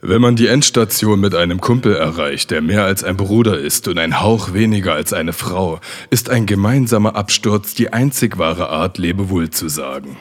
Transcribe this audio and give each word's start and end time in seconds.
Wenn 0.00 0.20
man 0.20 0.36
die 0.36 0.46
Endstation 0.46 1.18
mit 1.18 1.34
einem 1.34 1.60
Kumpel 1.60 1.96
erreicht, 1.96 2.52
der 2.52 2.62
mehr 2.62 2.84
als 2.84 3.02
ein 3.02 3.16
Bruder 3.16 3.58
ist 3.58 3.88
und 3.88 3.98
ein 3.98 4.20
Hauch 4.20 4.52
weniger 4.52 4.94
als 4.94 5.12
eine 5.12 5.32
Frau, 5.32 5.80
ist 6.08 6.30
ein 6.30 6.46
gemeinsamer 6.46 7.16
Absturz 7.16 7.74
die 7.74 7.92
einzig 7.92 8.38
wahre 8.38 8.68
Art, 8.68 8.96
Lebewohl 8.96 9.50
zu 9.50 9.68
sagen. 9.68 10.16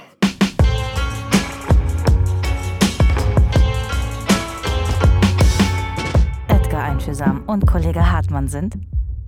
Edgar 6.47 6.85
Einfühlsam 6.85 7.43
und 7.45 7.67
Kollege 7.67 8.11
Hartmann 8.11 8.47
sind 8.47 8.79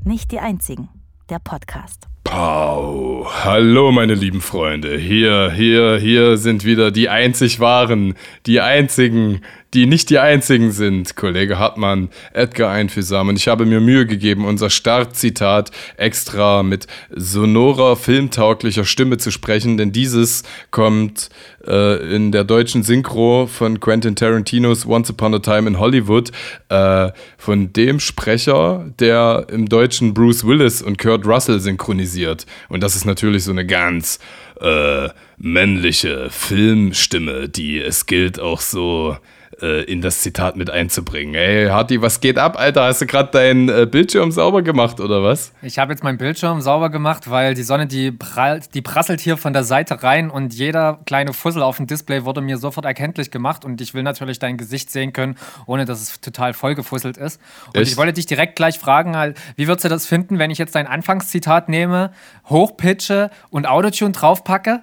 nicht 0.04 0.32
die 0.32 0.40
einzigen. 0.40 0.90
Der 1.30 1.38
Podcast. 1.38 2.08
Pau. 2.24 3.28
Hallo, 3.44 3.92
meine 3.92 4.14
lieben 4.14 4.42
Freunde. 4.42 4.98
Hier, 4.98 5.52
hier, 5.52 5.98
hier 5.98 6.38
sind 6.38 6.64
wieder 6.64 6.92
die 6.92 7.10
einzig 7.10 7.60
wahren, 7.60 8.14
die 8.46 8.62
einzigen, 8.62 9.42
die 9.74 9.86
nicht 9.86 10.10
die 10.10 10.20
einzigen 10.20 10.72
sind. 10.72 11.16
Kollege 11.16 11.60
Hartmann, 11.60 12.10
Edgar 12.34 12.72
Einfühlsam. 12.72 13.30
Und 13.30 13.36
ich 13.36 13.48
habe 13.48 13.66
mir 13.66 13.80
Mühe 13.80 14.06
gegeben, 14.06 14.46
unser 14.46 14.70
Startzitat 14.70 15.72
extra 15.98 16.64
mit 16.64 16.88
sonorer, 17.16 17.96
filmtauglicher 17.96 18.86
Stimme 18.86 19.18
zu 19.18 19.32
sprechen, 19.32 19.78
denn 19.78 19.92
dieses 19.92 20.44
kommt 20.72 21.30
äh, 21.66 22.16
in 22.16 22.32
der 22.32 22.44
deutschen 22.44 22.84
Synchro 22.84 23.48
von 23.48 23.80
Quentin 23.80 24.16
Tarantinos 24.16 24.86
Once 24.86 25.12
Upon 25.12 25.36
a 25.36 25.40
Time 25.40 25.68
in 25.68 25.80
Hollywood 25.80 26.32
äh, 26.70 27.12
von 27.38 27.72
dem 27.74 28.00
Sprecher, 28.00 28.86
der 29.00 29.48
im 29.50 29.70
Deutschen 29.70 30.14
Bruce 30.14 30.46
Willis 30.46 30.82
und 30.82 30.98
Kurt 30.98 31.26
Russell 31.26 31.60
synchronisiert. 31.60 32.46
Und 32.70 32.82
das 32.82 32.96
ist 32.96 33.06
natürlich 33.06 33.44
so 33.44 33.52
eine 33.52 33.66
ganz 33.66 34.20
äh, 34.60 35.10
männliche 35.38 36.30
Filmstimme, 36.30 37.50
die 37.50 37.80
es 37.80 38.06
gilt 38.06 38.40
auch 38.40 38.62
so 38.62 39.18
äh, 39.62 39.84
in 39.84 40.02
das 40.02 40.22
Zitat 40.22 40.56
mit 40.56 40.70
einzubringen. 40.70 41.36
Ey, 41.36 41.68
Harti, 41.68 42.02
was 42.02 42.20
geht 42.20 42.38
ab, 42.38 42.60
Alter? 42.60 42.84
Hast 42.84 43.02
du 43.02 43.06
gerade 43.06 43.32
deinen 43.32 43.70
äh, 43.70 43.88
Bildschirm 43.90 44.32
sauber 44.32 44.62
gemacht 44.62 45.00
oder 45.00 45.24
was? 45.24 45.52
Ich 45.62 45.80
habe 45.80 45.92
jetzt 45.92 46.04
meinen 46.04 46.18
Bildschirm 46.18 46.62
sauber 46.62 46.90
gemacht, 46.90 47.30
weil 47.30 47.54
die 47.54 47.64
Sonne, 47.64 47.88
die, 47.88 48.12
prallt, 48.12 48.74
die 48.74 48.82
prasselt 48.82 49.20
hier 49.20 49.38
von 49.38 49.54
der 49.54 49.64
Seite 49.64 50.04
rein 50.04 50.30
und 50.30 50.54
jeder 50.54 51.00
kleine 51.06 51.34
Fussel 51.34 51.62
auf 51.62 51.78
dem 51.78 51.88
Display 51.88 52.26
wurde 52.26 52.42
mir 52.42 52.58
sofort 52.58 52.86
erkenntlich 52.86 53.32
gemacht 53.32 53.66
und 53.66 53.82
ich 53.82 53.94
will 53.94 54.04
natürlich 54.04 54.40
dein 54.40 54.58
Gesicht 54.58 54.92
sehen 54.92 55.14
können, 55.14 55.36
ohne 55.66 55.86
dass 55.86 56.02
es 56.02 56.22
total 56.22 56.54
vollgefusselt 56.54 57.18
ist. 57.18 57.40
Und 57.68 57.78
Echt? 57.78 57.92
ich 57.92 57.98
wollte 57.98 58.14
dich 58.14 58.26
direkt 58.26 58.56
gleich 58.56 58.80
fragen, 58.80 59.16
halt, 59.18 59.38
wie 59.56 59.68
würdest 59.68 59.86
du 59.86 59.90
das 59.90 60.06
finden, 60.06 60.40
wenn 60.40 60.52
ich 60.52 60.58
jetzt 60.58 60.76
dein 60.76 60.88
Anfangszitat 60.88 61.70
nehme, 61.70 62.12
hochpitche 62.50 63.30
und 63.50 63.68
Autotune 63.68 64.12
draufpacke? 64.12 64.82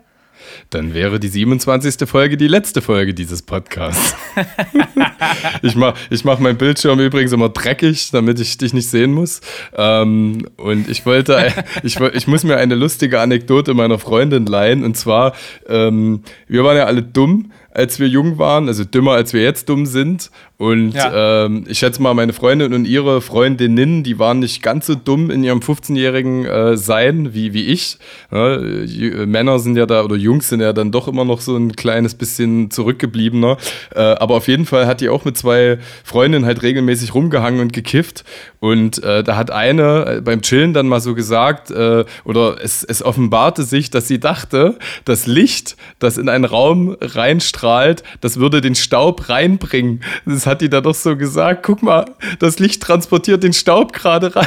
Dann 0.70 0.94
wäre 0.94 1.20
die 1.20 1.28
27. 1.28 2.08
Folge 2.08 2.36
die 2.36 2.48
letzte 2.48 2.82
Folge 2.82 3.14
dieses 3.14 3.42
Podcasts. 3.42 4.14
ich 5.62 5.76
mache 5.76 5.96
ich 6.10 6.24
mach 6.24 6.38
meinen 6.38 6.58
Bildschirm 6.58 7.00
übrigens 7.00 7.32
immer 7.32 7.48
dreckig, 7.48 8.10
damit 8.10 8.40
ich 8.40 8.58
dich 8.58 8.72
nicht 8.72 8.88
sehen 8.88 9.12
muss. 9.12 9.40
Ähm, 9.76 10.48
und 10.56 10.88
ich 10.88 11.06
wollte, 11.06 11.52
ich, 11.82 11.98
ich 12.00 12.26
muss 12.26 12.44
mir 12.44 12.56
eine 12.56 12.74
lustige 12.74 13.20
Anekdote 13.20 13.74
meiner 13.74 13.98
Freundin 13.98 14.46
leihen. 14.46 14.84
Und 14.84 14.96
zwar, 14.96 15.34
ähm, 15.68 16.22
wir 16.48 16.64
waren 16.64 16.76
ja 16.76 16.84
alle 16.84 17.02
dumm 17.02 17.52
als 17.76 18.00
wir 18.00 18.08
jung 18.08 18.38
waren, 18.38 18.68
also 18.68 18.84
dümmer, 18.84 19.12
als 19.12 19.34
wir 19.34 19.42
jetzt 19.42 19.68
dumm 19.68 19.84
sind. 19.84 20.30
Und 20.58 20.92
ja. 20.92 21.44
ähm, 21.44 21.64
ich 21.68 21.78
schätze 21.78 22.00
mal, 22.00 22.14
meine 22.14 22.32
Freundin 22.32 22.72
und 22.72 22.86
ihre 22.86 23.20
Freundinnen, 23.20 24.02
die 24.02 24.18
waren 24.18 24.38
nicht 24.38 24.62
ganz 24.62 24.86
so 24.86 24.94
dumm 24.94 25.30
in 25.30 25.44
ihrem 25.44 25.60
15-jährigen 25.60 26.46
äh, 26.46 26.76
Sein 26.78 27.34
wie, 27.34 27.52
wie 27.52 27.66
ich. 27.66 27.98
Ja, 28.32 28.56
äh, 28.56 29.26
Männer 29.26 29.58
sind 29.58 29.76
ja 29.76 29.84
da, 29.84 30.02
oder 30.02 30.16
Jungs 30.16 30.48
sind 30.48 30.60
ja 30.60 30.72
dann 30.72 30.92
doch 30.92 31.08
immer 31.08 31.26
noch 31.26 31.42
so 31.42 31.56
ein 31.56 31.76
kleines 31.76 32.14
bisschen 32.14 32.70
zurückgebliebener. 32.70 33.58
Äh, 33.94 34.00
aber 34.00 34.36
auf 34.36 34.48
jeden 34.48 34.64
Fall 34.64 34.86
hat 34.86 35.02
die 35.02 35.10
auch 35.10 35.26
mit 35.26 35.36
zwei 35.36 35.78
Freundinnen 36.04 36.46
halt 36.46 36.62
regelmäßig 36.62 37.14
rumgehangen 37.14 37.60
und 37.60 37.74
gekifft. 37.74 38.24
Und 38.58 39.02
äh, 39.04 39.22
da 39.22 39.36
hat 39.36 39.50
eine 39.50 40.06
äh, 40.06 40.20
beim 40.22 40.40
Chillen 40.40 40.72
dann 40.72 40.88
mal 40.88 41.00
so 41.00 41.14
gesagt, 41.14 41.70
äh, 41.70 42.04
oder 42.24 42.56
es, 42.62 42.82
es 42.82 43.02
offenbarte 43.02 43.62
sich, 43.62 43.90
dass 43.90 44.08
sie 44.08 44.20
dachte, 44.20 44.78
das 45.04 45.26
Licht, 45.26 45.76
das 45.98 46.16
in 46.16 46.30
einen 46.30 46.46
Raum 46.46 46.96
reinstrahlt, 46.98 48.02
das 48.22 48.40
würde 48.40 48.62
den 48.62 48.74
Staub 48.74 49.28
reinbringen. 49.28 50.00
Das 50.24 50.45
hat 50.46 50.60
die 50.60 50.68
da 50.68 50.80
doch 50.80 50.94
so 50.94 51.16
gesagt, 51.16 51.62
guck 51.62 51.82
mal, 51.82 52.06
das 52.38 52.58
Licht 52.58 52.82
transportiert 52.82 53.42
den 53.42 53.52
Staub 53.52 53.92
gerade 53.92 54.34
rein. 54.34 54.46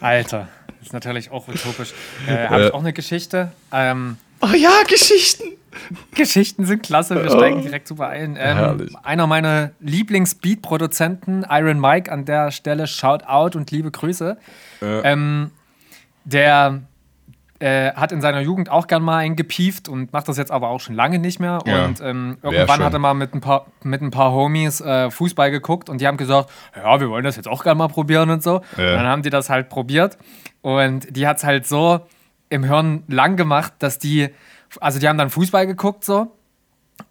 Alter, 0.00 0.48
das 0.66 0.88
ist 0.88 0.92
natürlich 0.92 1.30
auch 1.30 1.48
utopisch. 1.48 1.92
Äh, 2.26 2.48
Habe 2.48 2.66
ich 2.66 2.74
auch 2.74 2.80
eine 2.80 2.92
Geschichte. 2.92 3.52
Ähm, 3.72 4.16
oh 4.40 4.54
ja, 4.54 4.82
Geschichten. 4.88 5.44
Geschichten 6.14 6.64
sind 6.66 6.82
klasse, 6.82 7.16
wir 7.16 7.30
steigen 7.30 7.62
direkt 7.62 7.88
super 7.88 8.08
ein. 8.08 8.36
Ähm, 8.38 8.88
einer 9.02 9.26
meiner 9.26 9.72
Lieblings-Beat-Produzenten, 9.80 11.44
Iron 11.50 11.80
Mike, 11.80 12.10
an 12.12 12.24
der 12.24 12.50
Stelle 12.52 12.86
Shout 12.86 13.24
out 13.26 13.56
und 13.56 13.70
liebe 13.70 13.90
Grüße. 13.90 14.36
Ja. 14.80 15.04
Ähm, 15.04 15.50
der 16.24 16.82
äh, 17.60 17.92
hat 17.92 18.12
in 18.12 18.20
seiner 18.20 18.40
Jugend 18.40 18.68
auch 18.68 18.86
gern 18.86 19.02
mal 19.02 19.18
eingepieft 19.18 19.88
und 19.88 20.12
macht 20.12 20.28
das 20.28 20.36
jetzt 20.36 20.50
aber 20.50 20.68
auch 20.68 20.80
schon 20.80 20.94
lange 20.94 21.18
nicht 21.18 21.38
mehr. 21.38 21.60
Ja, 21.66 21.84
und 21.84 22.00
ähm, 22.00 22.38
irgendwann 22.42 22.82
hat 22.82 22.92
er 22.92 22.98
mal 22.98 23.14
mit 23.14 23.34
ein 23.34 23.40
paar, 23.40 23.66
mit 23.82 24.02
ein 24.02 24.10
paar 24.10 24.32
Homies 24.32 24.80
äh, 24.80 25.10
Fußball 25.10 25.50
geguckt 25.50 25.88
und 25.88 26.00
die 26.00 26.06
haben 26.06 26.16
gesagt, 26.16 26.50
ja, 26.76 27.00
wir 27.00 27.08
wollen 27.10 27.24
das 27.24 27.36
jetzt 27.36 27.48
auch 27.48 27.62
gern 27.62 27.78
mal 27.78 27.88
probieren 27.88 28.30
und 28.30 28.42
so. 28.42 28.60
Ja. 28.76 28.90
Und 28.90 28.96
dann 28.96 29.06
haben 29.06 29.22
die 29.22 29.30
das 29.30 29.50
halt 29.50 29.68
probiert 29.68 30.18
und 30.62 31.16
die 31.16 31.26
hat 31.26 31.38
es 31.38 31.44
halt 31.44 31.66
so 31.66 32.00
im 32.48 32.64
Hirn 32.64 33.04
lang 33.08 33.36
gemacht, 33.36 33.72
dass 33.78 33.98
die, 33.98 34.30
also 34.80 34.98
die 34.98 35.08
haben 35.08 35.18
dann 35.18 35.30
Fußball 35.30 35.66
geguckt 35.66 36.04
so 36.04 36.32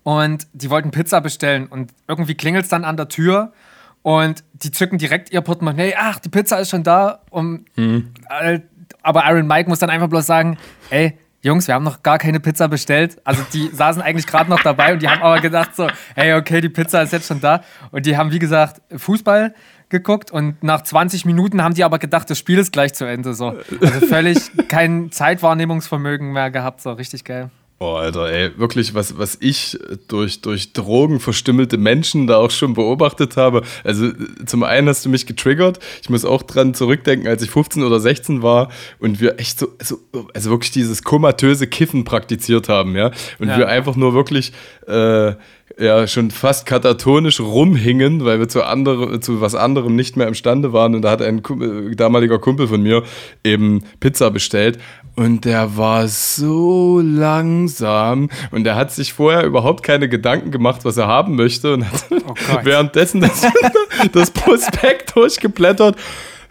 und 0.04 0.48
die 0.54 0.70
wollten 0.70 0.92
Pizza 0.92 1.22
bestellen 1.22 1.68
und 1.68 1.92
irgendwie 2.08 2.36
klingelt 2.36 2.66
es 2.66 2.70
dann 2.70 2.84
an 2.84 2.98
der 2.98 3.08
Tür 3.08 3.54
und 4.02 4.44
die 4.54 4.72
zücken 4.72 4.98
direkt 4.98 5.31
ihr 5.31 5.42
Portemonnaie, 5.42 5.96
ach, 5.98 6.20
die 6.20 6.30
Pizza 6.30 6.60
ist 6.60 6.70
schon 6.70 6.84
da 6.84 7.22
und 7.30 7.66
mhm. 7.78 8.14
äh, 8.30 8.60
aber 9.03 9.24
Iron 9.30 9.46
Mike 9.46 9.69
muss 9.69 9.80
dann 9.80 9.90
einfach 9.90 10.08
bloß 10.08 10.25
sagen, 10.25 10.58
ey, 10.90 11.18
Jungs, 11.41 11.68
wir 11.68 11.75
haben 11.75 11.84
noch 11.84 12.02
gar 12.03 12.18
keine 12.18 12.40
Pizza 12.40 12.69
bestellt. 12.69 13.19
Also 13.25 13.44
die 13.53 13.68
saßen 13.74 14.02
eigentlich 14.02 14.25
gerade 14.25 14.50
noch 14.50 14.64
dabei 14.64 14.94
und 14.94 15.02
die 15.02 15.09
haben 15.09 15.22
aber 15.22 15.41
gedacht 15.41 15.75
so, 15.75 15.88
hey, 16.16 16.34
okay, 16.34 16.62
die 16.62 16.69
Pizza 16.69 17.02
ist 17.03 17.12
jetzt 17.12 17.28
schon 17.28 17.42
da. 17.42 17.62
Und 17.92 18.06
die 18.06 18.18
haben, 18.18 18.31
wie 18.31 18.40
gesagt, 18.40 18.81
Fußball 18.96 19.53
geguckt 19.90 20.31
und 20.31 20.63
nach 20.63 20.81
20 20.81 21.25
Minuten 21.25 21.62
haben 21.62 21.75
die 21.75 21.84
aber 21.84 22.00
gedacht, 22.00 22.30
das 22.30 22.40
Spiel 22.40 22.58
ist 22.58 22.72
gleich 22.72 22.94
zu 22.94 23.06
Ende. 23.06 23.34
So. 23.34 23.58
Also 23.81 24.08
völlig 24.08 24.52
kein 24.69 25.12
Zeitwahrnehmungsvermögen 25.12 26.31
mehr 26.31 26.50
gehabt. 26.50 26.81
So 26.81 26.94
richtig 26.94 27.25
geil. 27.25 27.52
Boah, 27.84 28.00
Alter, 28.00 28.32
ey, 28.32 28.58
wirklich, 28.58 28.94
was, 28.94 29.18
was 29.18 29.38
ich 29.42 29.78
durch, 30.08 30.40
durch 30.40 30.72
Drogen 30.72 31.20
verstümmelte 31.20 31.78
Menschen 31.78 32.28
da 32.28 32.38
auch 32.38 32.50
schon 32.50 32.76
beobachtet 32.76 33.36
habe. 33.36 33.64
Also, 33.84 34.10
zum 34.46 34.64
einen 34.64 34.88
hast 34.88 35.04
du 35.04 35.10
mich 35.10 35.26
getriggert. 35.26 35.80
Ich 36.02 36.10
muss 36.10 36.24
auch 36.24 36.44
dran 36.44 36.74
zurückdenken, 36.74 37.28
als 37.28 37.44
ich 37.44 37.50
15 37.50 37.84
oder 37.84 38.00
16 38.00 38.42
war 38.42 38.70
und 39.00 39.20
wir 39.20 39.38
echt 39.38 39.60
so, 39.60 39.68
so 39.82 40.00
also 40.34 40.50
wirklich 40.50 40.72
dieses 40.72 41.04
komatöse 41.04 41.68
Kiffen 41.68 42.06
praktiziert 42.06 42.70
haben, 42.70 42.96
ja. 42.96 43.12
Und 43.38 43.50
ja. 43.50 43.58
wir 43.58 43.68
einfach 43.68 43.98
nur 43.98 44.14
wirklich, 44.14 44.54
äh, 44.88 45.34
ja 45.80 46.08
schon 46.08 46.32
fast 46.32 46.66
katatonisch 46.66 47.40
rumhingen, 47.40 48.26
weil 48.26 48.40
wir 48.40 48.48
zu, 48.48 48.64
andere, 48.64 49.20
zu 49.20 49.42
was 49.42 49.56
anderem 49.56 49.96
nicht 49.96 50.18
mehr 50.18 50.28
imstande 50.28 50.74
waren. 50.74 50.96
Und 50.96 51.02
da 51.02 51.12
hat 51.12 51.22
ein 51.22 51.44
Kumpel, 51.44 51.96
damaliger 51.96 52.40
Kumpel 52.40 52.68
von 52.68 52.82
mir 52.82 53.04
eben 53.44 53.84
Pizza 54.00 54.32
bestellt. 54.32 54.80
Und 55.16 55.46
der 55.46 55.78
war 55.78 56.08
so 56.08 57.00
langsam 57.00 58.30
und 58.50 58.66
er 58.66 58.76
hat 58.76 58.92
sich 58.92 59.14
vorher 59.14 59.46
überhaupt 59.46 59.84
keine 59.84 60.10
Gedanken 60.10 60.50
gemacht, 60.50 60.86
was 60.86 60.98
er 60.98 61.08
haben 61.08 61.36
möchte 61.36 61.74
und 61.74 61.86
hat 61.86 62.06
oh 62.12 62.34
währenddessen 62.64 63.22
das, 63.22 63.46
das 64.12 64.32
Prospekt 64.32 65.16
durchgeblättert. 65.16 65.98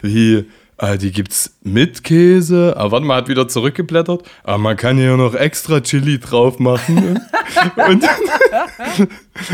Wie, 0.01 0.45
äh, 0.77 0.97
die 0.97 1.11
gibt's 1.11 1.57
mit 1.63 2.03
Käse. 2.03 2.75
Aber 2.77 2.91
warte 2.91 3.05
mal, 3.05 3.17
hat 3.17 3.27
wieder 3.27 3.47
zurückgeblättert. 3.47 4.23
Aber 4.43 4.57
man 4.57 4.77
kann 4.77 4.97
hier 4.97 5.17
noch 5.17 5.33
extra 5.35 5.81
Chili 5.81 6.19
drauf 6.19 6.59
machen. 6.59 7.19
und, 7.87 8.03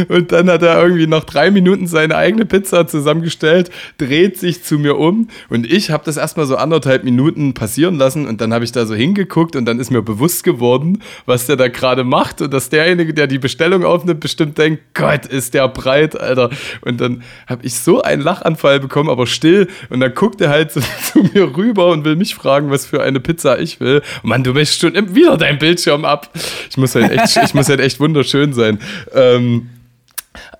und 0.09 0.31
dann 0.31 0.49
hat 0.49 0.61
er 0.61 0.81
irgendwie 0.81 1.07
noch 1.07 1.23
drei 1.23 1.51
Minuten 1.51 1.87
seine 1.87 2.15
eigene 2.15 2.45
Pizza 2.45 2.87
zusammengestellt, 2.87 3.69
dreht 3.97 4.38
sich 4.38 4.63
zu 4.63 4.77
mir 4.77 4.97
um 4.97 5.29
und 5.50 5.71
ich 5.71 5.91
habe 5.91 6.03
das 6.06 6.17
erstmal 6.17 6.45
so 6.45 6.56
anderthalb 6.56 7.03
Minuten 7.03 7.53
passieren 7.53 7.95
lassen 7.95 8.27
und 8.27 8.41
dann 8.41 8.53
habe 8.53 8.63
ich 8.63 8.71
da 8.71 8.85
so 8.85 8.95
hingeguckt 8.95 9.55
und 9.55 9.65
dann 9.65 9.79
ist 9.79 9.91
mir 9.91 10.01
bewusst 10.01 10.44
geworden, 10.44 11.01
was 11.25 11.45
der 11.45 11.55
da 11.55 11.67
gerade 11.67 12.03
macht 12.03 12.41
und 12.41 12.53
dass 12.53 12.69
derjenige, 12.69 13.13
der 13.13 13.27
die 13.27 13.39
Bestellung 13.39 13.83
aufnimmt, 13.83 14.19
bestimmt 14.19 14.57
denkt, 14.57 14.81
Gott, 14.94 15.25
ist 15.25 15.53
der 15.53 15.67
breit, 15.67 16.19
Alter. 16.19 16.50
Und 16.81 17.01
dann 17.01 17.23
habe 17.47 17.65
ich 17.65 17.75
so 17.75 18.01
einen 18.01 18.21
Lachanfall 18.21 18.79
bekommen, 18.79 19.09
aber 19.09 19.27
still 19.27 19.67
und 19.89 20.00
dann 20.00 20.13
guckt 20.13 20.41
er 20.41 20.50
halt 20.50 20.71
so 20.71 20.81
zu 21.03 21.23
mir 21.33 21.55
rüber 21.55 21.88
und 21.88 21.99
will 22.06 22.16
mich 22.16 22.36
fragen, 22.36 22.69
was 22.72 22.86
für 22.86 23.01
eine 23.01 23.19
Pizza 23.19 23.60
ich 23.60 23.80
will. 23.80 24.01
Mann, 24.24 24.44
du 24.44 24.54
möchtest 24.54 24.81
schon 24.81 25.16
wieder 25.16 25.38
dein 25.38 25.60
Bildschirm 25.60 26.06
ab. 26.06 26.30
Ich 26.69 26.78
muss 26.78 26.96
halt 26.96 27.12
echt, 27.12 27.38
ich 27.44 27.54
muss 27.54 27.69
halt 27.69 27.80
echt 27.80 28.00
wunderschön 28.00 28.54
sein. 28.54 28.80
Ähm, 29.13 29.69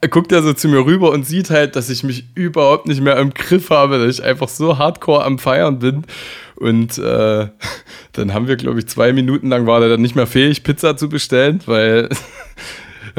guckt 0.10 0.32
er 0.32 0.42
so 0.42 0.54
zu 0.54 0.68
mir 0.68 0.86
rüber 0.86 1.12
und 1.12 1.26
sieht 1.26 1.50
halt, 1.50 1.76
dass 1.76 1.90
ich 1.90 2.04
mich 2.04 2.26
überhaupt 2.36 2.88
nicht 2.88 3.02
mehr 3.02 3.18
im 3.18 3.34
Griff 3.34 3.70
habe, 3.70 4.00
dass 4.00 4.20
ich 4.20 4.24
einfach 4.24 4.50
so 4.50 4.78
hardcore 4.78 5.24
am 5.24 5.40
Feiern 5.40 5.80
bin. 5.80 6.06
Und 6.56 6.98
äh, 6.98 7.48
dann 8.14 8.34
haben 8.34 8.48
wir, 8.48 8.56
glaube 8.56 8.80
ich, 8.80 8.88
zwei 8.88 9.14
Minuten 9.14 9.50
lang 9.50 9.66
war 9.66 9.82
er 9.82 9.90
dann 9.90 10.02
nicht 10.02 10.16
mehr 10.16 10.28
fähig, 10.28 10.64
Pizza 10.64 10.98
zu 10.98 11.10
bestellen, 11.10 11.62
weil 11.66 12.10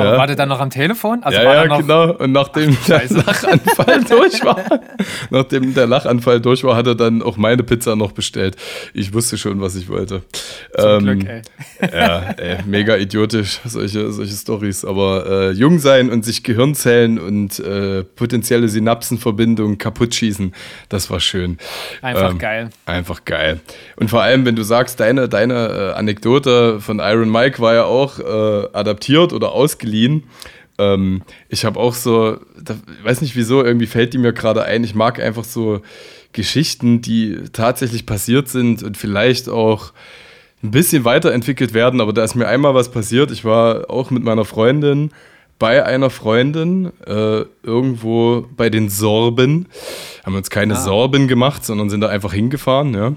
Aber 0.01 0.13
ja. 0.13 0.19
war 0.19 0.27
der 0.27 0.37
dann 0.37 0.49
noch 0.49 0.61
am 0.61 0.71
Telefon? 0.71 1.23
Also 1.23 1.39
ja, 1.39 1.67
ja 1.67 1.77
genau. 1.77 2.13
Und 2.15 2.33
nachdem 2.33 2.77
Ach, 2.81 2.87
der 2.87 3.09
Lachanfall 3.11 4.05
durch 4.09 4.45
war, 4.45 4.81
nachdem 5.31 5.75
der 5.75 5.87
Lachanfall 5.87 6.41
durch 6.41 6.65
war, 6.65 6.77
hat 6.77 6.87
er 6.87 6.95
dann 6.95 7.23
auch 7.23 7.37
meine 7.37 7.63
Pizza 7.63 7.97
noch 7.97 8.13
bestellt. 8.13 8.57
Ich 8.95 9.13
wusste 9.13 9.37
schon, 9.39 9.61
was 9.61 9.77
ich 9.77 9.89
wollte. 9.89 10.23
Zum 10.77 10.91
ähm, 10.91 11.21
Glück, 11.21 11.29
ey. 11.29 11.43
Ja, 11.93 12.35
ey, 12.37 12.59
mega 12.67 12.97
idiotisch, 12.97 13.61
solche, 13.65 14.11
solche 14.13 14.35
Stories. 14.35 14.85
Aber 14.85 15.27
äh, 15.27 15.51
jung 15.51 15.79
sein 15.79 16.11
und 16.11 16.25
sich 16.25 16.43
Gehirnzellen 16.43 17.19
und 17.19 17.59
äh, 17.61 18.05
potenzielle 18.05 18.69
Synapsenverbindungen 18.69 19.79
kaputt 19.79 20.15
schießen, 20.15 20.55
das 20.89 21.11
war 21.11 21.21
schön. 21.21 21.59
Einfach 22.03 22.33
ähm, 22.33 22.39
geil. 22.39 22.71
Einfach 22.87 23.25
geil. 23.25 23.61
Und 23.97 24.11
vor 24.11 24.23
allem, 24.23 24.45
wenn 24.45 24.57
du 24.57 24.63
sagst, 24.63 25.01
deine, 25.01 25.29
deine 25.29 25.93
äh, 25.95 25.99
Anekdote 25.99 26.81
von 26.81 26.99
Iron 26.99 27.31
Mike 27.31 27.61
war 27.61 27.75
ja 27.75 27.85
auch 27.85 28.19
äh, 28.19 28.69
adaptiert 28.73 29.33
oder 29.33 29.53
ausgeliehen. 29.91 30.25
Ähm, 30.79 31.23
ich 31.49 31.65
habe 31.65 31.79
auch 31.79 31.95
so, 31.95 32.39
da, 32.63 32.77
weiß 33.03 33.21
nicht 33.21 33.37
wieso, 33.37 33.63
irgendwie 33.63 33.87
fällt 33.87 34.15
die 34.15 34.19
mir 34.19 34.33
gerade 34.33 34.65
ein. 34.65 34.85
Ich 34.85 34.95
mag 34.95 35.21
einfach 35.21 35.45
so 35.45 35.83
Geschichten, 36.33 37.03
die 37.03 37.39
tatsächlich 37.53 38.07
passiert 38.07 38.49
sind 38.49 38.83
und 38.83 38.97
vielleicht 38.97 39.49
auch 39.49 39.93
ein 40.63 40.71
bisschen 40.71 41.05
weiterentwickelt 41.05 41.75
werden. 41.75 42.01
Aber 42.01 42.13
da 42.13 42.25
ist 42.25 42.35
mir 42.35 42.47
einmal 42.47 42.75
was 42.75 42.91
passiert. 42.91 43.31
Ich 43.31 43.45
war 43.45 43.91
auch 43.91 44.11
mit 44.11 44.23
meiner 44.23 44.45
Freundin 44.45 45.11
bei 45.61 45.85
einer 45.85 46.09
Freundin 46.09 46.91
äh, 47.07 47.45
irgendwo 47.63 48.47
bei 48.57 48.71
den 48.71 48.89
Sorben. 48.89 49.67
Haben 50.25 50.35
uns 50.35 50.51
keine 50.51 50.75
ah. 50.75 50.81
Sorben 50.81 51.29
gemacht, 51.29 51.65
sondern 51.65 51.91
sind 51.91 52.01
da 52.01 52.09
einfach 52.09 52.33
hingefahren. 52.33 52.95
Ja. 52.95 53.13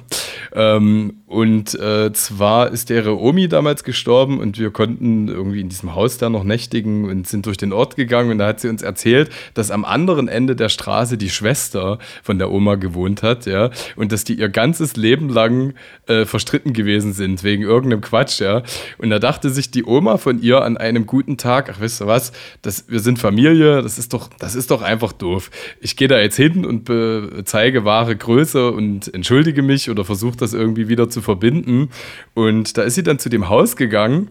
Ähm, 0.54 1.22
und 1.26 1.74
äh, 1.80 2.12
zwar 2.14 2.72
ist 2.72 2.90
deren 2.90 3.18
Omi 3.18 3.48
damals 3.48 3.84
gestorben 3.84 4.40
und 4.40 4.60
wir 4.60 4.72
konnten 4.72 5.30
irgendwie 5.30 5.62
in 5.62 5.70
diesem 5.70 5.96
Haus 5.96 6.18
da 6.18 6.30
noch 6.30 6.44
nächtigen 6.44 7.10
und 7.10 7.28
sind 7.28 7.46
durch 7.46 7.58
den 7.58 7.72
Ort 7.72 7.96
gegangen. 7.96 8.32
Und 8.32 8.38
da 8.40 8.48
hat 8.48 8.60
sie 8.60 8.68
uns 8.68 8.82
erzählt, 8.82 9.32
dass 9.54 9.72
am 9.72 9.86
anderen 9.86 10.28
Ende 10.28 10.56
der 10.56 10.70
Straße 10.70 11.18
die 11.18 11.30
Schwester 11.30 11.98
von 12.22 12.40
der 12.40 12.52
Oma 12.52 12.76
gewohnt 12.76 13.24
hat, 13.24 13.46
ja, 13.46 13.72
und 13.96 14.12
dass 14.12 14.26
die 14.26 14.36
ihr 14.36 14.50
ganzes 14.50 14.98
Leben 14.98 15.30
lang 15.30 15.74
äh, 16.08 16.26
verstritten 16.26 16.74
gewesen 16.74 17.14
sind 17.14 17.44
wegen 17.44 17.64
irgendeinem 17.64 18.02
Quatsch, 18.02 18.42
ja. 18.42 18.64
Und 18.98 19.10
da 19.10 19.20
dachte 19.20 19.50
sich 19.50 19.72
die 19.72 19.86
Oma 19.86 20.18
von 20.18 20.42
ihr 20.42 20.62
an 20.62 20.76
einem 20.76 21.08
guten 21.08 21.38
Tag, 21.38 21.72
ach, 21.74 21.80
weißt 21.80 22.02
du 22.02 22.08
was, 22.08 22.33
das, 22.62 22.86
wir 22.88 23.00
sind 23.00 23.20
Familie, 23.20 23.82
das 23.82 23.98
ist 23.98 24.14
doch, 24.14 24.30
das 24.40 24.56
ist 24.56 24.72
doch 24.72 24.82
einfach 24.82 25.14
doof. 25.14 25.52
Ich 25.80 25.96
gehe 25.96 26.08
da 26.08 26.20
jetzt 26.20 26.36
hin 26.36 26.66
und 26.66 26.92
zeige 27.46 27.86
wahre 27.86 28.16
Größe 28.16 28.72
und 28.72 29.14
entschuldige 29.14 29.62
mich 29.62 29.90
oder 29.90 30.06
versuche 30.06 30.38
das 30.38 30.54
irgendwie 30.54 30.88
wieder 30.88 31.10
zu 31.10 31.22
verbinden. 31.22 31.90
Und 32.34 32.78
da 32.78 32.84
ist 32.84 32.96
sie 32.96 33.04
dann 33.04 33.20
zu 33.20 33.30
dem 33.30 33.50
Haus 33.50 33.76
gegangen 33.76 34.30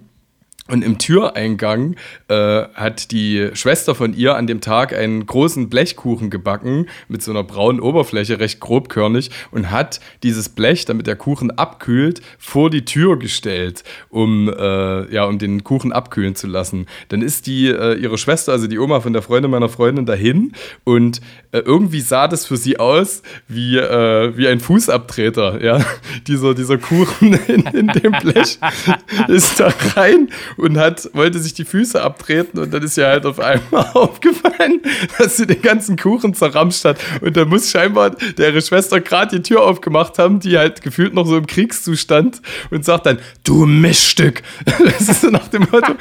und 0.69 0.85
im 0.85 0.99
Türeingang 0.99 1.97
äh, 2.29 2.63
hat 2.75 3.11
die 3.11 3.51
Schwester 3.53 3.97
von 3.97 4.15
ihr 4.15 4.37
an 4.37 4.47
dem 4.47 4.61
Tag 4.61 4.97
einen 4.97 5.27
großen 5.27 5.69
Blechkuchen 5.69 6.31
gebacken 6.31 6.87
mit 7.09 7.21
so 7.21 7.33
einer 7.33 7.43
braunen 7.43 7.81
Oberfläche, 7.81 8.39
recht 8.39 8.61
grobkörnig, 8.61 9.33
und 9.51 9.73
hat 9.73 9.99
dieses 10.23 10.49
Blech, 10.51 10.85
damit 10.85 11.09
der 11.09 11.17
Kuchen 11.17 11.51
abkühlt, 11.51 12.23
vor 12.39 12.71
die 12.71 12.85
Tür 12.85 13.19
gestellt, 13.19 13.83
um, 14.09 14.49
äh, 14.49 15.13
ja, 15.13 15.25
um 15.25 15.41
den 15.41 15.65
Kuchen 15.65 15.93
abkühlen 15.93 16.37
zu 16.37 16.47
lassen. 16.47 16.87
Dann 17.09 17.23
ist 17.23 17.49
die, 17.49 17.67
äh, 17.67 17.95
ihre 17.95 18.17
Schwester, 18.17 18.53
also 18.53 18.69
die 18.69 18.79
Oma 18.79 19.01
von 19.01 19.13
der 19.13 19.23
Freundin 19.23 19.51
meiner 19.51 19.69
Freundin, 19.69 20.07
dahin 20.07 20.53
und 20.85 21.21
äh, 21.51 21.59
irgendwie 21.59 22.01
sah 22.01 22.29
das 22.29 22.47
für 22.47 22.57
sie 22.57 22.79
aus 22.79 23.23
wie, 23.49 23.79
äh, 23.79 24.37
wie 24.37 24.47
ein 24.47 24.61
Fußabtreter. 24.61 25.61
Ja? 25.61 25.85
dieser, 26.29 26.55
dieser 26.55 26.79
Kuchen 26.79 27.33
in, 27.49 27.67
in 27.67 27.89
dem 27.89 28.13
Blech 28.13 28.61
ist 29.29 29.59
da 29.59 29.73
rein 29.97 30.29
und 30.57 30.79
hat, 30.79 31.11
wollte 31.15 31.39
sich 31.39 31.55
die 31.55 31.65
Füße 31.65 32.01
abtreten 32.01 32.59
und 32.59 32.73
dann 32.73 32.83
ist 32.83 32.97
ihr 32.97 33.07
halt 33.07 33.27
auf 33.27 33.41
einmal 33.41 33.87
aufgefallen, 33.95 34.81
dass 35.19 35.37
sie 35.37 35.47
den 35.47 35.63
ganzen 35.63 35.97
Kuchen 35.97 36.35
zerramscht 36.35 36.85
hat. 36.85 36.99
Und 37.21 37.37
da 37.37 37.45
muss 37.45 37.71
scheinbar 37.71 38.17
ihre 38.39 38.63
Schwester 38.63 39.01
gerade 39.01 39.37
die 39.37 39.43
Tür 39.43 39.63
aufgemacht 39.63 40.19
haben, 40.19 40.41
die 40.41 40.59
halt 40.59 40.83
gefühlt 40.83 41.15
noch 41.15 41.27
so 41.27 41.37
im 41.37 41.47
Kriegszustand 41.47 42.41
und 42.71 42.85
sagt 42.85 43.07
dann, 43.07 43.19
du 43.45 43.67
Miststück. 43.67 44.43
Das 44.93 45.09
ist 45.09 45.21
so 45.23 45.31
nach 45.31 45.49
dem 45.49 45.67
Motto, 45.71 45.93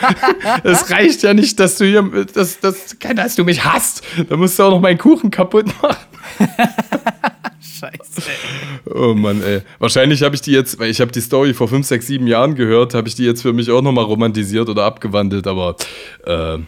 es 0.64 0.90
reicht 0.90 1.24
ja 1.24 1.34
nicht, 1.34 1.60
dass 1.60 1.78
du 1.78 1.86
hier, 1.86 2.04
dass, 2.34 2.60
dass, 2.60 2.98
dass 3.00 3.36
du 3.36 3.44
mich 3.44 3.64
hast. 3.64 4.02
Da 4.28 4.36
musst 4.36 4.58
du 4.60 4.64
auch 4.64 4.72
noch 4.72 4.82
meinen 4.82 4.98
Kuchen 4.98 5.32
kaputt 5.32 5.68
machen. 5.82 5.98
Scheiße. 7.82 8.30
Oh 8.86 9.16
Mann, 9.16 9.42
ey. 9.42 9.62
Wahrscheinlich 9.80 10.22
habe 10.22 10.36
ich 10.36 10.42
die 10.42 10.52
jetzt, 10.52 10.78
weil 10.78 10.92
ich 10.92 11.02
habe 11.02 11.12
die 11.12 11.22
Story 11.22 11.56
vor 11.56 11.68
5, 11.68 11.86
6, 11.86 12.06
7 12.06 12.28
Jahren 12.28 12.54
gehört, 12.54 12.94
habe 12.94 13.08
ich 13.08 13.16
die 13.16 13.26
jetzt 13.26 13.42
für 13.42 13.54
mich 13.54 13.72
auch 13.72 13.82
nochmal 13.82 14.06
romantisiert 14.06 14.70
oder 14.70 14.84
abgewandelt, 14.84 15.48
aber 15.48 15.76
äh, 16.26 16.60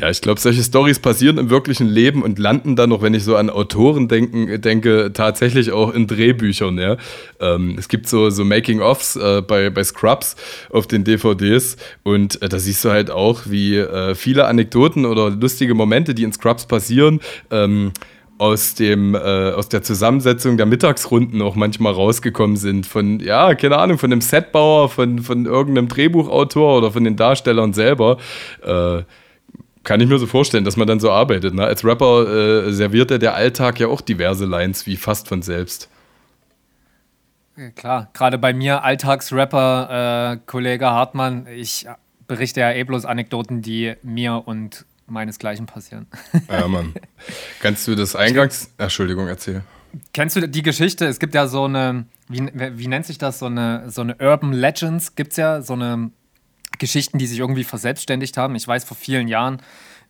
ja, 0.00 0.08
ich 0.08 0.22
glaube, 0.22 0.40
solche 0.40 0.62
Stories 0.62 0.98
passieren 0.98 1.36
im 1.36 1.50
wirklichen 1.50 1.86
Leben 1.86 2.22
und 2.22 2.38
landen 2.38 2.74
dann 2.76 2.88
noch, 2.88 3.02
wenn 3.02 3.12
ich 3.12 3.24
so 3.24 3.36
an 3.36 3.50
Autoren 3.50 4.08
denken, 4.08 4.58
denke, 4.62 5.10
tatsächlich 5.12 5.72
auch 5.72 5.92
in 5.92 6.06
Drehbüchern. 6.06 6.78
Ja? 6.78 6.96
Ähm, 7.38 7.76
es 7.78 7.88
gibt 7.88 8.08
so, 8.08 8.30
so 8.30 8.42
Making-ofs 8.42 9.16
äh, 9.16 9.42
bei, 9.42 9.68
bei 9.68 9.84
Scrubs 9.84 10.36
auf 10.70 10.86
den 10.86 11.04
DVDs 11.04 11.76
und 12.02 12.40
äh, 12.40 12.48
da 12.48 12.58
siehst 12.58 12.82
du 12.86 12.90
halt 12.90 13.10
auch, 13.10 13.42
wie 13.44 13.76
äh, 13.76 14.14
viele 14.14 14.46
Anekdoten 14.46 15.04
oder 15.04 15.28
lustige 15.28 15.74
Momente, 15.74 16.14
die 16.14 16.22
in 16.22 16.32
Scrubs 16.32 16.64
passieren, 16.64 17.20
ähm, 17.50 17.92
aus 18.42 18.74
dem 18.74 19.14
äh, 19.14 19.52
aus 19.52 19.68
der 19.68 19.84
Zusammensetzung 19.84 20.56
der 20.56 20.66
Mittagsrunden 20.66 21.40
auch 21.42 21.54
manchmal 21.54 21.92
rausgekommen 21.92 22.56
sind 22.56 22.86
von 22.86 23.20
ja 23.20 23.54
keine 23.54 23.78
Ahnung 23.78 23.98
von 23.98 24.10
dem 24.10 24.20
Setbauer 24.20 24.88
von 24.88 25.20
von 25.20 25.46
irgendeinem 25.46 25.86
Drehbuchautor 25.86 26.78
oder 26.78 26.90
von 26.90 27.04
den 27.04 27.14
Darstellern 27.14 27.72
selber 27.72 28.18
äh, 28.64 29.02
kann 29.84 30.00
ich 30.00 30.08
mir 30.08 30.18
so 30.18 30.26
vorstellen, 30.26 30.64
dass 30.64 30.76
man 30.76 30.86
dann 30.86 31.00
so 31.00 31.10
arbeitet. 31.10 31.54
Ne? 31.54 31.64
Als 31.64 31.84
Rapper 31.84 32.66
äh, 32.66 32.72
serviert 32.72 33.10
er 33.10 33.18
der 33.18 33.34
Alltag 33.34 33.80
ja 33.80 33.88
auch 33.88 34.00
diverse 34.00 34.44
Lines 34.44 34.86
wie 34.86 34.96
fast 34.96 35.28
von 35.28 35.42
selbst. 35.42 35.88
Klar, 37.74 38.08
gerade 38.12 38.38
bei 38.38 38.52
mir 38.52 38.84
Alltagsrapper, 38.84 40.34
äh, 40.34 40.38
Kollege 40.46 40.86
Hartmann, 40.86 41.46
ich 41.48 41.86
berichte 42.28 42.60
ja 42.60 42.72
eh 42.72 42.84
bloß 42.84 43.04
Anekdoten, 43.04 43.60
die 43.60 43.94
mir 44.02 44.42
und 44.46 44.86
meinesgleichen 45.06 45.66
passieren. 45.66 46.06
Ja, 46.48 46.68
Mann. 46.68 46.94
Kannst 47.60 47.86
du 47.86 47.94
das 47.94 48.16
Eingangs... 48.16 48.72
Entschuldigung, 48.78 49.28
erzähl. 49.28 49.62
Kennst 50.12 50.36
du 50.36 50.48
die 50.48 50.62
Geschichte? 50.62 51.06
Es 51.06 51.18
gibt 51.18 51.34
ja 51.34 51.46
so 51.46 51.64
eine, 51.64 52.06
wie, 52.28 52.50
wie 52.54 52.88
nennt 52.88 53.06
sich 53.06 53.18
das? 53.18 53.38
So 53.38 53.46
eine, 53.46 53.90
so 53.90 54.00
eine 54.00 54.16
Urban 54.16 54.52
Legends 54.52 55.14
gibt 55.14 55.32
es 55.32 55.36
ja, 55.36 55.60
so 55.60 55.74
eine 55.74 56.10
Geschichten, 56.78 57.18
die 57.18 57.26
sich 57.26 57.38
irgendwie 57.38 57.64
verselbstständigt 57.64 58.36
haben. 58.36 58.54
Ich 58.54 58.66
weiß, 58.66 58.84
vor 58.84 58.96
vielen 58.96 59.28
Jahren 59.28 59.60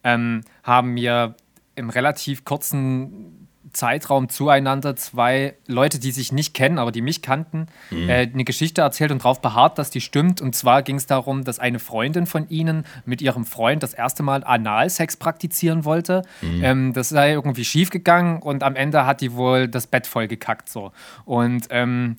ähm, 0.05 0.43
haben 0.63 0.95
mir 0.95 1.35
im 1.75 1.91
relativ 1.91 2.45
kurzen 2.45 3.42
Zeitraum 3.73 4.29
zueinander 4.29 4.97
zwei 4.97 5.55
Leute, 5.67 5.99
die 5.99 6.11
sich 6.11 6.33
nicht 6.33 6.55
kennen, 6.55 6.79
aber 6.79 6.93
die 6.93 7.01
mich 7.03 7.23
kannten, 7.23 7.67
mhm. 7.91 8.09
äh, 8.09 8.29
eine 8.33 8.45
Geschichte 8.45 8.83
erzählt 8.83 9.11
und 9.11 9.19
darauf 9.19 9.41
beharrt, 9.41 9.79
dass 9.79 9.91
die 9.91 10.01
stimmt. 10.01 10.41
Und 10.41 10.55
zwar 10.55 10.83
ging 10.83 10.97
es 10.97 11.07
darum, 11.07 11.45
dass 11.45 11.59
eine 11.59 11.79
Freundin 11.79 12.27
von 12.27 12.49
ihnen 12.49 12.85
mit 13.05 13.23
ihrem 13.23 13.45
Freund 13.45 13.83
das 13.83 13.95
erste 13.95 14.23
Mal 14.23 14.45
Analsex 14.45 15.17
praktizieren 15.17 15.85
wollte. 15.85 16.23
Mhm. 16.41 16.65
Ähm, 16.65 16.93
das 16.93 17.09
sei 17.09 17.33
irgendwie 17.33 17.65
schiefgegangen 17.65 18.41
und 18.41 18.63
am 18.63 18.77
Ende 18.77 19.07
hat 19.07 19.21
die 19.21 19.33
wohl 19.33 19.69
das 19.69 19.87
Bett 19.87 20.07
voll 20.07 20.29
gekackt. 20.29 20.69
So. 20.69 20.93
Und 21.25 21.67
ähm, 21.71 22.17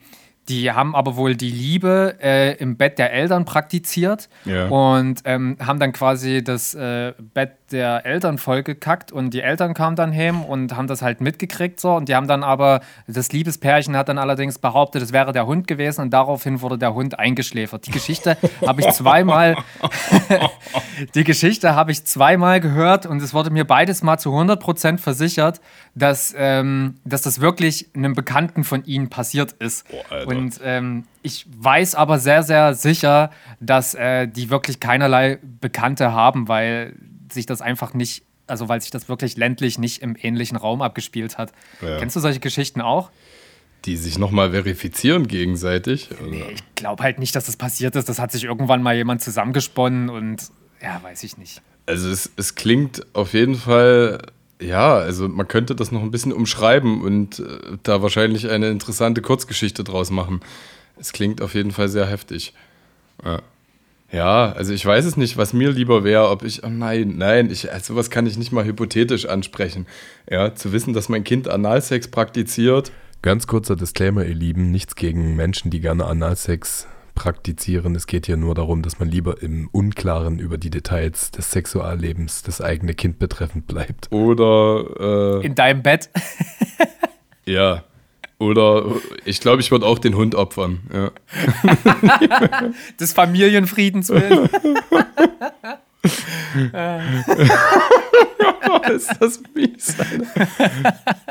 die 0.49 0.71
haben 0.71 0.95
aber 0.95 1.15
wohl 1.15 1.35
die 1.35 1.51
Liebe 1.51 2.17
äh, 2.21 2.57
im 2.57 2.75
Bett 2.75 2.99
der 2.99 3.13
Eltern 3.13 3.45
praktiziert 3.45 4.27
ja. 4.43 4.67
und 4.67 5.21
ähm, 5.23 5.57
haben 5.65 5.79
dann 5.79 5.93
quasi 5.93 6.43
das 6.43 6.73
äh, 6.73 7.13
Bett 7.33 7.53
der 7.73 8.05
Eltern 8.05 8.37
vollgekackt 8.37 9.11
und 9.11 9.31
die 9.31 9.41
Eltern 9.41 9.73
kamen 9.73 9.95
dann 9.95 10.13
heim 10.13 10.45
und 10.45 10.77
haben 10.77 10.87
das 10.87 11.01
halt 11.01 11.19
mitgekriegt 11.19 11.79
so 11.79 11.95
und 11.95 12.07
die 12.07 12.15
haben 12.15 12.27
dann 12.27 12.43
aber, 12.43 12.81
das 13.07 13.33
Liebespärchen 13.33 13.97
hat 13.97 14.07
dann 14.07 14.17
allerdings 14.17 14.59
behauptet, 14.59 15.01
es 15.01 15.11
wäre 15.11 15.33
der 15.33 15.45
Hund 15.47 15.67
gewesen 15.67 16.01
und 16.01 16.11
daraufhin 16.11 16.61
wurde 16.61 16.77
der 16.77 16.93
Hund 16.93 17.19
eingeschläfert. 17.19 17.87
Die 17.87 17.91
Geschichte 17.91 18.37
habe 18.65 18.81
ich 18.81 18.89
zweimal, 18.91 19.57
die 21.15 21.23
Geschichte 21.23 21.75
habe 21.75 21.91
ich 21.91 22.05
zweimal 22.05 22.61
gehört 22.61 23.05
und 23.05 23.21
es 23.21 23.33
wurde 23.33 23.49
mir 23.49 23.65
beides 23.65 24.03
mal 24.03 24.17
zu 24.17 24.29
100% 24.29 24.99
versichert, 24.99 25.59
dass, 25.95 26.33
ähm, 26.37 26.95
dass 27.03 27.23
das 27.23 27.41
wirklich 27.41 27.89
einem 27.95 28.13
Bekannten 28.13 28.63
von 28.63 28.85
ihnen 28.85 29.09
passiert 29.09 29.53
ist. 29.53 29.85
Oh, 29.91 30.29
und 30.29 30.59
ähm, 30.63 31.05
ich 31.21 31.45
weiß 31.57 31.95
aber 31.95 32.19
sehr, 32.19 32.43
sehr 32.43 32.73
sicher, 32.73 33.31
dass 33.59 33.95
äh, 33.95 34.27
die 34.27 34.49
wirklich 34.49 34.79
keinerlei 34.79 35.39
Bekannte 35.61 36.11
haben, 36.11 36.47
weil 36.47 36.93
sich 37.33 37.45
das 37.45 37.61
einfach 37.61 37.93
nicht, 37.93 38.23
also 38.47 38.69
weil 38.69 38.81
sich 38.81 38.91
das 38.91 39.09
wirklich 39.09 39.37
ländlich 39.37 39.77
nicht 39.77 40.01
im 40.01 40.15
ähnlichen 40.19 40.57
Raum 40.57 40.81
abgespielt 40.81 41.37
hat. 41.37 41.51
Ja. 41.81 41.99
Kennst 41.99 42.15
du 42.15 42.19
solche 42.19 42.39
Geschichten 42.39 42.81
auch? 42.81 43.09
Die 43.85 43.97
sich 43.97 44.17
nochmal 44.17 44.51
verifizieren 44.51 45.27
gegenseitig? 45.27 46.09
Nee, 46.29 46.43
ich 46.53 46.63
glaube 46.75 47.03
halt 47.03 47.19
nicht, 47.19 47.35
dass 47.35 47.45
das 47.45 47.57
passiert 47.57 47.95
ist. 47.95 48.07
Das 48.07 48.19
hat 48.19 48.31
sich 48.31 48.45
irgendwann 48.45 48.81
mal 48.81 48.95
jemand 48.95 49.21
zusammengesponnen 49.21 50.09
und 50.09 50.49
ja, 50.81 51.01
weiß 51.03 51.23
ich 51.23 51.37
nicht. 51.37 51.61
Also 51.85 52.09
es, 52.09 52.31
es 52.37 52.55
klingt 52.55 53.05
auf 53.13 53.33
jeden 53.33 53.55
Fall 53.55 54.19
ja, 54.63 54.95
also 54.95 55.27
man 55.27 55.47
könnte 55.47 55.75
das 55.75 55.91
noch 55.91 56.01
ein 56.01 56.11
bisschen 56.11 56.31
umschreiben 56.31 57.01
und 57.01 57.39
äh, 57.39 57.77
da 57.83 58.01
wahrscheinlich 58.01 58.49
eine 58.49 58.69
interessante 58.69 59.21
Kurzgeschichte 59.21 59.83
draus 59.83 60.09
machen. 60.09 60.41
Es 60.97 61.11
klingt 61.11 61.41
auf 61.41 61.53
jeden 61.53 61.71
Fall 61.71 61.89
sehr 61.89 62.05
heftig. 62.05 62.53
Ja. 63.23 63.41
Ja, 64.13 64.51
also 64.51 64.73
ich 64.73 64.85
weiß 64.85 65.05
es 65.05 65.17
nicht, 65.17 65.37
was 65.37 65.53
mir 65.53 65.71
lieber 65.71 66.03
wäre, 66.03 66.29
ob 66.29 66.43
ich, 66.43 66.63
oh 66.63 66.69
nein, 66.69 67.15
nein, 67.17 67.49
ich, 67.49 67.73
also 67.73 67.93
sowas 67.93 68.11
kann 68.11 68.27
ich 68.27 68.37
nicht 68.37 68.51
mal 68.51 68.63
hypothetisch 68.63 69.25
ansprechen. 69.25 69.87
Ja, 70.29 70.53
zu 70.53 70.71
wissen, 70.71 70.93
dass 70.93 71.09
mein 71.09 71.23
Kind 71.23 71.47
Analsex 71.47 72.07
praktiziert. 72.09 72.91
Ganz 73.23 73.47
kurzer 73.47 73.75
Disclaimer, 73.75 74.23
ihr 74.23 74.35
Lieben, 74.35 74.69
nichts 74.69 74.95
gegen 74.95 75.35
Menschen, 75.35 75.71
die 75.71 75.79
gerne 75.79 76.05
Analsex 76.05 76.87
praktizieren. 77.15 77.95
Es 77.95 78.05
geht 78.05 78.27
hier 78.27 78.37
nur 78.37 78.53
darum, 78.53 78.83
dass 78.83 78.99
man 78.99 79.09
lieber 79.09 79.41
im 79.41 79.67
Unklaren 79.71 80.37
über 80.37 80.59
die 80.59 80.69
Details 80.69 81.31
des 81.31 81.51
Sexuallebens 81.51 82.43
das 82.43 82.61
eigene 82.61 82.93
Kind 82.93 83.17
betreffend 83.17 83.65
bleibt. 83.65 84.11
Oder 84.11 85.39
äh, 85.41 85.45
in 85.45 85.55
deinem 85.55 85.81
Bett. 85.81 86.11
ja, 87.45 87.83
oder 88.39 88.85
ich 89.25 89.39
glaube, 89.39 89.61
ich 89.61 89.71
würde 89.71 89.85
auch 89.85 89.99
den 89.99 90.15
Hund 90.15 90.35
opfern. 90.35 90.79
Ja. 90.93 91.11
Des 92.99 93.13
Familienfriedens 93.13 94.09
willen. 94.09 94.49
ist 98.93 99.11
das 99.19 99.41
mies. 99.53 99.95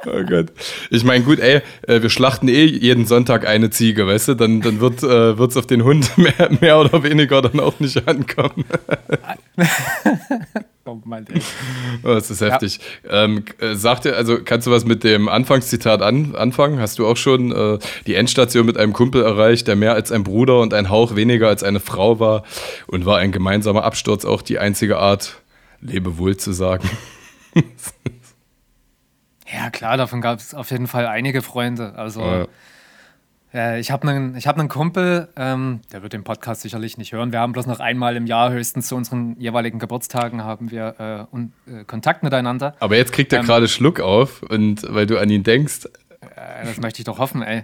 Oh 0.06 0.22
Gott. 0.24 0.52
Ich 0.90 1.04
meine, 1.04 1.24
gut, 1.24 1.38
ey, 1.38 1.62
äh, 1.86 2.02
wir 2.02 2.10
schlachten 2.10 2.48
eh 2.48 2.64
jeden 2.64 3.06
Sonntag 3.06 3.46
eine 3.46 3.70
Ziege, 3.70 4.06
weißt 4.06 4.28
du? 4.28 4.34
Dann, 4.34 4.60
dann 4.60 4.80
wird 4.80 5.02
es 5.02 5.54
äh, 5.54 5.58
auf 5.58 5.66
den 5.66 5.84
Hund 5.84 6.16
mehr, 6.18 6.50
mehr 6.60 6.78
oder 6.78 7.02
weniger 7.02 7.42
dann 7.42 7.60
auch 7.60 7.78
nicht 7.80 8.06
ankommen. 8.06 8.64
Oh 11.12 11.14
Mann, 11.14 11.26
ey. 11.32 11.42
Oh, 12.02 12.14
das 12.14 12.30
ist 12.30 12.40
heftig. 12.40 12.80
Ja. 13.04 13.24
Ähm, 13.24 13.44
äh, 13.58 13.74
sagt 13.74 14.04
dir, 14.04 14.16
also 14.16 14.38
kannst 14.42 14.66
du 14.66 14.70
was 14.70 14.84
mit 14.84 15.04
dem 15.04 15.28
Anfangszitat 15.28 16.00
an, 16.02 16.34
anfangen? 16.34 16.80
Hast 16.80 16.98
du 16.98 17.06
auch 17.06 17.16
schon 17.16 17.52
äh, 17.52 17.78
die 18.06 18.14
Endstation 18.14 18.66
mit 18.66 18.78
einem 18.78 18.92
Kumpel 18.92 19.22
erreicht, 19.22 19.68
der 19.68 19.76
mehr 19.76 19.94
als 19.94 20.10
ein 20.10 20.24
Bruder 20.24 20.60
und 20.60 20.74
ein 20.74 20.88
Hauch 20.88 21.14
weniger 21.14 21.48
als 21.48 21.62
eine 21.62 21.80
Frau 21.80 22.18
war 22.18 22.44
und 22.86 23.04
war 23.04 23.18
ein 23.18 23.32
gemeinsamer 23.32 23.84
Absturz 23.84 24.24
auch 24.24 24.42
die 24.42 24.58
einzige 24.58 24.98
Art, 24.98 25.42
Lebewohl 25.80 26.36
zu 26.36 26.52
sagen? 26.52 26.88
ja, 29.52 29.70
klar, 29.70 29.96
davon 29.96 30.20
gab 30.20 30.38
es 30.38 30.54
auf 30.54 30.70
jeden 30.70 30.86
Fall 30.86 31.06
einige 31.06 31.42
Freunde. 31.42 31.94
Also. 31.96 32.20
Ja. 32.20 32.46
Äh, 33.54 33.80
ich 33.80 33.90
habe 33.90 34.08
einen 34.08 34.36
hab 34.36 34.68
Kumpel, 34.68 35.28
ähm, 35.36 35.80
der 35.92 36.02
wird 36.02 36.12
den 36.12 36.24
Podcast 36.24 36.62
sicherlich 36.62 36.98
nicht 36.98 37.12
hören. 37.12 37.32
Wir 37.32 37.40
haben 37.40 37.52
bloß 37.52 37.66
noch 37.66 37.80
einmal 37.80 38.16
im 38.16 38.26
Jahr 38.26 38.50
höchstens 38.52 38.88
zu 38.88 38.96
unseren 38.96 39.36
jeweiligen 39.38 39.78
Geburtstagen 39.78 40.44
haben 40.44 40.70
wir 40.70 41.28
äh, 41.30 41.34
un, 41.34 41.52
äh, 41.66 41.84
Kontakt 41.84 42.22
miteinander. 42.22 42.74
Aber 42.80 42.96
jetzt 42.96 43.12
kriegt 43.12 43.32
er 43.32 43.40
ähm, 43.40 43.46
gerade 43.46 43.68
Schluck 43.68 44.00
auf 44.00 44.42
und 44.42 44.82
weil 44.88 45.06
du 45.06 45.18
an 45.18 45.28
ihn 45.30 45.42
denkst. 45.42 45.86
Äh, 46.20 46.64
das 46.64 46.80
möchte 46.80 47.00
ich 47.00 47.04
doch 47.04 47.18
hoffen, 47.18 47.42
ey. 47.42 47.62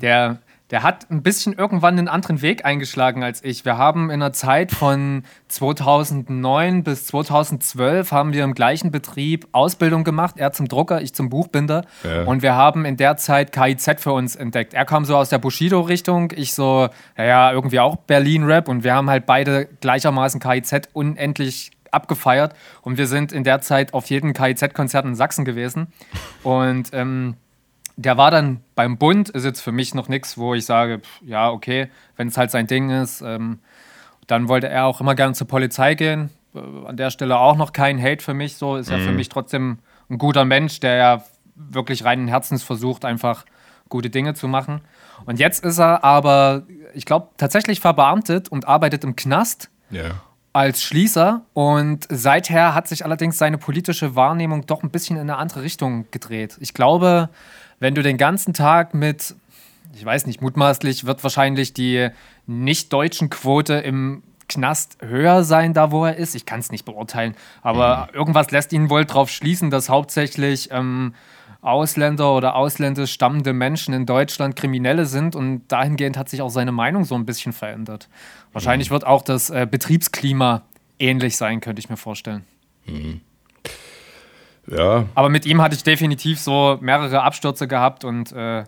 Der, 0.00 0.38
der 0.70 0.82
hat 0.82 1.10
ein 1.10 1.22
bisschen 1.22 1.54
irgendwann 1.54 1.98
einen 1.98 2.08
anderen 2.08 2.42
Weg 2.42 2.64
eingeschlagen 2.64 3.22
als 3.22 3.42
ich. 3.42 3.64
Wir 3.64 3.78
haben 3.78 4.10
in 4.10 4.20
der 4.20 4.32
Zeit 4.34 4.70
von 4.70 5.22
2009 5.48 6.84
bis 6.84 7.06
2012 7.06 8.12
haben 8.12 8.32
wir 8.34 8.44
im 8.44 8.52
gleichen 8.52 8.90
Betrieb 8.90 9.48
Ausbildung 9.52 10.04
gemacht. 10.04 10.34
Er 10.36 10.52
zum 10.52 10.68
Drucker, 10.68 11.00
ich 11.00 11.14
zum 11.14 11.30
Buchbinder. 11.30 11.84
Ja. 12.04 12.24
Und 12.24 12.42
wir 12.42 12.54
haben 12.54 12.84
in 12.84 12.98
der 12.98 13.16
Zeit 13.16 13.52
KIZ 13.52 14.00
für 14.00 14.12
uns 14.12 14.36
entdeckt. 14.36 14.74
Er 14.74 14.84
kam 14.84 15.06
so 15.06 15.16
aus 15.16 15.30
der 15.30 15.38
Bushido-Richtung, 15.38 16.32
ich 16.36 16.52
so, 16.52 16.88
naja, 17.16 17.50
irgendwie 17.52 17.80
auch 17.80 17.96
Berlin-Rap. 17.96 18.68
Und 18.68 18.84
wir 18.84 18.94
haben 18.94 19.08
halt 19.08 19.24
beide 19.24 19.66
gleichermaßen 19.80 20.38
KIZ 20.38 20.90
unendlich 20.92 21.70
abgefeiert. 21.90 22.54
Und 22.82 22.98
wir 22.98 23.06
sind 23.06 23.32
in 23.32 23.44
der 23.44 23.62
Zeit 23.62 23.94
auf 23.94 24.06
jedem 24.10 24.34
KIZ-Konzert 24.34 25.06
in 25.06 25.14
Sachsen 25.14 25.46
gewesen. 25.46 25.88
Und 26.42 26.90
ähm, 26.92 27.36
der 27.98 28.16
war 28.16 28.30
dann 28.30 28.60
beim 28.76 28.96
Bund, 28.96 29.28
ist 29.28 29.44
jetzt 29.44 29.60
für 29.60 29.72
mich 29.72 29.92
noch 29.92 30.08
nichts, 30.08 30.38
wo 30.38 30.54
ich 30.54 30.64
sage, 30.64 31.00
pff, 31.00 31.20
ja, 31.26 31.50
okay, 31.50 31.88
wenn 32.16 32.28
es 32.28 32.36
halt 32.36 32.52
sein 32.52 32.68
Ding 32.68 32.90
ist. 32.90 33.22
Ähm, 33.22 33.58
dann 34.28 34.48
wollte 34.48 34.68
er 34.68 34.86
auch 34.86 35.00
immer 35.00 35.16
gerne 35.16 35.34
zur 35.34 35.48
Polizei 35.48 35.94
gehen. 35.94 36.30
Äh, 36.54 36.86
an 36.86 36.96
der 36.96 37.10
Stelle 37.10 37.38
auch 37.38 37.56
noch 37.56 37.72
kein 37.72 38.00
Hate 38.00 38.22
für 38.22 38.34
mich. 38.34 38.56
So 38.56 38.76
ist 38.76 38.88
mhm. 38.88 38.94
er 38.94 39.00
für 39.00 39.12
mich 39.12 39.28
trotzdem 39.28 39.78
ein 40.08 40.18
guter 40.18 40.44
Mensch, 40.44 40.78
der 40.78 40.94
ja 40.94 41.24
wirklich 41.56 42.04
reinen 42.04 42.28
Herzens 42.28 42.62
versucht, 42.62 43.04
einfach 43.04 43.44
gute 43.88 44.10
Dinge 44.10 44.34
zu 44.34 44.46
machen. 44.46 44.80
Und 45.26 45.40
jetzt 45.40 45.64
ist 45.64 45.80
er 45.80 46.04
aber, 46.04 46.62
ich 46.94 47.04
glaube, 47.04 47.30
tatsächlich 47.36 47.80
verbeamtet 47.80 48.48
und 48.48 48.68
arbeitet 48.68 49.02
im 49.02 49.16
Knast. 49.16 49.70
Ja 49.90 50.22
als 50.54 50.82
Schließer 50.82 51.42
und 51.52 52.06
seither 52.08 52.74
hat 52.74 52.88
sich 52.88 53.04
allerdings 53.04 53.38
seine 53.38 53.58
politische 53.58 54.16
Wahrnehmung 54.16 54.66
doch 54.66 54.82
ein 54.82 54.90
bisschen 54.90 55.16
in 55.16 55.22
eine 55.22 55.36
andere 55.36 55.62
Richtung 55.62 56.06
gedreht. 56.10 56.56
Ich 56.58 56.74
glaube, 56.74 57.28
wenn 57.80 57.94
du 57.94 58.02
den 58.02 58.16
ganzen 58.16 58.54
Tag 58.54 58.94
mit, 58.94 59.34
ich 59.94 60.04
weiß 60.04 60.26
nicht, 60.26 60.40
mutmaßlich 60.40 61.06
wird 61.06 61.22
wahrscheinlich 61.22 61.72
die 61.72 62.08
nicht-deutschen 62.46 63.30
Quote 63.30 63.74
im 63.74 64.22
Knast 64.48 64.98
höher 65.02 65.44
sein, 65.44 65.74
da 65.74 65.90
wo 65.90 66.06
er 66.06 66.16
ist. 66.16 66.34
Ich 66.34 66.46
kann 66.46 66.60
es 66.60 66.70
nicht 66.72 66.84
beurteilen, 66.84 67.34
aber 67.62 68.08
mhm. 68.10 68.18
irgendwas 68.18 68.50
lässt 68.50 68.72
ihn 68.72 68.90
wohl 68.90 69.04
darauf 69.04 69.30
schließen, 69.30 69.70
dass 69.70 69.88
hauptsächlich 69.88 70.70
ähm, 70.72 71.14
Ausländer 71.60 72.34
oder 72.34 72.54
ausländisch 72.54 73.12
stammende 73.12 73.52
Menschen 73.52 73.92
in 73.92 74.06
Deutschland 74.06 74.56
Kriminelle 74.56 75.06
sind 75.06 75.36
und 75.36 75.62
dahingehend 75.68 76.16
hat 76.16 76.28
sich 76.28 76.40
auch 76.40 76.50
seine 76.50 76.72
Meinung 76.72 77.04
so 77.04 77.14
ein 77.14 77.26
bisschen 77.26 77.52
verändert. 77.52 78.08
Wahrscheinlich 78.52 78.90
mhm. 78.90 78.94
wird 78.94 79.06
auch 79.06 79.22
das 79.22 79.50
äh, 79.50 79.66
Betriebsklima 79.70 80.62
ähnlich 80.98 81.36
sein, 81.36 81.60
könnte 81.60 81.80
ich 81.80 81.90
mir 81.90 81.96
vorstellen. 81.96 82.44
Mhm. 82.86 83.20
Ja. 84.70 85.06
Aber 85.14 85.28
mit 85.28 85.46
ihm 85.46 85.62
hatte 85.62 85.74
ich 85.74 85.82
definitiv 85.82 86.38
so 86.38 86.78
mehrere 86.80 87.22
Abstürze 87.22 87.68
gehabt 87.68 88.04
und 88.04 88.32
äh, 88.32 88.64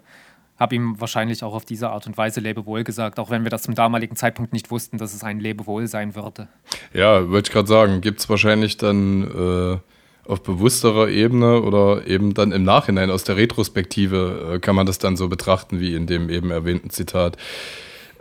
habe 0.59 0.75
ihm 0.75 1.00
wahrscheinlich 1.00 1.42
auch 1.42 1.54
auf 1.54 1.64
diese 1.64 1.90
Art 1.90 2.07
und 2.07 2.19
Weise 2.19 2.40
Lebewohl 2.40 2.85
gesagt, 2.85 3.19
auch 3.19 3.30
wenn 3.30 3.45
wir 3.45 3.50
das 3.50 3.62
zum 3.62 3.75
damaligen 3.75 4.14
Zeitpunkt 4.14 4.52
nicht 4.52 4.71
wussten, 4.71 4.99
dass 4.99 5.14
es 5.14 5.25
ein 5.25 5.40
Lebewohl 5.40 5.87
sein 5.87 6.14
würde. 6.14 6.49
Ja, 6.92 7.28
wollte 7.30 7.49
ich 7.49 7.52
gerade 7.52 7.69
sagen, 7.69 8.00
gibt 8.02 8.21
es 8.21 8.28
wahrscheinlich 8.28 8.76
dann 8.76 9.23
äh, 9.25 10.30
auf 10.30 10.42
bewussterer 10.42 11.09
Ebene 11.09 11.62
oder 11.62 12.07
eben 12.07 12.35
dann 12.35 12.52
im 12.52 12.62
Nachhinein 12.62 13.11
aus 13.11 13.25
der 13.25 13.37
Retrospektive 13.37 14.54
äh, 14.54 14.59
kann 14.59 14.76
man 14.76 14.87
das 14.87 14.99
dann 14.99 15.16
so 15.16 15.28
betrachten, 15.28 15.80
wie 15.80 15.95
in 15.95 16.07
dem 16.07 16.28
eben 16.28 16.50
erwähnten 16.50 16.90
Zitat. 16.90 17.38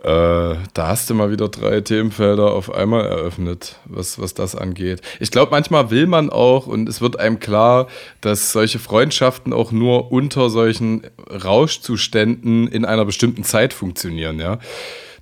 Äh, 0.03 0.55
da 0.73 0.87
hast 0.87 1.09
du 1.09 1.13
mal 1.13 1.29
wieder 1.29 1.49
drei 1.49 1.81
Themenfelder 1.81 2.53
auf 2.53 2.73
einmal 2.73 3.05
eröffnet, 3.05 3.75
was, 3.83 4.17
was 4.17 4.33
das 4.33 4.55
angeht. 4.55 5.01
Ich 5.19 5.29
glaube, 5.29 5.51
manchmal 5.51 5.91
will 5.91 6.07
man 6.07 6.29
auch 6.29 6.67
und 6.67 6.87
es 6.87 7.01
wird 7.01 7.19
einem 7.19 7.39
klar, 7.39 7.87
dass 8.21 8.53
solche 8.53 8.79
Freundschaften 8.79 9.51
auch 9.51 9.73
nur 9.73 10.11
unter 10.11 10.49
solchen 10.49 11.01
Rauschzuständen 11.29 12.67
in 12.69 12.85
einer 12.85 13.03
bestimmten 13.03 13.43
Zeit 13.43 13.73
funktionieren, 13.73 14.39
ja. 14.39 14.59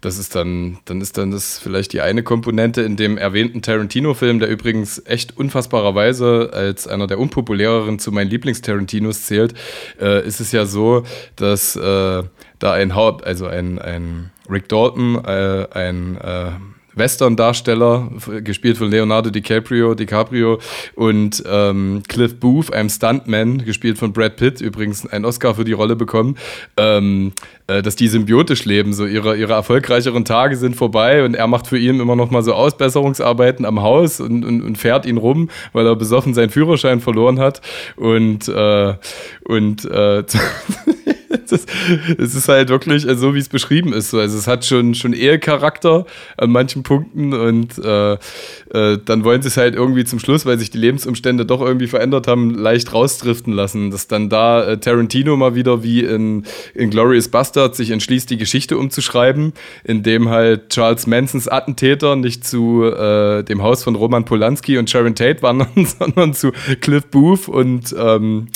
Das 0.01 0.17
ist 0.17 0.35
dann, 0.35 0.79
dann 0.85 1.01
ist 1.01 1.17
dann 1.17 1.31
das 1.31 1.59
vielleicht 1.59 1.93
die 1.93 2.01
eine 2.01 2.23
Komponente 2.23 2.81
in 2.81 2.95
dem 2.95 3.17
erwähnten 3.17 3.61
Tarantino-Film, 3.61 4.39
der 4.39 4.49
übrigens 4.49 5.01
echt 5.05 5.37
unfassbarerweise 5.37 6.51
als 6.53 6.87
einer 6.87 7.07
der 7.07 7.19
unpopuläreren 7.19 7.99
zu 7.99 8.11
meinen 8.11 8.29
Lieblings-Tarantinos 8.29 9.23
zählt, 9.23 9.53
äh, 9.99 10.25
ist 10.25 10.39
es 10.39 10.51
ja 10.51 10.65
so, 10.65 11.03
dass 11.35 11.75
äh, 11.75 12.23
da 12.59 12.73
ein 12.73 12.95
Haupt, 12.95 13.25
also 13.25 13.47
ein, 13.47 13.79
ein 13.79 14.31
Rick 14.49 14.69
Dalton, 14.69 15.23
äh, 15.25 15.67
ein 15.71 16.17
äh, 16.17 16.51
Western-Darsteller, 16.97 18.09
gespielt 18.43 18.77
von 18.77 18.89
Leonardo 18.89 19.29
DiCaprio, 19.29 19.93
DiCaprio 19.93 20.59
und 20.95 21.43
ähm, 21.49 22.03
Cliff 22.07 22.39
Booth, 22.39 22.73
einem 22.73 22.89
Stuntman, 22.89 23.59
gespielt 23.65 23.97
von 23.97 24.13
Brad 24.13 24.37
Pitt, 24.37 24.61
übrigens 24.61 25.05
einen 25.05 25.25
Oscar 25.25 25.55
für 25.55 25.63
die 25.63 25.73
Rolle 25.73 25.95
bekommen, 25.95 26.37
ähm, 26.77 27.33
äh, 27.67 27.81
dass 27.81 27.95
die 27.95 28.07
symbiotisch 28.07 28.65
leben, 28.65 28.93
so 28.93 29.05
ihre, 29.05 29.37
ihre 29.37 29.53
erfolgreicheren 29.53 30.25
Tage 30.25 30.55
sind 30.55 30.75
vorbei 30.75 31.23
und 31.23 31.35
er 31.35 31.47
macht 31.47 31.67
für 31.67 31.77
ihn 31.77 31.99
immer 31.99 32.15
noch 32.15 32.31
mal 32.31 32.43
so 32.43 32.53
Ausbesserungsarbeiten 32.53 33.65
am 33.65 33.81
Haus 33.81 34.19
und, 34.19 34.45
und, 34.45 34.61
und 34.61 34.77
fährt 34.77 35.05
ihn 35.05 35.17
rum, 35.17 35.49
weil 35.73 35.85
er 35.85 35.95
besoffen 35.95 36.33
seinen 36.33 36.49
Führerschein 36.49 36.99
verloren 36.99 37.39
hat 37.39 37.61
und, 37.95 38.47
äh, 38.47 38.95
und 39.43 39.85
äh, 39.85 40.23
es 42.17 42.35
ist 42.35 42.47
halt 42.47 42.69
wirklich 42.69 43.07
also 43.07 43.29
so, 43.29 43.35
wie 43.35 43.39
es 43.39 43.49
beschrieben 43.49 43.93
ist. 43.93 44.13
Also 44.13 44.37
es 44.37 44.47
hat 44.47 44.65
schon, 44.65 44.95
schon 44.95 45.13
Ehecharakter 45.13 46.05
an 46.37 46.51
manchen 46.51 46.83
Punkten 46.83 47.33
und 47.33 47.77
äh, 47.83 48.13
äh, 48.13 48.97
dann 49.03 49.23
wollen 49.23 49.41
sie 49.41 49.47
es 49.47 49.57
halt 49.57 49.75
irgendwie 49.75 50.05
zum 50.05 50.19
Schluss, 50.19 50.45
weil 50.45 50.59
sich 50.59 50.69
die 50.69 50.77
Lebensumstände 50.77 51.45
doch 51.45 51.61
irgendwie 51.61 51.87
verändert 51.87 52.27
haben, 52.27 52.55
leicht 52.55 52.93
rausdriften 52.93 53.53
lassen. 53.53 53.91
Dass 53.91 54.07
dann 54.07 54.29
da 54.29 54.63
äh, 54.65 54.77
Tarantino 54.79 55.35
mal 55.37 55.55
wieder 55.55 55.83
wie 55.83 56.01
in, 56.01 56.43
in 56.73 56.89
Glorious 56.89 57.29
Bastard 57.29 57.75
sich 57.75 57.91
entschließt, 57.91 58.29
die 58.29 58.37
Geschichte 58.37 58.77
umzuschreiben, 58.77 59.53
indem 59.83 60.29
halt 60.29 60.69
Charles 60.69 61.07
Mansons 61.07 61.47
Attentäter 61.47 62.15
nicht 62.15 62.45
zu 62.45 62.83
äh, 62.83 63.43
dem 63.43 63.61
Haus 63.61 63.83
von 63.83 63.95
Roman 63.95 64.25
Polanski 64.25 64.77
und 64.77 64.89
Sharon 64.89 65.15
Tate 65.15 65.41
wandern, 65.41 65.85
sondern 65.99 66.33
zu 66.33 66.51
Cliff 66.81 67.05
Booth 67.07 67.47
und 67.47 67.95
ähm, 67.97 68.47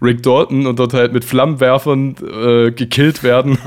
Rick 0.00 0.22
Dalton 0.22 0.66
und 0.66 0.78
dort 0.78 0.92
halt 0.94 1.12
mit 1.12 1.24
Flammenwerfern 1.24 2.16
äh, 2.20 2.70
gekillt 2.70 3.22
werden. 3.22 3.58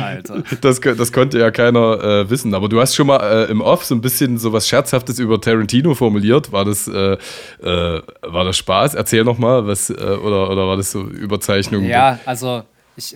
Alter. 0.00 0.42
Das, 0.60 0.80
das 0.80 1.12
konnte 1.12 1.38
ja 1.38 1.50
keiner 1.50 2.02
äh, 2.02 2.30
wissen. 2.30 2.54
Aber 2.54 2.68
du 2.68 2.80
hast 2.80 2.94
schon 2.94 3.06
mal 3.06 3.20
äh, 3.20 3.50
im 3.50 3.60
Off 3.60 3.84
so 3.84 3.94
ein 3.94 4.00
bisschen 4.00 4.38
so 4.38 4.52
was 4.52 4.68
Scherzhaftes 4.68 5.18
über 5.18 5.40
Tarantino 5.40 5.94
formuliert. 5.94 6.52
War 6.52 6.64
das, 6.64 6.88
äh, 6.88 7.16
äh, 7.62 8.02
war 8.22 8.44
das 8.44 8.56
Spaß? 8.58 8.94
Erzähl 8.94 9.24
noch 9.24 9.38
mal, 9.38 9.66
was, 9.66 9.90
äh, 9.90 9.94
oder, 9.94 10.50
oder 10.50 10.66
war 10.66 10.76
das 10.76 10.90
so 10.90 11.02
Überzeichnung? 11.02 11.84
Ja, 11.84 12.18
also 12.24 12.62
ich 12.96 13.14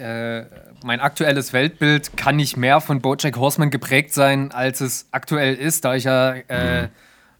mein 0.85 1.00
aktuelles 1.00 1.53
Weltbild 1.53 2.17
kann 2.17 2.37
nicht 2.37 2.57
mehr 2.57 2.81
von 2.81 3.00
Bojack 3.00 3.37
Horseman 3.37 3.71
geprägt 3.71 4.15
sein, 4.15 4.53
als 4.53 4.81
es 4.81 5.09
aktuell 5.11 5.55
ist, 5.55 5.85
da 5.85 5.97
ich 5.97 6.05
ja 6.05 6.35
mhm 6.49 6.88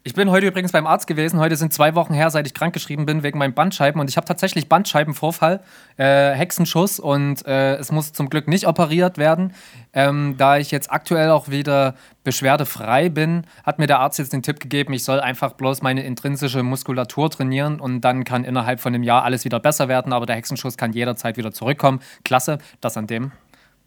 ich 0.09 0.15
bin 0.15 0.31
heute 0.31 0.47
übrigens 0.47 0.73
beim 0.73 0.87
Arzt 0.87 1.07
gewesen. 1.07 1.39
Heute 1.39 1.55
sind 1.57 1.71
zwei 1.71 1.95
Wochen 1.95 2.15
her, 2.15 2.31
seit 2.31 2.47
ich 2.47 2.55
krankgeschrieben 2.55 3.05
bin 3.05 3.23
wegen 3.23 3.39
meinen 3.39 3.53
Bandscheiben. 3.53 4.01
Und 4.01 4.09
ich 4.09 4.17
habe 4.17 4.27
tatsächlich 4.27 4.67
Bandscheibenvorfall, 4.67 5.61
äh, 5.99 6.31
Hexenschuss. 6.31 6.99
Und 6.99 7.47
äh, 7.47 7.77
es 7.77 7.93
muss 7.93 8.15
zum 8.15 8.31
Glück 8.31 8.49
nicht 8.49 8.67
operiert 8.67 9.19
werden. 9.19 9.53
Ähm, 9.93 10.37
da 10.39 10.57
ich 10.57 10.71
jetzt 10.71 10.91
aktuell 10.91 11.29
auch 11.29 11.49
wieder 11.51 11.95
beschwerdefrei 12.25 13.11
bin, 13.11 13.45
hat 13.65 13.79
mir 13.79 13.87
der 13.87 14.01
Arzt 14.01 14.19
jetzt 14.19 14.33
den 14.33 14.43
Tipp 14.43 14.61
gegeben, 14.61 14.95
ich 14.95 15.05
soll 15.05 15.21
einfach 15.21 15.53
bloß 15.53 15.83
meine 15.83 16.03
intrinsische 16.05 16.63
Muskulatur 16.63 17.29
trainieren. 17.29 17.79
Und 17.79 18.01
dann 18.01 18.25
kann 18.25 18.45
innerhalb 18.45 18.81
von 18.81 18.95
einem 18.95 19.03
Jahr 19.03 19.25
alles 19.25 19.45
wieder 19.45 19.61
besser 19.61 19.89
werden. 19.89 20.15
Aber 20.15 20.25
der 20.25 20.37
Hexenschuss 20.37 20.79
kann 20.79 20.95
jederzeit 20.95 21.37
wieder 21.37 21.53
zurückkommen. 21.53 22.01
Klasse, 22.25 22.61
das 22.81 22.97
an 22.97 23.09
dem. 23.09 23.33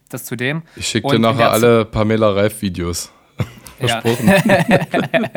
Das 0.10 0.25
zu 0.25 0.36
dem. 0.36 0.62
Ich 0.75 0.88
schicke 0.88 1.10
dir 1.10 1.18
nachher 1.18 1.51
alle 1.51 1.84
Pamela 1.84 2.30
Reif-Videos. 2.30 3.12
Versprochen. 3.88 4.28
Ja. 4.28 5.30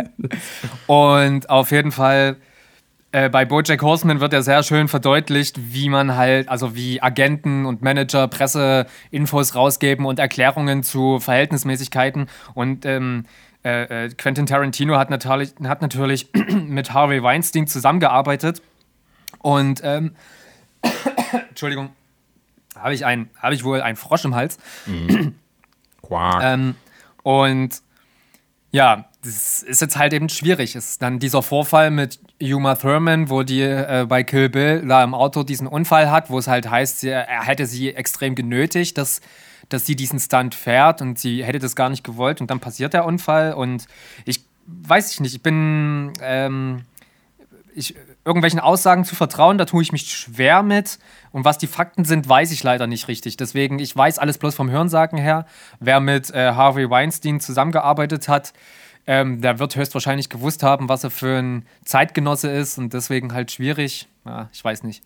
und 0.87 1.51
auf 1.51 1.71
jeden 1.71 1.93
Fall 1.93 2.37
äh, 3.15 3.29
bei 3.29 3.45
Bojack 3.45 3.81
Horseman 3.81 4.19
wird 4.19 4.33
ja 4.33 4.43
sehr 4.43 4.65
schön 4.65 4.89
verdeutlicht, 4.89 5.73
wie 5.73 5.89
man 5.89 6.17
halt, 6.17 6.49
also 6.49 6.75
wie 6.75 7.01
Agenten 7.01 7.65
und 7.65 7.81
Manager 7.81 8.27
Presseinfos 8.27 9.55
rausgeben 9.55 10.05
und 10.05 10.19
Erklärungen 10.19 10.83
zu 10.83 11.21
Verhältnismäßigkeiten. 11.21 12.29
Und 12.55 12.85
ähm, 12.85 13.27
äh, 13.65 14.07
äh 14.07 14.09
Quentin 14.09 14.47
Tarantino 14.47 14.99
hat 14.99 15.11
natürlich, 15.11 15.55
hat 15.63 15.81
natürlich 15.81 16.29
mit 16.67 16.93
Harvey 16.93 17.23
Weinstein 17.23 17.69
zusammengearbeitet. 17.69 18.63
Und 19.39 19.81
ähm, 19.85 20.17
Entschuldigung, 21.51 21.91
habe 22.77 22.95
ich, 22.95 23.05
hab 23.05 23.53
ich 23.53 23.63
wohl 23.63 23.81
einen 23.81 23.97
Frosch 23.97 24.25
im 24.25 24.35
Hals. 24.35 24.59
Mhm. 24.87 25.37
Quark. 26.03 26.43
ähm, 26.43 26.75
und 27.23 27.81
ja, 28.75 29.05
das 29.23 29.63
ist 29.63 29.81
jetzt 29.81 29.97
halt 29.97 30.13
eben 30.13 30.29
schwierig. 30.29 30.75
Es 30.75 30.91
ist 30.91 31.03
dann 31.03 31.21
dieser 31.21 31.45
Vorfall 31.45 31.93
mit 31.93 32.19
Uma 32.43 32.75
Thurman, 32.75 33.31
wo 33.31 33.45
die 33.45 33.63
äh, 33.63 34.05
bei 34.09 34.25
Kill 34.25 34.49
Bill 34.49 34.85
da 34.85 35.05
im 35.05 35.15
Auto 35.15 35.45
diesen 35.45 35.69
Unfall 35.69 36.11
hat, 36.11 36.29
wo 36.29 36.41
es 36.41 36.49
halt 36.49 36.69
heißt, 36.69 36.99
sie, 36.99 37.11
er 37.11 37.45
hätte 37.45 37.67
sie 37.67 37.95
extrem 37.95 38.35
genötigt, 38.35 38.99
dass, 38.99 39.21
dass 39.69 39.87
sie 39.87 39.95
diesen 39.95 40.19
Stunt 40.19 40.57
fährt 40.57 41.03
und 41.03 41.21
sie 41.21 41.45
hätte 41.45 41.61
das 41.61 41.77
gar 41.77 41.89
nicht 41.89 42.03
gewollt 42.03 42.41
und 42.41 42.51
dann 42.51 42.59
passiert 42.59 42.95
der 42.95 43.05
Unfall 43.05 43.53
und 43.53 43.87
ich 44.25 44.45
weiß 44.67 45.13
ich 45.13 45.21
nicht, 45.21 45.37
ich 45.37 45.43
bin 45.43 46.13
ähm, 46.21 46.83
ich, 47.75 47.95
irgendwelchen 48.25 48.61
Aussagen 48.61 49.05
zu 49.05 49.15
vertrauen, 49.15 49.59
da 49.59 49.65
tue 49.65 49.83
ich 49.83 49.93
mich 49.93 50.11
schwer 50.11 50.63
mit. 50.63 50.99
Und 51.33 51.45
was 51.45 51.59
die 51.59 51.67
Fakten 51.67 52.05
sind, 52.05 52.29
weiß 52.29 52.53
ich 52.53 52.63
leider 52.63 52.87
nicht 52.87 53.09
richtig. 53.09 53.37
Deswegen, 53.37 53.79
ich 53.79 53.95
weiß 53.95 54.19
alles 54.19 54.39
bloß 54.39 54.55
vom 54.55 54.71
Hörensagen 54.71 55.19
her. 55.19 55.47
Wer 55.81 56.01
mit 56.01 56.31
äh, 56.31 56.53
Harvey 56.53 56.89
Weinstein 56.89 57.41
zusammengearbeitet 57.41 58.29
hat, 58.29 58.53
ähm, 59.07 59.41
der 59.41 59.59
wird 59.59 59.77
höchstwahrscheinlich 59.77 60.31
gewusst 60.31 60.63
haben, 60.63 60.89
was 60.89 61.05
er 61.05 61.11
für 61.11 61.39
ein 61.39 61.67
Zeitgenosse 61.85 62.51
ist 62.51 62.79
und 62.79 62.95
deswegen 62.95 63.35
halt 63.35 63.53
schwierig. 63.53 64.09
Ja, 64.25 64.49
ich 64.53 64.65
weiß 64.65 64.83
nicht. 64.85 65.03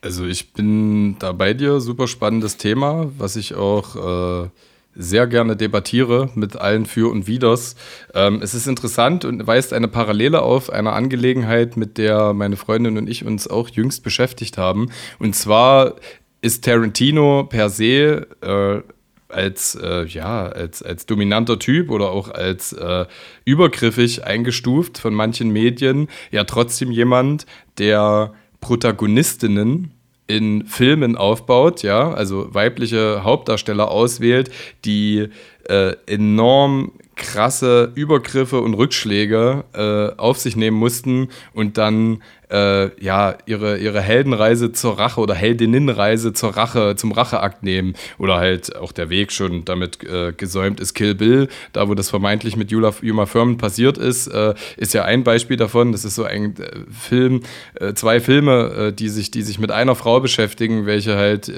Also 0.00 0.24
ich 0.24 0.52
bin 0.52 1.18
da 1.18 1.32
bei 1.32 1.52
dir, 1.52 1.80
super 1.80 2.06
spannendes 2.06 2.56
Thema, 2.56 3.10
was 3.18 3.36
ich 3.36 3.54
auch 3.54 4.44
äh, 4.44 4.48
sehr 4.96 5.26
gerne 5.26 5.56
debattiere 5.56 6.30
mit 6.34 6.56
allen 6.56 6.86
Für 6.86 7.10
und 7.10 7.26
Widers. 7.26 7.76
Ähm, 8.14 8.40
es 8.42 8.54
ist 8.54 8.66
interessant 8.66 9.24
und 9.24 9.46
weist 9.46 9.72
eine 9.72 9.88
Parallele 9.88 10.42
auf 10.42 10.70
einer 10.70 10.94
Angelegenheit, 10.94 11.76
mit 11.76 11.98
der 11.98 12.32
meine 12.32 12.56
Freundin 12.56 12.98
und 12.98 13.08
ich 13.08 13.24
uns 13.24 13.48
auch 13.48 13.68
jüngst 13.68 14.02
beschäftigt 14.02 14.58
haben. 14.58 14.90
Und 15.18 15.34
zwar 15.34 15.96
ist 16.40 16.64
Tarantino 16.64 17.44
per 17.44 17.68
se 17.70 18.26
äh, 18.40 18.82
als, 19.28 19.74
äh, 19.74 20.06
ja, 20.06 20.46
als, 20.46 20.82
als 20.82 21.06
dominanter 21.06 21.58
Typ 21.58 21.90
oder 21.90 22.10
auch 22.10 22.30
als 22.30 22.72
äh, 22.72 23.06
übergriffig 23.44 24.24
eingestuft 24.24 24.98
von 24.98 25.14
manchen 25.14 25.50
Medien, 25.50 26.08
ja 26.30 26.44
trotzdem 26.44 26.90
jemand, 26.90 27.46
der 27.78 28.32
Protagonistinnen 28.60 29.95
in 30.26 30.66
Filmen 30.66 31.16
aufbaut, 31.16 31.82
ja, 31.82 32.12
also 32.12 32.52
weibliche 32.52 33.22
Hauptdarsteller 33.22 33.90
auswählt, 33.90 34.50
die 34.84 35.28
äh, 35.68 35.94
enorm 36.06 36.92
krasse 37.16 37.90
Übergriffe 37.94 38.60
und 38.60 38.74
Rückschläge 38.74 39.64
äh, 39.72 40.20
auf 40.20 40.38
sich 40.38 40.54
nehmen 40.54 40.76
mussten 40.76 41.28
und 41.54 41.78
dann 41.78 42.22
äh, 42.50 43.02
ja, 43.02 43.36
ihre, 43.46 43.78
ihre 43.78 44.00
Heldenreise 44.00 44.72
zur 44.72 44.98
Rache 44.98 45.20
oder 45.20 45.34
Heldinnenreise 45.34 46.32
zur 46.32 46.56
Rache, 46.56 46.94
zum 46.96 47.12
Racheakt 47.12 47.62
nehmen. 47.62 47.94
Oder 48.18 48.36
halt 48.36 48.76
auch 48.76 48.92
der 48.92 49.10
Weg 49.10 49.32
schon 49.32 49.64
damit 49.64 50.04
äh, 50.04 50.32
gesäumt 50.32 50.80
ist. 50.80 50.94
Kill 50.94 51.14
Bill, 51.14 51.48
da 51.72 51.88
wo 51.88 51.94
das 51.94 52.10
vermeintlich 52.10 52.56
mit 52.56 52.70
Jula, 52.70 52.92
Juma 53.02 53.26
Thurman 53.26 53.56
passiert 53.58 53.98
ist, 53.98 54.28
äh, 54.28 54.54
ist 54.76 54.94
ja 54.94 55.04
ein 55.04 55.24
Beispiel 55.24 55.56
davon. 55.56 55.92
Das 55.92 56.04
ist 56.04 56.14
so 56.14 56.24
ein 56.24 56.56
äh, 56.56 56.70
Film, 56.90 57.42
äh, 57.74 57.94
zwei 57.94 58.20
Filme, 58.20 58.92
die, 58.96 59.08
sich, 59.08 59.30
die 59.30 59.42
sich 59.42 59.58
mit 59.58 59.70
einer 59.70 59.94
Frau 59.94 60.20
beschäftigen, 60.20 60.86
welche 60.86 61.16
halt 61.16 61.50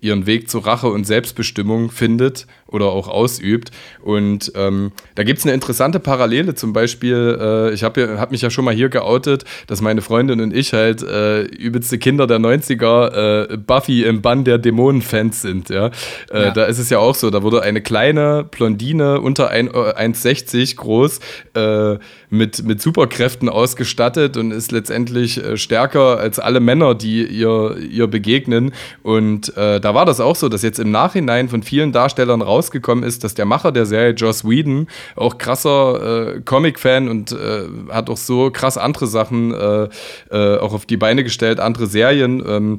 ihren 0.00 0.26
Weg 0.26 0.48
zur 0.50 0.66
Rache 0.66 0.88
und 0.88 1.06
Selbstbestimmung 1.06 1.90
findet 1.90 2.46
oder 2.66 2.86
auch 2.86 3.08
ausübt. 3.08 3.70
Und 4.02 4.52
ähm, 4.54 4.85
da 5.14 5.22
gibt 5.22 5.38
es 5.38 5.44
eine 5.44 5.54
interessante 5.54 6.00
Parallele. 6.00 6.54
Zum 6.54 6.72
Beispiel, 6.72 7.70
ich 7.72 7.82
habe 7.82 8.18
hab 8.18 8.30
mich 8.30 8.42
ja 8.42 8.50
schon 8.50 8.64
mal 8.64 8.74
hier 8.74 8.88
geoutet, 8.88 9.44
dass 9.66 9.80
meine 9.80 10.02
Freundin 10.02 10.40
und 10.40 10.54
ich 10.54 10.72
halt 10.72 11.02
äh, 11.02 11.42
übelste 11.42 11.98
Kinder 11.98 12.26
der 12.26 12.38
90er 12.38 13.52
äh, 13.52 13.56
Buffy 13.56 14.04
im 14.04 14.22
Bann 14.22 14.44
der 14.44 14.58
Dämonen-Fans 14.58 15.42
sind. 15.42 15.68
Ja? 15.68 15.90
Äh, 16.30 16.44
ja? 16.44 16.50
Da 16.50 16.64
ist 16.64 16.78
es 16.78 16.90
ja 16.90 16.98
auch 16.98 17.14
so, 17.14 17.30
da 17.30 17.42
wurde 17.42 17.62
eine 17.62 17.80
kleine 17.80 18.44
Blondine 18.50 19.20
unter 19.20 19.52
1,60 19.52 20.72
äh, 20.72 20.74
groß 20.74 21.20
äh, 21.54 21.98
mit, 22.30 22.64
mit 22.64 22.80
Superkräften 22.82 23.48
ausgestattet 23.48 24.36
und 24.36 24.50
ist 24.50 24.72
letztendlich 24.72 25.42
äh, 25.42 25.56
stärker 25.56 26.18
als 26.18 26.38
alle 26.38 26.60
Männer, 26.60 26.94
die 26.94 27.24
ihr, 27.24 27.76
ihr 27.78 28.06
begegnen. 28.06 28.72
Und 29.02 29.52
da 29.56 29.94
war 29.94 30.04
das 30.04 30.20
auch 30.20 30.36
so, 30.36 30.48
dass 30.48 30.62
jetzt 30.62 30.78
im 30.78 30.90
Nachhinein 30.90 31.48
von 31.48 31.62
vielen 31.62 31.92
Darstellern 31.92 32.42
rausgekommen 32.42 33.04
ist, 33.04 33.24
dass 33.24 33.34
der 33.34 33.44
Macher 33.44 33.72
der 33.72 33.86
Serie, 33.86 34.10
Joss 34.10 34.44
Whedon, 34.44 34.75
auch 35.14 35.38
krasser 35.38 36.40
Comic-Fan 36.44 37.08
und 37.08 37.36
hat 37.90 38.10
auch 38.10 38.16
so 38.16 38.50
krass 38.50 38.78
andere 38.78 39.06
Sachen 39.06 39.52
äh, 40.30 40.56
auch 40.56 40.72
auf 40.72 40.86
die 40.86 40.96
Beine 40.96 41.24
gestellt, 41.24 41.60
andere 41.60 41.86
Serien. 41.86 42.42
Ähm, 42.46 42.78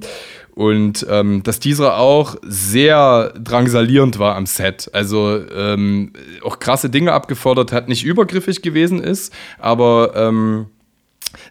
und 0.56 1.06
ähm, 1.10 1.44
dass 1.44 1.60
dieser 1.60 1.98
auch 1.98 2.36
sehr 2.42 3.32
drangsalierend 3.40 4.18
war 4.18 4.36
am 4.36 4.48
Set. 4.48 4.90
Also 4.92 5.40
ähm, 5.56 6.14
auch 6.44 6.58
krasse 6.58 6.90
Dinge 6.90 7.14
abgefordert 7.14 7.72
hat, 7.72 7.90
nicht 7.90 8.04
übergriffig 8.04 8.64
gewesen 8.64 9.00
ist, 9.04 9.32
aber 9.60 10.14
ähm, 10.16 10.66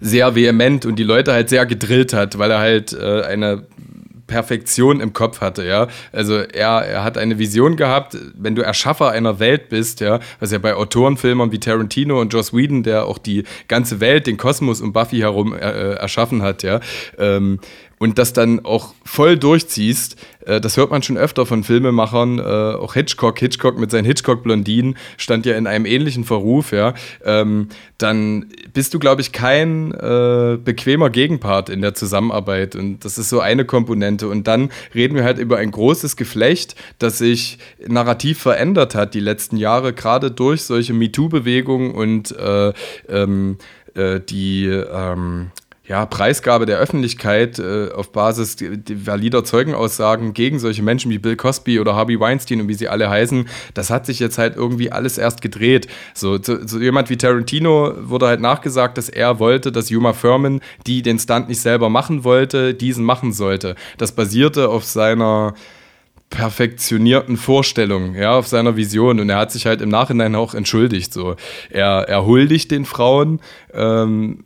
sehr 0.01 0.35
vehement 0.35 0.87
und 0.87 0.97
die 0.97 1.05
Leute 1.05 1.33
halt 1.33 1.49
sehr 1.49 1.67
gedrillt 1.67 2.15
hat, 2.15 2.39
weil 2.39 2.51
er 2.51 2.59
halt 2.59 2.95
äh, 2.95 3.23
eine 3.23 3.67
Perfektion 4.27 5.01
im 5.01 5.13
Kopf 5.13 5.41
hatte, 5.41 5.65
ja. 5.65 5.89
Also 6.13 6.37
er, 6.37 6.83
er 6.83 7.05
hat 7.05 7.19
eine 7.19 7.39
Vision 7.39 7.77
gehabt, 7.77 8.17
wenn 8.35 8.55
du 8.55 8.63
Erschaffer 8.63 9.11
einer 9.11 9.39
Welt 9.39 9.69
bist, 9.69 10.01
ja, 10.01 10.21
was 10.41 10.53
ja 10.53 10.59
bei 10.59 10.75
Autorenfilmern 10.75 11.53
wie 11.53 11.61
Tarantino 11.61 12.21
und 12.21 12.33
Joss 12.33 12.53
Whedon, 12.53 12.83
der 12.83 13.07
auch 13.07 13.19
die 13.19 13.45
ganze 13.69 14.01
Welt, 14.01 14.27
den 14.27 14.37
Kosmos 14.37 14.81
um 14.81 14.93
Buffy 14.93 15.19
herum 15.19 15.55
äh, 15.55 15.59
äh 15.59 15.95
erschaffen 15.97 16.43
hat, 16.43 16.63
ja, 16.63 16.81
ähm, 17.19 17.59
und 17.99 18.19
das 18.19 18.33
dann 18.33 18.65
auch 18.65 18.95
voll 19.05 19.37
durchziehst, 19.37 20.17
äh, 20.45 20.61
das 20.61 20.77
hört 20.77 20.91
man 20.91 21.03
schon 21.03 21.17
öfter 21.17 21.47
von 21.47 21.65
Filmemachern, 21.65 22.39
äh, 22.39 22.43
auch 22.43 22.95
Hitchcock, 22.95 23.39
Hitchcock 23.39 23.79
mit 23.79 23.91
seinen 23.91 24.05
Hitchcock-Blondinen 24.05 24.97
stand 25.17 25.47
ja 25.47 25.57
in 25.57 25.67
einem 25.67 25.87
ähnlichen 25.87 26.25
Verruf, 26.25 26.73
ja, 26.73 26.95
ähm, 27.25 27.69
dann 27.99 28.47
bist 28.73 28.95
du, 28.95 28.99
glaube 28.99 29.23
ich, 29.23 29.33
kein 29.33 29.93
äh, 29.93 30.59
bequemer 30.63 31.11
Gegenpart 31.11 31.71
in 31.71 31.81
der 31.81 31.95
Zusammenarbeit 31.95 32.77
und 32.77 33.05
das 33.05 33.19
ist 33.19 33.31
so 33.31 33.41
eine 33.41 33.65
Komponente. 33.65 34.29
Und 34.29 34.47
dann 34.47 34.71
reden 34.95 35.15
wir 35.15 35.25
halt 35.25 35.39
über 35.39 35.57
ein 35.59 35.71
großes 35.71 36.17
Geflecht, 36.17 36.77
das 36.99 37.19
sich 37.19 37.59
narrativ 37.87 38.39
verändert 38.39 38.95
hat 38.95 39.15
die 39.15 39.21
letzten 39.21 39.57
Jahre, 39.57 39.93
gerade 39.93 40.31
durch 40.31 40.63
solche 40.63 40.93
MeToo-Bewegungen 40.93 41.93
und 41.93 42.37
äh, 42.37 42.73
ähm, 43.09 43.57
äh, 43.95 44.21
die 44.21 44.67
ähm, 44.67 45.51
ja, 45.89 46.05
Preisgabe 46.05 46.67
der 46.67 46.79
Öffentlichkeit 46.79 47.59
äh, 47.59 47.91
auf 47.93 48.11
Basis 48.11 48.57
valider 48.61 49.45
Zeugenaussagen 49.45 50.35
gegen 50.35 50.59
solche 50.59 50.83
Menschen 50.83 51.11
wie 51.11 51.19
Bill 51.19 51.37
Cosby 51.37 51.79
oder 51.79 51.95
Harvey 51.95 52.19
Weinstein 52.19 52.61
und 52.61 52.69
wie 52.69 52.75
sie 52.75 52.89
alle 52.89 53.09
heißen, 53.09 53.49
das 53.75 53.91
hat 53.91 54.07
sich 54.07 54.19
jetzt 54.19 54.39
halt 54.39 54.57
irgendwie 54.57 54.91
alles 54.91 55.17
erst 55.17 55.43
gedreht. 55.43 55.87
So, 56.15 56.43
so, 56.43 56.67
so 56.67 56.81
jemand 56.81 57.09
wie 57.11 57.17
Tarantino 57.17 57.95
wurde 58.01 58.27
halt 58.27 58.41
nachgesagt, 58.41 58.99
dass 58.99 59.09
er 59.09 59.39
wollte, 59.39 59.71
dass 59.71 59.91
Yuma 59.91 60.13
Thurman, 60.13 60.61
die 60.87 61.03
den 61.03 61.19
Stunt 61.19 61.49
nicht 61.49 61.61
selber 61.61 61.89
machen 61.89 62.25
wollte, 62.25 62.75
diesen 62.75 63.05
machen 63.05 63.33
sollte. 63.33 63.77
Das 63.99 64.13
basierte 64.13 64.69
auf 64.69 64.85
seiner 64.85 65.55
perfektionierten 66.31 67.37
Vorstellung, 67.37 68.17
ja, 68.17 68.33
auf 68.33 68.49
seiner 68.49 68.77
Vision. 68.77 69.21
Und 69.21 69.31
er 69.31 69.39
hat 69.39 69.53
sich 69.53 69.67
halt 69.67 69.81
im 69.81 69.89
Nachhinein 69.89 70.35
auch 70.35 70.55
entschuldigt. 70.55 71.13
So. 71.13 71.37
Er, 71.71 72.07
er 72.09 72.27
huldigt 72.27 72.73
den 72.73 72.85
Frauen, 72.85 73.41
ähm, 73.73 74.41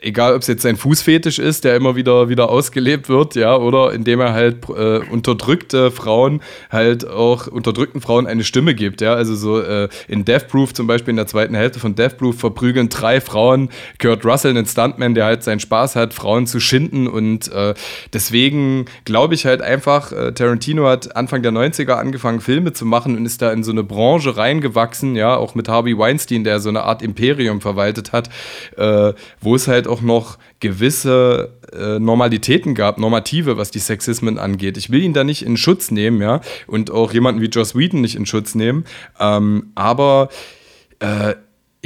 egal 0.00 0.34
ob 0.34 0.40
es 0.40 0.46
jetzt 0.46 0.62
sein 0.62 0.76
Fußfetisch 0.76 1.38
ist, 1.38 1.64
der 1.64 1.76
immer 1.76 1.96
wieder, 1.96 2.30
wieder 2.30 2.48
ausgelebt 2.48 3.10
wird, 3.10 3.34
ja, 3.34 3.56
oder 3.56 3.92
indem 3.92 4.20
er 4.20 4.32
halt 4.32 4.68
äh, 4.70 5.00
unterdrückte 5.10 5.90
Frauen 5.90 6.40
halt 6.70 7.06
auch 7.06 7.46
unterdrückten 7.46 8.00
Frauen 8.00 8.26
eine 8.26 8.42
Stimme 8.42 8.74
gibt, 8.74 9.02
ja. 9.02 9.12
Also 9.14 9.34
so 9.34 9.60
äh, 9.60 9.88
in 10.08 10.24
Death 10.24 10.48
Proof 10.48 10.72
zum 10.72 10.86
Beispiel 10.86 11.10
in 11.10 11.16
der 11.16 11.26
zweiten 11.26 11.54
Hälfte 11.54 11.78
von 11.78 11.94
Death 11.94 12.16
Proof 12.16 12.38
verprügeln 12.38 12.88
drei 12.88 13.20
Frauen 13.20 13.68
Kurt 14.00 14.24
Russell, 14.24 14.52
einen 14.52 14.64
Stuntman, 14.64 15.14
der 15.14 15.26
halt 15.26 15.42
seinen 15.42 15.60
Spaß 15.60 15.94
hat, 15.94 16.14
Frauen 16.14 16.46
zu 16.46 16.58
schinden 16.58 17.06
und 17.06 17.52
äh, 17.52 17.74
deswegen 18.14 18.86
glaube 19.04 19.34
ich 19.34 19.44
halt 19.44 19.60
einfach, 19.60 20.10
äh, 20.10 20.32
Tarantino 20.32 20.86
hat 20.86 21.16
Anfang 21.16 21.42
der 21.42 21.52
90er 21.52 21.92
angefangen, 21.92 22.40
Filme 22.40 22.72
zu 22.72 22.86
machen 22.86 23.14
und 23.14 23.26
ist 23.26 23.42
da 23.42 23.52
in 23.52 23.62
so 23.62 23.72
eine 23.72 23.82
Branche 23.82 24.38
reingewachsen, 24.38 25.16
ja, 25.16 25.36
auch 25.36 25.54
mit 25.54 25.68
Harvey 25.68 25.98
Weinstein, 25.98 26.44
der 26.44 26.60
so 26.60 26.70
eine 26.70 26.84
Art 26.84 27.02
Imperium 27.02 27.60
verwaltet 27.60 28.12
hat, 28.12 28.30
äh, 28.78 29.12
wo 29.40 29.54
es 29.54 29.65
halt 29.68 29.86
auch 29.88 30.00
noch 30.00 30.38
gewisse 30.60 31.54
äh, 31.72 31.98
Normalitäten 31.98 32.74
gab, 32.74 32.98
Normative, 32.98 33.56
was 33.56 33.70
die 33.70 33.78
Sexismen 33.78 34.38
angeht. 34.38 34.76
Ich 34.76 34.90
will 34.90 35.02
ihn 35.02 35.12
da 35.12 35.24
nicht 35.24 35.42
in 35.42 35.56
Schutz 35.56 35.90
nehmen, 35.90 36.20
ja, 36.20 36.40
und 36.66 36.90
auch 36.90 37.12
jemanden 37.12 37.40
wie 37.40 37.46
Joss 37.46 37.74
Whedon 37.74 38.00
nicht 38.00 38.16
in 38.16 38.26
Schutz 38.26 38.54
nehmen, 38.54 38.84
ähm, 39.18 39.72
aber 39.74 40.28
äh, 41.00 41.34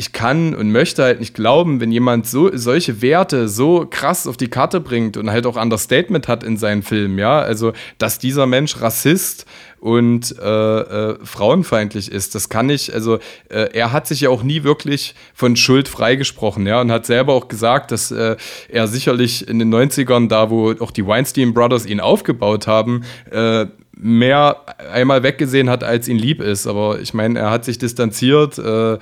ich 0.01 0.13
kann 0.13 0.55
und 0.55 0.73
möchte 0.73 1.03
halt 1.03 1.21
nicht 1.21 1.35
glauben, 1.35 1.79
wenn 1.81 1.93
jemand 1.93 2.27
so 2.27 2.51
solche 2.57 3.03
Werte 3.03 3.49
so 3.49 3.87
krass 3.89 4.27
auf 4.27 4.39
die 4.39 4.49
Karte 4.49 4.81
bringt 4.81 5.19
und 5.19 5.31
halt 5.31 5.45
auch 5.45 5.61
Understatement 5.61 6.27
hat 6.27 6.43
in 6.43 6.57
seinen 6.57 6.83
Filmen, 6.83 7.19
ja, 7.19 7.39
also 7.39 7.75
dass 7.99 8.19
dieser 8.19 8.47
Mensch 8.47 8.81
Rassist 8.81 9.45
und 9.81 10.37
äh, 10.39 10.45
äh, 10.45 11.19
frauenfeindlich 11.25 12.13
ist. 12.13 12.35
Das 12.35 12.49
kann 12.49 12.69
ich, 12.69 12.93
also 12.95 13.17
äh, 13.49 13.71
er 13.73 13.93
hat 13.93 14.07
sich 14.07 14.21
ja 14.21 14.31
auch 14.31 14.43
nie 14.43 14.63
wirklich 14.63 15.15
von 15.35 15.57
Schuld 15.57 15.89
freigesprochen, 15.89 16.67
ja, 16.67 16.81
und 16.81 16.93
hat 16.93 17.07
selber 17.07 17.33
auch 17.33 17.49
gesagt, 17.49 17.91
dass 17.91 18.11
äh, 18.11 18.37
er 18.69 18.89
sicherlich 18.89 19.49
in 19.49 19.59
den 19.59 19.75
90ern, 19.75 20.29
da 20.29 20.51
wo 20.51 20.73
auch 20.81 20.91
die 20.91 21.07
Weinstein 21.07 21.55
Brothers 21.55 21.87
ihn 21.87 22.01
aufgebaut 22.01 22.67
haben, 22.67 23.05
äh, 23.31 23.67
mehr 23.97 24.65
einmal 24.93 25.23
weggesehen 25.23 25.69
hat, 25.69 25.85
als 25.85 26.09
ihn 26.09 26.19
lieb 26.19 26.41
ist. 26.41 26.67
Aber 26.67 27.01
ich 27.01 27.15
meine, 27.15 27.39
er 27.39 27.51
hat 27.51 27.65
sich 27.65 27.79
distanziert. 27.79 28.59
Äh, 28.59 28.99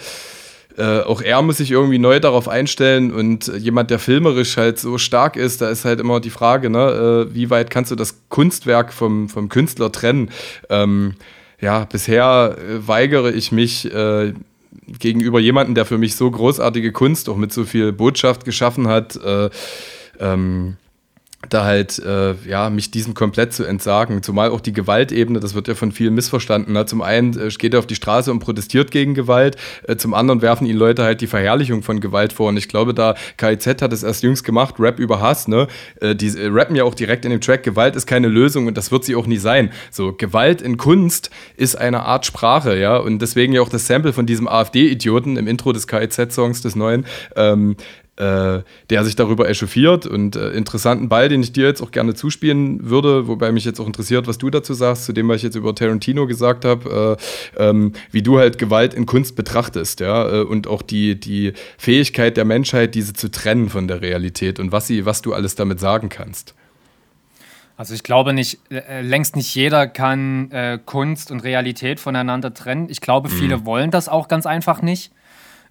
äh, 0.78 1.00
auch 1.00 1.20
er 1.20 1.42
muss 1.42 1.56
sich 1.56 1.72
irgendwie 1.72 1.98
neu 1.98 2.20
darauf 2.20 2.48
einstellen 2.48 3.12
und 3.12 3.48
jemand, 3.58 3.90
der 3.90 3.98
filmerisch 3.98 4.56
halt 4.56 4.78
so 4.78 4.96
stark 4.96 5.36
ist, 5.36 5.60
da 5.60 5.68
ist 5.68 5.84
halt 5.84 5.98
immer 5.98 6.20
die 6.20 6.30
Frage, 6.30 6.70
ne, 6.70 7.26
äh, 7.28 7.34
wie 7.34 7.50
weit 7.50 7.70
kannst 7.70 7.90
du 7.90 7.96
das 7.96 8.20
Kunstwerk 8.28 8.92
vom, 8.92 9.28
vom 9.28 9.48
Künstler 9.48 9.90
trennen? 9.90 10.30
Ähm, 10.70 11.14
ja, 11.60 11.84
bisher 11.84 12.56
äh, 12.56 12.86
weigere 12.86 13.32
ich 13.32 13.50
mich 13.50 13.92
äh, 13.92 14.32
gegenüber 14.86 15.40
jemandem, 15.40 15.74
der 15.74 15.84
für 15.84 15.98
mich 15.98 16.14
so 16.14 16.30
großartige 16.30 16.92
Kunst 16.92 17.28
auch 17.28 17.36
mit 17.36 17.52
so 17.52 17.64
viel 17.64 17.92
Botschaft 17.92 18.44
geschaffen 18.44 18.86
hat, 18.86 19.16
äh, 19.16 19.50
ähm, 20.20 20.76
da 21.50 21.64
halt, 21.64 21.98
äh, 21.98 22.34
ja, 22.46 22.70
mich 22.70 22.90
diesem 22.90 23.14
komplett 23.14 23.52
zu 23.52 23.64
entsagen. 23.64 24.22
Zumal 24.22 24.50
auch 24.50 24.60
die 24.60 24.72
Gewaltebene, 24.72 25.40
das 25.40 25.54
wird 25.54 25.68
ja 25.68 25.74
von 25.74 25.92
vielen 25.92 26.14
missverstanden. 26.14 26.72
Ne? 26.72 26.86
Zum 26.86 27.02
einen 27.02 27.38
äh, 27.38 27.48
geht 27.48 27.74
er 27.74 27.80
auf 27.80 27.86
die 27.86 27.94
Straße 27.94 28.30
und 28.30 28.40
protestiert 28.40 28.90
gegen 28.90 29.14
Gewalt, 29.14 29.56
äh, 29.86 29.96
zum 29.96 30.14
anderen 30.14 30.42
werfen 30.42 30.66
ihn 30.66 30.76
Leute 30.76 31.02
halt 31.04 31.20
die 31.20 31.26
Verherrlichung 31.26 31.82
von 31.82 32.00
Gewalt 32.00 32.32
vor. 32.32 32.48
Und 32.48 32.56
ich 32.56 32.68
glaube, 32.68 32.94
da 32.94 33.14
KIZ 33.36 33.82
hat 33.82 33.92
es 33.92 34.02
erst 34.02 34.22
jüngst 34.22 34.44
gemacht, 34.44 34.76
Rap 34.78 34.98
über 34.98 35.20
Hass, 35.20 35.48
ne? 35.48 35.68
Äh, 36.00 36.14
die 36.14 36.28
äh, 36.28 36.48
rappen 36.50 36.76
ja 36.76 36.84
auch 36.84 36.94
direkt 36.94 37.24
in 37.24 37.30
dem 37.30 37.40
Track, 37.40 37.62
Gewalt 37.62 37.96
ist 37.96 38.06
keine 38.06 38.28
Lösung 38.28 38.66
und 38.66 38.76
das 38.76 38.90
wird 38.90 39.04
sie 39.04 39.16
auch 39.16 39.26
nie 39.26 39.38
sein. 39.38 39.70
So, 39.90 40.12
Gewalt 40.12 40.62
in 40.62 40.76
Kunst 40.76 41.30
ist 41.56 41.76
eine 41.76 42.02
Art 42.04 42.26
Sprache, 42.26 42.78
ja, 42.78 42.96
und 42.96 43.20
deswegen 43.20 43.52
ja 43.52 43.62
auch 43.62 43.68
das 43.68 43.86
Sample 43.86 44.12
von 44.12 44.26
diesem 44.26 44.48
AfD-Idioten 44.48 45.36
im 45.36 45.46
Intro 45.46 45.72
des 45.72 45.86
KIZ-Songs 45.86 46.62
des 46.62 46.76
neuen, 46.76 47.06
ähm, 47.36 47.76
äh, 48.18 48.62
der 48.90 49.04
sich 49.04 49.14
darüber 49.14 49.48
echauffiert 49.48 50.04
und 50.04 50.34
äh, 50.34 50.50
interessanten 50.50 51.08
Ball, 51.08 51.28
den 51.28 51.40
ich 51.40 51.52
dir 51.52 51.66
jetzt 51.66 51.80
auch 51.80 51.92
gerne 51.92 52.14
zuspielen 52.14 52.90
würde, 52.90 53.28
wobei 53.28 53.52
mich 53.52 53.64
jetzt 53.64 53.78
auch 53.78 53.86
interessiert, 53.86 54.26
was 54.26 54.38
du 54.38 54.50
dazu 54.50 54.74
sagst, 54.74 55.04
zu 55.04 55.12
dem, 55.12 55.28
was 55.28 55.36
ich 55.36 55.44
jetzt 55.44 55.54
über 55.54 55.72
Tarantino 55.72 56.26
gesagt 56.26 56.64
habe, 56.64 57.16
äh, 57.56 57.62
ähm, 57.68 57.92
wie 58.10 58.22
du 58.22 58.40
halt 58.40 58.58
Gewalt 58.58 58.92
in 58.92 59.06
Kunst 59.06 59.36
betrachtest, 59.36 60.00
ja, 60.00 60.28
äh, 60.28 60.40
und 60.40 60.66
auch 60.66 60.82
die, 60.82 61.20
die 61.20 61.52
Fähigkeit 61.76 62.36
der 62.36 62.44
Menschheit, 62.44 62.96
diese 62.96 63.12
zu 63.12 63.30
trennen 63.30 63.68
von 63.68 63.86
der 63.86 64.02
Realität 64.02 64.58
und 64.58 64.72
was 64.72 64.88
sie, 64.88 65.06
was 65.06 65.22
du 65.22 65.32
alles 65.32 65.54
damit 65.54 65.78
sagen 65.78 66.08
kannst. 66.08 66.56
Also 67.76 67.94
ich 67.94 68.02
glaube 68.02 68.32
nicht, 68.32 68.58
äh, 68.72 69.00
längst 69.00 69.36
nicht 69.36 69.54
jeder 69.54 69.86
kann 69.86 70.80
Kunst 70.86 71.30
und 71.30 71.44
Realität 71.44 72.00
voneinander 72.00 72.52
trennen. 72.52 72.88
Ich 72.90 73.00
glaube, 73.00 73.28
viele 73.28 73.58
mhm. 73.58 73.64
wollen 73.64 73.90
das 73.92 74.08
auch 74.08 74.26
ganz 74.26 74.44
einfach 74.44 74.82
nicht. 74.82 75.12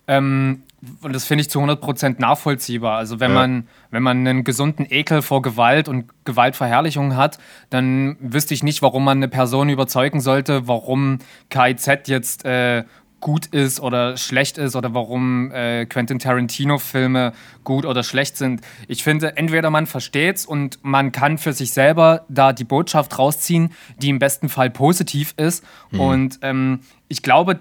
Ähm, 0.07 0.63
und 1.01 1.13
das 1.13 1.25
finde 1.25 1.41
ich 1.41 1.49
zu 1.49 1.59
100% 1.59 2.19
nachvollziehbar. 2.19 2.97
Also 2.97 3.19
wenn, 3.19 3.31
ja. 3.31 3.39
man, 3.39 3.67
wenn 3.89 4.03
man 4.03 4.27
einen 4.27 4.43
gesunden 4.43 4.85
Ekel 4.87 5.21
vor 5.21 5.41
Gewalt 5.41 5.87
und 5.87 6.05
Gewaltverherrlichung 6.23 7.15
hat, 7.15 7.39
dann 7.69 8.15
wüsste 8.19 8.53
ich 8.53 8.61
nicht, 8.61 8.81
warum 8.83 9.03
man 9.03 9.17
eine 9.17 9.27
Person 9.27 9.69
überzeugen 9.69 10.21
sollte, 10.21 10.67
warum 10.67 11.17
KIZ 11.49 12.07
jetzt 12.07 12.45
äh, 12.45 12.83
gut 13.19 13.47
ist 13.47 13.79
oder 13.79 14.15
schlecht 14.17 14.59
ist 14.59 14.75
oder 14.75 14.93
warum 14.93 15.51
äh, 15.51 15.87
Quentin 15.87 16.19
Tarantino-Filme 16.19 17.33
gut 17.63 17.85
oder 17.85 18.03
schlecht 18.03 18.37
sind. 18.37 18.61
Ich 18.87 19.03
finde, 19.03 19.35
entweder 19.37 19.71
man 19.71 19.87
versteht's 19.87 20.45
und 20.45 20.77
man 20.83 21.11
kann 21.11 21.39
für 21.39 21.53
sich 21.53 21.71
selber 21.71 22.25
da 22.29 22.53
die 22.53 22.63
Botschaft 22.63 23.17
rausziehen, 23.17 23.73
die 23.97 24.09
im 24.09 24.19
besten 24.19 24.49
Fall 24.49 24.69
positiv 24.69 25.33
ist. 25.37 25.63
Mhm. 25.89 25.99
Und 25.99 26.39
ähm, 26.43 26.79
ich 27.07 27.23
glaube, 27.23 27.59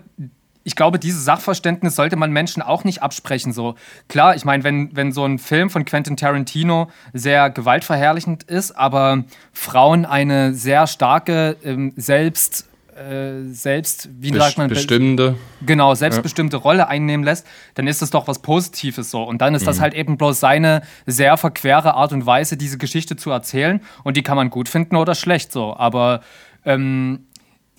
ich 0.66 0.74
glaube, 0.74 0.98
dieses 0.98 1.24
Sachverständnis 1.24 1.94
sollte 1.94 2.16
man 2.16 2.32
Menschen 2.32 2.60
auch 2.60 2.82
nicht 2.82 3.00
absprechen. 3.00 3.52
So 3.52 3.76
klar, 4.08 4.34
ich 4.34 4.44
meine, 4.44 4.64
wenn, 4.64 4.96
wenn 4.96 5.12
so 5.12 5.24
ein 5.24 5.38
Film 5.38 5.70
von 5.70 5.84
Quentin 5.84 6.16
Tarantino 6.16 6.90
sehr 7.12 7.50
gewaltverherrlichend 7.50 8.42
ist, 8.42 8.72
aber 8.72 9.22
Frauen 9.52 10.04
eine 10.04 10.54
sehr 10.54 10.88
starke 10.88 11.56
ähm, 11.62 11.92
selbst 11.94 12.68
äh, 12.96 13.44
selbst, 13.52 14.08
wie 14.18 14.32
Best 14.32 14.42
sagt 14.42 14.58
man, 14.58 14.68
bestimmende. 14.68 15.36
Genau, 15.64 15.94
selbstbestimmte 15.94 16.56
ja. 16.56 16.62
Rolle 16.64 16.88
einnehmen 16.88 17.24
lässt, 17.24 17.46
dann 17.74 17.86
ist 17.86 18.02
das 18.02 18.10
doch 18.10 18.26
was 18.26 18.40
Positives 18.40 19.12
so. 19.12 19.22
Und 19.22 19.42
dann 19.42 19.54
ist 19.54 19.62
mhm. 19.62 19.66
das 19.66 19.80
halt 19.80 19.94
eben 19.94 20.16
bloß 20.16 20.40
seine 20.40 20.82
sehr 21.06 21.36
verquere 21.36 21.94
Art 21.94 22.12
und 22.12 22.26
Weise, 22.26 22.56
diese 22.56 22.76
Geschichte 22.76 23.14
zu 23.14 23.30
erzählen. 23.30 23.80
Und 24.02 24.16
die 24.16 24.24
kann 24.24 24.36
man 24.36 24.50
gut 24.50 24.68
finden 24.68 24.96
oder 24.96 25.14
schlecht 25.14 25.52
so. 25.52 25.76
Aber 25.76 26.22
ähm, 26.64 27.26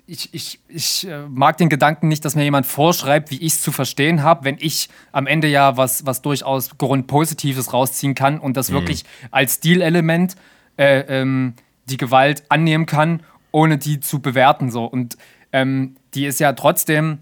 ich, 0.08 0.34
ich, 0.34 0.60
ich 0.70 1.08
äh, 1.08 1.28
mag 1.28 1.58
den 1.58 1.67
Gedanken 1.67 2.08
nicht, 2.08 2.24
dass 2.24 2.36
mir 2.36 2.43
jemand 2.43 2.65
vorschreibt, 2.65 3.30
wie 3.30 3.38
ich 3.38 3.54
es 3.54 3.62
zu 3.62 3.74
verstehen 3.74 4.24
habe, 4.24 4.46
wenn 4.46 4.56
ich 4.58 4.89
am 5.12 5.28
Ende 5.28 5.50
ja 5.50 5.76
was, 5.76 6.06
was 6.06 6.22
durchaus 6.22 6.78
Grundpositives 6.78 7.74
rausziehen 7.74 8.15
kann 8.15 8.39
und 8.39 8.56
das 8.56 8.70
mhm. 8.70 8.76
wirklich 8.76 9.04
als 9.32 9.56
Stilelement 9.56 10.36
äh, 10.78 11.00
ähm, 11.02 11.54
die 11.89 11.98
Gewalt 11.98 12.43
annehmen 12.50 12.86
kann, 12.86 13.22
ohne 13.52 13.78
die 13.78 14.00
zu 14.00 14.22
bewerten. 14.22 14.72
So. 14.72 14.86
Und 14.86 15.17
ähm, 15.52 15.98
die 16.13 16.26
ist 16.26 16.39
ja 16.39 16.54
trotzdem 16.54 17.20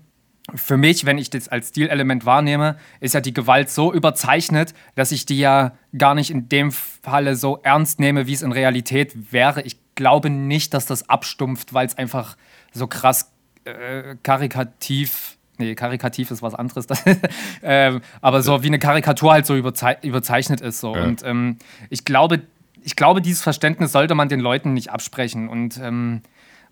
für 0.54 0.78
mich, 0.78 1.06
wenn 1.06 1.18
ich 1.18 1.32
das 1.32 1.48
als 1.48 1.70
Stilelement 1.70 2.26
wahrnehme, 2.28 2.78
ist 3.00 3.16
ja 3.16 3.22
die 3.22 3.34
Gewalt 3.34 3.72
so 3.72 3.92
überzeichnet, 3.92 4.76
dass 4.94 5.12
ich 5.12 5.26
die 5.26 5.40
ja 5.40 5.74
gar 5.98 6.14
nicht 6.14 6.30
in 6.30 6.50
dem 6.50 6.72
Falle 6.72 7.36
so 7.36 7.60
ernst 7.64 8.00
nehme, 8.00 8.28
wie 8.28 8.34
es 8.34 8.44
in 8.44 8.52
Realität 8.52 9.32
wäre. 9.32 9.64
Ich 9.64 9.78
glaube 9.96 10.30
nicht, 10.30 10.76
dass 10.76 10.86
das 10.86 11.10
abstumpft, 11.10 11.74
weil 11.74 11.88
es 11.88 11.98
einfach 11.98 12.38
so 12.76 12.88
krass 12.88 13.32
äh, 13.64 14.16
karikativ 14.22 15.36
Nee, 15.58 15.74
karikativ 15.74 16.32
ist 16.32 16.42
was 16.42 16.54
anderes. 16.54 16.86
ähm, 17.64 18.02
aber 18.20 18.42
so 18.42 18.62
wie 18.64 18.68
eine 18.68 18.78
Karikatur 18.78 19.32
halt 19.32 19.46
so 19.46 19.56
überzei 19.56 19.98
überzeichnet 20.02 20.60
ist. 20.60 20.82
So. 20.82 20.94
Ja. 20.94 21.04
Und 21.04 21.24
ähm, 21.24 21.58
ich 21.90 22.04
glaube, 22.04 22.42
ich 22.84 22.98
glaube, 22.98 23.22
dieses 23.22 23.42
Verständnis 23.42 23.94
sollte 23.94 24.16
man 24.16 24.28
den 24.28 24.42
Leuten 24.42 24.74
nicht 24.74 24.92
absprechen. 24.92 25.48
Und 25.48 25.78
ähm, 25.78 26.24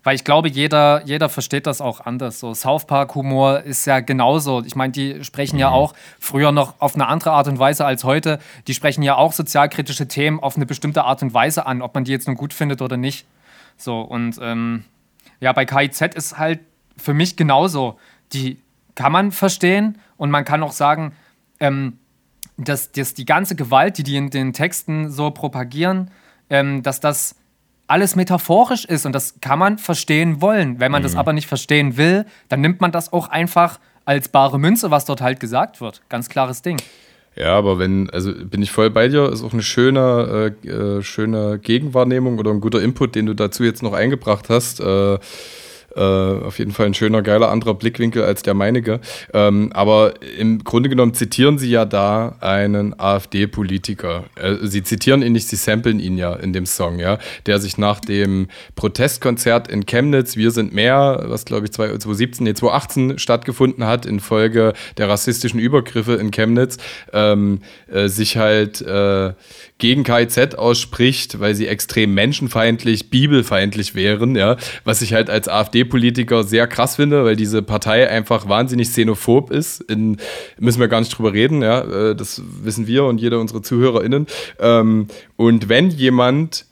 weil 0.02 0.14
ich 0.14 0.24
glaube, 0.24 0.48
jeder, 0.48 1.02
jeder 1.06 1.30
versteht 1.30 1.66
das 1.66 1.80
auch 1.80 2.00
anders. 2.00 2.38
So 2.38 2.52
South 2.52 2.86
Park-Humor 2.86 3.60
ist 3.60 3.86
ja 3.86 4.00
genauso. 4.00 4.62
Ich 4.62 4.76
meine, 4.76 4.92
die 4.92 5.24
sprechen 5.24 5.56
mhm. 5.56 5.60
ja 5.60 5.70
auch 5.70 5.94
früher 6.20 6.52
noch 6.52 6.74
auf 6.78 6.94
eine 6.94 7.08
andere 7.08 7.32
Art 7.32 7.48
und 7.48 7.58
Weise 7.58 7.86
als 7.86 8.04
heute. 8.04 8.38
Die 8.66 8.74
sprechen 8.74 9.02
ja 9.02 9.16
auch 9.16 9.32
sozialkritische 9.32 10.06
Themen 10.06 10.40
auf 10.40 10.56
eine 10.56 10.66
bestimmte 10.66 11.04
Art 11.04 11.22
und 11.22 11.32
Weise 11.32 11.64
an, 11.64 11.80
ob 11.80 11.94
man 11.94 12.04
die 12.04 12.12
jetzt 12.12 12.26
nun 12.26 12.36
gut 12.36 12.52
findet 12.52 12.82
oder 12.82 12.98
nicht. 12.98 13.26
So, 13.78 14.02
und 14.02 14.38
ähm, 14.42 14.84
ja, 15.40 15.52
bei 15.52 15.64
KIZ 15.64 16.14
ist 16.14 16.38
halt 16.38 16.60
für 16.96 17.14
mich 17.14 17.36
genauso. 17.36 17.98
Die 18.32 18.58
kann 18.94 19.12
man 19.12 19.32
verstehen 19.32 19.98
und 20.16 20.30
man 20.30 20.44
kann 20.44 20.62
auch 20.62 20.72
sagen, 20.72 21.12
ähm, 21.60 21.98
dass, 22.56 22.92
dass 22.92 23.14
die 23.14 23.24
ganze 23.24 23.56
Gewalt, 23.56 23.98
die 23.98 24.02
die 24.04 24.16
in 24.16 24.30
den 24.30 24.52
Texten 24.52 25.10
so 25.10 25.30
propagieren, 25.30 26.10
ähm, 26.50 26.82
dass 26.82 27.00
das 27.00 27.36
alles 27.86 28.16
metaphorisch 28.16 28.84
ist 28.84 29.06
und 29.06 29.12
das 29.12 29.40
kann 29.40 29.58
man 29.58 29.78
verstehen 29.78 30.40
wollen. 30.40 30.80
Wenn 30.80 30.90
man 30.90 31.02
mhm. 31.02 31.04
das 31.04 31.16
aber 31.16 31.32
nicht 31.32 31.46
verstehen 31.46 31.96
will, 31.96 32.24
dann 32.48 32.60
nimmt 32.60 32.80
man 32.80 32.92
das 32.92 33.12
auch 33.12 33.28
einfach 33.28 33.78
als 34.04 34.28
bare 34.28 34.58
Münze, 34.58 34.90
was 34.90 35.04
dort 35.04 35.20
halt 35.20 35.40
gesagt 35.40 35.80
wird. 35.80 36.02
Ganz 36.08 36.28
klares 36.28 36.62
Ding. 36.62 36.78
Ja, 37.36 37.56
aber 37.58 37.78
wenn, 37.78 38.10
also 38.10 38.32
bin 38.32 38.62
ich 38.62 38.70
voll 38.70 38.90
bei 38.90 39.08
dir, 39.08 39.28
ist 39.30 39.42
auch 39.42 39.52
eine 39.52 39.62
schöne, 39.62 40.54
äh, 40.64 40.68
äh, 40.68 41.02
schöne 41.02 41.58
Gegenwahrnehmung 41.58 42.38
oder 42.38 42.52
ein 42.52 42.60
guter 42.60 42.80
Input, 42.80 43.16
den 43.16 43.26
du 43.26 43.34
dazu 43.34 43.64
jetzt 43.64 43.82
noch 43.82 43.92
eingebracht 43.92 44.48
hast. 44.48 44.80
Äh, 44.80 45.18
Äh, 45.96 46.00
auf 46.00 46.58
jeden 46.58 46.72
Fall 46.72 46.86
ein 46.86 46.94
schöner, 46.94 47.22
geiler 47.22 47.50
anderer 47.50 47.74
Blickwinkel 47.74 48.24
als 48.24 48.42
der 48.42 48.54
meinige. 48.54 49.00
Ähm, 49.32 49.70
aber 49.72 50.14
im 50.38 50.64
Grunde 50.64 50.88
genommen 50.88 51.14
zitieren 51.14 51.58
sie 51.58 51.70
ja 51.70 51.84
da 51.84 52.36
einen 52.40 52.98
AfD-Politiker. 52.98 54.24
Äh, 54.34 54.56
sie 54.62 54.82
zitieren 54.82 55.22
ihn 55.22 55.32
nicht, 55.32 55.48
sie 55.48 55.56
samplen 55.56 56.00
ihn 56.00 56.18
ja 56.18 56.34
in 56.34 56.52
dem 56.52 56.66
Song, 56.66 56.98
ja, 56.98 57.18
der 57.46 57.60
sich 57.60 57.78
nach 57.78 58.00
dem 58.00 58.48
Protestkonzert 58.74 59.68
in 59.68 59.86
Chemnitz, 59.86 60.36
Wir 60.36 60.50
sind 60.50 60.74
mehr, 60.74 61.24
was 61.26 61.44
glaube 61.44 61.66
ich 61.66 61.72
2017, 61.72 62.44
nee, 62.44 62.54
2018 62.54 63.18
stattgefunden 63.18 63.84
hat, 63.84 64.06
infolge 64.06 64.72
der 64.96 65.08
rassistischen 65.08 65.60
Übergriffe 65.60 66.14
in 66.14 66.30
Chemnitz, 66.30 66.78
ähm, 67.12 67.60
äh, 67.90 68.08
sich 68.08 68.36
halt 68.36 68.80
äh, 68.82 69.32
gegen 69.78 70.04
KIZ 70.04 70.54
ausspricht, 70.56 71.40
weil 71.40 71.54
sie 71.54 71.66
extrem 71.66 72.14
menschenfeindlich, 72.14 73.10
bibelfeindlich 73.10 73.94
wären, 73.94 74.34
ja, 74.36 74.56
was 74.84 75.02
ich 75.02 75.12
halt 75.12 75.30
als 75.30 75.48
AfD-Politiker 75.84 76.44
sehr 76.44 76.66
krass 76.66 76.96
finde, 76.96 77.24
weil 77.24 77.36
diese 77.36 77.62
Partei 77.62 78.08
einfach 78.08 78.48
wahnsinnig 78.48 78.88
xenophob 78.88 79.50
ist. 79.50 79.80
In, 79.82 80.16
müssen 80.58 80.80
wir 80.80 80.88
gar 80.88 81.00
nicht 81.00 81.16
drüber 81.16 81.32
reden, 81.32 81.62
ja, 81.62 82.10
äh, 82.10 82.16
das 82.16 82.42
wissen 82.62 82.86
wir 82.86 83.04
und 83.04 83.20
jeder 83.20 83.40
unserer 83.40 83.62
ZuhörerInnen. 83.62 84.26
Ähm, 84.58 85.08
und 85.36 85.68
wenn 85.68 85.90
jemand 85.90 86.66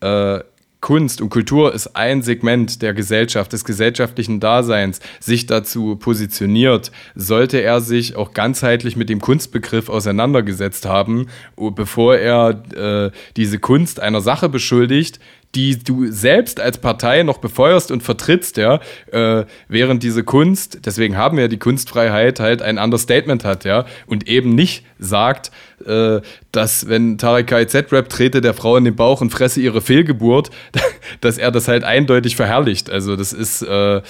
äh, 0.00 0.40
Kunst 0.80 1.22
und 1.22 1.30
Kultur 1.30 1.72
ist 1.72 1.96
ein 1.96 2.20
Segment 2.20 2.82
der 2.82 2.92
Gesellschaft, 2.92 3.54
des 3.54 3.64
gesellschaftlichen 3.64 4.38
Daseins, 4.38 5.00
sich 5.18 5.46
dazu 5.46 5.96
positioniert, 5.96 6.92
sollte 7.14 7.62
er 7.62 7.80
sich 7.80 8.16
auch 8.16 8.34
ganzheitlich 8.34 8.94
mit 8.94 9.08
dem 9.08 9.18
Kunstbegriff 9.18 9.88
auseinandergesetzt 9.88 10.84
haben, 10.84 11.28
bevor 11.56 12.16
er 12.16 12.62
äh, 12.74 13.10
diese 13.38 13.58
Kunst 13.58 13.98
einer 13.98 14.20
Sache 14.20 14.50
beschuldigt, 14.50 15.20
die 15.54 15.78
du 15.82 16.10
selbst 16.10 16.60
als 16.60 16.78
Partei 16.78 17.22
noch 17.22 17.38
befeuerst 17.38 17.90
und 17.90 18.02
vertrittst, 18.02 18.56
ja, 18.56 18.80
äh, 19.12 19.44
während 19.68 20.02
diese 20.02 20.24
Kunst, 20.24 20.80
deswegen 20.84 21.16
haben 21.16 21.36
wir 21.36 21.48
die 21.48 21.58
Kunstfreiheit, 21.58 22.40
halt 22.40 22.62
ein 22.62 22.78
Understatement 22.78 23.44
hat, 23.44 23.64
ja, 23.64 23.86
und 24.06 24.28
eben 24.28 24.54
nicht 24.54 24.84
sagt, 24.98 25.50
äh, 25.86 26.20
dass 26.52 26.88
wenn 26.88 27.18
Tarek 27.18 27.46
KZ 27.48 27.92
Rap 27.92 28.08
trete 28.08 28.40
der 28.40 28.54
Frau 28.54 28.76
in 28.76 28.84
den 28.84 28.96
Bauch 28.96 29.20
und 29.20 29.30
fresse 29.30 29.60
ihre 29.60 29.80
Fehlgeburt, 29.80 30.50
dass 31.20 31.38
er 31.38 31.50
das 31.50 31.68
halt 31.68 31.84
eindeutig 31.84 32.36
verherrlicht. 32.36 32.90
Also 32.90 33.16
das 33.16 33.32
ist 33.32 33.62
äh, 33.62 34.02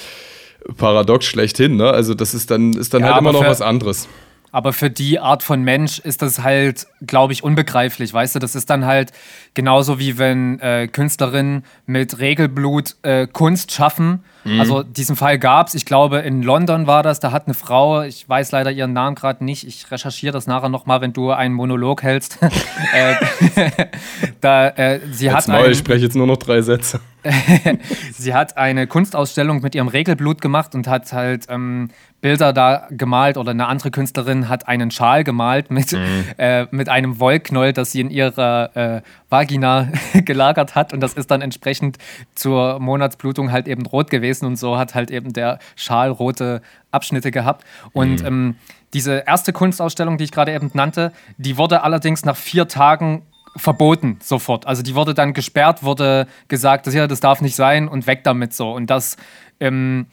paradox 0.76 1.26
schlechthin, 1.26 1.76
ne? 1.76 1.90
Also 1.90 2.14
das 2.14 2.34
ist 2.34 2.50
dann, 2.50 2.72
ist 2.72 2.94
dann 2.94 3.02
ja, 3.02 3.08
halt 3.08 3.20
immer 3.20 3.32
noch 3.32 3.44
was 3.44 3.60
anderes. 3.60 4.08
Aber 4.54 4.72
für 4.72 4.88
die 4.88 5.18
Art 5.18 5.42
von 5.42 5.62
Mensch 5.62 5.98
ist 5.98 6.22
das 6.22 6.44
halt, 6.44 6.86
glaube 7.04 7.32
ich, 7.32 7.42
unbegreiflich. 7.42 8.14
Weißt 8.14 8.36
du, 8.36 8.38
das 8.38 8.54
ist 8.54 8.70
dann 8.70 8.84
halt 8.84 9.10
genauso 9.54 9.98
wie 9.98 10.16
wenn 10.16 10.60
äh, 10.60 10.86
Künstlerinnen 10.86 11.64
mit 11.86 12.20
Regelblut 12.20 12.94
äh, 13.02 13.26
Kunst 13.26 13.72
schaffen. 13.72 14.22
Mhm. 14.44 14.60
Also 14.60 14.84
diesen 14.84 15.16
Fall 15.16 15.40
gab 15.40 15.66
es. 15.66 15.74
Ich 15.74 15.86
glaube, 15.86 16.18
in 16.18 16.44
London 16.44 16.86
war 16.86 17.02
das. 17.02 17.18
Da 17.18 17.32
hat 17.32 17.46
eine 17.46 17.54
Frau, 17.54 18.02
ich 18.02 18.28
weiß 18.28 18.52
leider 18.52 18.70
ihren 18.70 18.92
Namen 18.92 19.16
gerade 19.16 19.44
nicht. 19.44 19.66
Ich 19.66 19.90
recherchiere 19.90 20.32
das 20.32 20.46
nachher 20.46 20.68
nochmal, 20.68 21.00
wenn 21.00 21.12
du 21.12 21.32
einen 21.32 21.54
Monolog 21.54 22.04
hältst. 22.04 22.38
äh, 22.94 23.70
da, 24.40 24.68
äh, 24.68 25.00
sie 25.10 25.24
jetzt 25.24 25.34
hat 25.34 25.48
mal, 25.48 25.68
ich 25.68 25.78
spreche 25.78 26.04
jetzt 26.04 26.14
nur 26.14 26.28
noch 26.28 26.36
drei 26.36 26.62
Sätze. 26.62 27.00
sie 28.12 28.34
hat 28.34 28.56
eine 28.56 28.86
Kunstausstellung 28.86 29.62
mit 29.62 29.74
ihrem 29.74 29.88
Regelblut 29.88 30.40
gemacht 30.40 30.74
und 30.74 30.86
hat 30.86 31.12
halt 31.12 31.46
ähm, 31.48 31.88
Bilder 32.24 32.54
da 32.54 32.88
gemalt 32.90 33.36
oder 33.36 33.50
eine 33.50 33.66
andere 33.66 33.90
Künstlerin 33.90 34.48
hat 34.48 34.66
einen 34.66 34.90
Schal 34.90 35.24
gemalt 35.24 35.70
mit, 35.70 35.92
mhm. 35.92 36.24
äh, 36.38 36.66
mit 36.70 36.88
einem 36.88 37.20
Wollknäuel, 37.20 37.74
das 37.74 37.92
sie 37.92 38.00
in 38.00 38.08
ihrer 38.08 38.74
äh, 38.74 39.02
Vagina 39.28 39.92
gelagert 40.24 40.74
hat 40.74 40.94
und 40.94 41.00
das 41.00 41.12
ist 41.12 41.30
dann 41.30 41.42
entsprechend 41.42 41.98
zur 42.34 42.78
Monatsblutung 42.80 43.52
halt 43.52 43.68
eben 43.68 43.84
rot 43.84 44.08
gewesen 44.08 44.46
und 44.46 44.56
so 44.56 44.78
hat 44.78 44.94
halt 44.94 45.10
eben 45.10 45.34
der 45.34 45.58
Schal 45.76 46.08
rote 46.08 46.62
Abschnitte 46.92 47.30
gehabt 47.30 47.62
und 47.92 48.22
mhm. 48.22 48.26
ähm, 48.26 48.56
diese 48.94 49.24
erste 49.26 49.52
Kunstausstellung, 49.52 50.16
die 50.16 50.24
ich 50.24 50.32
gerade 50.32 50.54
eben 50.54 50.70
nannte, 50.72 51.12
die 51.36 51.58
wurde 51.58 51.82
allerdings 51.82 52.24
nach 52.24 52.36
vier 52.36 52.68
Tagen 52.68 53.20
verboten 53.54 54.16
sofort. 54.22 54.66
Also 54.66 54.82
die 54.82 54.94
wurde 54.94 55.12
dann 55.12 55.34
gesperrt, 55.34 55.82
wurde 55.82 56.26
gesagt, 56.48 56.86
das, 56.86 56.94
ja, 56.94 57.06
das 57.06 57.20
darf 57.20 57.42
nicht 57.42 57.54
sein 57.54 57.86
und 57.86 58.06
weg 58.06 58.24
damit 58.24 58.54
so. 58.54 58.72
Und 58.72 58.88
das, 58.88 59.18
ähm, 59.60 60.06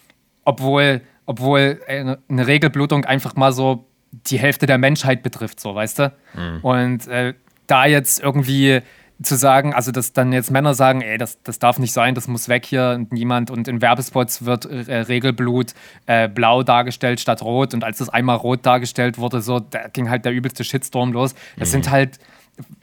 obwohl 0.43 1.01
obwohl 1.25 1.81
eine, 1.87 2.19
eine 2.29 2.47
Regelblutung 2.47 3.05
einfach 3.05 3.35
mal 3.35 3.51
so 3.51 3.85
die 4.11 4.39
Hälfte 4.39 4.65
der 4.65 4.77
Menschheit 4.77 5.23
betrifft, 5.23 5.59
so, 5.59 5.73
weißt 5.73 5.99
du? 5.99 6.13
Mhm. 6.35 6.59
Und 6.61 7.07
äh, 7.07 7.33
da 7.67 7.85
jetzt 7.85 8.21
irgendwie 8.21 8.81
zu 9.23 9.35
sagen, 9.35 9.73
also 9.73 9.91
dass 9.91 10.13
dann 10.13 10.33
jetzt 10.33 10.51
Männer 10.51 10.73
sagen, 10.73 11.01
ey, 11.01 11.17
das, 11.17 11.41
das 11.43 11.59
darf 11.59 11.79
nicht 11.79 11.93
sein, 11.93 12.15
das 12.15 12.27
muss 12.27 12.49
weg 12.49 12.65
hier 12.65 12.93
und 12.95 13.11
niemand 13.11 13.51
und 13.51 13.67
in 13.67 13.81
Werbespots 13.81 14.45
wird 14.45 14.65
äh, 14.65 14.95
Regelblut 14.95 15.73
äh, 16.05 16.27
blau 16.27 16.63
dargestellt 16.63 17.19
statt 17.19 17.41
rot 17.41 17.73
und 17.73 17.83
als 17.83 17.99
das 17.99 18.09
einmal 18.09 18.37
rot 18.37 18.65
dargestellt 18.65 19.17
wurde, 19.17 19.41
so, 19.41 19.59
da 19.59 19.87
ging 19.89 20.09
halt 20.09 20.25
der 20.25 20.31
übelste 20.31 20.63
Shitstorm 20.63 21.13
los. 21.13 21.35
Das 21.57 21.69
mhm. 21.69 21.71
sind 21.71 21.91
halt, 21.91 22.19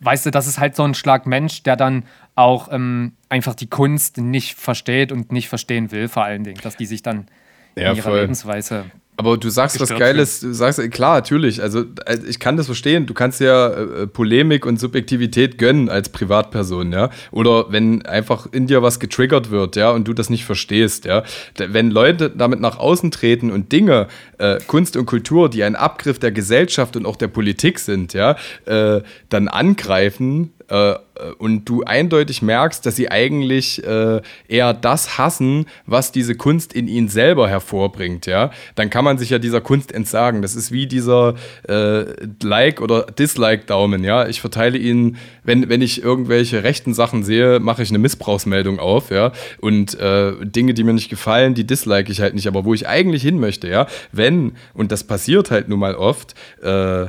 weißt 0.00 0.26
du, 0.26 0.30
das 0.30 0.46
ist 0.46 0.58
halt 0.58 0.76
so 0.76 0.84
ein 0.84 0.94
Schlag 0.94 1.26
Mensch, 1.26 1.62
der 1.62 1.76
dann 1.76 2.04
auch 2.34 2.68
ähm, 2.70 3.12
einfach 3.28 3.54
die 3.54 3.68
Kunst 3.68 4.18
nicht 4.18 4.54
versteht 4.54 5.12
und 5.12 5.32
nicht 5.32 5.48
verstehen 5.48 5.90
will, 5.90 6.08
vor 6.08 6.24
allen 6.24 6.44
Dingen, 6.44 6.60
dass 6.62 6.76
die 6.76 6.86
sich 6.86 7.02
dann 7.02 7.26
ja, 7.76 7.90
in 7.90 7.96
ihrer 7.96 8.10
voll. 8.10 8.20
Lebensweise. 8.20 8.84
Aber 9.18 9.36
du 9.36 9.50
sagst 9.50 9.80
was 9.80 9.88
Geiles, 9.88 10.38
du 10.38 10.52
sagst, 10.52 10.80
klar, 10.92 11.16
natürlich, 11.16 11.60
also 11.60 11.80
äh, 12.06 12.18
ich 12.28 12.38
kann 12.38 12.56
das 12.56 12.66
verstehen, 12.66 13.06
du 13.06 13.14
kannst 13.14 13.40
ja 13.40 13.68
äh, 13.68 14.06
Polemik 14.06 14.64
und 14.64 14.78
Subjektivität 14.78 15.58
gönnen 15.58 15.88
als 15.88 16.08
Privatperson, 16.10 16.92
ja, 16.92 17.10
oder 17.32 17.72
wenn 17.72 18.06
einfach 18.06 18.46
in 18.52 18.68
dir 18.68 18.80
was 18.80 19.00
getriggert 19.00 19.50
wird, 19.50 19.74
ja, 19.74 19.90
und 19.90 20.06
du 20.06 20.12
das 20.14 20.30
nicht 20.30 20.44
verstehst, 20.44 21.04
ja, 21.04 21.24
wenn 21.56 21.90
Leute 21.90 22.30
damit 22.30 22.60
nach 22.60 22.78
außen 22.78 23.10
treten 23.10 23.50
und 23.50 23.72
Dinge, 23.72 24.06
äh, 24.38 24.60
Kunst 24.68 24.96
und 24.96 25.06
Kultur, 25.06 25.50
die 25.50 25.64
ein 25.64 25.74
Abgriff 25.74 26.20
der 26.20 26.30
Gesellschaft 26.30 26.94
und 26.94 27.04
auch 27.04 27.16
der 27.16 27.26
Politik 27.26 27.80
sind, 27.80 28.14
ja, 28.14 28.36
äh, 28.66 29.02
dann 29.30 29.48
angreifen, 29.48 30.52
äh, 30.68 30.94
und 31.38 31.64
du 31.68 31.82
eindeutig 31.82 32.42
merkst, 32.42 32.84
dass 32.86 32.96
sie 32.96 33.10
eigentlich 33.10 33.84
äh, 33.84 34.20
eher 34.46 34.74
das 34.74 35.18
hassen, 35.18 35.66
was 35.86 36.12
diese 36.12 36.34
Kunst 36.34 36.72
in 36.72 36.88
ihnen 36.88 37.08
selber 37.08 37.48
hervorbringt, 37.48 38.26
ja, 38.26 38.50
dann 38.74 38.90
kann 38.90 39.04
man 39.04 39.18
sich 39.18 39.30
ja 39.30 39.38
dieser 39.38 39.60
Kunst 39.60 39.92
entsagen. 39.92 40.42
Das 40.42 40.54
ist 40.54 40.70
wie 40.70 40.86
dieser 40.86 41.34
äh, 41.68 42.04
Like- 42.42 42.80
oder 42.80 43.02
Dislike-Daumen, 43.02 44.04
ja. 44.04 44.28
Ich 44.28 44.40
verteile 44.40 44.78
ihn, 44.78 45.16
wenn, 45.42 45.68
wenn 45.68 45.82
ich 45.82 46.02
irgendwelche 46.02 46.62
rechten 46.62 46.94
Sachen 46.94 47.24
sehe, 47.24 47.60
mache 47.60 47.82
ich 47.82 47.88
eine 47.88 47.98
Missbrauchsmeldung 47.98 48.78
auf, 48.78 49.10
ja. 49.10 49.32
Und 49.60 49.98
äh, 49.98 50.34
Dinge, 50.44 50.74
die 50.74 50.84
mir 50.84 50.92
nicht 50.92 51.08
gefallen, 51.08 51.54
die 51.54 51.66
dislike 51.66 52.12
ich 52.12 52.20
halt 52.20 52.34
nicht. 52.34 52.46
Aber 52.46 52.64
wo 52.64 52.74
ich 52.74 52.86
eigentlich 52.86 53.22
hin 53.22 53.40
möchte, 53.40 53.68
ja, 53.68 53.86
wenn, 54.12 54.52
und 54.74 54.92
das 54.92 55.04
passiert 55.04 55.50
halt 55.50 55.68
nun 55.68 55.80
mal 55.80 55.94
oft, 55.94 56.34
äh, 56.62 57.06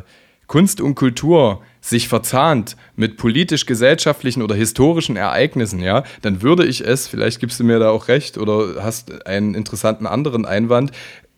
Kunst 0.50 0.82
und 0.82 0.96
Kultur 0.96 1.62
sich 1.80 2.10
verzahnt 2.10 2.76
mit 2.96 3.18
politisch-gesellschaftlichen 3.18 4.42
oder 4.42 4.56
historischen 4.56 5.16
Ereignissen, 5.16 5.80
ja, 5.80 6.04
dann 6.24 6.42
würde 6.42 6.66
ich 6.66 6.82
es, 6.82 7.08
vielleicht 7.08 7.40
gibst 7.40 7.60
du 7.60 7.64
mir 7.64 7.80
da 7.80 7.92
auch 7.92 8.10
recht 8.10 8.38
oder 8.38 8.84
hast 8.84 9.26
einen 9.28 9.54
interessanten 9.54 10.08
anderen 10.08 10.46
Einwand, 10.46 10.92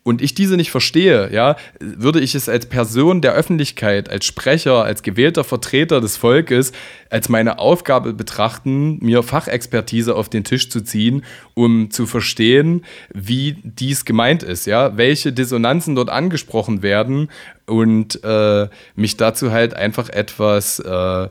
und 0.04 0.22
ich 0.24 0.34
diese 0.34 0.58
nicht 0.58 0.72
verstehe, 0.72 1.32
ja, 1.32 1.58
würde 1.80 2.22
ich 2.22 2.34
es 2.34 2.50
als 2.50 2.66
Person 2.66 3.22
der 3.22 3.34
Öffentlichkeit, 3.34 4.10
als 4.10 4.26
Sprecher, 4.26 4.84
als 4.84 5.04
gewählter 5.04 5.44
Vertreter 5.44 6.02
des 6.02 6.18
Volkes, 6.18 6.72
als 7.12 7.28
meine 7.28 7.60
Aufgabe 7.60 8.14
betrachten, 8.14 8.98
mir 9.02 9.22
Fachexpertise 9.22 10.16
auf 10.16 10.30
den 10.30 10.46
Tisch 10.46 10.70
zu 10.70 10.82
ziehen, 10.82 11.24
um 11.54 11.92
zu 11.92 12.06
verstehen, 12.06 12.86
wie 13.14 13.58
dies 13.64 14.06
gemeint 14.06 14.44
ist, 14.44 14.66
ja, 14.66 14.96
welche 14.96 15.34
Dissonanzen 15.34 15.94
dort 15.96 16.10
angesprochen 16.10 16.82
werden 16.82 17.30
und 17.66 18.24
äh, 18.24 18.70
mich 18.96 19.18
dazu 19.18 19.52
halt 19.52 19.74
einfach 19.74 20.08
etwas 20.08 20.80
äh, 20.80 21.28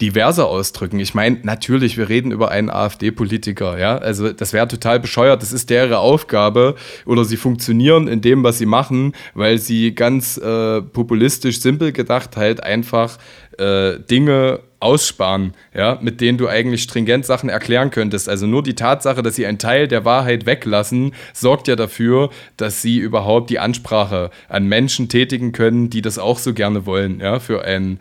diverser 0.00 0.46
ausdrücken. 0.46 0.98
Ich 0.98 1.14
meine, 1.14 1.38
natürlich, 1.42 1.98
wir 1.98 2.08
reden 2.08 2.32
über 2.32 2.50
einen 2.50 2.70
AfD-Politiker, 2.70 3.78
ja, 3.78 3.98
also 3.98 4.32
das 4.32 4.54
wäre 4.54 4.66
total 4.66 4.98
bescheuert, 4.98 5.42
das 5.42 5.52
ist 5.52 5.68
deren 5.68 5.92
Aufgabe 5.92 6.74
oder 7.04 7.24
sie 7.26 7.36
funktionieren 7.36 8.08
in 8.08 8.22
dem, 8.22 8.42
was 8.44 8.56
sie 8.56 8.66
machen, 8.66 9.12
weil 9.34 9.58
sie 9.58 9.94
ganz 9.94 10.38
äh, 10.38 10.80
populistisch 10.80 11.60
simpel 11.60 11.92
gedacht 11.92 12.38
halt 12.38 12.62
einfach 12.62 13.18
äh, 13.58 13.98
Dinge 14.00 14.60
aussparen, 14.80 15.54
ja, 15.74 15.98
mit 16.00 16.20
denen 16.20 16.38
du 16.38 16.48
eigentlich 16.48 16.82
stringent 16.82 17.26
Sachen 17.26 17.48
erklären 17.48 17.90
könntest. 17.90 18.28
Also 18.28 18.46
nur 18.46 18.62
die 18.62 18.74
Tatsache, 18.74 19.22
dass 19.22 19.36
sie 19.36 19.46
einen 19.46 19.58
Teil 19.58 19.88
der 19.88 20.04
Wahrheit 20.04 20.46
weglassen, 20.46 21.14
sorgt 21.32 21.68
ja 21.68 21.76
dafür, 21.76 22.30
dass 22.56 22.82
sie 22.82 22.98
überhaupt 22.98 23.50
die 23.50 23.58
Ansprache 23.58 24.30
an 24.48 24.66
Menschen 24.66 25.08
tätigen 25.08 25.52
können, 25.52 25.90
die 25.90 26.02
das 26.02 26.18
auch 26.18 26.38
so 26.38 26.54
gerne 26.54 26.86
wollen, 26.86 27.20
ja, 27.20 27.40
für 27.40 27.64
ein 27.64 28.00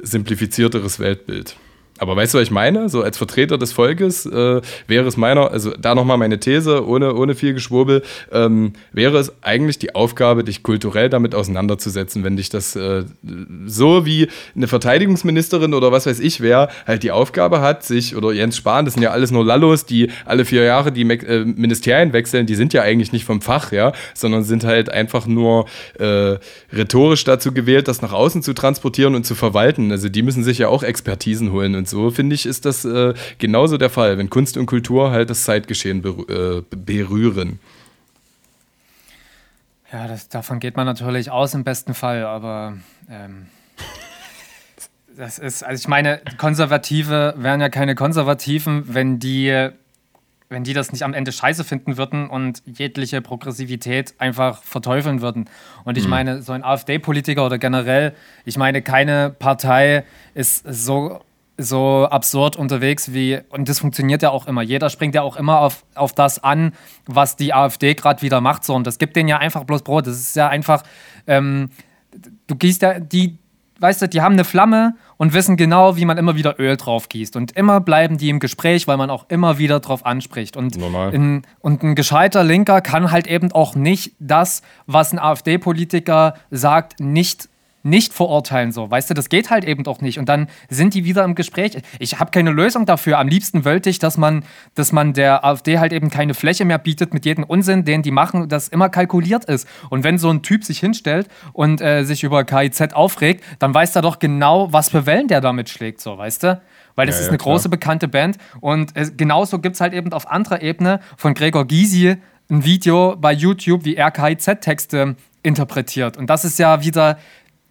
simplifizierteres 0.00 1.00
Weltbild. 1.00 1.56
Aber 1.98 2.16
weißt 2.16 2.34
du, 2.34 2.38
was 2.38 2.44
ich 2.44 2.50
meine? 2.50 2.88
So 2.88 3.02
als 3.02 3.18
Vertreter 3.18 3.58
des 3.58 3.72
Volkes 3.72 4.24
äh, 4.26 4.60
wäre 4.86 5.06
es 5.06 5.16
meiner, 5.16 5.50
also 5.50 5.72
da 5.78 5.94
nochmal 5.94 6.16
meine 6.16 6.38
These, 6.38 6.86
ohne, 6.86 7.14
ohne 7.14 7.34
viel 7.34 7.54
Geschwurbel, 7.54 8.02
ähm, 8.32 8.72
wäre 8.92 9.18
es 9.18 9.32
eigentlich 9.42 9.78
die 9.78 9.94
Aufgabe, 9.94 10.44
dich 10.44 10.62
kulturell 10.62 11.08
damit 11.08 11.34
auseinanderzusetzen, 11.34 12.24
wenn 12.24 12.36
dich 12.36 12.50
das 12.50 12.76
äh, 12.76 13.04
so 13.66 14.06
wie 14.06 14.28
eine 14.54 14.68
Verteidigungsministerin 14.68 15.74
oder 15.74 15.92
was 15.92 16.06
weiß 16.06 16.20
ich 16.20 16.40
wer 16.40 16.68
halt 16.86 17.02
die 17.02 17.10
Aufgabe 17.10 17.60
hat, 17.60 17.84
sich, 17.84 18.16
oder 18.16 18.32
Jens 18.32 18.56
Spahn, 18.56 18.84
das 18.84 18.94
sind 18.94 19.02
ja 19.02 19.10
alles 19.10 19.30
nur 19.30 19.44
Lallos, 19.44 19.84
die 19.84 20.10
alle 20.24 20.44
vier 20.44 20.62
Jahre 20.62 20.92
die 20.92 21.02
äh, 21.02 21.44
Ministerien 21.44 22.12
wechseln, 22.12 22.46
die 22.46 22.54
sind 22.54 22.72
ja 22.72 22.82
eigentlich 22.82 23.12
nicht 23.12 23.24
vom 23.24 23.40
Fach, 23.40 23.72
ja, 23.72 23.92
sondern 24.14 24.44
sind 24.44 24.64
halt 24.64 24.90
einfach 24.90 25.26
nur 25.26 25.66
äh, 25.98 26.36
rhetorisch 26.72 27.24
dazu 27.24 27.52
gewählt, 27.52 27.88
das 27.88 28.02
nach 28.02 28.12
außen 28.12 28.42
zu 28.42 28.52
transportieren 28.52 29.14
und 29.14 29.24
zu 29.24 29.34
verwalten. 29.34 29.90
Also 29.90 30.08
die 30.08 30.22
müssen 30.22 30.44
sich 30.44 30.58
ja 30.58 30.68
auch 30.68 30.82
Expertisen 30.82 31.52
holen 31.52 31.74
und 31.74 31.87
so, 31.90 32.10
finde 32.10 32.34
ich, 32.34 32.46
ist 32.46 32.64
das 32.64 32.84
äh, 32.84 33.14
genauso 33.38 33.78
der 33.78 33.90
Fall, 33.90 34.18
wenn 34.18 34.30
Kunst 34.30 34.56
und 34.56 34.66
Kultur 34.66 35.10
halt 35.10 35.30
das 35.30 35.44
Zeitgeschehen 35.44 36.02
berü 36.02 36.58
äh, 36.58 36.62
berühren. 36.70 37.58
Ja, 39.92 40.06
das, 40.06 40.28
davon 40.28 40.60
geht 40.60 40.76
man 40.76 40.86
natürlich 40.86 41.30
aus 41.30 41.54
im 41.54 41.64
besten 41.64 41.94
Fall, 41.94 42.24
aber 42.24 42.76
ähm, 43.10 43.46
das 45.18 45.38
ist, 45.38 45.64
also 45.64 45.80
ich 45.80 45.88
meine, 45.88 46.20
Konservative 46.36 47.34
wären 47.36 47.60
ja 47.60 47.68
keine 47.70 47.94
Konservativen, 47.94 48.84
wenn 48.94 49.18
die, 49.18 49.70
wenn 50.48 50.62
die 50.62 50.74
das 50.74 50.92
nicht 50.92 51.02
am 51.02 51.12
Ende 51.12 51.32
scheiße 51.32 51.64
finden 51.64 51.96
würden 51.96 52.28
und 52.28 52.62
jegliche 52.66 53.20
Progressivität 53.20 54.14
einfach 54.18 54.62
verteufeln 54.62 55.20
würden. 55.20 55.50
Und 55.84 55.98
ich 55.98 56.04
mhm. 56.04 56.10
meine, 56.10 56.42
so 56.42 56.52
ein 56.52 56.62
AfD-Politiker 56.62 57.44
oder 57.44 57.58
generell, 57.58 58.14
ich 58.44 58.56
meine, 58.56 58.80
keine 58.80 59.30
Partei 59.30 60.04
ist 60.34 60.64
so 60.68 61.20
so 61.58 62.06
absurd 62.08 62.56
unterwegs 62.56 63.12
wie, 63.12 63.40
und 63.50 63.68
das 63.68 63.80
funktioniert 63.80 64.22
ja 64.22 64.30
auch 64.30 64.46
immer. 64.46 64.62
Jeder 64.62 64.88
springt 64.90 65.14
ja 65.16 65.22
auch 65.22 65.36
immer 65.36 65.60
auf, 65.60 65.84
auf 65.96 66.12
das 66.12 66.42
an, 66.42 66.72
was 67.06 67.34
die 67.36 67.52
AfD 67.52 67.94
gerade 67.94 68.22
wieder 68.22 68.40
macht. 68.40 68.64
So, 68.64 68.74
und 68.74 68.86
das 68.86 68.98
gibt 68.98 69.16
denen 69.16 69.28
ja 69.28 69.38
einfach 69.38 69.64
bloß 69.64 69.82
Brot. 69.82 70.06
Das 70.06 70.16
ist 70.16 70.36
ja 70.36 70.48
einfach, 70.48 70.84
ähm, 71.26 71.70
du 72.46 72.54
gießt 72.54 72.82
ja, 72.82 73.00
die, 73.00 73.38
weißt 73.80 74.02
du, 74.02 74.08
die 74.08 74.22
haben 74.22 74.34
eine 74.34 74.44
Flamme 74.44 74.94
und 75.16 75.32
wissen 75.32 75.56
genau, 75.56 75.96
wie 75.96 76.04
man 76.04 76.16
immer 76.16 76.36
wieder 76.36 76.60
Öl 76.60 76.76
drauf 76.76 77.08
gießt. 77.08 77.34
Und 77.34 77.52
immer 77.52 77.80
bleiben 77.80 78.18
die 78.18 78.30
im 78.30 78.38
Gespräch, 78.38 78.86
weil 78.86 78.96
man 78.96 79.10
auch 79.10 79.26
immer 79.28 79.58
wieder 79.58 79.80
drauf 79.80 80.06
anspricht. 80.06 80.56
Und, 80.56 80.76
in, 81.12 81.42
und 81.58 81.82
ein 81.82 81.96
gescheiter 81.96 82.44
Linker 82.44 82.80
kann 82.80 83.10
halt 83.10 83.26
eben 83.26 83.50
auch 83.50 83.74
nicht 83.74 84.14
das, 84.20 84.62
was 84.86 85.12
ein 85.12 85.18
AfD-Politiker 85.18 86.34
sagt, 86.50 87.00
nicht 87.00 87.48
nicht 87.88 88.12
verurteilen, 88.12 88.72
so, 88.72 88.90
weißt 88.90 89.10
du, 89.10 89.14
das 89.14 89.28
geht 89.28 89.50
halt 89.50 89.64
eben 89.64 89.84
doch 89.84 90.00
nicht. 90.00 90.18
Und 90.18 90.28
dann 90.28 90.48
sind 90.68 90.94
die 90.94 91.04
wieder 91.04 91.24
im 91.24 91.34
Gespräch. 91.34 91.78
Ich 91.98 92.20
habe 92.20 92.30
keine 92.30 92.50
Lösung 92.50 92.86
dafür. 92.86 93.18
Am 93.18 93.28
liebsten 93.28 93.64
wollte 93.64 93.90
ich, 93.90 93.98
dass 93.98 94.16
man, 94.16 94.44
dass 94.74 94.92
man 94.92 95.12
der 95.12 95.44
AfD 95.44 95.78
halt 95.78 95.92
eben 95.92 96.10
keine 96.10 96.34
Fläche 96.34 96.64
mehr 96.64 96.78
bietet 96.78 97.14
mit 97.14 97.24
jedem 97.24 97.44
Unsinn, 97.44 97.84
den 97.84 98.02
die 98.02 98.10
machen, 98.10 98.48
das 98.48 98.68
immer 98.68 98.88
kalkuliert 98.88 99.44
ist. 99.46 99.68
Und 99.90 100.04
wenn 100.04 100.18
so 100.18 100.30
ein 100.30 100.42
Typ 100.42 100.64
sich 100.64 100.80
hinstellt 100.80 101.28
und 101.52 101.80
äh, 101.80 102.04
sich 102.04 102.22
über 102.22 102.44
KIZ 102.44 102.92
aufregt, 102.92 103.44
dann 103.58 103.74
weiß 103.74 103.96
er 103.96 104.02
doch 104.02 104.18
genau, 104.18 104.72
was 104.72 104.90
für 104.90 105.06
Wellen 105.06 105.28
der 105.28 105.40
damit 105.40 105.68
schlägt, 105.68 106.00
so, 106.00 106.16
weißt 106.16 106.42
du? 106.44 106.60
Weil 106.94 107.06
das 107.06 107.16
ja, 107.16 107.22
ist 107.22 107.28
eine 107.28 107.38
ja, 107.38 107.44
große 107.44 107.68
bekannte 107.68 108.08
Band. 108.08 108.38
Und 108.60 108.96
äh, 108.96 109.06
genauso 109.16 109.60
gibt 109.60 109.76
es 109.76 109.80
halt 109.80 109.94
eben 109.94 110.12
auf 110.12 110.28
anderer 110.30 110.62
Ebene 110.62 111.00
von 111.16 111.34
Gregor 111.34 111.66
Gysi 111.66 112.16
ein 112.50 112.64
Video 112.64 113.14
bei 113.16 113.32
YouTube, 113.32 113.84
wie 113.84 113.94
er 113.94 114.10
KIZ-Texte 114.10 115.16
interpretiert. 115.42 116.16
Und 116.16 116.28
das 116.28 116.44
ist 116.44 116.58
ja 116.58 116.82
wieder 116.82 117.18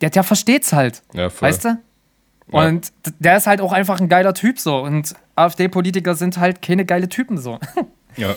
der, 0.02 0.10
der 0.10 0.24
versteht's 0.24 0.74
halt. 0.74 1.04
Ja, 1.14 1.30
voll. 1.30 1.50
Weißt 1.50 1.66
du? 1.66 1.78
Und 2.50 2.94
ja. 3.06 3.14
der 3.20 3.38
ist 3.38 3.48
halt 3.48 3.62
auch 3.62 3.74
einfach 3.74 4.00
ein 4.00 4.10
geiler 4.10 4.34
Typ 4.34 4.60
so. 4.60 4.78
Und 4.78 5.14
AfD-Politiker 5.36 6.16
sind 6.16 6.38
halt 6.38 6.62
keine 6.62 6.86
geile 6.86 7.10
Typen 7.10 7.38
so. 7.38 7.60
Ja, 8.18 8.36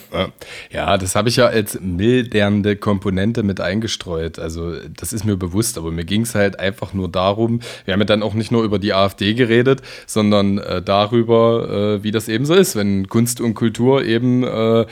ja 0.70 0.98
das 0.98 1.14
habe 1.14 1.28
ich 1.28 1.36
ja 1.36 1.46
als 1.46 1.80
mildernde 1.80 2.76
Komponente 2.76 3.42
mit 3.42 3.60
eingestreut. 3.60 4.38
Also 4.38 4.74
das 4.88 5.12
ist 5.12 5.24
mir 5.24 5.36
bewusst, 5.36 5.78
aber 5.78 5.90
mir 5.90 6.04
ging 6.04 6.22
es 6.22 6.34
halt 6.34 6.60
einfach 6.60 6.92
nur 6.92 7.08
darum, 7.08 7.60
wir 7.84 7.94
haben 7.94 8.00
ja 8.00 8.06
dann 8.06 8.22
auch 8.22 8.34
nicht 8.34 8.52
nur 8.52 8.62
über 8.62 8.78
die 8.78 8.92
AfD 8.92 9.34
geredet, 9.34 9.80
sondern 10.06 10.58
äh, 10.58 10.82
darüber, 10.82 11.96
äh, 11.98 12.04
wie 12.04 12.10
das 12.10 12.28
eben 12.28 12.44
so 12.44 12.54
ist, 12.54 12.76
wenn 12.76 13.08
Kunst 13.08 13.40
und 13.40 13.54
Kultur 13.54 14.04
eben 14.04 14.44
äh, 14.44 14.80
äh 14.80 14.86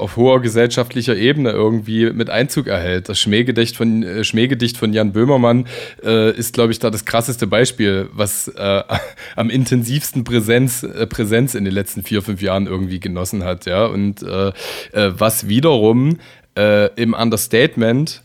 auf 0.00 0.16
hoher 0.16 0.40
gesellschaftlicher 0.40 1.16
Ebene 1.16 1.50
irgendwie 1.50 2.10
mit 2.12 2.30
Einzug 2.30 2.66
erhält. 2.66 3.08
Das 3.08 3.18
Schmähgedicht 3.18 3.76
von, 3.76 4.02
äh, 4.02 4.24
Schmähgedicht 4.24 4.76
von 4.76 4.92
Jan 4.92 5.12
Böhmermann 5.12 5.66
äh, 6.04 6.30
ist, 6.36 6.52
glaube 6.52 6.72
ich, 6.72 6.78
da 6.78 6.90
das 6.90 7.04
krasseste 7.04 7.46
Beispiel, 7.46 8.08
was 8.12 8.50
am 9.36 9.50
intensivsten 9.50 10.24
Präsenz, 10.24 10.86
Präsenz 11.08 11.54
in 11.54 11.64
den 11.64 11.72
letzten 11.72 12.02
vier, 12.02 12.22
fünf 12.22 12.42
Jahren 12.42 12.66
irgendwie 12.66 13.00
genossen 13.00 13.44
hat. 13.44 13.66
Ja, 13.66 13.86
und 13.86 14.09
und 14.10 14.22
äh, 14.22 14.48
äh, 14.92 15.12
was 15.16 15.48
wiederum 15.48 16.18
äh, 16.56 16.92
im 16.94 17.14
Understatement 17.14 18.22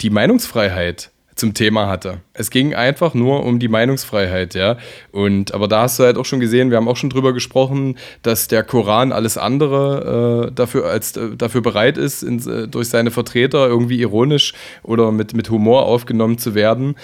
die 0.00 0.10
Meinungsfreiheit 0.10 1.10
zum 1.36 1.54
Thema 1.54 1.86
hatte. 1.88 2.20
Es 2.34 2.50
ging 2.50 2.74
einfach 2.74 3.14
nur 3.14 3.46
um 3.46 3.58
die 3.58 3.68
Meinungsfreiheit, 3.68 4.54
ja. 4.54 4.76
Und 5.10 5.54
aber 5.54 5.68
da 5.68 5.82
hast 5.82 5.98
du 5.98 6.04
halt 6.04 6.18
auch 6.18 6.26
schon 6.26 6.40
gesehen, 6.40 6.68
wir 6.68 6.76
haben 6.76 6.88
auch 6.88 6.98
schon 6.98 7.08
drüber 7.08 7.32
gesprochen, 7.32 7.96
dass 8.22 8.48
der 8.48 8.62
Koran 8.62 9.10
alles 9.10 9.38
andere 9.38 10.48
äh, 10.48 10.52
dafür 10.52 10.86
als 10.86 11.16
äh, 11.16 11.36
dafür 11.36 11.62
bereit 11.62 11.96
ist, 11.96 12.22
in, 12.22 12.70
durch 12.70 12.90
seine 12.90 13.10
Vertreter 13.10 13.66
irgendwie 13.68 14.00
ironisch 14.00 14.52
oder 14.82 15.12
mit, 15.12 15.32
mit 15.32 15.48
Humor 15.48 15.86
aufgenommen 15.86 16.36
zu 16.36 16.54
werden 16.54 16.96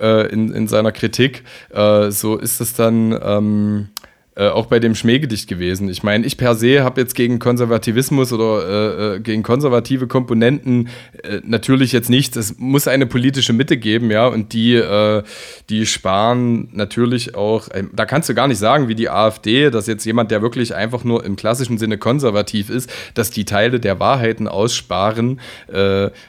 in, 0.00 0.52
in 0.52 0.66
seiner 0.66 0.92
Kritik. 0.92 1.44
So 1.70 2.36
ist 2.36 2.60
es 2.60 2.74
dann. 2.74 3.18
Ähm, 3.22 3.88
äh, 4.36 4.48
auch 4.48 4.66
bei 4.66 4.80
dem 4.80 4.96
Schmähgedicht 4.96 5.48
gewesen. 5.48 5.88
Ich 5.88 6.02
meine, 6.02 6.26
ich 6.26 6.36
per 6.36 6.56
se 6.56 6.82
habe 6.82 7.00
jetzt 7.00 7.14
gegen 7.14 7.38
Konservativismus 7.38 8.32
oder 8.32 8.66
äh, 8.68 9.14
äh, 9.14 9.20
gegen 9.20 9.44
konservative 9.44 10.08
Komponenten 10.08 10.88
äh, 11.22 11.38
natürlich 11.44 11.92
jetzt 11.92 12.10
nichts. 12.10 12.36
Es 12.36 12.58
muss 12.58 12.88
eine 12.88 13.06
politische 13.06 13.52
Mitte 13.52 13.76
geben, 13.76 14.10
ja, 14.10 14.26
und 14.26 14.52
die, 14.52 14.74
äh, 14.74 15.22
die 15.70 15.86
sparen 15.86 16.68
natürlich 16.72 17.36
auch, 17.36 17.68
äh, 17.68 17.84
da 17.92 18.06
kannst 18.06 18.28
du 18.28 18.34
gar 18.34 18.48
nicht 18.48 18.58
sagen, 18.58 18.88
wie 18.88 18.96
die 18.96 19.08
AfD, 19.08 19.70
dass 19.70 19.86
jetzt 19.86 20.04
jemand, 20.04 20.32
der 20.32 20.42
wirklich 20.42 20.74
einfach 20.74 21.04
nur 21.04 21.24
im 21.24 21.36
klassischen 21.36 21.78
Sinne 21.78 21.96
konservativ 21.96 22.70
ist, 22.70 22.90
dass 23.14 23.30
die 23.30 23.44
Teile 23.44 23.78
der 23.78 24.00
Wahrheiten 24.00 24.48
aussparen, 24.48 25.40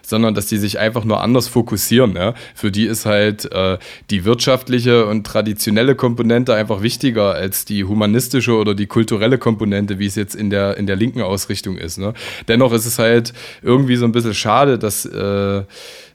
sondern 0.01 0.35
dass 0.35 0.45
die 0.47 0.57
sich 0.57 0.79
einfach 0.79 1.05
nur 1.05 1.21
anders 1.21 1.47
fokussieren. 1.47 2.15
Ja. 2.15 2.33
Für 2.53 2.71
die 2.71 2.85
ist 2.85 3.05
halt 3.05 3.49
die 4.09 4.25
wirtschaftliche 4.25 5.05
und 5.05 5.25
traditionelle 5.25 5.95
Komponente 5.95 6.53
einfach 6.53 6.81
wichtiger 6.81 7.33
als 7.33 7.65
die 7.65 7.83
humanistische 7.83 7.94
oder 7.95 8.75
die 8.75 8.87
kulturelle 8.87 9.37
Komponente, 9.37 9.99
wie 9.99 10.05
es 10.05 10.15
jetzt 10.15 10.35
in 10.35 10.49
der, 10.49 10.77
in 10.77 10.87
der 10.87 10.95
linken 10.95 11.21
Ausrichtung 11.21 11.77
ist. 11.77 11.97
Ne? 11.97 12.13
Dennoch 12.47 12.73
ist 12.73 12.85
es 12.85 12.99
halt 12.99 13.33
irgendwie 13.61 13.95
so 13.95 14.05
ein 14.05 14.11
bisschen 14.11 14.33
schade, 14.33 14.77
dass 14.77 15.05
äh, 15.05 15.63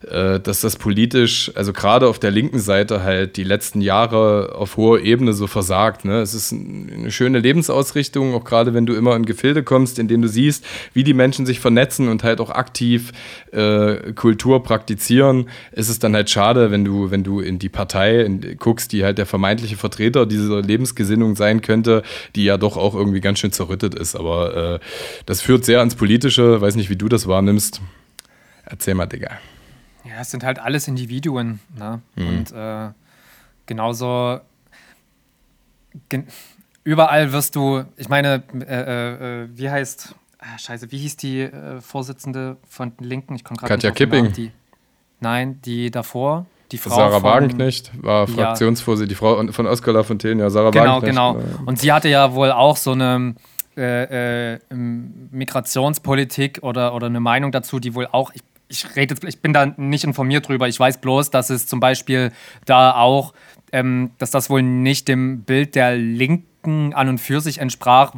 dass 0.03 0.63
das 0.63 0.77
politisch, 0.77 1.53
also 1.55 1.75
gerade 1.75 2.09
auf 2.09 2.19
der 2.19 2.31
linken 2.31 2.59
Seite 2.59 3.03
halt 3.03 3.37
die 3.37 3.45
letzten 3.45 3.83
Jahre 3.83 4.55
auf 4.55 4.79
hoher 4.79 5.01
Ebene 5.01 5.35
so 5.35 5.47
versagt. 5.47 6.07
Ne? 6.07 6.23
Es 6.23 6.33
ist 6.33 6.53
eine 6.53 7.11
schöne 7.11 7.39
Lebensausrichtung, 7.39 8.35
auch 8.35 8.45
gerade 8.45 8.73
wenn 8.73 8.87
du 8.87 8.95
immer 8.95 9.15
in 9.15 9.27
Gefilde 9.27 9.63
kommst, 9.63 9.99
in 9.99 10.09
denen 10.09 10.23
du 10.23 10.29
siehst, 10.29 10.65
wie 10.95 11.05
die 11.05 11.13
Menschen 11.13 11.45
sich 11.45 11.61
vernetzen 11.61 12.09
und 12.09 12.25
halt 12.25 12.41
auch 12.41 12.49
aktiv 12.49 13.13
äh, 13.53 14.15
Kultur 14.15 14.63
praktizieren, 14.63 15.51
ist 15.73 15.91
es 15.91 15.99
dann 15.99 16.15
halt 16.15 16.31
schade, 16.31 16.71
wenn 16.71 16.85
du, 16.85 17.11
wenn 17.11 17.23
du 17.23 17.41
in 17.41 17.59
die 17.59 17.69
Partei 17.69 18.23
in, 18.23 18.57
guckst, 18.57 18.93
die 18.93 19.05
halt 19.05 19.19
der 19.19 19.27
vermeintliche 19.27 19.77
Vertreter 19.77 20.25
dieser 20.25 20.63
Lebensgesinnung 20.63 21.37
sein 21.37 21.61
könnte, 21.61 22.03
die 22.37 22.45
ja 22.45 22.57
doch 22.57 22.79
auch 22.79 22.95
irgendwie 22.95 23.21
ganz 23.21 23.39
schön 23.39 23.53
zerrüttet 23.53 23.95
ist. 23.95 24.17
Aber 24.17 24.57
äh, 24.57 24.79
das 25.27 25.43
führt 25.43 25.67
sehr 25.67 25.81
ans 25.81 25.95
Politische, 25.95 26.59
weiß 26.59 26.77
nicht, 26.77 26.89
wie 26.89 26.97
du 26.97 27.11
das 27.11 27.27
wahrnimmst. 27.27 27.83
Erzähl 28.65 28.95
mal, 28.95 29.05
Digga. 29.05 29.33
Ja, 30.05 30.21
es 30.21 30.31
sind 30.31 30.45
halt 30.45 30.59
alles 30.59 30.89
Individuen. 30.89 31.61
Ne? 31.77 32.01
Mhm. 32.17 32.29
Und 32.29 32.53
äh, 32.53 32.91
genauso 33.67 34.41
gen 36.09 36.27
überall 36.85 37.33
wirst 37.33 37.57
du, 37.57 37.85
ich 37.97 38.09
meine, 38.09 38.43
äh, 38.55 38.65
äh, 38.65 39.43
äh 39.43 39.49
wie 39.53 39.71
heißt, 39.71 40.15
ah, 40.39 40.59
scheiße, 40.59 40.91
wie 40.91 40.99
hieß 40.99 41.17
die 41.17 41.41
äh, 41.41 41.81
Vorsitzende 41.81 42.57
von 42.69 42.97
den 42.97 43.05
Linken? 43.05 43.35
Ich 43.35 43.45
komme 43.45 43.59
gerade 43.59 43.75
Katja 43.75 43.91
Kipping. 43.91 44.33
Die, 44.33 44.51
nein, 45.21 45.61
die 45.63 45.91
davor. 45.91 46.47
Die 46.73 46.79
Frau 46.79 46.95
Sarah 46.95 47.21
von, 47.21 47.25
Wagenknecht 47.25 47.91
war 48.01 48.29
Fraktionsvorsitzende, 48.29 49.09
die 49.09 49.17
Frau 49.17 49.45
von 49.51 49.67
Oskar 49.67 49.93
Lafontaine, 49.93 50.41
ja, 50.41 50.51
Sarah 50.51 50.71
genau, 50.71 51.03
Wagenknecht. 51.03 51.17
Genau, 51.17 51.35
genau. 51.35 51.63
Und 51.67 51.81
sie 51.81 51.93
hatte 51.93 52.09
ja 52.09 52.33
wohl 52.33 52.53
auch 52.53 52.77
so 52.77 52.93
eine 52.93 53.35
äh, 53.77 54.55
äh, 54.55 54.59
Migrationspolitik 54.71 56.61
oder, 56.63 56.95
oder 56.95 57.07
eine 57.07 57.19
Meinung 57.19 57.51
dazu, 57.51 57.81
die 57.81 57.95
wohl 57.95 58.07
auch, 58.07 58.31
ich 58.35 58.43
ich 58.71 58.97
rede 58.97 59.17
ich 59.27 59.41
bin 59.41 59.53
da 59.53 59.67
nicht 59.67 60.05
informiert 60.05 60.49
drüber. 60.49 60.69
Ich 60.69 60.79
weiß 60.79 60.99
bloß, 61.01 61.31
dass 61.31 61.51
es 61.51 61.67
zum 61.67 61.81
Beispiel 61.81 62.33
da 62.65 62.95
auch, 62.95 63.35
ähm, 63.73 64.13
dass 64.19 64.31
das 64.31 64.49
wohl 64.49 64.63
nicht 64.63 65.09
dem 65.09 65.43
Bild 65.43 65.75
der 65.75 65.97
Linken 65.97 66.95
an 66.95 67.09
und 67.09 67.19
für 67.19 67.41
sich 67.41 67.59
entsprach, 67.59 68.15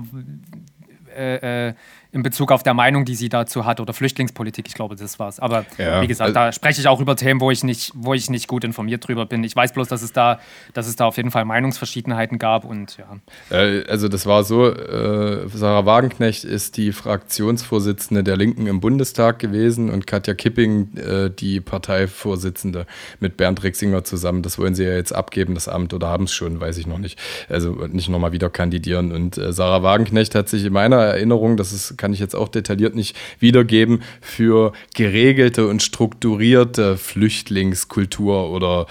äh, 1.16 1.68
äh, 1.68 1.74
in 2.12 2.22
Bezug 2.22 2.52
auf 2.52 2.62
der 2.62 2.74
Meinung, 2.74 3.06
die 3.06 3.14
sie 3.14 3.30
dazu 3.30 3.64
hat 3.64 3.80
oder 3.80 3.94
Flüchtlingspolitik. 3.94 4.68
Ich 4.68 4.74
glaube, 4.74 4.96
das 4.96 5.18
war's. 5.18 5.40
Aber 5.40 5.64
ja, 5.78 6.02
wie 6.02 6.06
gesagt, 6.06 6.28
also, 6.28 6.34
da 6.34 6.52
spreche 6.52 6.80
ich 6.80 6.86
auch 6.86 7.00
über 7.00 7.16
Themen, 7.16 7.40
wo 7.40 7.50
ich 7.50 7.64
nicht, 7.64 7.92
wo 7.94 8.12
ich 8.12 8.28
nicht 8.28 8.48
gut 8.48 8.64
informiert 8.64 9.08
drüber 9.08 9.24
bin. 9.24 9.42
Ich 9.44 9.56
weiß 9.56 9.72
bloß, 9.72 9.88
dass 9.88 10.02
es 10.02 10.12
da, 10.12 10.38
dass 10.74 10.86
es 10.86 10.96
da 10.96 11.06
auf 11.06 11.16
jeden 11.16 11.30
Fall 11.30 11.46
Meinungsverschiedenheiten 11.46 12.38
gab 12.38 12.64
und 12.64 12.98
ja. 12.98 13.56
Äh, 13.56 13.84
also 13.88 14.08
das 14.08 14.26
war 14.26 14.44
so, 14.44 14.68
äh, 14.68 15.48
Sarah 15.48 15.86
Wagenknecht 15.86 16.44
ist 16.44 16.76
die 16.76 16.92
Fraktionsvorsitzende 16.92 18.22
der 18.22 18.36
Linken 18.36 18.66
im 18.66 18.80
Bundestag 18.80 19.38
gewesen 19.38 19.88
und 19.88 20.06
Katja 20.06 20.34
Kipping 20.34 20.94
äh, 20.96 21.30
die 21.30 21.60
Parteivorsitzende 21.60 22.86
mit 23.20 23.38
Bernd 23.38 23.62
Rixinger 23.62 24.04
zusammen. 24.04 24.42
Das 24.42 24.58
wollen 24.58 24.74
sie 24.74 24.84
ja 24.84 24.92
jetzt 24.92 25.14
abgeben, 25.14 25.54
das 25.54 25.66
Amt, 25.66 25.94
oder 25.94 26.08
haben 26.08 26.24
es 26.24 26.34
schon, 26.34 26.60
weiß 26.60 26.76
ich 26.76 26.86
noch 26.86 26.98
nicht. 26.98 27.18
Also 27.48 27.72
nicht 27.86 28.10
nochmal 28.10 28.32
wieder 28.32 28.50
kandidieren. 28.50 29.12
Und 29.12 29.38
äh, 29.38 29.52
Sarah 29.54 29.82
Wagenknecht 29.82 30.34
hat 30.34 30.50
sich 30.50 30.66
in 30.66 30.74
meiner 30.74 30.96
Erinnerung, 30.96 31.56
das 31.56 31.72
ist, 31.72 31.96
kann 32.02 32.12
ich 32.12 32.18
jetzt 32.18 32.34
auch 32.34 32.48
detailliert 32.48 32.96
nicht 32.96 33.16
wiedergeben, 33.38 34.02
für 34.20 34.72
geregelte 34.92 35.68
und 35.68 35.84
strukturierte 35.84 36.96
Flüchtlingskultur 36.96 38.50
oder 38.50 38.86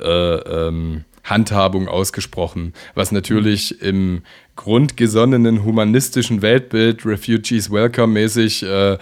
äh, 0.00 0.66
ähm, 0.66 1.04
Handhabung 1.22 1.86
ausgesprochen, 1.86 2.72
was 2.96 3.12
natürlich 3.12 3.80
im 3.82 4.22
grundgesonnenen 4.56 5.62
humanistischen 5.62 6.42
Weltbild 6.42 7.06
Refugees 7.06 7.70
Welcome 7.70 8.14
mäßig 8.14 8.64
äh, 8.64 8.98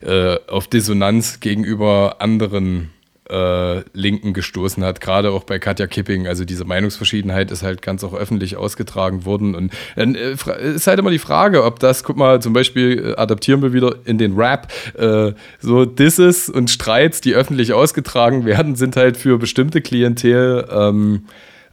äh, 0.00 0.38
auf 0.48 0.66
Dissonanz 0.68 1.40
gegenüber 1.40 2.16
anderen 2.20 2.88
äh, 3.30 3.80
Linken 3.92 4.34
gestoßen 4.34 4.84
hat, 4.84 5.00
gerade 5.00 5.30
auch 5.30 5.44
bei 5.44 5.58
Katja 5.58 5.86
Kipping. 5.86 6.26
Also 6.26 6.44
diese 6.44 6.64
Meinungsverschiedenheit 6.64 7.50
ist 7.50 7.62
halt 7.62 7.82
ganz 7.82 8.04
auch 8.04 8.14
öffentlich 8.14 8.56
ausgetragen 8.56 9.24
worden. 9.24 9.54
Und 9.54 9.72
dann 9.96 10.14
äh, 10.14 10.34
ist 10.74 10.86
halt 10.86 10.98
immer 10.98 11.10
die 11.10 11.18
Frage, 11.18 11.64
ob 11.64 11.78
das, 11.78 12.04
guck 12.04 12.16
mal, 12.16 12.42
zum 12.42 12.52
Beispiel 12.52 13.12
äh, 13.12 13.20
adaptieren 13.20 13.62
wir 13.62 13.72
wieder 13.72 13.96
in 14.04 14.18
den 14.18 14.34
Rap, 14.34 14.72
äh, 14.98 15.32
so 15.60 15.84
Disses 15.84 16.48
und 16.48 16.70
Streits, 16.70 17.20
die 17.20 17.34
öffentlich 17.34 17.72
ausgetragen 17.72 18.44
werden, 18.44 18.76
sind 18.76 18.96
halt 18.96 19.16
für 19.16 19.38
bestimmte 19.38 19.80
Klientel 19.80 20.68
ähm, 20.70 21.24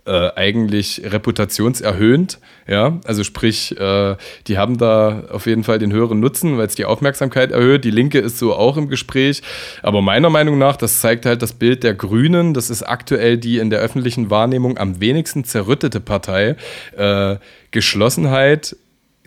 äh, 0.05 0.31
eigentlich 0.35 1.01
reputationserhöhend. 1.05 2.39
Ja, 2.67 2.99
also 3.05 3.23
sprich, 3.23 3.77
äh, 3.79 4.15
die 4.47 4.57
haben 4.57 4.77
da 4.77 5.23
auf 5.31 5.45
jeden 5.45 5.63
Fall 5.63 5.79
den 5.79 5.91
höheren 5.91 6.19
Nutzen, 6.19 6.57
weil 6.57 6.67
es 6.67 6.75
die 6.75 6.85
Aufmerksamkeit 6.85 7.51
erhöht. 7.51 7.83
Die 7.85 7.91
Linke 7.91 8.19
ist 8.19 8.39
so 8.39 8.55
auch 8.55 8.77
im 8.77 8.89
Gespräch. 8.89 9.41
Aber 9.83 10.01
meiner 10.01 10.29
Meinung 10.29 10.57
nach, 10.57 10.75
das 10.75 11.01
zeigt 11.01 11.25
halt 11.25 11.41
das 11.41 11.53
Bild 11.53 11.83
der 11.83 11.93
Grünen. 11.93 12.53
Das 12.53 12.69
ist 12.69 12.83
aktuell 12.83 13.37
die 13.37 13.57
in 13.57 13.69
der 13.69 13.79
öffentlichen 13.79 14.29
Wahrnehmung 14.29 14.77
am 14.77 14.99
wenigsten 14.99 15.43
zerrüttete 15.43 15.99
Partei. 15.99 16.55
Äh, 16.95 17.37
Geschlossenheit 17.71 18.75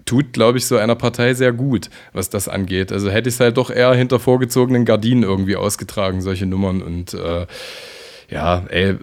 tut, 0.05 0.33
glaube 0.33 0.59
ich, 0.59 0.67
so 0.67 0.77
einer 0.77 0.97
Partei 0.97 1.35
sehr 1.35 1.53
gut, 1.53 1.89
was 2.13 2.31
das 2.31 2.49
angeht. 2.49 2.93
Also 2.93 3.11
hätte 3.11 3.29
ich 3.29 3.37
es 3.37 3.41
halt 3.41 3.57
doch 3.57 3.71
eher 3.71 3.95
hinter 3.95 4.19
vorgezogenen 4.19 4.85
Gardinen 4.85 5.23
irgendwie 5.23 5.57
ausgetragen, 5.57 6.21
solche 6.21 6.47
Nummern. 6.47 6.83
Und 6.83 7.15
äh, 7.15 7.47
ja, 8.29 8.63
ey, 8.69 8.97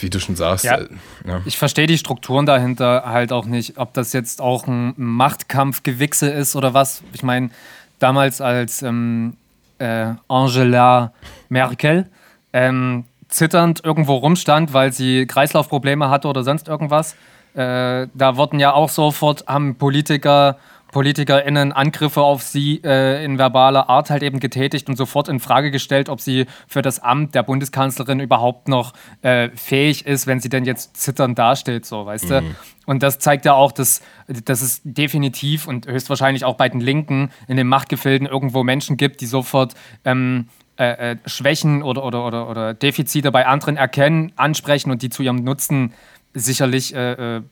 wie 0.00 0.10
du 0.10 0.20
schon 0.20 0.36
sagst. 0.36 0.64
Ja, 0.64 0.78
äh, 0.78 0.88
ja. 1.26 1.40
Ich 1.44 1.58
verstehe 1.58 1.86
die 1.86 1.98
Strukturen 1.98 2.46
dahinter 2.46 3.04
halt 3.06 3.32
auch 3.32 3.46
nicht, 3.46 3.78
ob 3.78 3.92
das 3.94 4.12
jetzt 4.12 4.40
auch 4.40 4.66
ein 4.66 4.94
Machtkampfgewichse 4.96 6.30
ist 6.30 6.56
oder 6.56 6.74
was. 6.74 7.02
Ich 7.12 7.22
meine, 7.22 7.50
damals 7.98 8.40
als 8.40 8.82
ähm, 8.82 9.36
äh, 9.78 10.14
Angela 10.28 11.12
Merkel 11.48 12.06
ähm, 12.52 13.04
zitternd 13.28 13.84
irgendwo 13.84 14.16
rumstand, 14.16 14.72
weil 14.72 14.92
sie 14.92 15.26
Kreislaufprobleme 15.26 16.10
hatte 16.10 16.28
oder 16.28 16.44
sonst 16.44 16.68
irgendwas, 16.68 17.14
äh, 17.54 18.06
da 18.14 18.36
wurden 18.36 18.60
ja 18.60 18.72
auch 18.72 18.88
sofort, 18.88 19.46
haben 19.46 19.76
Politiker 19.76 20.56
PolitikerInnen 20.92 21.72
Angriffe 21.72 22.20
auf 22.20 22.42
sie 22.42 22.80
äh, 22.84 23.24
in 23.24 23.38
verbaler 23.38 23.88
Art 23.88 24.10
halt 24.10 24.22
eben 24.22 24.40
getätigt 24.40 24.88
und 24.88 24.96
sofort 24.96 25.26
in 25.28 25.40
Frage 25.40 25.70
gestellt, 25.70 26.08
ob 26.08 26.20
sie 26.20 26.46
für 26.68 26.82
das 26.82 27.00
Amt 27.00 27.34
der 27.34 27.42
Bundeskanzlerin 27.42 28.20
überhaupt 28.20 28.68
noch 28.68 28.92
äh, 29.22 29.48
fähig 29.56 30.06
ist, 30.06 30.26
wenn 30.26 30.38
sie 30.38 30.50
denn 30.50 30.64
jetzt 30.64 30.96
zitternd 30.96 31.38
dasteht, 31.38 31.86
so, 31.86 32.06
weißt 32.06 32.26
mhm. 32.26 32.28
du? 32.28 32.42
Und 32.84 33.02
das 33.02 33.18
zeigt 33.18 33.46
ja 33.46 33.54
auch, 33.54 33.72
dass, 33.72 34.02
dass 34.28 34.60
es 34.60 34.82
definitiv 34.84 35.66
und 35.66 35.86
höchstwahrscheinlich 35.86 36.44
auch 36.44 36.56
bei 36.56 36.68
den 36.68 36.80
Linken 36.80 37.30
in 37.48 37.56
den 37.56 37.68
Machtgefilden 37.68 38.26
irgendwo 38.26 38.62
Menschen 38.62 38.98
gibt, 38.98 39.22
die 39.22 39.26
sofort 39.26 39.74
ähm, 40.04 40.48
äh, 40.78 41.12
äh 41.12 41.16
Schwächen 41.24 41.82
oder, 41.82 42.04
oder, 42.04 42.26
oder, 42.26 42.50
oder 42.50 42.74
Defizite 42.74 43.32
bei 43.32 43.46
anderen 43.46 43.78
erkennen, 43.78 44.32
ansprechen 44.36 44.90
und 44.90 45.00
die 45.00 45.08
zu 45.08 45.22
ihrem 45.22 45.36
Nutzen 45.36 45.94
sicherlich 46.34 46.94
äh, 46.94 47.36
äh, 47.36 47.42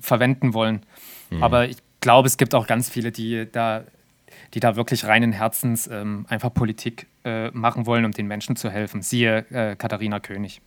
verwenden 0.00 0.54
wollen. 0.54 0.82
Mhm. 1.30 1.42
Aber 1.42 1.68
ich 1.68 1.78
glaube, 2.04 2.28
es 2.28 2.36
gibt 2.36 2.54
auch 2.54 2.66
ganz 2.66 2.90
viele, 2.90 3.10
die 3.10 3.48
da, 3.50 3.82
die 4.52 4.60
da 4.60 4.76
wirklich 4.76 5.06
reinen 5.06 5.32
Herzens 5.32 5.88
ähm, 5.90 6.26
einfach 6.28 6.52
Politik 6.52 7.06
äh, 7.24 7.50
machen 7.50 7.86
wollen, 7.86 8.04
um 8.04 8.12
den 8.12 8.26
Menschen 8.26 8.56
zu 8.56 8.70
helfen. 8.70 9.00
Siehe 9.00 9.46
äh, 9.50 9.74
Katharina 9.74 10.20
König. 10.20 10.60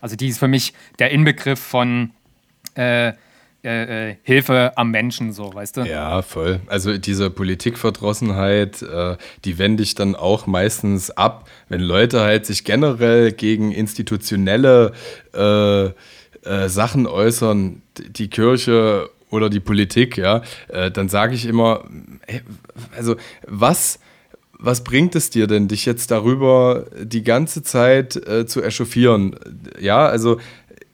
Also 0.00 0.14
die 0.14 0.28
ist 0.28 0.38
für 0.38 0.48
mich 0.48 0.74
der 1.00 1.10
Inbegriff 1.10 1.58
von 1.58 2.12
äh, 2.76 3.08
äh, 3.64 4.10
äh, 4.10 4.16
Hilfe 4.22 4.74
am 4.76 4.92
Menschen, 4.92 5.32
so, 5.32 5.52
weißt 5.52 5.78
du? 5.78 5.80
Ja, 5.82 6.22
voll. 6.22 6.60
Also 6.68 6.96
diese 6.98 7.30
Politikverdrossenheit, 7.30 8.80
äh, 8.82 9.16
die 9.44 9.58
wende 9.58 9.82
ich 9.82 9.96
dann 9.96 10.14
auch 10.14 10.46
meistens 10.46 11.10
ab, 11.10 11.48
wenn 11.68 11.80
Leute 11.80 12.20
halt 12.20 12.46
sich 12.46 12.62
generell 12.62 13.32
gegen 13.32 13.72
institutionelle 13.72 14.92
äh, 15.34 15.86
äh, 15.86 16.68
Sachen 16.68 17.08
äußern, 17.08 17.82
die 17.98 18.30
Kirche 18.30 19.10
oder 19.30 19.50
die 19.50 19.60
Politik, 19.60 20.16
ja, 20.16 20.42
äh, 20.68 20.90
dann 20.90 21.08
sage 21.08 21.34
ich 21.34 21.46
immer, 21.46 21.84
also 22.96 23.16
was, 23.46 23.98
was 24.58 24.84
bringt 24.84 25.14
es 25.16 25.30
dir 25.30 25.46
denn, 25.46 25.68
dich 25.68 25.84
jetzt 25.86 26.10
darüber 26.10 26.86
die 27.00 27.22
ganze 27.22 27.62
Zeit 27.62 28.16
äh, 28.16 28.46
zu 28.46 28.62
echauffieren? 28.62 29.36
Ja, 29.78 30.06
also 30.06 30.38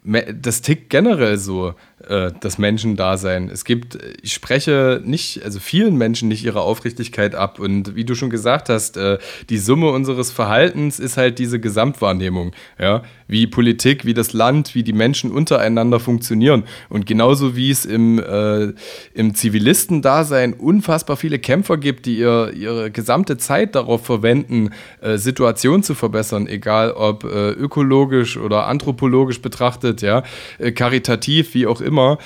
das 0.04 0.62
tickt 0.62 0.90
generell 0.90 1.38
so 1.38 1.74
äh, 2.12 2.32
das 2.40 2.58
Menschendasein. 2.58 3.48
Es 3.48 3.64
gibt, 3.64 3.98
ich 4.22 4.34
spreche 4.34 5.00
nicht, 5.02 5.42
also 5.44 5.60
vielen 5.60 5.96
Menschen 5.96 6.28
nicht 6.28 6.44
ihre 6.44 6.60
Aufrichtigkeit 6.60 7.34
ab. 7.34 7.58
Und 7.58 7.94
wie 7.96 8.04
du 8.04 8.14
schon 8.14 8.28
gesagt 8.28 8.68
hast, 8.68 8.98
äh, 8.98 9.18
die 9.48 9.56
Summe 9.56 9.90
unseres 9.90 10.30
Verhaltens 10.30 11.00
ist 11.00 11.16
halt 11.16 11.38
diese 11.38 11.58
Gesamtwahrnehmung. 11.58 12.52
Ja? 12.78 13.02
Wie 13.28 13.46
Politik, 13.46 14.04
wie 14.04 14.12
das 14.12 14.34
Land, 14.34 14.74
wie 14.74 14.82
die 14.82 14.92
Menschen 14.92 15.30
untereinander 15.30 16.00
funktionieren. 16.00 16.64
Und 16.90 17.06
genauso 17.06 17.56
wie 17.56 17.70
es 17.70 17.86
im, 17.86 18.18
äh, 18.18 18.74
im 19.14 19.34
Zivilistendasein 19.34 20.52
unfassbar 20.52 21.16
viele 21.16 21.38
Kämpfer 21.38 21.78
gibt, 21.78 22.04
die 22.04 22.18
ihr, 22.18 22.52
ihre 22.54 22.90
gesamte 22.90 23.38
Zeit 23.38 23.74
darauf 23.74 24.04
verwenden, 24.04 24.70
äh, 25.00 25.16
Situationen 25.16 25.82
zu 25.82 25.94
verbessern, 25.94 26.46
egal 26.46 26.92
ob 26.92 27.24
äh, 27.24 27.52
ökologisch 27.52 28.36
oder 28.36 28.66
anthropologisch 28.66 29.40
betrachtet, 29.40 30.02
ja, 30.02 30.24
äh, 30.58 30.72
karitativ, 30.72 31.54
wie 31.54 31.66
auch 31.66 31.80
immer 31.80 32.01
immer, 32.02 32.18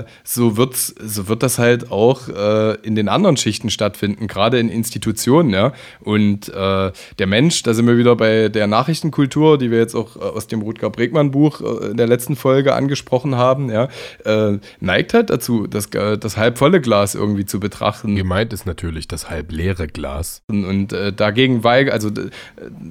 äh, 0.00 0.04
so, 0.22 0.56
wird's, 0.56 0.94
so 1.00 1.28
wird 1.28 1.42
das 1.42 1.58
halt 1.58 1.90
auch 1.90 2.28
äh, 2.28 2.74
in 2.82 2.94
den 2.94 3.08
anderen 3.08 3.36
Schichten 3.36 3.70
stattfinden, 3.70 4.26
gerade 4.26 4.58
in 4.58 4.68
Institutionen. 4.68 5.50
Ja? 5.50 5.72
Und 6.00 6.48
äh, 6.48 6.92
der 7.18 7.26
Mensch, 7.26 7.62
da 7.62 7.74
sind 7.74 7.86
wir 7.86 7.96
wieder 7.96 8.16
bei 8.16 8.48
der 8.48 8.66
Nachrichtenkultur, 8.66 9.58
die 9.58 9.70
wir 9.70 9.78
jetzt 9.78 9.94
auch 9.94 10.16
äh, 10.16 10.20
aus 10.20 10.46
dem 10.46 10.62
Rutger 10.62 10.90
Bregmann 10.90 11.30
Buch 11.30 11.60
äh, 11.60 11.90
in 11.90 11.96
der 11.96 12.06
letzten 12.06 12.36
Folge 12.36 12.74
angesprochen 12.74 13.36
haben, 13.36 13.70
ja? 13.70 13.88
Äh, 14.24 14.58
neigt 14.80 15.14
halt 15.14 15.30
dazu, 15.30 15.66
das, 15.66 15.88
das 15.90 16.36
halb 16.36 16.58
volle 16.58 16.80
Glas 16.80 17.14
irgendwie 17.14 17.46
zu 17.46 17.60
betrachten. 17.60 18.16
Gemeint 18.16 18.52
ist 18.52 18.66
natürlich 18.66 19.08
das 19.08 19.30
halb 19.30 19.52
leere 19.52 19.86
Glas. 19.86 20.42
Und, 20.48 20.64
und 20.64 20.94
dagegen 21.16 21.64
weigere, 21.64 21.92
also 21.92 22.10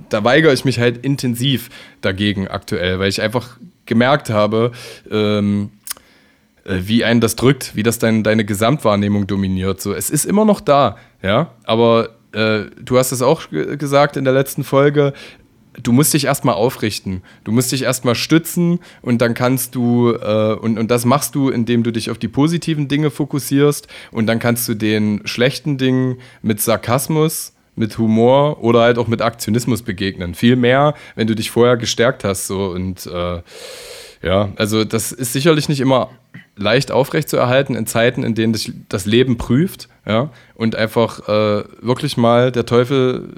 da 0.10 0.24
weigere 0.24 0.54
ich 0.54 0.66
mich 0.66 0.80
halt 0.80 1.04
intensiv 1.04 1.70
dagegen 2.02 2.48
aktuell, 2.48 3.00
weil 3.00 3.10
ich 3.10 3.22
einfach 3.22 3.58
gemerkt 3.86 4.30
habe, 4.30 4.72
ähm, 5.12 5.72
äh, 5.74 5.83
wie 6.66 7.04
einen 7.04 7.22
das 7.22 7.36
drückt, 7.36 7.76
wie 7.76 7.84
das 7.84 8.00
dein, 8.00 8.24
deine 8.24 8.46
Gesamtwahrnehmung 8.46 9.28
dominiert. 9.28 9.82
So, 9.82 9.94
es 9.94 10.10
ist 10.10 10.26
immer 10.26 10.46
noch 10.46 10.62
da, 10.62 10.98
ja, 11.22 11.52
aber 11.64 12.10
äh, 12.32 12.66
du 12.82 12.98
hast 12.98 13.12
es 13.12 13.22
auch 13.22 13.44
gesagt 13.50 14.18
in 14.18 14.24
der 14.24 14.34
letzten 14.34 14.64
Folge, 14.64 15.14
du 15.82 15.92
musst 15.92 16.14
dich 16.14 16.26
erstmal 16.26 16.56
aufrichten. 16.56 17.22
Du 17.44 17.52
musst 17.52 17.72
dich 17.72 17.84
erstmal 17.84 18.16
stützen 18.16 18.80
und 19.02 19.22
dann 19.22 19.34
kannst 19.34 19.76
du, 19.76 20.14
äh, 20.14 20.54
und, 20.54 20.78
und 20.78 20.92
das 20.92 21.06
machst 21.06 21.36
du, 21.36 21.50
indem 21.50 21.84
du 21.84 21.92
dich 21.92 22.12
auf 22.12 22.18
die 22.18 22.28
positiven 22.28 22.88
Dinge 22.88 23.12
fokussierst 23.12 23.88
und 24.12 24.28
dann 24.28 24.40
kannst 24.40 24.68
du 24.68 24.76
den 24.76 25.22
schlechten 25.26 25.78
Dingen 25.78 26.18
mit 26.42 26.62
Sarkasmus, 26.62 27.54
mit 27.76 27.98
Humor 27.98 28.64
oder 28.64 28.82
halt 28.82 28.98
auch 29.00 29.08
mit 29.08 29.22
Aktionismus 29.22 29.82
begegnen. 29.82 30.36
Viel 30.36 30.56
mehr, 30.56 30.94
wenn 31.16 31.28
du 31.28 31.36
dich 31.36 31.50
vorher 31.50 31.78
gestärkt 31.78 32.24
hast. 32.24 32.48
So 32.48 32.68
und 32.68 33.08
äh, 33.08 33.42
ja, 34.22 34.54
also 34.56 34.86
das 34.86 35.12
ist 35.12 35.34
sicherlich 35.34 35.70
nicht 35.70 35.80
immer 35.80 36.10
leicht 36.56 36.92
aufrechtzuerhalten 36.92 37.76
in 37.76 37.88
Zeiten, 37.88 38.24
in 38.24 38.36
denen 38.36 38.56
das 38.90 39.06
Leben 39.06 39.38
prüft, 39.38 39.90
ja, 40.06 40.30
und 40.56 40.76
einfach 40.76 41.28
äh, 41.28 41.64
wirklich 41.82 42.18
mal 42.18 42.52
der 42.52 42.66
Teufel 42.66 43.30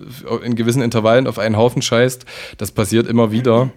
in 0.43 0.55
gewissen 0.55 0.81
Intervallen 0.81 1.27
auf 1.27 1.39
einen 1.39 1.57
Haufen 1.57 1.81
scheißt. 1.81 2.25
Das 2.57 2.71
passiert 2.71 3.07
immer 3.07 3.31
wieder. 3.31 3.71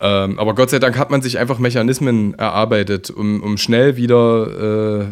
Ähm, 0.00 0.38
aber 0.38 0.54
Gott 0.54 0.70
sei 0.70 0.80
Dank 0.80 0.98
hat 0.98 1.10
man 1.10 1.22
sich 1.22 1.38
einfach 1.38 1.58
Mechanismen 1.58 2.34
erarbeitet, 2.34 3.10
um, 3.10 3.42
um 3.42 3.56
schnell 3.56 3.96
wieder 3.96 5.02
äh, 5.02 5.06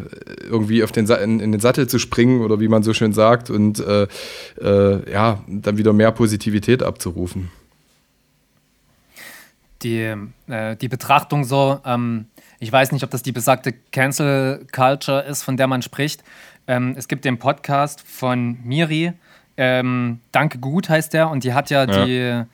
irgendwie 0.44 0.82
auf 0.82 0.92
den 0.92 1.06
in, 1.06 1.40
in, 1.40 1.52
den 1.52 1.60
Sattel 1.60 1.86
zu 1.86 1.98
springen 1.98 2.42
oder 2.42 2.60
wie 2.60 2.68
man 2.68 2.82
so 2.82 2.92
schön 2.92 3.12
sagt 3.12 3.48
und 3.48 3.80
äh, 3.80 4.06
äh, 4.60 5.10
ja, 5.10 5.42
dann 5.46 5.78
wieder 5.78 5.92
mehr 5.92 6.10
Positivität 6.10 6.82
abzurufen. 6.82 7.50
Die, 9.82 10.14
äh, 10.48 10.76
die 10.76 10.88
Betrachtung 10.88 11.44
so, 11.44 11.80
ähm, 11.84 12.26
ich 12.62 12.70
weiß 12.70 12.92
nicht, 12.92 13.02
ob 13.02 13.10
das 13.10 13.24
die 13.24 13.32
besagte 13.32 13.74
Cancel 13.90 14.64
Culture 14.70 15.22
ist, 15.22 15.42
von 15.42 15.56
der 15.56 15.66
man 15.66 15.82
spricht. 15.82 16.22
Ähm, 16.68 16.94
es 16.96 17.08
gibt 17.08 17.24
den 17.24 17.38
Podcast 17.38 18.00
von 18.06 18.56
Miri, 18.62 19.12
ähm, 19.56 20.20
Danke 20.30 20.58
gut 20.58 20.88
heißt 20.88 21.12
der, 21.12 21.28
und 21.28 21.42
die 21.42 21.54
hat 21.54 21.70
ja, 21.70 21.84
ja. 21.84 22.04
die 22.04 22.44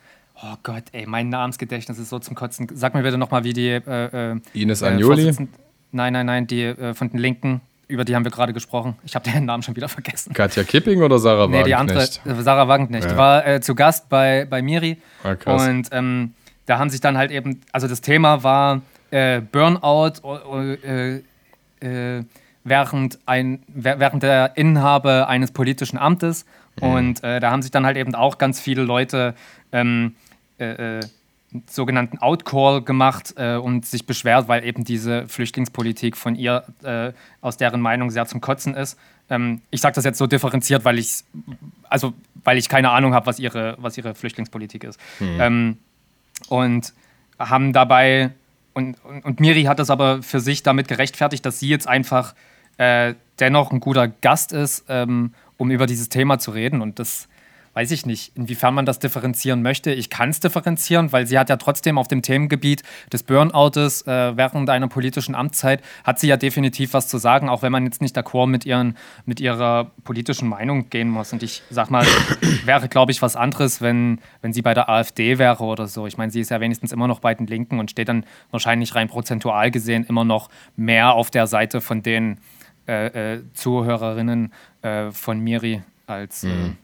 Oh 0.41 0.55
Gott, 0.63 0.85
ey, 0.93 1.05
mein 1.05 1.29
Namensgedächtnis 1.29 1.99
ist 1.99 2.09
so 2.09 2.17
zum 2.17 2.33
Kotzen. 2.33 2.67
Sag 2.73 2.95
mir 2.95 3.03
bitte 3.03 3.17
nochmal, 3.17 3.43
wie 3.43 3.53
die. 3.53 3.69
Äh, 3.69 4.31
äh, 4.31 4.39
Ines 4.53 4.81
Agnoli? 4.81 5.27
Äh, 5.27 5.47
nein, 5.91 6.13
nein, 6.13 6.25
nein, 6.25 6.47
die 6.47 6.63
äh, 6.63 6.93
von 6.95 7.11
den 7.11 7.19
Linken, 7.19 7.61
über 7.87 8.03
die 8.03 8.15
haben 8.15 8.23
wir 8.23 8.31
gerade 8.31 8.53
gesprochen. 8.53 8.95
Ich 9.03 9.13
habe 9.13 9.29
den 9.29 9.45
Namen 9.45 9.61
schon 9.61 9.75
wieder 9.75 9.89
vergessen. 9.89 10.33
Katja 10.33 10.63
Kipping 10.63 11.03
oder 11.03 11.19
Sarah 11.19 11.41
Wagenknecht? 11.41 11.65
Nee, 11.65 11.69
die 11.69 11.75
andere, 11.75 11.99
äh, 12.01 12.41
Sarah 12.41 12.67
Wagenknecht. 12.67 13.05
Ja. 13.05 13.11
Die 13.11 13.17
war 13.17 13.45
äh, 13.45 13.61
zu 13.61 13.75
Gast 13.75 14.09
bei, 14.09 14.47
bei 14.49 14.63
Miri. 14.63 14.97
Ah, 15.23 15.35
krass. 15.35 15.67
Und 15.67 15.89
ähm, 15.91 16.33
da 16.65 16.79
haben 16.79 16.89
sich 16.89 17.01
dann 17.01 17.17
halt 17.17 17.29
eben, 17.29 17.61
also 17.71 17.87
das 17.87 18.01
Thema 18.01 18.41
war 18.41 18.81
Burnout 19.11 20.13
während, 22.63 23.19
ein, 23.25 23.63
während 23.67 24.23
der 24.23 24.57
Inhabe 24.57 25.27
eines 25.27 25.51
politischen 25.51 25.97
Amtes. 25.97 26.45
Mhm. 26.81 26.87
Und 26.87 27.23
da 27.23 27.51
haben 27.51 27.61
sich 27.61 27.71
dann 27.71 27.85
halt 27.85 27.97
eben 27.97 28.13
auch 28.15 28.37
ganz 28.37 28.59
viele 28.59 28.83
Leute. 28.83 29.33
Ähm, 29.71 30.15
äh, 30.59 30.97
äh, 30.99 31.01
sogenannten 31.67 32.19
Outcall 32.19 32.83
gemacht 32.83 33.33
äh, 33.35 33.55
und 33.55 33.83
sich 33.83 34.05
beschwert, 34.05 34.47
weil 34.47 34.63
eben 34.63 34.83
diese 34.83 35.27
Flüchtlingspolitik 35.27 36.15
von 36.15 36.35
ihr 36.35 36.63
äh, 36.83 37.11
aus 37.41 37.57
deren 37.57 37.81
Meinung 37.81 38.11
sehr 38.11 38.27
zum 38.27 38.39
Kotzen 38.39 38.75
ist. 38.75 38.99
Ähm, 39.31 39.61
ich 39.71 39.81
sage 39.81 39.95
das 39.95 40.05
jetzt 40.05 40.19
so 40.19 40.27
differenziert, 40.27 40.85
weil 40.85 40.99
ich 40.99 41.23
also 41.89 42.13
weil 42.43 42.59
ich 42.59 42.69
keine 42.69 42.91
Ahnung 42.91 43.15
habe, 43.15 43.25
was 43.25 43.39
ihre, 43.39 43.75
was 43.79 43.97
ihre 43.97 44.13
Flüchtlingspolitik 44.13 44.83
ist. 44.83 44.99
Mhm. 45.19 45.37
Ähm, 45.39 45.77
und 46.49 46.93
haben 47.39 47.73
dabei 47.73 48.29
und, 48.73 49.03
und, 49.03 49.25
und, 49.25 49.39
Miri 49.39 49.63
hat 49.63 49.79
das 49.79 49.89
aber 49.89 50.21
für 50.21 50.39
sich 50.39 50.63
damit 50.63 50.87
gerechtfertigt, 50.87 51.45
dass 51.45 51.59
sie 51.59 51.69
jetzt 51.69 51.87
einfach 51.87 52.35
äh, 52.77 53.15
dennoch 53.39 53.71
ein 53.71 53.79
guter 53.79 54.07
Gast 54.07 54.51
ist, 54.51 54.85
ähm, 54.89 55.33
um 55.57 55.71
über 55.71 55.85
dieses 55.85 56.09
Thema 56.09 56.39
zu 56.39 56.51
reden. 56.51 56.81
Und 56.81 56.99
das 56.99 57.28
weiß 57.79 57.91
ich 57.91 58.05
nicht, 58.05 58.33
inwiefern 58.35 58.73
man 58.73 58.85
das 58.85 58.99
differenzieren 58.99 59.61
möchte. 59.61 59.93
Ich 59.93 60.09
kann 60.09 60.31
es 60.31 60.41
differenzieren, 60.41 61.13
weil 61.13 61.25
sie 61.27 61.39
hat 61.39 61.47
ja 61.47 61.55
trotzdem 61.55 61.97
auf 61.97 62.09
dem 62.09 62.21
Themengebiet 62.21 62.83
des 63.13 63.23
Burnoutes 63.23 64.01
äh, 64.01 64.35
während 64.35 64.69
einer 64.69 64.89
politischen 64.89 65.33
Amtszeit, 65.33 65.81
hat 66.03 66.19
sie 66.19 66.27
ja 66.27 66.35
definitiv 66.35 66.91
was 66.91 67.07
zu 67.07 67.17
sagen, 67.17 67.47
auch 67.47 67.61
wenn 67.61 67.71
man 67.71 67.85
jetzt 67.85 68.01
nicht 68.01 68.17
d'accord 68.17 68.47
mit, 68.47 68.65
ihren, 68.65 68.97
mit 69.25 69.39
ihrer 69.39 69.91
politischen 70.03 70.49
Meinung 70.49 70.89
gehen 70.89 71.07
muss. 71.09 71.31
Und 71.31 71.41
ich 71.41 71.63
sag 71.69 71.89
mal, 71.89 72.05
wäre, 72.65 72.89
glaube 72.89 73.13
ich, 73.13 73.21
was 73.21 73.37
anderes, 73.37 73.79
wenn, 73.81 74.19
wenn 74.41 74.51
sie 74.51 74.61
bei 74.61 74.73
der 74.73 74.89
AfD 74.89 75.37
wäre 75.37 75.63
oder 75.63 75.87
so. 75.87 76.05
Ich 76.05 76.17
meine, 76.17 76.33
sie 76.33 76.41
ist 76.41 76.51
ja 76.51 76.59
wenigstens 76.59 76.91
immer 76.91 77.07
noch 77.07 77.21
bei 77.21 77.33
den 77.33 77.47
Linken 77.47 77.79
und 77.79 77.91
steht 77.91 78.09
dann 78.09 78.25
wahrscheinlich 78.51 78.93
rein 78.93 79.07
prozentual 79.07 79.71
gesehen 79.71 80.03
immer 80.03 80.25
noch 80.25 80.49
mehr 80.75 81.13
auf 81.13 81.31
der 81.31 81.47
Seite 81.47 81.79
von 81.79 82.03
den 82.03 82.39
äh, 82.89 83.35
äh, 83.35 83.41
Zuhörerinnen 83.53 84.51
äh, 84.81 85.11
von 85.11 85.39
Miri 85.39 85.81
als. 86.07 86.43
Mhm 86.43 86.75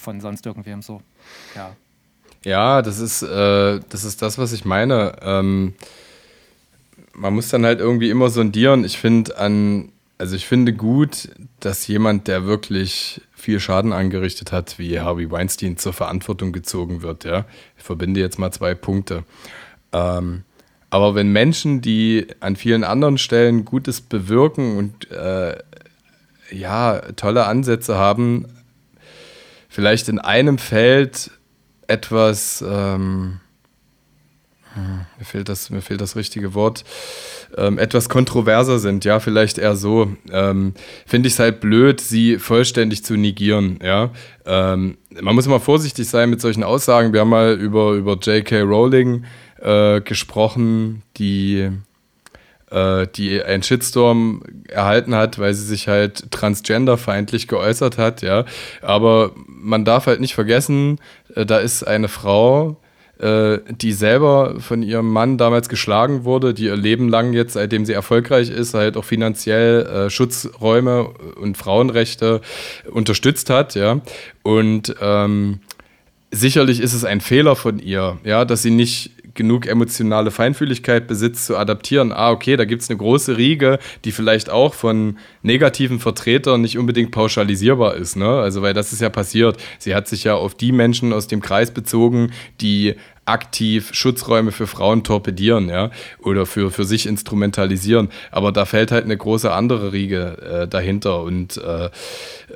von 0.00 0.20
sonst 0.20 0.46
irgendwem 0.46 0.82
so. 0.82 1.02
Ja. 1.54 1.76
Ja, 2.44 2.80
das 2.80 3.00
ist, 3.00 3.22
äh, 3.22 3.80
das 3.88 4.04
ist 4.04 4.22
das, 4.22 4.38
was 4.38 4.52
ich 4.52 4.64
meine. 4.64 5.16
Ähm, 5.22 5.74
man 7.12 7.34
muss 7.34 7.48
dann 7.48 7.66
halt 7.66 7.80
irgendwie 7.80 8.10
immer 8.10 8.30
sondieren. 8.30 8.84
Ich 8.84 8.98
finde 8.98 9.36
an, 9.36 9.92
also 10.16 10.36
ich 10.36 10.46
finde 10.46 10.72
gut, 10.72 11.28
dass 11.60 11.86
jemand, 11.86 12.28
der 12.28 12.46
wirklich 12.46 13.20
viel 13.34 13.60
Schaden 13.60 13.92
angerichtet 13.92 14.52
hat, 14.52 14.78
wie 14.78 15.00
Harvey 15.00 15.30
Weinstein, 15.30 15.76
zur 15.76 15.92
Verantwortung 15.92 16.52
gezogen 16.52 17.02
wird. 17.02 17.24
Ja? 17.24 17.44
Ich 17.76 17.84
verbinde 17.84 18.20
jetzt 18.20 18.38
mal 18.38 18.52
zwei 18.52 18.74
Punkte. 18.74 19.24
Ähm, 19.92 20.44
aber 20.88 21.14
wenn 21.14 21.32
Menschen, 21.32 21.82
die 21.82 22.26
an 22.40 22.56
vielen 22.56 22.84
anderen 22.84 23.18
Stellen 23.18 23.64
Gutes 23.64 24.00
bewirken 24.00 24.76
und 24.76 25.10
äh, 25.10 25.58
ja, 26.50 27.00
tolle 27.16 27.46
Ansätze 27.46 27.96
haben, 27.96 28.46
vielleicht 29.70 30.08
in 30.10 30.18
einem 30.18 30.58
Feld 30.58 31.30
etwas, 31.86 32.62
ähm, 32.66 33.40
hm, 34.74 35.00
mir, 35.18 35.24
fehlt 35.24 35.48
das, 35.48 35.70
mir 35.70 35.80
fehlt 35.80 36.00
das 36.00 36.16
richtige 36.16 36.54
Wort, 36.54 36.84
ähm, 37.56 37.78
etwas 37.78 38.08
kontroverser 38.08 38.78
sind, 38.78 39.04
ja, 39.04 39.20
vielleicht 39.20 39.58
eher 39.58 39.76
so, 39.76 40.12
ähm, 40.30 40.74
finde 41.06 41.28
ich 41.28 41.34
es 41.34 41.38
halt 41.38 41.60
blöd, 41.60 42.00
sie 42.00 42.38
vollständig 42.38 43.04
zu 43.04 43.16
negieren, 43.16 43.78
ja. 43.82 44.10
Ähm, 44.44 44.98
man 45.20 45.34
muss 45.34 45.46
immer 45.46 45.60
vorsichtig 45.60 46.08
sein 46.08 46.30
mit 46.30 46.40
solchen 46.40 46.62
Aussagen. 46.62 47.12
Wir 47.12 47.20
haben 47.20 47.30
mal 47.30 47.54
über, 47.54 47.92
über 47.92 48.14
J.K. 48.14 48.62
Rowling 48.62 49.24
äh, 49.60 50.00
gesprochen, 50.00 51.02
die 51.16 51.70
äh, 52.70 53.06
die 53.14 53.42
einen 53.42 53.62
Shitstorm 53.62 54.42
erhalten 54.68 55.14
hat, 55.14 55.38
weil 55.38 55.54
sie 55.54 55.64
sich 55.64 55.88
halt 55.88 56.30
transgenderfeindlich 56.30 57.48
geäußert 57.48 57.98
hat, 57.98 58.22
ja. 58.22 58.44
Aber 58.82 59.32
man 59.46 59.84
darf 59.84 60.06
halt 60.06 60.20
nicht 60.20 60.34
vergessen, 60.34 60.98
äh, 61.34 61.44
da 61.44 61.58
ist 61.58 61.82
eine 61.82 62.08
Frau, 62.08 62.76
äh, 63.18 63.58
die 63.70 63.92
selber 63.92 64.60
von 64.60 64.82
ihrem 64.82 65.10
Mann 65.10 65.36
damals 65.36 65.68
geschlagen 65.68 66.24
wurde, 66.24 66.54
die 66.54 66.64
ihr 66.64 66.76
Leben 66.76 67.08
lang 67.08 67.32
jetzt, 67.32 67.52
seitdem 67.52 67.84
sie 67.84 67.92
erfolgreich 67.92 68.50
ist, 68.50 68.74
halt 68.74 68.96
auch 68.96 69.04
finanziell 69.04 69.86
äh, 69.86 70.10
Schutzräume 70.10 71.08
und 71.40 71.56
Frauenrechte 71.56 72.40
unterstützt 72.90 73.50
hat, 73.50 73.74
ja. 73.74 74.00
Und 74.42 74.94
ähm, 75.00 75.60
sicherlich 76.30 76.80
ist 76.80 76.94
es 76.94 77.04
ein 77.04 77.20
Fehler 77.20 77.56
von 77.56 77.78
ihr, 77.78 78.18
ja, 78.24 78.44
dass 78.44 78.62
sie 78.62 78.70
nicht 78.70 79.10
genug 79.34 79.66
emotionale 79.66 80.30
Feinfühligkeit 80.30 81.06
besitzt, 81.06 81.46
zu 81.46 81.56
adaptieren. 81.56 82.12
Ah, 82.12 82.30
okay, 82.30 82.56
da 82.56 82.64
gibt 82.64 82.82
es 82.82 82.90
eine 82.90 82.98
große 82.98 83.36
Riege, 83.36 83.78
die 84.04 84.12
vielleicht 84.12 84.50
auch 84.50 84.74
von 84.74 85.18
negativen 85.42 86.00
Vertretern 86.00 86.60
nicht 86.60 86.78
unbedingt 86.78 87.10
pauschalisierbar 87.10 87.96
ist. 87.96 88.16
Ne? 88.16 88.28
Also, 88.28 88.62
weil 88.62 88.74
das 88.74 88.92
ist 88.92 89.00
ja 89.00 89.08
passiert. 89.08 89.56
Sie 89.78 89.94
hat 89.94 90.08
sich 90.08 90.24
ja 90.24 90.34
auf 90.34 90.54
die 90.54 90.72
Menschen 90.72 91.12
aus 91.12 91.26
dem 91.26 91.40
Kreis 91.40 91.70
bezogen, 91.70 92.32
die 92.60 92.94
aktiv 93.30 93.90
Schutzräume 93.92 94.52
für 94.52 94.66
Frauen 94.66 95.04
torpedieren, 95.04 95.68
ja, 95.68 95.90
oder 96.18 96.46
für, 96.46 96.70
für 96.70 96.84
sich 96.84 97.06
instrumentalisieren. 97.06 98.08
Aber 98.30 98.52
da 98.52 98.64
fällt 98.64 98.92
halt 98.92 99.04
eine 99.04 99.16
große 99.16 99.50
andere 99.50 99.92
Riege 99.92 100.62
äh, 100.62 100.68
dahinter. 100.68 101.22
Und 101.22 101.56
äh, 101.56 101.90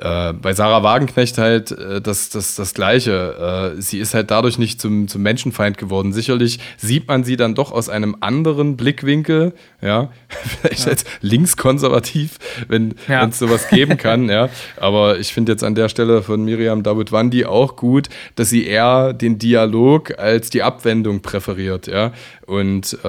äh, 0.01 0.33
bei 0.33 0.53
Sarah 0.53 0.83
Wagenknecht 0.83 1.37
halt 1.37 1.71
äh, 1.71 2.01
das, 2.01 2.29
das, 2.29 2.55
das 2.55 2.73
Gleiche. 2.73 3.73
Äh, 3.75 3.81
sie 3.81 3.99
ist 3.99 4.13
halt 4.13 4.31
dadurch 4.31 4.57
nicht 4.57 4.81
zum, 4.81 5.07
zum 5.07 5.21
Menschenfeind 5.21 5.77
geworden. 5.77 6.13
Sicherlich 6.13 6.59
sieht 6.77 7.07
man 7.07 7.23
sie 7.23 7.37
dann 7.37 7.55
doch 7.55 7.71
aus 7.71 7.89
einem 7.89 8.17
anderen 8.19 8.77
Blickwinkel, 8.77 9.53
ja, 9.81 10.09
vielleicht 10.61 10.85
ja. 10.85 10.91
als 10.91 11.05
linkskonservativ, 11.21 12.37
wenn 12.67 12.95
ja. 13.07 13.25
es 13.25 13.39
sowas 13.39 13.69
geben 13.69 13.97
kann, 13.97 14.29
ja. 14.29 14.49
Aber 14.77 15.19
ich 15.19 15.33
finde 15.33 15.53
jetzt 15.53 15.63
an 15.63 15.75
der 15.75 15.89
Stelle 15.89 16.21
von 16.23 16.43
Miriam 16.43 16.83
David 16.83 17.11
Wandi 17.11 17.45
auch 17.45 17.75
gut, 17.75 18.09
dass 18.35 18.49
sie 18.49 18.65
eher 18.65 19.13
den 19.13 19.39
Dialog 19.39 20.17
als 20.19 20.49
die 20.49 20.63
Abwendung 20.65 21.21
präferiert, 21.21 21.87
ja. 21.87 22.13
Und 22.45 22.97
äh, 23.03 23.07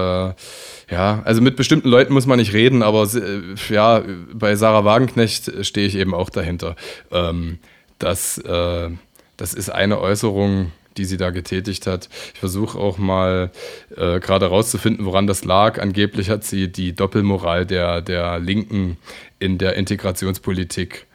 ja, 0.90 1.22
also 1.24 1.40
mit 1.40 1.56
bestimmten 1.56 1.88
Leuten 1.88 2.12
muss 2.12 2.26
man 2.26 2.38
nicht 2.38 2.52
reden, 2.52 2.82
aber 2.82 3.08
äh, 3.14 3.54
ja, 3.72 4.02
bei 4.32 4.54
Sarah 4.56 4.84
Wagenknecht 4.84 5.64
stehe 5.66 5.86
ich 5.86 5.96
eben 5.96 6.14
auch 6.14 6.30
dahinter. 6.30 6.76
Ähm, 7.10 7.58
das, 7.98 8.38
äh, 8.38 8.90
das 9.36 9.54
ist 9.54 9.70
eine 9.70 10.00
Äußerung, 10.00 10.72
die 10.96 11.04
sie 11.04 11.16
da 11.16 11.30
getätigt 11.30 11.86
hat. 11.86 12.08
Ich 12.34 12.40
versuche 12.40 12.78
auch 12.78 12.98
mal 12.98 13.50
äh, 13.96 14.20
gerade 14.20 14.46
herauszufinden, 14.46 15.04
woran 15.04 15.26
das 15.26 15.44
lag. 15.44 15.80
Angeblich 15.80 16.30
hat 16.30 16.44
sie 16.44 16.70
die 16.70 16.94
Doppelmoral 16.94 17.66
der, 17.66 18.00
der 18.00 18.38
Linken 18.38 18.96
in 19.38 19.58
der 19.58 19.74
Integrationspolitik 19.74 21.06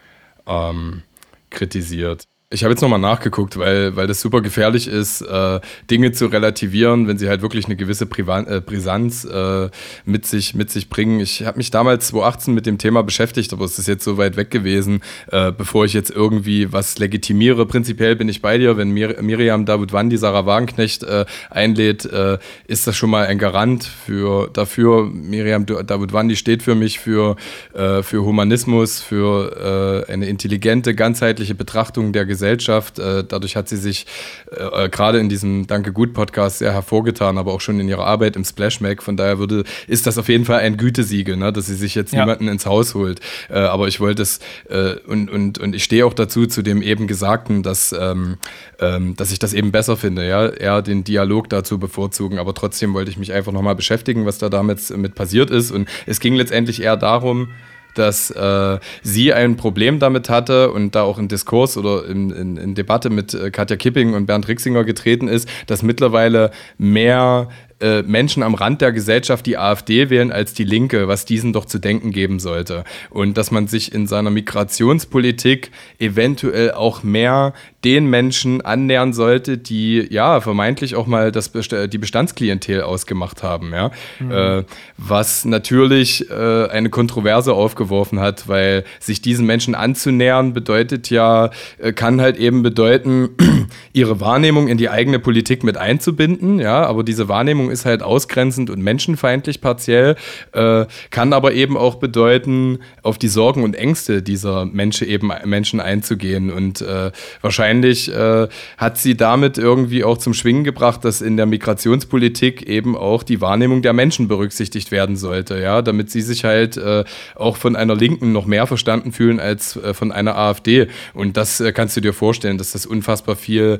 ähm, 0.47 1.03
kritisiert. 1.49 2.23
Ich 2.53 2.65
habe 2.65 2.73
jetzt 2.73 2.81
nochmal 2.81 2.99
nachgeguckt, 2.99 3.57
weil, 3.57 3.95
weil 3.95 4.07
das 4.07 4.19
super 4.19 4.41
gefährlich 4.41 4.89
ist, 4.89 5.21
äh, 5.21 5.61
Dinge 5.89 6.11
zu 6.11 6.25
relativieren, 6.25 7.07
wenn 7.07 7.17
sie 7.17 7.29
halt 7.29 7.41
wirklich 7.41 7.67
eine 7.67 7.77
gewisse 7.77 8.05
Privan 8.05 8.45
äh, 8.45 8.59
Brisanz 8.59 9.23
äh, 9.23 9.69
mit, 10.03 10.25
sich, 10.25 10.53
mit 10.53 10.69
sich 10.69 10.89
bringen. 10.89 11.21
Ich 11.21 11.45
habe 11.45 11.55
mich 11.55 11.71
damals 11.71 12.07
2018 12.07 12.53
mit 12.53 12.65
dem 12.65 12.77
Thema 12.77 13.03
beschäftigt, 13.03 13.53
aber 13.53 13.63
es 13.63 13.79
ist 13.79 13.87
jetzt 13.87 14.03
so 14.03 14.17
weit 14.17 14.35
weg 14.35 14.51
gewesen, 14.51 14.99
äh, 15.31 15.53
bevor 15.53 15.85
ich 15.85 15.93
jetzt 15.93 16.11
irgendwie 16.11 16.73
was 16.73 16.99
legitimiere. 16.99 17.65
Prinzipiell 17.65 18.17
bin 18.17 18.27
ich 18.27 18.41
bei 18.41 18.57
dir, 18.57 18.75
wenn 18.75 18.89
Mir 18.89 19.21
Miriam 19.21 19.65
Davutwandi, 19.65 20.17
Sarah 20.17 20.45
Wagenknecht 20.45 21.03
äh, 21.03 21.23
einlädt, 21.49 22.03
äh, 22.03 22.37
ist 22.67 22.85
das 22.85 22.97
schon 22.97 23.11
mal 23.11 23.27
ein 23.27 23.37
Garant 23.37 23.85
für, 23.85 24.49
dafür. 24.51 25.05
Miriam 25.05 25.65
Davutwandi 25.65 26.35
steht 26.35 26.63
für 26.63 26.75
mich 26.75 26.99
für, 26.99 27.37
für 27.73 28.25
Humanismus, 28.25 28.99
für 28.99 30.05
eine 30.07 30.25
intelligente, 30.27 30.95
ganzheitliche 30.95 31.55
Betrachtung 31.55 32.11
der 32.11 32.25
Gesellschaft 32.25 32.40
Gesellschaft. 32.41 32.97
Äh, 32.97 33.23
dadurch 33.23 33.55
hat 33.55 33.69
sie 33.69 33.77
sich 33.77 34.07
äh, 34.49 34.89
gerade 34.89 35.19
in 35.19 35.29
diesem 35.29 35.67
Danke 35.67 35.93
gut 35.93 36.13
Podcast 36.13 36.57
sehr 36.57 36.73
hervorgetan, 36.73 37.37
aber 37.37 37.53
auch 37.53 37.61
schon 37.61 37.79
in 37.79 37.87
ihrer 37.87 38.05
Arbeit 38.05 38.35
im 38.35 38.43
Splash 38.43 38.81
Mac. 38.81 39.03
Von 39.03 39.15
daher 39.15 39.37
würde, 39.37 39.63
ist 39.87 40.07
das 40.07 40.17
auf 40.17 40.27
jeden 40.27 40.45
Fall 40.45 40.59
ein 40.61 40.77
Gütesiegel, 40.77 41.37
ne, 41.37 41.53
dass 41.53 41.67
sie 41.67 41.75
sich 41.75 41.93
jetzt 41.93 42.13
ja. 42.13 42.21
niemanden 42.21 42.47
ins 42.47 42.65
Haus 42.65 42.95
holt. 42.95 43.19
Äh, 43.49 43.59
aber 43.59 43.87
ich 43.87 43.99
wollte 43.99 44.23
es 44.23 44.39
äh, 44.69 44.95
und, 45.05 45.29
und, 45.29 45.59
und 45.59 45.75
ich 45.75 45.83
stehe 45.83 46.03
auch 46.03 46.15
dazu 46.15 46.47
zu 46.47 46.63
dem 46.63 46.81
eben 46.81 47.05
Gesagten, 47.05 47.61
dass, 47.61 47.93
ähm, 47.97 48.37
ähm, 48.79 49.15
dass 49.15 49.31
ich 49.31 49.37
das 49.37 49.53
eben 49.53 49.71
besser 49.71 49.95
finde, 49.97 50.27
ja, 50.27 50.47
eher 50.47 50.81
den 50.81 51.03
Dialog 51.03 51.47
dazu 51.49 51.77
bevorzugen. 51.77 52.39
Aber 52.39 52.55
trotzdem 52.55 52.95
wollte 52.95 53.11
ich 53.11 53.19
mich 53.19 53.33
einfach 53.33 53.51
nochmal 53.51 53.75
beschäftigen, 53.75 54.25
was 54.25 54.39
da 54.39 54.49
damit 54.49 54.89
mit 54.97 55.13
passiert 55.13 55.51
ist. 55.51 55.69
Und 55.69 55.87
es 56.07 56.19
ging 56.19 56.33
letztendlich 56.33 56.81
eher 56.81 56.97
darum, 56.97 57.49
dass 57.95 58.31
äh, 58.31 58.79
sie 59.01 59.33
ein 59.33 59.57
Problem 59.57 59.99
damit 59.99 60.29
hatte 60.29 60.71
und 60.71 60.95
da 60.95 61.03
auch 61.03 61.19
in 61.19 61.27
Diskurs 61.27 61.77
oder 61.77 62.05
in, 62.05 62.31
in, 62.31 62.57
in 62.57 62.75
Debatte 62.75 63.09
mit 63.09 63.33
äh, 63.33 63.51
Katja 63.51 63.75
Kipping 63.75 64.13
und 64.13 64.25
Bernd 64.25 64.47
Rixinger 64.47 64.83
getreten 64.83 65.27
ist, 65.27 65.47
dass 65.67 65.83
mittlerweile 65.83 66.51
mehr 66.77 67.49
äh, 67.81 68.03
Menschen 68.03 68.43
am 68.43 68.53
Rand 68.53 68.81
der 68.81 68.91
Gesellschaft 68.91 69.45
die 69.45 69.57
AfD 69.57 70.09
wählen 70.09 70.31
als 70.31 70.53
die 70.53 70.63
Linke, 70.63 71.07
was 71.07 71.25
diesen 71.25 71.53
doch 71.53 71.65
zu 71.65 71.79
denken 71.79 72.11
geben 72.11 72.39
sollte. 72.39 72.83
Und 73.09 73.37
dass 73.37 73.51
man 73.51 73.67
sich 73.67 73.93
in 73.93 74.07
seiner 74.07 74.29
Migrationspolitik 74.29 75.71
eventuell 75.99 76.71
auch 76.71 77.03
mehr 77.03 77.53
den 77.83 78.05
Menschen 78.05 78.61
annähern 78.61 79.11
sollte, 79.11 79.57
die 79.57 80.07
ja 80.11 80.39
vermeintlich 80.39 80.95
auch 80.95 81.07
mal 81.07 81.31
das 81.31 81.51
die 81.51 81.97
Bestandsklientel 81.97 82.81
ausgemacht 82.81 83.41
haben, 83.43 83.73
ja. 83.73 83.91
Mhm. 84.19 84.31
Äh, 84.31 84.63
was 84.97 85.45
natürlich 85.45 86.29
äh, 86.29 86.67
eine 86.67 86.89
Kontroverse 86.89 87.53
aufgeworfen 87.53 88.19
hat, 88.19 88.47
weil 88.47 88.83
sich 88.99 89.21
diesen 89.21 89.47
Menschen 89.47 89.73
anzunähern 89.73 90.53
bedeutet 90.53 91.09
ja, 91.09 91.49
äh, 91.79 91.91
kann 91.91 92.21
halt 92.21 92.37
eben 92.37 92.61
bedeuten, 92.61 93.29
ihre 93.93 94.19
Wahrnehmung 94.19 94.67
in 94.67 94.77
die 94.77 94.89
eigene 94.89 95.19
Politik 95.19 95.63
mit 95.63 95.77
einzubinden, 95.77 96.59
ja, 96.59 96.83
aber 96.83 97.03
diese 97.03 97.27
Wahrnehmung 97.29 97.70
ist 97.71 97.85
halt 97.85 98.03
ausgrenzend 98.03 98.69
und 98.69 98.81
menschenfeindlich 98.81 99.61
partiell, 99.61 100.15
äh, 100.53 100.85
kann 101.09 101.33
aber 101.33 101.53
eben 101.53 101.77
auch 101.77 101.95
bedeuten, 101.95 102.79
auf 103.03 103.17
die 103.17 103.27
Sorgen 103.27 103.63
und 103.63 103.75
Ängste 103.75 104.21
dieser 104.21 104.65
Menschen 104.65 105.07
eben 105.07 105.31
Menschen 105.45 105.79
einzugehen 105.79 106.51
und 106.51 106.81
äh, 106.81 107.11
wahrscheinlich 107.41 108.13
äh, 108.13 108.47
hat 108.77 108.97
sie 108.97 109.15
damit 109.15 109.57
irgendwie 109.57 110.03
auch 110.03 110.17
zum 110.17 110.33
Schwingen 110.33 110.63
gebracht, 110.63 111.03
dass 111.05 111.21
in 111.21 111.37
der 111.37 111.45
Migrationspolitik 111.45 112.63
eben 112.63 112.95
auch 112.95 113.23
die 113.23 113.41
Wahrnehmung 113.41 113.81
der 113.81 113.93
Menschen 113.93 114.27
berücksichtigt 114.27 114.91
werden 114.91 115.15
sollte, 115.15 115.59
ja, 115.59 115.81
damit 115.81 116.11
sie 116.11 116.21
sich 116.21 116.43
halt 116.43 116.77
äh, 116.77 117.03
auch 117.35 117.57
von 117.57 117.75
einer 117.75 117.95
Linken 117.95 118.31
noch 118.31 118.45
mehr 118.45 118.67
verstanden 118.67 119.11
fühlen 119.11 119.39
als 119.39 119.75
äh, 119.75 119.93
von 119.93 120.11
einer 120.11 120.37
AfD. 120.37 120.87
Und 121.13 121.37
das 121.37 121.59
äh, 121.59 121.71
kannst 121.71 121.97
du 121.97 122.01
dir 122.01 122.13
vorstellen, 122.13 122.57
dass 122.57 122.71
das 122.71 122.85
unfassbar 122.85 123.35
viel 123.35 123.79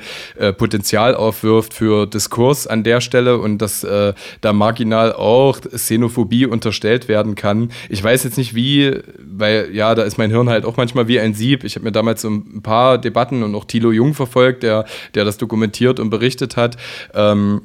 Potenzial 0.57 1.15
aufwirft 1.15 1.73
für 1.73 2.05
Diskurs 2.05 2.67
an 2.67 2.83
der 2.83 3.01
Stelle 3.01 3.37
und 3.37 3.59
äh, 3.83 4.13
da 4.41 4.53
marginal 4.53 5.13
auch 5.13 5.59
Xenophobie 5.61 6.45
unterstellt 6.45 7.07
werden 7.07 7.35
kann. 7.35 7.71
Ich 7.89 8.03
weiß 8.03 8.23
jetzt 8.23 8.37
nicht 8.37 8.55
wie, 8.55 8.99
weil 9.19 9.69
ja, 9.73 9.95
da 9.95 10.03
ist 10.03 10.17
mein 10.17 10.31
Hirn 10.31 10.49
halt 10.49 10.65
auch 10.65 10.77
manchmal 10.77 11.07
wie 11.07 11.19
ein 11.19 11.33
Sieb. 11.33 11.63
Ich 11.63 11.75
habe 11.75 11.85
mir 11.85 11.91
damals 11.91 12.21
so 12.21 12.29
ein 12.29 12.61
paar 12.61 12.97
Debatten 12.97 13.43
und 13.43 13.55
auch 13.55 13.65
Thilo 13.65 13.91
Jung 13.91 14.13
verfolgt, 14.13 14.63
der, 14.63 14.85
der 15.15 15.25
das 15.25 15.37
dokumentiert 15.37 15.99
und 15.99 16.09
berichtet 16.09 16.57
hat. 16.57 16.77
Ähm, 17.13 17.61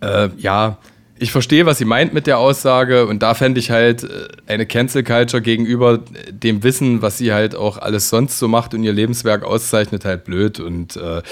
äh, 0.00 0.28
ja, 0.36 0.78
ich 1.22 1.30
verstehe, 1.30 1.66
was 1.66 1.78
sie 1.78 1.84
meint 1.84 2.12
mit 2.12 2.26
der 2.26 2.38
Aussage 2.38 3.06
und 3.06 3.22
da 3.22 3.34
fände 3.34 3.60
ich 3.60 3.70
halt 3.70 4.02
äh, 4.02 4.28
eine 4.48 4.66
Cancel 4.66 5.04
Culture 5.04 5.40
gegenüber 5.40 6.00
dem 6.30 6.64
Wissen, 6.64 7.00
was 7.00 7.16
sie 7.16 7.32
halt 7.32 7.54
auch 7.54 7.78
alles 7.78 8.08
sonst 8.08 8.40
so 8.40 8.48
macht 8.48 8.74
und 8.74 8.82
ihr 8.82 8.92
Lebenswerk 8.92 9.44
auszeichnet, 9.44 10.04
halt 10.04 10.24
blöd 10.24 10.58
und 10.58 10.96
äh, 10.96 11.22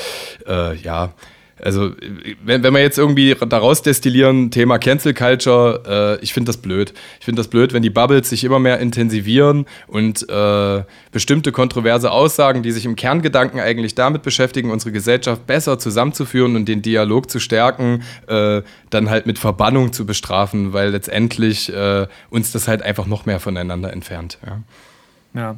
äh, 0.46 0.76
ja 0.76 1.12
also 1.62 1.92
wenn, 2.44 2.62
wenn 2.62 2.72
wir 2.72 2.80
jetzt 2.80 2.98
irgendwie 2.98 3.34
daraus 3.48 3.82
destillieren, 3.82 4.50
Thema 4.50 4.78
Cancel 4.78 5.14
Culture, 5.14 6.18
äh, 6.20 6.24
ich 6.24 6.32
finde 6.32 6.48
das 6.48 6.56
blöd. 6.56 6.92
Ich 7.18 7.24
finde 7.24 7.40
das 7.40 7.48
blöd, 7.48 7.72
wenn 7.72 7.82
die 7.82 7.90
Bubbles 7.90 8.28
sich 8.28 8.44
immer 8.44 8.58
mehr 8.58 8.78
intensivieren 8.78 9.66
und 9.86 10.28
äh, 10.28 10.82
bestimmte 11.12 11.52
kontroverse 11.52 12.10
Aussagen, 12.10 12.62
die 12.62 12.72
sich 12.72 12.84
im 12.84 12.96
Kerngedanken 12.96 13.60
eigentlich 13.60 13.94
damit 13.94 14.22
beschäftigen, 14.22 14.70
unsere 14.70 14.92
Gesellschaft 14.92 15.46
besser 15.46 15.78
zusammenzuführen 15.78 16.56
und 16.56 16.66
den 16.66 16.82
Dialog 16.82 17.30
zu 17.30 17.40
stärken, 17.40 18.02
äh, 18.26 18.62
dann 18.90 19.10
halt 19.10 19.26
mit 19.26 19.38
Verbannung 19.38 19.92
zu 19.92 20.06
bestrafen, 20.06 20.72
weil 20.72 20.90
letztendlich 20.90 21.72
äh, 21.72 22.06
uns 22.30 22.52
das 22.52 22.68
halt 22.68 22.82
einfach 22.82 23.06
noch 23.06 23.26
mehr 23.26 23.40
voneinander 23.40 23.92
entfernt. 23.92 24.38
Ja, 24.44 24.60
ja. 25.40 25.56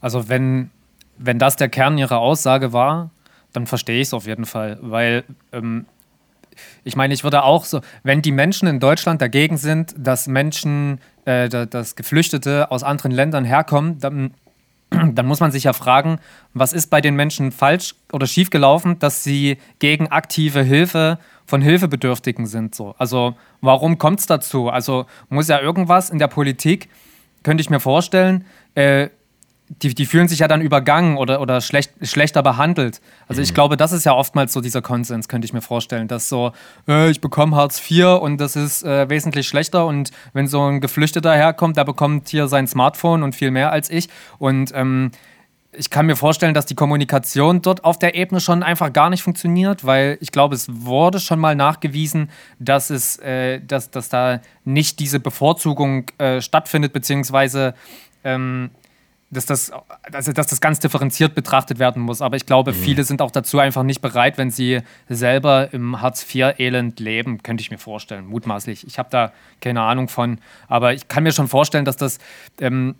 also 0.00 0.28
wenn, 0.28 0.70
wenn 1.18 1.38
das 1.38 1.56
der 1.56 1.68
Kern 1.68 1.98
ihrer 1.98 2.18
Aussage 2.18 2.72
war, 2.72 3.10
dann 3.56 3.66
verstehe 3.66 4.00
ich 4.00 4.08
es 4.08 4.14
auf 4.14 4.26
jeden 4.26 4.44
Fall, 4.44 4.78
weil 4.82 5.24
ähm, 5.52 5.86
ich 6.84 6.96
meine, 6.96 7.14
ich 7.14 7.24
würde 7.24 7.42
auch 7.42 7.64
so, 7.64 7.80
wenn 8.02 8.22
die 8.22 8.32
Menschen 8.32 8.68
in 8.68 8.80
Deutschland 8.80 9.20
dagegen 9.20 9.56
sind, 9.56 9.94
dass 9.98 10.26
Menschen, 10.26 11.00
äh, 11.24 11.48
dass 11.48 11.96
Geflüchtete 11.96 12.70
aus 12.70 12.82
anderen 12.82 13.12
Ländern 13.12 13.44
herkommen, 13.44 13.98
dann, 13.98 14.34
dann 14.90 15.26
muss 15.26 15.40
man 15.40 15.50
sich 15.50 15.64
ja 15.64 15.72
fragen, 15.72 16.18
was 16.54 16.72
ist 16.72 16.88
bei 16.88 17.00
den 17.00 17.16
Menschen 17.16 17.50
falsch 17.50 17.94
oder 18.12 18.26
schief 18.26 18.50
gelaufen, 18.50 18.98
dass 18.98 19.24
sie 19.24 19.58
gegen 19.78 20.08
aktive 20.08 20.62
Hilfe 20.62 21.18
von 21.46 21.62
Hilfebedürftigen 21.62 22.46
sind. 22.46 22.74
So. 22.74 22.94
Also 22.98 23.36
warum 23.60 23.98
kommt 23.98 24.20
es 24.20 24.26
dazu? 24.26 24.68
Also 24.68 25.06
muss 25.28 25.48
ja 25.48 25.60
irgendwas 25.60 26.10
in 26.10 26.18
der 26.18 26.28
Politik, 26.28 26.88
könnte 27.42 27.60
ich 27.60 27.70
mir 27.70 27.80
vorstellen, 27.80 28.44
äh, 28.74 29.08
die, 29.68 29.94
die 29.94 30.06
fühlen 30.06 30.28
sich 30.28 30.38
ja 30.38 30.48
dann 30.48 30.60
übergangen 30.60 31.16
oder, 31.16 31.40
oder 31.40 31.60
schlecht, 31.60 31.92
schlechter 32.02 32.42
behandelt. 32.42 33.00
Also 33.26 33.42
ich 33.42 33.50
mhm. 33.50 33.54
glaube, 33.54 33.76
das 33.76 33.92
ist 33.92 34.04
ja 34.04 34.12
oftmals 34.12 34.52
so 34.52 34.60
dieser 34.60 34.82
Konsens, 34.82 35.28
könnte 35.28 35.44
ich 35.44 35.52
mir 35.52 35.60
vorstellen, 35.60 36.08
dass 36.08 36.28
so, 36.28 36.52
äh, 36.88 37.10
ich 37.10 37.20
bekomme 37.20 37.56
Hartz 37.56 37.82
IV 37.90 38.20
und 38.20 38.40
das 38.40 38.54
ist 38.54 38.84
äh, 38.84 39.08
wesentlich 39.10 39.48
schlechter 39.48 39.86
und 39.86 40.10
wenn 40.32 40.46
so 40.46 40.62
ein 40.62 40.80
Geflüchteter 40.80 41.34
herkommt, 41.34 41.76
der 41.76 41.84
bekommt 41.84 42.28
hier 42.28 42.46
sein 42.48 42.66
Smartphone 42.66 43.22
und 43.22 43.34
viel 43.34 43.50
mehr 43.50 43.72
als 43.72 43.90
ich 43.90 44.08
und 44.38 44.72
ähm, 44.74 45.10
ich 45.78 45.90
kann 45.90 46.06
mir 46.06 46.16
vorstellen, 46.16 46.54
dass 46.54 46.64
die 46.64 46.74
Kommunikation 46.74 47.60
dort 47.60 47.84
auf 47.84 47.98
der 47.98 48.14
Ebene 48.14 48.40
schon 48.40 48.62
einfach 48.62 48.92
gar 48.92 49.10
nicht 49.10 49.22
funktioniert, 49.22 49.84
weil 49.84 50.16
ich 50.20 50.32
glaube, 50.32 50.54
es 50.54 50.68
wurde 50.70 51.20
schon 51.20 51.38
mal 51.38 51.54
nachgewiesen, 51.54 52.30
dass 52.58 52.90
es, 52.90 53.18
äh, 53.18 53.60
dass, 53.60 53.90
dass 53.90 54.08
da 54.08 54.40
nicht 54.64 55.00
diese 55.00 55.20
Bevorzugung 55.20 56.06
äh, 56.18 56.40
stattfindet, 56.40 56.92
beziehungsweise 56.92 57.74
ähm, 58.24 58.70
dass 59.36 59.46
das, 59.46 59.72
also 60.12 60.32
dass 60.32 60.46
das 60.46 60.60
ganz 60.60 60.80
differenziert 60.80 61.34
betrachtet 61.34 61.78
werden 61.78 62.02
muss. 62.02 62.22
Aber 62.22 62.36
ich 62.36 62.46
glaube, 62.46 62.72
mhm. 62.72 62.76
viele 62.76 63.04
sind 63.04 63.20
auch 63.20 63.30
dazu 63.30 63.58
einfach 63.58 63.82
nicht 63.82 64.00
bereit, 64.00 64.38
wenn 64.38 64.50
sie 64.50 64.80
selber 65.08 65.72
im 65.72 66.00
Hartz-IV-Elend 66.00 66.98
leben, 67.00 67.42
könnte 67.42 67.60
ich 67.60 67.70
mir 67.70 67.78
vorstellen, 67.78 68.26
mutmaßlich. 68.26 68.86
Ich 68.86 68.98
habe 68.98 69.08
da 69.10 69.32
keine 69.60 69.82
Ahnung 69.82 70.08
von. 70.08 70.38
Aber 70.68 70.94
ich 70.94 71.08
kann 71.08 71.22
mir 71.22 71.32
schon 71.32 71.48
vorstellen, 71.48 71.84
dass 71.84 71.96
das. 71.96 72.18
Ähm, 72.60 72.96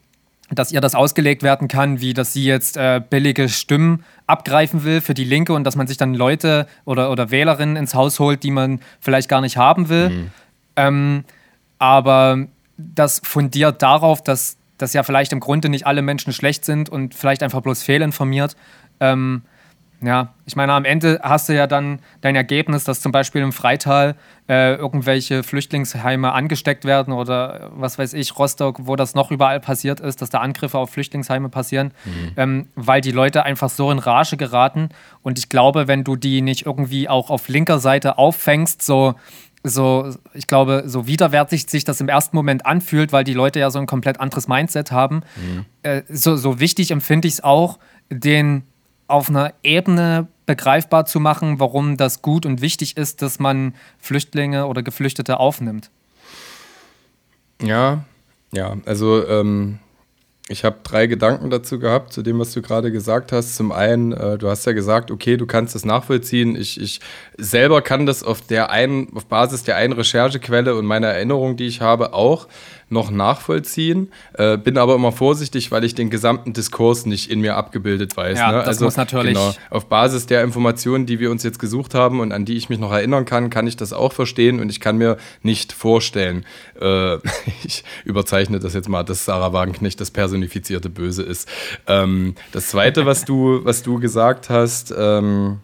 dass 0.49 0.71
ihr 0.71 0.81
das 0.81 0.95
ausgelegt 0.95 1.43
werden 1.43 1.67
kann, 1.67 2.01
wie 2.01 2.15
dass 2.15 2.33
sie 2.33 2.45
jetzt 2.45 2.77
äh, 2.77 3.01
billige 3.11 3.49
Stimmen 3.49 4.05
abgreifen 4.29 4.85
will 4.85 5.01
für 5.01 5.13
die 5.13 5.25
Linke 5.25 5.53
und 5.53 5.65
dass 5.65 5.75
man 5.75 5.89
sich 5.89 5.97
dann 5.97 6.15
Leute 6.15 6.69
oder, 6.85 7.11
oder 7.11 7.33
Wählerinnen 7.33 7.75
ins 7.75 7.97
Haus 7.97 8.21
holt, 8.21 8.45
die 8.45 8.53
man 8.53 8.79
vielleicht 9.01 9.29
gar 9.29 9.41
nicht 9.41 9.57
haben 9.57 9.89
will. 9.89 10.11
Mhm. 10.11 10.31
Ähm, 10.77 11.25
aber 11.81 12.47
das 12.77 13.21
fundiert 13.25 13.83
darauf, 13.83 14.23
dass 14.23 14.57
dass 14.79 14.93
ja 14.93 15.03
vielleicht 15.03 15.33
im 15.33 15.41
Grunde 15.41 15.69
nicht 15.69 15.87
alle 15.87 16.03
Menschen 16.03 16.33
schlecht 16.33 16.65
sind 16.65 16.89
und 16.89 17.15
vielleicht 17.15 17.43
einfach 17.43 17.61
bloß 17.61 17.83
fehlinformiert. 17.83 18.57
Ähm, 19.01 19.43
ja, 20.03 20.35
ich 20.45 20.57
meine, 20.57 20.75
am 20.75 20.85
Ende 20.85 21.21
hast 21.23 21.49
du 21.49 21.55
ja 21.55 21.67
dann 21.67 22.01
dein 22.21 22.37
Ergebnis, 22.37 22.85
dass 22.85 23.01
zum 23.01 23.13
Beispiel 23.13 23.41
im 23.41 23.53
Freital 23.53 24.15
äh, 24.47 24.75
irgendwelche 24.75 25.43
Flüchtlingsheime 25.43 26.33
angesteckt 26.33 26.85
werden 26.85 27.15
oder 27.15 27.71
was 27.73 27.99
weiß 27.99 28.13
ich, 28.13 28.39
Rostock, 28.39 28.81
wo 28.83 28.95
das 28.95 29.15
noch 29.15 29.31
überall 29.31 29.59
passiert 29.59 30.01
ist, 30.01 30.21
dass 30.21 30.29
da 30.29 30.41
Angriffe 30.41 30.77
auf 30.79 30.91
Flüchtlingsheime 30.91 31.49
passieren, 31.49 31.93
mhm. 32.05 32.33
ähm, 32.37 32.69
weil 32.75 33.01
die 33.01 33.11
Leute 33.11 33.45
einfach 33.45 33.71
so 33.71 33.91
in 33.91 33.99
Rage 33.99 34.37
geraten. 34.37 34.91
Und 35.23 35.39
ich 35.39 35.49
glaube, 35.49 35.89
wenn 35.89 36.05
du 36.05 36.15
die 36.17 36.43
nicht 36.43 36.67
irgendwie 36.67 37.09
auch 37.09 37.31
auf 37.31 37.49
linker 37.49 37.79
Seite 37.79 38.19
auffängst, 38.19 38.83
so 38.83 39.15
so, 39.69 40.15
ich 40.35 40.47
glaube, 40.47 40.85
so 40.87 41.07
widerwärtig 41.07 41.67
sich 41.67 41.85
das 41.85 42.01
im 42.01 42.09
ersten 42.09 42.37
Moment 42.37 42.67
anfühlt, 42.67 43.13
weil 43.13 43.25
die 43.25 43.35
Leute 43.35 43.59
ja 43.59 43.71
so 43.71 43.79
ein 43.79 43.87
komplett 43.87 44.21
anderes 44.21 44.49
Mindset 44.49 44.93
haben. 44.93 45.23
Mhm. 45.37 45.65
Äh, 45.83 46.03
so, 46.09 46.37
so 46.37 46.61
wichtig 46.61 46.91
empfinde 46.91 47.29
ich 47.29 47.35
es 47.35 47.45
auch, 47.45 47.79
den 48.11 48.63
auf 49.09 49.29
einer 49.29 49.53
Ebene 49.63 50.29
begreifbar 50.47 51.07
zu 51.07 51.21
machen, 51.21 51.59
warum 51.61 51.97
das 51.97 52.23
gut 52.23 52.47
und 52.47 52.61
wichtig 52.61 52.97
ist, 52.97 53.23
dass 53.23 53.39
man 53.39 53.75
Flüchtlinge 53.99 54.67
oder 54.67 54.83
Geflüchtete 54.83 55.39
aufnimmt. 55.39 55.91
Ja, 57.63 58.05
ja, 58.53 58.77
also 58.85 59.27
ähm, 59.27 59.79
ich 60.49 60.65
habe 60.65 60.77
drei 60.85 61.09
Gedanken 61.09 61.51
dazu 61.51 61.81
gehabt, 61.81 62.13
zu 62.13 62.23
dem, 62.23 62.39
was 62.39 62.53
du 62.53 62.63
gerade 62.63 62.93
gesagt 62.93 63.33
hast. 63.33 63.57
Zum 63.57 63.73
einen, 63.73 64.13
äh, 64.13 64.39
du 64.39 64.49
hast 64.49 64.65
ja 64.65 64.73
gesagt, 64.73 65.11
okay, 65.11 65.37
du 65.37 65.45
kannst 65.45 65.75
das 65.75 65.85
nachvollziehen. 65.85 66.55
Ich, 66.55 66.81
ich 66.81 67.01
selber 67.37 67.83
kann 67.83 68.07
das 68.07 68.23
auf 68.23 68.43
der 68.43 68.71
einen, 68.71 69.13
auf 69.17 69.27
Basis 69.27 69.65
der 69.65 69.77
einen 69.77 69.93
Recherchequelle 69.93 70.77
und 70.77 70.87
meiner 70.87 71.09
Erinnerung, 71.09 71.57
die 71.57 71.67
ich 71.67 71.81
habe, 71.81 72.15
auch 72.15 72.47
noch 72.89 73.11
nachvollziehen. 73.11 74.13
Äh, 74.35 74.57
bin 74.59 74.79
aber 74.79 74.95
immer 74.95 75.11
vorsichtig, 75.11 75.73
weil 75.73 75.83
ich 75.83 75.97
den 75.97 76.11
gesamten 76.11 76.53
Diskurs 76.53 77.07
nicht 77.07 77.29
in 77.29 77.41
mir 77.41 77.57
abgebildet 77.57 78.17
weiß. 78.17 78.39
Ja, 78.39 78.53
ne? 78.53 78.59
das 78.59 78.69
also, 78.69 78.85
muss 78.85 78.97
natürlich. 78.97 79.35
Genau, 79.35 79.53
auf 79.71 79.87
Basis 79.87 80.27
der 80.27 80.45
Informationen, 80.45 81.07
die 81.07 81.19
wir 81.19 81.33
uns 81.33 81.43
jetzt 81.43 81.59
gesucht 81.59 81.95
haben 81.95 82.21
und 82.21 82.31
an 82.31 82.45
die 82.45 82.57
ich 82.57 82.69
mich 82.69 82.79
noch 82.79 82.93
erinnern 82.93 83.25
kann, 83.25 83.51
kann 83.51 83.67
ich 83.67 83.77
das 83.77 83.93
auch 83.93 84.13
verstehen 84.13 84.61
und 84.61 84.69
ich 84.71 84.79
kann 84.79 84.97
mir 84.97 85.17
nicht 85.43 85.73
vorstellen, 85.73 86.45
äh, 86.81 87.19
ich 87.65 87.85
überzeichne 88.05 88.59
das 88.59 88.75
jetzt 88.75 88.89
mal, 88.89 89.03
dass 89.03 89.25
Sarah 89.25 89.53
Wagenknecht 89.53 90.01
das 90.01 90.11
personifizierte 90.11 90.91
Böse 90.91 91.23
ist. 91.23 91.49
Ähm, 91.87 92.35
das 92.53 92.69
zweite, 92.69 93.07
was 93.07 93.25
du, 93.25 93.65
was 93.65 93.83
du 93.83 93.99
gesagt 93.99 94.51
hast, 94.51 94.95
ähm, 94.97 95.61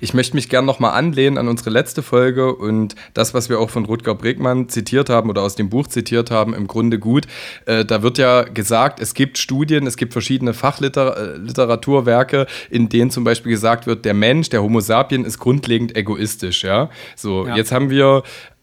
ich 0.00 0.14
möchte 0.14 0.34
mich 0.34 0.48
gerne 0.48 0.66
nochmal 0.66 0.92
anlehnen 0.92 1.38
an 1.38 1.48
unsere 1.48 1.70
letzte 1.70 2.02
Folge 2.02 2.54
und 2.54 2.94
das, 3.14 3.34
was 3.34 3.48
wir 3.48 3.60
auch 3.60 3.70
von 3.70 3.84
Rutger 3.84 4.14
Bregmann 4.14 4.68
zitiert 4.68 5.10
haben 5.10 5.30
oder 5.30 5.42
aus 5.42 5.54
dem 5.54 5.68
Buch 5.68 5.86
zitiert 5.86 6.30
haben, 6.30 6.54
im 6.54 6.66
Grunde 6.66 6.98
gut. 6.98 7.26
Äh, 7.66 7.84
da 7.84 8.02
wird 8.02 8.18
ja 8.18 8.42
gesagt, 8.44 9.00
es 9.00 9.14
gibt 9.14 9.38
Studien, 9.38 9.86
es 9.86 9.96
gibt 9.96 10.12
verschiedene 10.12 10.54
Fachliteraturwerke, 10.54 12.42
äh, 12.42 12.74
in 12.74 12.88
denen 12.88 13.10
zum 13.10 13.24
Beispiel 13.24 13.52
gesagt 13.52 13.86
wird, 13.86 14.04
der 14.04 14.14
Mensch, 14.14 14.48
der 14.48 14.62
Homo 14.62 14.80
sapien, 14.80 15.24
ist 15.24 15.38
grundlegend 15.38 15.96
egoistisch. 15.96 16.64
Ja? 16.64 16.90
So, 17.14 17.46
ja. 17.46 17.56
jetzt 17.56 17.72
haben 17.72 17.90
wir 17.90 18.22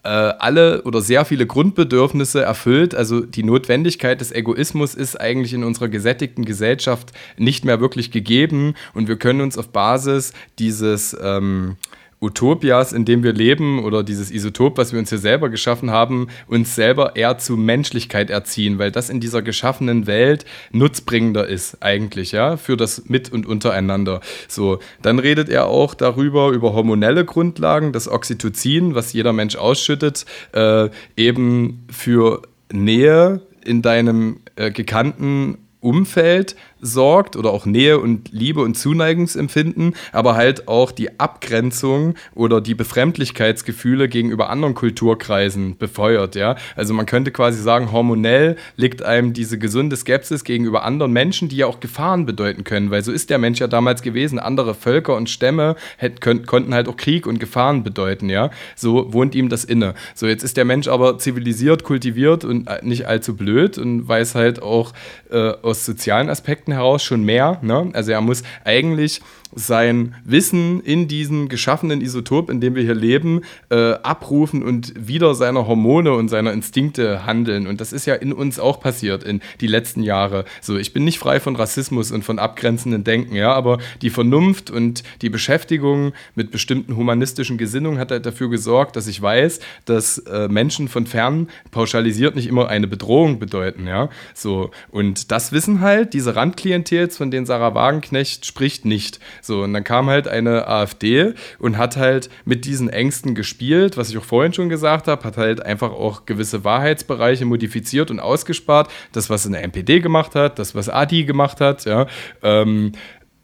alle 0.09 0.83
oder 0.83 1.01
sehr 1.01 1.25
viele 1.25 1.47
Grundbedürfnisse 1.47 2.41
erfüllt. 2.41 2.93
Also 2.93 3.21
die 3.21 3.43
Notwendigkeit 3.43 4.19
des 4.19 4.31
Egoismus 4.31 4.95
ist 4.95 5.19
eigentlich 5.19 5.53
in 5.53 5.63
unserer 5.63 5.87
gesättigten 5.87 6.45
Gesellschaft 6.45 7.13
nicht 7.37 7.65
mehr 7.65 7.79
wirklich 7.79 8.11
gegeben 8.11 8.75
und 8.93 9.07
wir 9.07 9.17
können 9.17 9.41
uns 9.41 9.57
auf 9.57 9.69
Basis 9.69 10.33
dieses 10.59 11.15
ähm, 11.21 11.77
Utopias, 12.23 12.93
in 12.93 13.05
dem 13.05 13.23
wir 13.23 13.33
leben, 13.33 13.83
oder 13.83 14.03
dieses 14.03 14.31
Isotop, 14.31 14.77
was 14.77 14.93
wir 14.93 14.99
uns 14.99 15.09
hier 15.09 15.17
selber 15.17 15.49
geschaffen 15.49 15.91
haben, 15.91 16.27
uns 16.47 16.73
selber 16.75 17.15
eher 17.15 17.37
zu 17.37 17.57
Menschlichkeit 17.57 18.29
erziehen, 18.29 18.79
weil 18.79 18.91
das 18.91 19.09
in 19.09 19.19
dieser 19.19 19.41
geschaffenen 19.41 20.07
Welt 20.07 20.45
nutzbringender 20.71 21.47
ist, 21.47 21.83
eigentlich, 21.83 22.31
ja, 22.31 22.57
für 22.57 22.77
das 22.77 23.09
Mit- 23.09 23.31
und 23.31 23.45
Untereinander. 23.45 24.21
So, 24.47 24.79
dann 25.01 25.19
redet 25.19 25.49
er 25.49 25.67
auch 25.67 25.93
darüber, 25.93 26.51
über 26.51 26.73
hormonelle 26.73 27.25
Grundlagen, 27.25 27.91
das 27.91 28.07
Oxytocin, 28.07 28.95
was 28.95 29.13
jeder 29.13 29.33
Mensch 29.33 29.55
ausschüttet, 29.55 30.25
äh, 30.53 30.89
eben 31.17 31.85
für 31.91 32.41
Nähe 32.71 33.41
in 33.65 33.81
deinem 33.81 34.39
äh, 34.55 34.71
gekannten 34.71 35.57
Umfeld 35.79 36.55
sorgt 36.83 37.35
oder 37.35 37.51
auch 37.51 37.65
Nähe 37.65 37.99
und 37.99 38.31
Liebe 38.31 38.61
und 38.61 38.75
Zuneigungsempfinden, 38.75 39.95
aber 40.11 40.35
halt 40.35 40.67
auch 40.67 40.91
die 40.91 41.19
Abgrenzung 41.19 42.15
oder 42.35 42.61
die 42.61 42.75
Befremdlichkeitsgefühle 42.75 44.09
gegenüber 44.09 44.49
anderen 44.49 44.75
Kulturkreisen 44.75 45.77
befeuert, 45.77 46.35
ja. 46.35 46.55
Also 46.75 46.93
man 46.93 47.05
könnte 47.05 47.31
quasi 47.31 47.61
sagen, 47.61 47.91
hormonell 47.91 48.57
liegt 48.75 49.01
einem 49.03 49.33
diese 49.33 49.57
gesunde 49.57 49.95
Skepsis 49.95 50.43
gegenüber 50.43 50.83
anderen 50.83 51.13
Menschen, 51.13 51.49
die 51.49 51.57
ja 51.57 51.67
auch 51.67 51.79
Gefahren 51.79 52.25
bedeuten 52.25 52.63
können, 52.63 52.91
weil 52.91 53.03
so 53.03 53.11
ist 53.11 53.29
der 53.29 53.37
Mensch 53.37 53.59
ja 53.59 53.67
damals 53.67 54.01
gewesen. 54.01 54.39
Andere 54.39 54.75
Völker 54.75 55.15
und 55.15 55.29
Stämme 55.29 55.75
hätten, 55.97 56.19
können, 56.19 56.45
konnten 56.45 56.73
halt 56.73 56.87
auch 56.87 56.97
Krieg 56.97 57.25
und 57.25 57.39
Gefahren 57.39 57.83
bedeuten, 57.83 58.29
ja. 58.29 58.51
So 58.75 59.13
wohnt 59.13 59.35
ihm 59.35 59.49
das 59.49 59.63
inne. 59.63 59.93
So, 60.15 60.27
jetzt 60.27 60.43
ist 60.43 60.57
der 60.57 60.65
Mensch 60.65 60.87
aber 60.87 61.17
zivilisiert, 61.17 61.83
kultiviert 61.83 62.43
und 62.43 62.67
äh, 62.67 62.79
nicht 62.83 63.07
allzu 63.07 63.35
blöd 63.35 63.77
und 63.77 64.07
weiß 64.07 64.35
halt 64.35 64.61
auch 64.61 64.93
äh, 65.31 65.53
aus 65.61 65.85
sozialen 65.85 66.29
Aspekten 66.29 66.72
heraus 66.73 67.03
schon 67.03 67.23
mehr. 67.23 67.57
Ne? 67.61 67.89
Also 67.93 68.11
er 68.11 68.21
muss 68.21 68.43
eigentlich 68.63 69.21
sein 69.55 70.15
Wissen 70.23 70.81
in 70.81 71.07
diesem 71.07 71.49
geschaffenen 71.49 72.01
Isotop, 72.01 72.49
in 72.49 72.61
dem 72.61 72.75
wir 72.75 72.83
hier 72.83 72.95
leben, 72.95 73.41
äh, 73.69 73.93
abrufen 73.93 74.63
und 74.63 74.93
wieder 74.95 75.35
seiner 75.35 75.67
Hormone 75.67 76.13
und 76.13 76.29
seiner 76.29 76.53
Instinkte 76.53 77.25
handeln. 77.25 77.67
Und 77.67 77.81
das 77.81 77.93
ist 77.93 78.05
ja 78.05 78.15
in 78.15 78.33
uns 78.33 78.59
auch 78.59 78.79
passiert 78.79 79.23
in 79.23 79.41
die 79.61 79.67
letzten 79.67 80.03
Jahre. 80.03 80.45
So, 80.61 80.77
ich 80.77 80.93
bin 80.93 81.03
nicht 81.03 81.19
frei 81.19 81.39
von 81.39 81.55
Rassismus 81.55 82.11
und 82.11 82.23
von 82.23 82.39
abgrenzenden 82.39 83.03
Denken, 83.03 83.35
ja, 83.35 83.53
aber 83.53 83.79
die 84.01 84.09
Vernunft 84.09 84.69
und 84.69 85.03
die 85.21 85.29
Beschäftigung 85.29 86.13
mit 86.35 86.51
bestimmten 86.51 86.95
humanistischen 86.95 87.57
Gesinnungen 87.57 87.99
hat 87.99 88.11
halt 88.11 88.25
dafür 88.25 88.49
gesorgt, 88.49 88.95
dass 88.95 89.07
ich 89.07 89.21
weiß, 89.21 89.59
dass 89.85 90.19
äh, 90.19 90.47
Menschen 90.47 90.87
von 90.87 91.05
fern 91.05 91.49
pauschalisiert 91.71 92.35
nicht 92.35 92.47
immer 92.47 92.69
eine 92.69 92.87
Bedrohung 92.87 93.39
bedeuten, 93.39 93.87
ja. 93.87 94.09
So, 94.33 94.71
und 94.91 95.31
das 95.31 95.51
wissen 95.51 95.81
halt 95.81 96.13
diese 96.13 96.35
Randklientels, 96.35 97.17
von 97.17 97.31
denen 97.31 97.45
Sarah 97.45 97.75
Wagenknecht 97.75 98.45
spricht, 98.45 98.85
nicht. 98.85 99.19
So, 99.45 99.63
und 99.63 99.73
dann 99.73 99.83
kam 99.83 100.09
halt 100.09 100.27
eine 100.27 100.67
AfD 100.67 101.33
und 101.59 101.77
hat 101.77 101.97
halt 101.97 102.29
mit 102.45 102.65
diesen 102.65 102.89
Ängsten 102.89 103.35
gespielt, 103.35 103.97
was 103.97 104.09
ich 104.09 104.17
auch 104.17 104.23
vorhin 104.23 104.53
schon 104.53 104.69
gesagt 104.69 105.07
habe, 105.07 105.23
hat 105.23 105.37
halt 105.37 105.65
einfach 105.65 105.91
auch 105.91 106.25
gewisse 106.25 106.63
Wahrheitsbereiche 106.63 107.45
modifiziert 107.45 108.09
und 108.09 108.19
ausgespart. 108.19 108.89
Das, 109.11 109.29
was 109.29 109.45
eine 109.45 109.61
NPD 109.61 109.99
gemacht 109.99 110.35
hat, 110.35 110.59
das, 110.59 110.75
was 110.75 110.87
Adi 110.87 111.25
gemacht 111.25 111.59
hat, 111.59 111.85
ja, 111.85 112.07
ähm, 112.41 112.93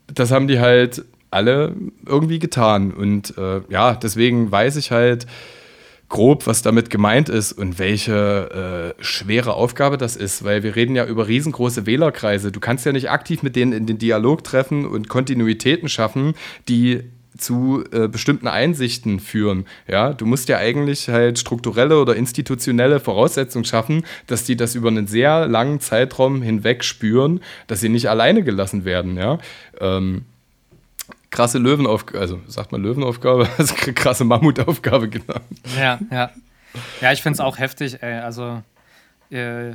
das 0.08 0.32
haben 0.32 0.48
die 0.48 0.60
halt 0.60 1.04
alle 1.32 1.76
irgendwie 2.06 2.40
getan. 2.40 2.92
Und 2.92 3.38
äh, 3.38 3.62
ja, 3.70 3.94
deswegen 3.96 4.52
weiß 4.52 4.78
ich 4.78 4.92
halt, 4.92 5.28
grob, 6.10 6.48
was 6.48 6.62
damit 6.64 6.90
gemeint 6.90 7.30
ist 7.30 7.54
und 7.54 7.80
welche 7.80 8.96
äh, 9.00 9.04
schwere 9.04 9.54
Aufgabe 9.54 9.98
das 9.98 10.16
ist, 10.16 10.44
weil 10.44 10.64
wir 10.64 10.76
reden 10.76 10.96
ja 10.96 11.06
über 11.06 11.28
riesengroße 11.28 11.86
Wählerkreise. 11.86 12.52
Du 12.52 12.60
kannst 12.60 12.86
ja 12.86 12.92
nicht 12.92 13.12
aktiv 13.12 13.44
mit 13.44 13.56
denen 13.56 13.72
in 13.72 13.86
den 13.86 14.00
Dialog 14.00 14.44
treffen 14.44 14.86
und 14.86 15.08
Kontinuitäten 15.08 15.88
schaffen, 15.88 16.34
die 16.68 17.04
zu 17.38 17.84
äh, 17.92 18.08
bestimmten 18.08 18.48
Einsichten 18.48 19.20
führen. 19.20 19.66
Ja, 19.88 20.14
du 20.14 20.26
musst 20.26 20.50
ja 20.50 20.58
eigentlich 20.58 21.10
halt 21.10 21.40
strukturelle 21.40 22.02
oder 22.02 22.16
institutionelle 22.16 23.00
Voraussetzungen 23.00 23.66
schaffen, 23.66 24.04
dass 24.28 24.44
die 24.44 24.56
das 24.56 24.76
über 24.76 24.90
einen 24.90 25.08
sehr 25.08 25.48
langen 25.48 25.80
Zeitraum 25.80 26.42
hinweg 26.42 26.84
spüren, 26.84 27.42
dass 27.68 27.82
sie 27.82 27.90
nicht 27.90 28.10
alleine 28.10 28.44
gelassen 28.44 28.84
werden. 28.84 29.16
Ja, 29.16 29.38
ähm, 29.80 30.26
krasse 31.30 31.58
Löwenaufgabe, 31.58 32.20
also 32.20 32.40
sagt 32.48 32.72
man 32.72 32.82
Löwenaufgabe, 32.82 33.48
also 33.58 33.76
krasse 33.96 34.24
Mammutaufgabe 34.24 35.10
genannt. 35.10 35.46
Ja, 35.78 36.00
ja. 36.12 36.32
Ja, 37.02 37.12
ich 37.12 37.22
finde 37.22 37.36
es 37.36 37.40
auch 37.40 37.58
heftig, 37.58 38.02
ey. 38.04 38.20
Also, 38.20 38.62
äh, 39.32 39.72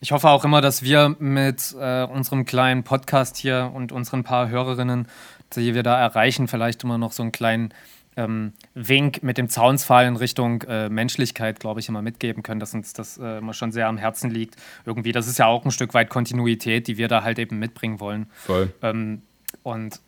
ich 0.00 0.10
hoffe 0.10 0.30
auch 0.30 0.44
immer, 0.44 0.60
dass 0.60 0.82
wir 0.82 1.14
mit 1.18 1.76
äh, 1.78 2.04
unserem 2.04 2.44
kleinen 2.44 2.82
Podcast 2.82 3.36
hier 3.36 3.70
und 3.74 3.92
unseren 3.92 4.24
paar 4.24 4.48
Hörerinnen, 4.48 5.06
die 5.54 5.74
wir 5.74 5.82
da 5.82 6.00
erreichen, 6.00 6.48
vielleicht 6.48 6.82
immer 6.84 6.98
noch 6.98 7.12
so 7.12 7.22
einen 7.22 7.32
kleinen 7.32 7.72
ähm, 8.16 8.52
Wink 8.74 9.22
mit 9.22 9.38
dem 9.38 9.48
Zaunsfall 9.48 10.06
in 10.06 10.16
Richtung 10.16 10.62
äh, 10.62 10.88
Menschlichkeit, 10.88 11.60
glaube 11.60 11.80
ich, 11.80 11.88
immer 11.88 12.02
mitgeben 12.02 12.42
können, 12.42 12.60
dass 12.60 12.74
uns 12.74 12.92
das 12.92 13.18
äh, 13.18 13.38
immer 13.38 13.54
schon 13.54 13.72
sehr 13.72 13.88
am 13.88 13.96
Herzen 13.96 14.30
liegt. 14.30 14.56
Irgendwie, 14.84 15.12
das 15.12 15.28
ist 15.28 15.38
ja 15.38 15.46
auch 15.46 15.64
ein 15.64 15.70
Stück 15.70 15.94
weit 15.94 16.10
Kontinuität, 16.10 16.88
die 16.88 16.98
wir 16.98 17.08
da 17.08 17.22
halt 17.22 17.38
eben 17.38 17.58
mitbringen 17.58 18.00
wollen. 18.00 18.26
Voll. 18.34 18.72
Ähm, 18.82 19.22
und 19.62 20.00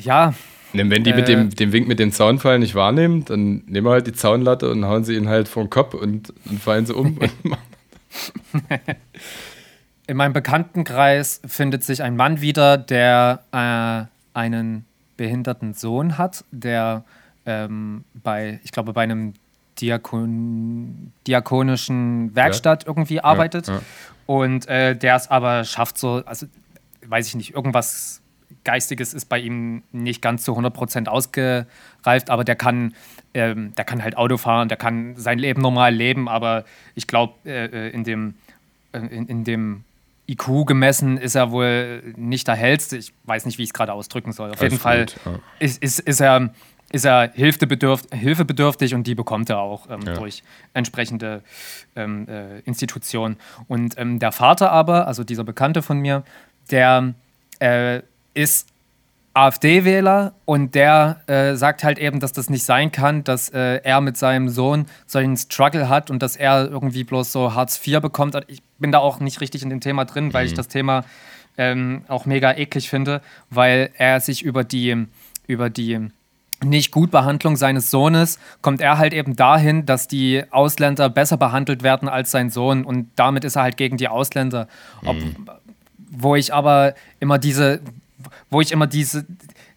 ja. 0.00 0.34
Wenn 0.72 1.04
die 1.04 1.10
äh, 1.10 1.16
mit 1.16 1.28
dem, 1.28 1.50
dem 1.50 1.72
Wink 1.72 1.88
mit 1.88 1.98
dem 1.98 2.12
Zaunfall 2.12 2.58
nicht 2.58 2.74
wahrnehmen, 2.74 3.24
dann 3.24 3.62
nehmen 3.66 3.86
wir 3.86 3.92
halt 3.92 4.06
die 4.06 4.12
Zaunlatte 4.12 4.70
und 4.70 4.84
hauen 4.84 5.04
sie 5.04 5.14
ihn 5.14 5.28
halt 5.28 5.48
vor 5.48 5.64
den 5.64 5.70
Kopf 5.70 5.94
und 5.94 6.32
dann 6.44 6.58
fallen 6.58 6.84
sie 6.86 6.94
um. 6.94 7.18
In 10.06 10.16
meinem 10.16 10.32
Bekanntenkreis 10.32 11.40
findet 11.46 11.84
sich 11.84 12.02
ein 12.02 12.16
Mann 12.16 12.40
wieder, 12.40 12.78
der 12.78 13.40
äh, 13.52 14.04
einen 14.38 14.84
behinderten 15.16 15.74
Sohn 15.74 16.16
hat, 16.16 16.44
der 16.50 17.04
ähm, 17.44 18.04
bei, 18.14 18.60
ich 18.64 18.72
glaube, 18.72 18.92
bei 18.92 19.02
einem 19.02 19.34
Diakon 19.80 21.12
diakonischen 21.26 22.34
Werkstatt 22.34 22.84
ja. 22.84 22.88
irgendwie 22.88 23.20
arbeitet. 23.20 23.68
Ja, 23.68 23.74
ja. 23.74 23.80
Und 24.26 24.66
äh, 24.68 24.96
der 24.96 25.16
es 25.16 25.30
aber 25.30 25.64
schafft, 25.64 25.98
so, 25.98 26.22
also 26.26 26.46
weiß 27.08 27.28
ich 27.28 27.34
nicht, 27.34 27.54
irgendwas 27.54 28.22
Geistiges 28.64 29.14
ist 29.14 29.26
bei 29.26 29.38
ihm 29.38 29.82
nicht 29.92 30.22
ganz 30.22 30.44
zu 30.44 30.56
100% 30.56 31.06
ausgereift, 31.06 32.30
aber 32.30 32.44
der 32.44 32.56
kann, 32.56 32.94
ähm, 33.34 33.74
der 33.76 33.84
kann 33.84 34.02
halt 34.02 34.16
Auto 34.16 34.36
fahren, 34.36 34.68
der 34.68 34.76
kann 34.76 35.16
sein 35.16 35.38
Leben 35.38 35.62
normal 35.62 35.94
leben, 35.94 36.28
aber 36.28 36.64
ich 36.94 37.06
glaube, 37.06 37.34
äh, 37.44 37.66
äh, 37.66 37.90
in 37.90 38.04
dem, 38.04 38.34
äh, 38.92 38.98
in, 38.98 39.26
in 39.26 39.44
dem 39.44 39.84
IQ 40.28 40.66
gemessen 40.66 41.16
ist 41.16 41.34
er 41.34 41.50
wohl 41.50 42.02
nicht 42.16 42.48
der 42.48 42.54
hellste. 42.54 42.98
Ich 42.98 43.14
weiß 43.24 43.46
nicht, 43.46 43.58
wie 43.58 43.62
ich 43.62 43.70
es 43.70 43.74
gerade 43.74 43.94
ausdrücken 43.94 44.32
soll. 44.32 44.50
Auf 44.50 44.60
Alles 44.60 44.72
jeden 44.72 44.80
Fall 44.80 45.06
ja. 45.24 45.40
ist, 45.58 45.82
ist, 45.82 46.00
ist, 46.00 46.20
er, 46.20 46.50
ist 46.92 47.06
er 47.06 47.32
hilfebedürftig 47.32 48.94
und 48.94 49.06
die 49.06 49.14
bekommt 49.14 49.48
er 49.48 49.60
auch 49.60 49.88
ähm, 49.88 50.00
ja. 50.04 50.12
durch 50.14 50.42
entsprechende 50.74 51.42
ähm, 51.96 52.28
äh, 52.28 52.58
Institutionen. 52.60 53.38
Und 53.68 53.96
ähm, 53.96 54.18
der 54.18 54.32
Vater 54.32 54.70
aber, 54.70 55.06
also 55.06 55.24
dieser 55.24 55.44
Bekannte 55.44 55.80
von 55.80 55.98
mir, 55.98 56.24
der 56.70 57.14
äh, 57.60 58.02
ist 58.34 58.68
AfD-Wähler 59.38 60.32
und 60.46 60.74
der 60.74 61.20
äh, 61.28 61.54
sagt 61.54 61.84
halt 61.84 61.98
eben, 61.98 62.18
dass 62.18 62.32
das 62.32 62.50
nicht 62.50 62.64
sein 62.64 62.90
kann, 62.90 63.22
dass 63.22 63.48
äh, 63.50 63.80
er 63.84 64.00
mit 64.00 64.16
seinem 64.16 64.48
Sohn 64.48 64.86
solchen 65.06 65.36
Struggle 65.36 65.88
hat 65.88 66.10
und 66.10 66.22
dass 66.22 66.34
er 66.34 66.68
irgendwie 66.68 67.04
bloß 67.04 67.30
so 67.30 67.54
Hartz 67.54 67.80
IV 67.86 68.00
bekommt. 68.00 68.36
Ich 68.48 68.62
bin 68.78 68.90
da 68.90 68.98
auch 68.98 69.20
nicht 69.20 69.40
richtig 69.40 69.62
in 69.62 69.70
dem 69.70 69.80
Thema 69.80 70.04
drin, 70.04 70.32
weil 70.32 70.44
mhm. 70.44 70.48
ich 70.48 70.54
das 70.54 70.66
Thema 70.66 71.04
ähm, 71.56 72.02
auch 72.08 72.26
mega 72.26 72.52
eklig 72.52 72.90
finde, 72.90 73.20
weil 73.50 73.90
er 73.96 74.20
sich 74.20 74.42
über 74.42 74.64
die, 74.64 75.06
über 75.46 75.70
die 75.70 76.10
Nicht-Gut-Behandlung 76.64 77.56
seines 77.56 77.90
Sohnes 77.90 78.40
kommt 78.62 78.80
er 78.80 78.98
halt 78.98 79.12
eben 79.12 79.36
dahin, 79.36 79.86
dass 79.86 80.08
die 80.08 80.42
Ausländer 80.50 81.08
besser 81.08 81.36
behandelt 81.36 81.84
werden 81.84 82.08
als 82.08 82.32
sein 82.32 82.50
Sohn 82.50 82.84
und 82.84 83.10
damit 83.14 83.44
ist 83.44 83.56
er 83.56 83.62
halt 83.62 83.76
gegen 83.76 83.96
die 83.96 84.08
Ausländer. 84.08 84.66
Ob, 85.04 85.16
mhm. 85.16 85.48
Wo 86.20 86.34
ich 86.34 86.52
aber 86.52 86.94
immer 87.20 87.38
diese, 87.38 87.80
wo 88.50 88.60
ich 88.60 88.72
immer 88.72 88.86
diese, 88.86 89.26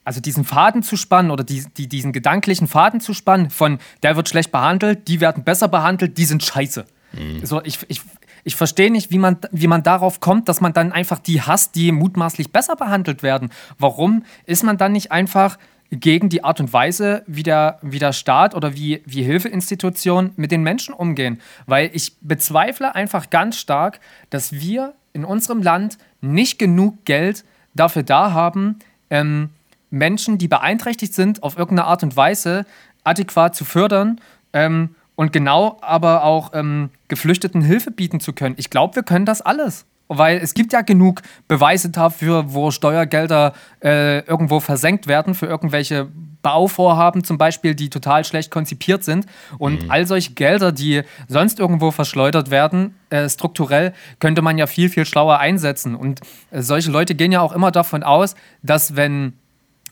also 0.04 0.20
diesen 0.20 0.44
Faden 0.44 0.84
zu 0.84 0.98
spannen 0.98 1.32
oder 1.32 1.44
die, 1.44 1.64
die, 1.78 1.88
diesen 1.88 2.12
gedanklichen 2.12 2.68
Faden 2.68 3.02
zu 3.02 3.14
spannen 3.14 3.50
von 3.50 3.80
der 4.04 4.16
wird 4.16 4.30
schlecht 4.30 4.52
behandelt, 4.52 5.08
die 5.08 5.22
werden 5.22 5.44
besser 5.44 5.68
behandelt, 5.68 6.18
die 6.18 6.26
sind 6.26 6.44
scheiße. 6.44 6.86
Mhm. 7.14 7.46
So, 7.46 7.62
ich, 7.64 7.80
ich, 7.88 8.02
ich 8.44 8.56
verstehe 8.56 8.92
nicht, 8.92 9.12
wie 9.12 9.20
man, 9.20 9.38
wie 9.52 9.68
man 9.68 9.84
darauf 9.84 10.20
kommt, 10.20 10.50
dass 10.50 10.62
man 10.62 10.74
dann 10.74 10.92
einfach 10.92 11.20
die 11.20 11.42
hasst, 11.42 11.76
die 11.76 11.92
mutmaßlich 11.92 12.52
besser 12.52 12.76
behandelt 12.76 13.24
werden. 13.24 13.52
Warum 13.78 14.24
ist 14.46 14.64
man 14.64 14.78
dann 14.78 14.94
nicht 14.94 15.12
einfach 15.12 15.58
gegen 15.92 16.30
die 16.30 16.44
Art 16.44 16.60
und 16.60 16.72
Weise, 16.72 17.24
wie 17.28 17.44
der, 17.44 17.78
wie 17.82 18.00
der 18.00 18.14
Staat 18.14 18.56
oder 18.56 18.76
wie, 18.76 19.04
wie 19.06 19.24
Hilfeinstitutionen 19.24 20.32
mit 20.38 20.52
den 20.52 20.64
Menschen 20.64 20.94
umgehen? 20.94 21.42
Weil 21.66 21.92
ich 21.94 22.14
bezweifle 22.22 22.96
einfach 22.96 23.30
ganz 23.30 23.58
stark, 23.58 24.00
dass 24.30 24.54
wir 24.54 24.94
in 25.14 25.26
unserem 25.26 25.62
Land 25.62 25.98
nicht 26.22 26.60
genug 26.60 27.06
Geld 27.06 27.44
dafür 27.74 28.04
da 28.04 28.34
haben, 28.34 28.80
ähm, 29.10 29.50
Menschen, 29.90 30.38
die 30.38 30.48
beeinträchtigt 30.48 31.14
sind, 31.14 31.44
auf 31.44 31.58
irgendeine 31.58 31.88
Art 31.88 32.04
und 32.04 32.16
Weise 32.16 32.66
adäquat 33.04 33.56
zu 33.56 33.66
fördern 33.66 34.20
ähm, 34.54 34.96
und 35.16 35.34
genau 35.34 35.78
aber 35.82 36.24
auch 36.24 36.52
ähm, 36.54 36.90
Geflüchteten 37.08 37.62
Hilfe 37.62 37.92
bieten 37.92 38.20
zu 38.20 38.34
können. 38.34 38.56
Ich 38.58 38.70
glaube, 38.70 38.96
wir 38.96 39.04
können 39.04 39.26
das 39.26 39.42
alles. 39.42 39.86
Weil 40.14 40.40
es 40.40 40.54
gibt 40.54 40.74
ja 40.74 40.82
genug 40.82 41.22
Beweise 41.48 41.90
dafür, 41.90 42.54
wo 42.54 42.70
Steuergelder 42.72 43.54
äh, 43.82 44.20
irgendwo 44.26 44.60
versenkt 44.60 45.08
werden 45.08 45.36
für 45.36 45.46
irgendwelche 45.46 46.10
Bauvorhaben 46.42 47.24
zum 47.24 47.38
Beispiel, 47.38 47.76
die 47.76 47.90
total 47.90 48.26
schlecht 48.26 48.52
konzipiert 48.52 49.06
sind. 49.06 49.26
Und 49.58 49.84
mhm. 49.84 49.92
all 49.92 50.06
solche 50.06 50.34
Gelder, 50.34 50.74
die 50.74 51.04
sonst 51.30 51.60
irgendwo 51.60 51.92
verschleudert 51.92 52.52
werden, 52.52 52.96
äh, 53.10 53.30
strukturell, 53.30 53.94
könnte 54.20 54.42
man 54.42 54.58
ja 54.58 54.68
viel, 54.68 54.90
viel 54.90 55.06
schlauer 55.06 55.40
einsetzen. 55.40 55.96
Und 55.96 56.20
äh, 56.50 56.62
solche 56.62 56.92
Leute 56.92 57.16
gehen 57.16 57.32
ja 57.32 57.40
auch 57.40 57.54
immer 57.54 57.72
davon 57.72 58.04
aus, 58.04 58.36
dass 58.64 58.98
wenn, 58.98 59.34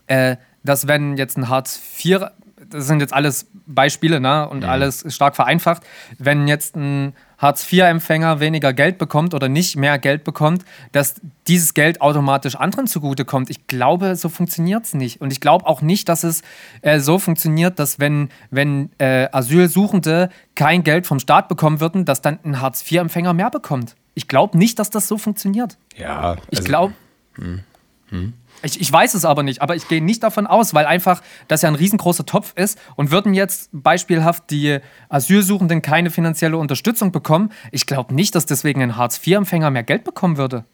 äh, 0.07 0.35
dass 0.65 0.85
wenn 0.85 1.15
jetzt 1.15 1.37
ein 1.37 1.47
Hartz 1.47 1.79
IV 2.03 2.25
das 2.69 2.85
sind 2.85 2.99
jetzt 2.99 3.13
alles 3.13 3.47
Beispiele 3.65 4.19
ne? 4.19 4.47
und 4.47 4.59
mhm. 4.59 4.69
alles 4.69 5.03
stark 5.07 5.35
vereinfacht. 5.35 5.81
Wenn 6.19 6.47
jetzt 6.47 6.75
ein 6.75 7.13
Hartz-IV-Empfänger 7.39 8.39
weniger 8.39 8.73
Geld 8.73 8.97
bekommt 8.97 9.33
oder 9.33 9.49
nicht 9.49 9.75
mehr 9.75 9.97
Geld 9.97 10.23
bekommt, 10.23 10.65
dass 10.91 11.15
dieses 11.47 11.73
Geld 11.73 12.01
automatisch 12.01 12.55
anderen 12.55 12.85
zugutekommt. 12.85 13.49
Ich 13.49 13.65
glaube, 13.65 14.15
so 14.15 14.29
funktioniert 14.29 14.85
es 14.85 14.93
nicht. 14.93 15.21
Und 15.21 15.31
ich 15.31 15.39
glaube 15.39 15.65
auch 15.65 15.81
nicht, 15.81 16.09
dass 16.09 16.23
es 16.23 16.41
äh, 16.81 16.99
so 16.99 17.17
funktioniert, 17.17 17.79
dass 17.79 17.99
wenn, 17.99 18.29
wenn 18.51 18.91
äh, 18.99 19.29
Asylsuchende 19.31 20.29
kein 20.55 20.83
Geld 20.83 21.07
vom 21.07 21.19
Staat 21.19 21.47
bekommen 21.47 21.79
würden, 21.79 22.05
dass 22.05 22.21
dann 22.21 22.39
ein 22.43 22.61
Hartz-IV-Empfänger 22.61 23.33
mehr 23.33 23.49
bekommt. 23.49 23.95
Ich 24.15 24.27
glaube 24.27 24.57
nicht, 24.57 24.77
dass 24.77 24.89
das 24.89 25.07
so 25.07 25.17
funktioniert. 25.17 25.77
Ja. 25.95 26.19
Also, 26.19 26.41
ich 26.51 26.63
glaube. 26.63 26.93
Hm, 27.35 27.61
hm. 28.09 28.33
Ich, 28.61 28.79
ich 28.81 28.91
weiß 28.91 29.13
es 29.13 29.25
aber 29.25 29.43
nicht, 29.43 29.61
aber 29.61 29.75
ich 29.75 29.87
gehe 29.87 30.03
nicht 30.03 30.23
davon 30.23 30.47
aus, 30.47 30.73
weil 30.73 30.85
einfach 30.85 31.21
das 31.47 31.61
ja 31.61 31.69
ein 31.69 31.75
riesengroßer 31.75 32.25
Topf 32.25 32.53
ist 32.55 32.77
und 32.95 33.11
würden 33.11 33.33
jetzt 33.33 33.69
beispielhaft 33.71 34.49
die 34.49 34.79
Asylsuchenden 35.07 35.81
keine 35.81 36.09
finanzielle 36.09 36.57
Unterstützung 36.57 37.11
bekommen, 37.11 37.51
ich 37.71 37.85
glaube 37.85 38.13
nicht, 38.13 38.35
dass 38.35 38.45
deswegen 38.45 38.81
ein 38.81 38.97
Hartz-IV-Empfänger 38.97 39.71
mehr 39.71 39.83
Geld 39.83 40.03
bekommen 40.03 40.37
würde. 40.37 40.65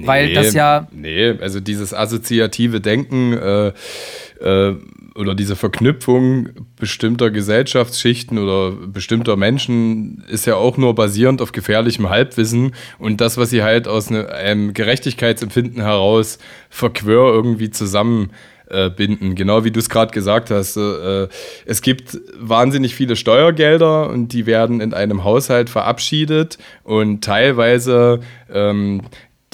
Nee, 0.00 0.06
weil 0.06 0.32
das 0.34 0.54
ja. 0.54 0.88
Nee, 0.92 1.30
also 1.40 1.60
dieses 1.60 1.92
assoziative 1.94 2.80
Denken, 2.80 3.32
äh, 3.32 3.72
äh, 4.40 4.76
oder 5.18 5.34
diese 5.34 5.56
Verknüpfung 5.56 6.50
bestimmter 6.78 7.30
Gesellschaftsschichten 7.30 8.38
oder 8.38 8.70
bestimmter 8.70 9.36
Menschen 9.36 10.22
ist 10.28 10.46
ja 10.46 10.54
auch 10.54 10.76
nur 10.76 10.94
basierend 10.94 11.42
auf 11.42 11.50
gefährlichem 11.50 12.08
Halbwissen 12.08 12.72
und 12.98 13.20
das, 13.20 13.36
was 13.36 13.50
sie 13.50 13.64
halt 13.64 13.88
aus 13.88 14.10
ne, 14.10 14.28
einem 14.32 14.74
Gerechtigkeitsempfinden 14.74 15.82
heraus 15.82 16.38
verquer 16.70 17.32
irgendwie 17.32 17.70
zusammen 17.70 18.30
äh, 18.70 18.90
binden. 18.90 19.34
Genau 19.34 19.64
wie 19.64 19.70
du 19.70 19.80
es 19.80 19.88
gerade 19.88 20.12
gesagt 20.12 20.50
hast. 20.50 20.76
Äh, 20.76 21.28
es 21.66 21.82
gibt 21.82 22.18
wahnsinnig 22.38 22.94
viele 22.94 23.16
Steuergelder 23.16 24.08
und 24.10 24.32
die 24.32 24.46
werden 24.46 24.80
in 24.80 24.94
einem 24.94 25.24
Haushalt 25.24 25.68
verabschiedet 25.68 26.58
und 26.84 27.24
teilweise 27.24 28.20
ähm, 28.52 29.02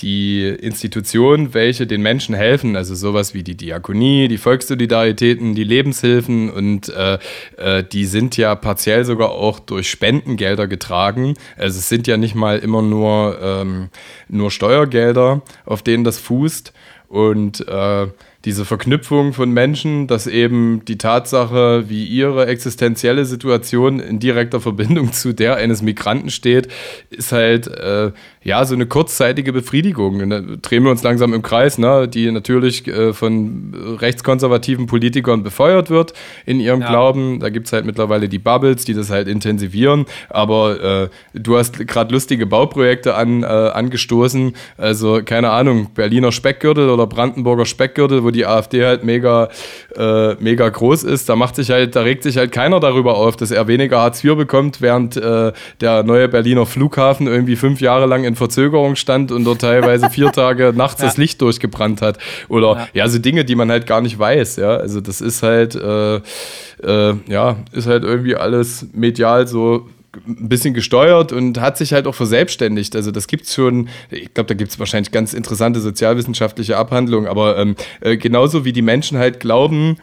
die 0.01 0.49
Institutionen, 0.49 1.55
welche 1.55 1.87
den 1.87 2.03
Menschen 2.03 2.35
helfen, 2.35 2.75
also 2.75 2.95
sowas 2.95 3.33
wie 3.33 3.43
die 3.45 3.57
Diakonie, 3.57 4.27
die 4.29 4.39
Volkssolidaritäten, 4.39 5.55
die 5.55 5.65
Lebenshilfen 5.65 6.51
und 6.51 6.89
äh, 6.89 7.19
äh, 7.57 7.85
die 7.85 8.05
sind 8.05 8.37
ja 8.37 8.55
partiell 8.57 9.05
sogar 9.05 9.31
auch 9.31 9.61
durch 9.61 9.89
Spendengelder 9.89 10.67
getragen. 10.67 11.35
Also 11.57 11.79
es 11.79 11.89
sind 11.89 12.07
ja 12.07 12.17
nicht 12.17 12.35
mal 12.35 12.59
immer 12.59 12.83
nur, 12.83 13.39
ähm, 13.41 13.89
nur 14.29 14.51
Steuergelder, 14.51 15.43
auf 15.65 15.83
denen 15.83 16.03
das 16.03 16.19
fußt. 16.19 16.73
Und 17.09 17.67
äh, 17.69 18.07
diese 18.45 18.67
Verknüpfung 18.67 19.33
von 19.33 19.51
Menschen, 19.51 20.07
dass 20.07 20.27
eben 20.27 20.85
die 20.85 20.99
Tatsache, 20.99 21.85
wie 21.89 22.05
ihre 22.05 22.47
existenzielle 22.47 23.25
Situation 23.25 24.01
in 24.01 24.19
direkter 24.19 24.61
Verbindung 24.61 25.13
zu 25.13 25.33
der 25.33 25.57
eines 25.57 25.81
Migranten 25.81 26.31
steht, 26.31 26.69
ist 27.11 27.33
halt 27.33 27.69
äh, 27.69 28.13
ja 28.43 28.65
so 28.67 28.75
eine 28.75 28.87
kurzzeitige 28.87 29.53
Befriedigung. 29.53 30.21
Und 30.21 30.31
da 30.31 30.41
drehen 30.41 30.85
wir 30.85 30.91
uns 30.91 31.03
langsam 31.03 31.33
im 31.33 31.41
Kreis, 31.41 31.79
ne? 31.79 32.07
die 32.07 32.31
natürlich 32.31 32.87
äh, 32.87 33.15
von 33.15 33.75
rechtskonservativen 33.99 34.87
Politikern 34.87 35.43
befeuert 35.43 35.89
wird 35.89 36.13
in 36.45 36.61
ihrem 36.61 36.83
ja. 36.83 36.89
Glauben. 36.89 37.41
Da 37.41 37.49
gibt 37.49 37.67
es 37.67 37.73
halt 37.73 37.87
mittlerweile 37.87 38.29
die 38.29 38.39
Bubbles, 38.39 38.85
die 38.85 38.93
das 38.93 39.09
halt 39.09 39.27
intensivieren. 39.27 40.05
Aber 40.29 40.83
äh, 40.83 41.09
du 41.33 41.57
hast 41.57 41.79
gerade 41.87 42.13
lustige 42.13 42.45
Bauprojekte 42.45 43.15
an, 43.15 43.43
äh, 43.43 43.47
angestoßen. 43.47 44.53
Also 44.77 45.23
keine 45.25 45.49
Ahnung, 45.49 45.89
Berliner 45.95 46.31
Speckgürtel 46.31 46.91
oder 46.91 47.07
Brandenburger 47.07 47.65
Speckgürtel, 47.65 48.23
wo 48.23 48.34
die 48.35 48.47
AfD 48.47 48.85
halt 48.85 49.05
mega, 49.05 49.49
äh, 49.97 50.35
mega 50.35 50.69
groß 50.69 51.05
ist, 51.05 51.29
da 51.29 51.37
macht 51.37 51.57
sich 51.57 51.71
halt, 51.71 51.97
da 51.97 52.03
regt 52.03 52.23
sich 52.23 52.37
halt 52.37 52.53
keiner 52.53 52.81
darüber 52.81 53.17
auf, 53.17 53.37
dass 53.37 53.51
er 53.51 53.67
weniger 53.69 54.01
Hartz 54.01 54.23
IV 54.23 54.37
bekommt, 54.37 54.81
während 54.81 55.17
äh, 55.17 55.53
der 55.81 56.03
neue 56.03 56.29
Berliner 56.29 56.67
Flughafen 56.67 57.27
irgendwie 57.27 57.57
fünf 57.57 57.81
Jahre 57.81 58.07
lang 58.07 58.25
in 58.25 58.37
Verzögerung 58.37 58.97
stand 58.97 59.33
und 59.33 59.45
dort 59.45 59.61
teilweise 59.61 60.11
vier 60.11 60.33
Tage 60.33 60.73
nachts 60.75 61.01
ja. 61.01 61.09
das 61.09 61.17
Licht 61.17 61.41
durchgebrannt 61.41 62.03
hat. 62.03 62.19
Oder 62.49 62.75
ja. 62.75 62.89
ja. 62.93 63.09
so 63.09 63.19
Dinge, 63.19 63.45
die 63.45 63.55
man 63.55 63.71
halt 63.71 63.87
gar 63.87 64.01
nicht 64.01 64.19
weiß, 64.19 64.57
ja. 64.57 64.77
Also 64.77 65.01
das 65.01 65.21
ist 65.21 65.43
halt, 65.43 65.75
äh, 65.75 66.17
äh 66.17 67.15
ja, 67.29 67.57
ist 67.73 67.87
halt 67.87 68.05
irgendwie 68.05 68.37
alles 68.37 68.87
medial 68.93 69.47
so 69.47 69.89
ein 70.27 70.49
bisschen 70.49 70.75
gesteuert 70.75 71.33
und 71.33 71.61
hat 71.61 71.77
sich 71.77 71.93
halt 71.93 72.07
auch 72.07 72.15
verselbstständigt. 72.15 72.95
Also 72.97 73.11
das 73.11 73.27
gibt 73.27 73.45
es 73.45 73.55
schon, 73.55 73.89
ich 74.11 74.35
glaube, 74.35 74.49
da 74.49 74.55
gibt 74.55 74.71
es 74.71 74.79
wahrscheinlich 74.79 75.13
ganz 75.13 75.35
interessante 75.35 75.81
sozialwissenschaftliche 75.81 76.77
Abhandlungen, 76.77 77.29
aber 77.29 77.59
ähm, 77.59 77.77
äh, 78.01 78.17
genauso 78.17 78.65
wie 78.65 78.73
die 78.73 78.83
Menschen 78.83 79.19
halt 79.19 79.41
glauben, 79.41 79.97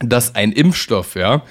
dass 0.00 0.34
ein 0.34 0.52
Impfstoff, 0.52 1.14
ja, 1.14 1.42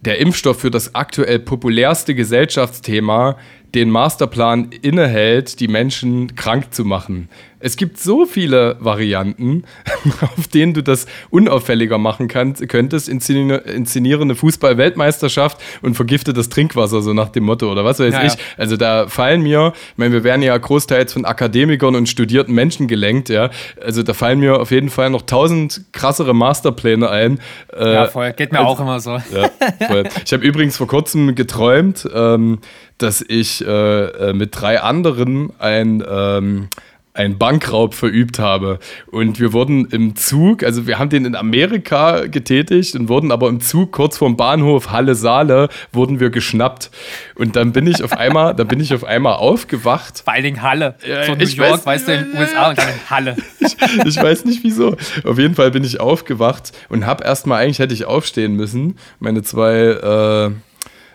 der 0.00 0.18
Impfstoff 0.18 0.60
für 0.60 0.70
das 0.70 0.94
aktuell 0.94 1.40
populärste 1.40 2.14
Gesellschaftsthema 2.14 3.36
den 3.74 3.90
Masterplan 3.90 4.70
innehält, 4.82 5.60
die 5.60 5.68
Menschen 5.68 6.34
krank 6.36 6.72
zu 6.72 6.84
machen. 6.84 7.28
Es 7.60 7.76
gibt 7.76 7.98
so 7.98 8.24
viele 8.24 8.76
Varianten, 8.80 9.64
auf 10.20 10.48
denen 10.48 10.74
du 10.74 10.82
das 10.82 11.06
unauffälliger 11.30 11.98
machen 11.98 12.28
kannst, 12.28 12.66
könntest. 12.68 13.08
Inszeniere 13.08 14.22
eine 14.22 14.34
Fußball-Weltmeisterschaft 14.34 15.58
und 15.82 15.94
vergifte 15.94 16.32
das 16.32 16.48
Trinkwasser, 16.48 17.02
so 17.02 17.12
nach 17.12 17.30
dem 17.30 17.44
Motto 17.44 17.70
oder 17.70 17.84
was 17.84 17.98
weiß 17.98 18.14
ja, 18.14 18.24
ich. 18.24 18.34
Ja. 18.34 18.38
Also 18.56 18.76
da 18.76 19.08
fallen 19.08 19.42
mir, 19.42 19.72
ich 19.92 19.98
meine, 19.98 20.12
wir 20.12 20.24
werden 20.24 20.42
ja 20.42 20.56
großteils 20.56 21.12
von 21.12 21.24
Akademikern 21.24 21.94
und 21.94 22.08
studierten 22.08 22.54
Menschen 22.54 22.86
gelenkt, 22.86 23.28
ja. 23.28 23.50
Also 23.80 24.02
da 24.02 24.14
fallen 24.14 24.40
mir 24.40 24.60
auf 24.60 24.70
jeden 24.70 24.90
Fall 24.90 25.10
noch 25.10 25.22
tausend 25.22 25.82
krassere 25.92 26.34
Masterpläne 26.34 27.10
ein. 27.10 27.40
Äh, 27.76 27.92
ja, 27.92 28.06
voll. 28.06 28.32
Geht 28.32 28.52
mir 28.52 28.60
also, 28.60 28.70
auch 28.70 28.80
immer 28.80 29.00
so. 29.00 29.18
Ja. 29.30 29.50
Ich 30.24 30.32
habe 30.32 30.44
übrigens 30.44 30.76
vor 30.76 30.86
kurzem 30.86 31.34
geträumt, 31.34 32.08
ähm, 32.14 32.58
dass 32.98 33.24
ich 33.26 33.64
äh, 33.64 34.04
äh, 34.04 34.32
mit 34.32 34.60
drei 34.60 34.80
anderen 34.80 35.52
ein, 35.58 36.02
ähm, 36.08 36.68
einen 37.14 37.38
Bankraub 37.38 37.94
verübt 37.94 38.38
habe. 38.38 38.78
Und 39.06 39.40
wir 39.40 39.52
wurden 39.52 39.86
im 39.86 40.14
Zug, 40.16 40.62
also 40.62 40.86
wir 40.86 40.98
haben 40.98 41.10
den 41.10 41.24
in 41.24 41.34
Amerika 41.34 42.26
getätigt 42.26 42.94
und 42.94 43.08
wurden 43.08 43.32
aber 43.32 43.48
im 43.48 43.60
Zug 43.60 43.92
kurz 43.92 44.18
vorm 44.18 44.36
Bahnhof 44.36 44.90
Halle-Saale 44.90 45.68
wurden 45.92 46.20
wir 46.20 46.30
geschnappt. 46.30 46.90
Und 47.34 47.56
dann 47.56 47.72
bin 47.72 47.86
ich 47.86 48.02
auf 48.04 48.12
einmal, 48.16 48.54
dann 48.54 48.68
bin 48.68 48.80
ich 48.80 48.94
auf 48.94 49.04
einmal 49.04 49.34
aufgewacht. 49.34 50.22
Vor 50.24 50.32
allen 50.32 50.44
Dingen 50.44 50.62
Halle. 50.62 50.94
Ja, 51.06 51.24
so 51.24 51.34
New 51.34 51.44
York, 51.44 51.72
weiß, 51.72 51.86
weißt 51.86 52.08
du, 52.08 52.12
in 52.12 52.24
den 52.30 52.40
USA 52.40 52.70
und 52.70 52.78
dann 52.78 52.88
in 52.88 53.10
Halle. 53.10 53.36
Ich, 53.60 53.76
ich, 54.06 54.16
weiß 54.16 54.44
nicht 54.44 54.62
wieso. 54.62 54.96
Auf 55.24 55.38
jeden 55.38 55.54
Fall 55.54 55.70
bin 55.70 55.84
ich 55.84 56.00
aufgewacht 56.00 56.72
und 56.88 57.06
habe 57.06 57.24
erstmal, 57.24 57.62
eigentlich 57.62 57.78
hätte 57.78 57.94
ich 57.94 58.04
aufstehen 58.04 58.54
müssen. 58.54 58.96
Meine 59.18 59.42
zwei, 59.42 60.50
äh, 60.50 60.50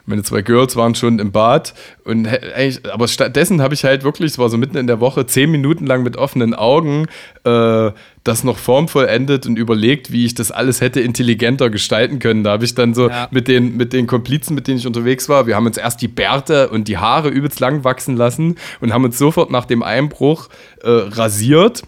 meine 0.05 0.23
zwei 0.23 0.41
Girls 0.41 0.75
waren 0.75 0.95
schon 0.95 1.19
im 1.19 1.31
Bad 1.31 1.73
und 2.03 2.27
eigentlich, 2.27 2.81
aber 2.91 3.07
stattdessen 3.07 3.61
habe 3.61 3.73
ich 3.73 3.83
halt 3.83 4.03
wirklich, 4.03 4.31
es 4.33 4.37
war 4.37 4.49
so 4.49 4.57
mitten 4.57 4.77
in 4.77 4.87
der 4.87 4.99
Woche, 4.99 5.25
zehn 5.25 5.49
Minuten 5.49 5.85
lang 5.85 6.03
mit 6.03 6.17
offenen 6.17 6.53
Augen 6.53 7.07
äh, 7.45 7.91
das 8.23 8.43
noch 8.43 8.57
formvollendet 8.57 9.45
und 9.45 9.57
überlegt, 9.57 10.11
wie 10.11 10.25
ich 10.25 10.33
das 10.33 10.51
alles 10.51 10.81
hätte 10.81 11.01
intelligenter 11.01 11.69
gestalten 11.69 12.19
können. 12.19 12.43
Da 12.43 12.51
habe 12.51 12.65
ich 12.65 12.73
dann 12.73 12.93
so 12.93 13.09
ja. 13.09 13.27
mit, 13.31 13.47
den, 13.47 13.75
mit 13.75 13.91
den 13.93 14.07
Komplizen, 14.07 14.55
mit 14.55 14.67
denen 14.67 14.77
ich 14.77 14.87
unterwegs 14.87 15.27
war, 15.29 15.47
wir 15.47 15.55
haben 15.55 15.65
uns 15.65 15.77
erst 15.77 16.01
die 16.01 16.07
Bärte 16.07 16.69
und 16.69 16.87
die 16.87 16.97
Haare 16.97 17.29
übelst 17.29 17.59
lang 17.59 17.83
wachsen 17.83 18.15
lassen 18.15 18.55
und 18.81 18.93
haben 18.93 19.03
uns 19.03 19.17
sofort 19.17 19.51
nach 19.51 19.65
dem 19.65 19.83
Einbruch 19.83 20.49
äh, 20.83 20.89
rasiert 20.89 21.83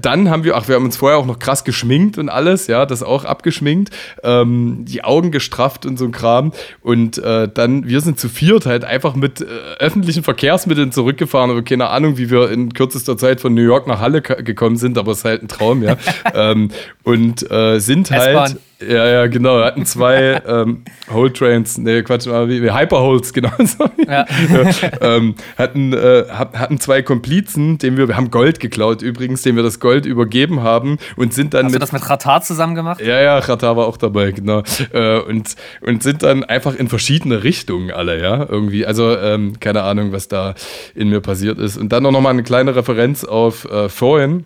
dann 0.00 0.30
haben 0.30 0.44
wir, 0.44 0.56
ach, 0.56 0.68
wir 0.68 0.74
haben 0.74 0.84
uns 0.84 0.96
vorher 0.96 1.18
auch 1.18 1.26
noch 1.26 1.38
krass 1.38 1.64
geschminkt 1.64 2.18
und 2.18 2.28
alles, 2.28 2.66
ja, 2.66 2.86
das 2.86 3.02
auch 3.02 3.24
abgeschminkt, 3.24 3.94
ähm, 4.22 4.84
die 4.86 5.04
Augen 5.04 5.30
gestrafft 5.30 5.86
und 5.86 5.98
so 5.98 6.04
ein 6.04 6.12
Kram. 6.12 6.52
Und 6.82 7.18
äh, 7.18 7.48
dann, 7.52 7.86
wir 7.86 8.00
sind 8.00 8.18
zu 8.18 8.28
viert 8.28 8.66
halt 8.66 8.84
einfach 8.84 9.14
mit 9.14 9.40
äh, 9.40 9.44
öffentlichen 9.78 10.22
Verkehrsmitteln 10.22 10.92
zurückgefahren, 10.92 11.50
aber 11.50 11.62
keine 11.62 11.88
Ahnung, 11.88 12.18
wie 12.18 12.30
wir 12.30 12.50
in 12.50 12.72
kürzester 12.72 13.16
Zeit 13.16 13.40
von 13.40 13.54
New 13.54 13.62
York 13.62 13.86
nach 13.86 14.00
Halle 14.00 14.22
gekommen 14.22 14.76
sind, 14.76 14.98
aber 14.98 15.12
es 15.12 15.18
ist 15.18 15.24
halt 15.24 15.42
ein 15.42 15.48
Traum, 15.48 15.82
ja. 15.82 15.96
ähm, 16.34 16.70
und 17.02 17.50
äh, 17.50 17.78
sind 17.78 18.10
halt. 18.10 18.56
Ja, 18.80 19.06
ja, 19.06 19.26
genau. 19.26 19.56
Wir 19.58 19.64
hatten 19.64 19.86
zwei 19.86 20.42
ähm, 20.46 20.84
Hole 21.10 21.32
Trains, 21.32 21.78
nee, 21.78 22.02
Quatsch, 22.02 22.26
wie 22.26 22.70
Hyperholes, 22.70 23.32
genau. 23.32 23.50
Ja. 24.06 24.26
ähm, 25.00 25.34
hatten, 25.56 25.92
äh, 25.92 26.24
hatten 26.28 26.78
zwei 26.78 27.02
Komplizen, 27.02 27.78
denen 27.78 27.96
wir, 27.96 28.08
wir 28.08 28.16
haben 28.16 28.30
Gold 28.30 28.60
geklaut 28.60 29.02
übrigens, 29.02 29.42
dem 29.42 29.56
wir 29.56 29.62
das 29.62 29.80
Gold 29.80 30.06
übergeben 30.06 30.62
haben 30.62 30.98
und 31.16 31.32
sind 31.32 31.54
dann. 31.54 31.66
Hast 31.66 31.72
mit, 31.72 31.80
du 31.80 31.86
das 31.86 31.92
mit 31.92 32.08
Ratar 32.08 32.42
zusammen 32.42 32.74
gemacht? 32.74 33.00
Ja, 33.00 33.20
ja, 33.20 33.38
Ratar 33.38 33.76
war 33.76 33.86
auch 33.86 33.96
dabei, 33.96 34.32
genau. 34.32 34.62
Äh, 34.92 35.20
und, 35.20 35.56
und 35.80 36.02
sind 36.02 36.22
dann 36.22 36.44
einfach 36.44 36.74
in 36.74 36.88
verschiedene 36.88 37.42
Richtungen 37.42 37.90
alle, 37.90 38.20
ja, 38.20 38.46
irgendwie. 38.48 38.86
Also, 38.86 39.16
ähm, 39.16 39.58
keine 39.58 39.82
Ahnung, 39.82 40.12
was 40.12 40.28
da 40.28 40.54
in 40.94 41.08
mir 41.08 41.20
passiert 41.20 41.58
ist. 41.58 41.78
Und 41.78 41.90
dann 41.90 42.02
noch 42.02 42.20
mal 42.20 42.30
eine 42.30 42.42
kleine 42.42 42.76
Referenz 42.76 43.24
auf 43.24 43.64
äh, 43.70 43.88
vorhin 43.88 44.44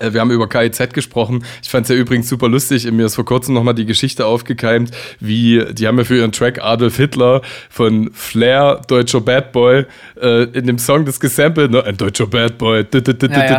wir 0.00 0.20
haben 0.20 0.30
über 0.30 0.48
KIZ 0.48 0.92
gesprochen. 0.92 1.44
Ich 1.62 1.70
fand 1.70 1.84
es 1.84 1.90
ja 1.90 1.96
übrigens 1.96 2.28
super 2.28 2.48
lustig. 2.48 2.90
Mir 2.90 3.06
ist 3.06 3.14
vor 3.14 3.24
kurzem 3.24 3.54
nochmal 3.54 3.74
die 3.74 3.86
Geschichte 3.86 4.26
aufgekeimt, 4.26 4.90
wie 5.20 5.64
die 5.72 5.86
haben 5.86 5.98
ja 5.98 6.04
für 6.04 6.16
ihren 6.16 6.32
Track 6.32 6.62
Adolf 6.62 6.96
Hitler 6.96 7.42
von 7.70 8.10
Flair, 8.12 8.80
deutscher 8.86 9.20
Bad 9.20 9.52
Boy, 9.52 9.86
äh, 10.20 10.44
in 10.44 10.66
dem 10.66 10.78
Song 10.78 11.04
das 11.04 11.20
gesampelt, 11.20 11.70
ne? 11.70 11.84
ein 11.84 11.96
deutscher 11.96 12.26
Bad 12.26 12.58
Boy, 12.58 12.84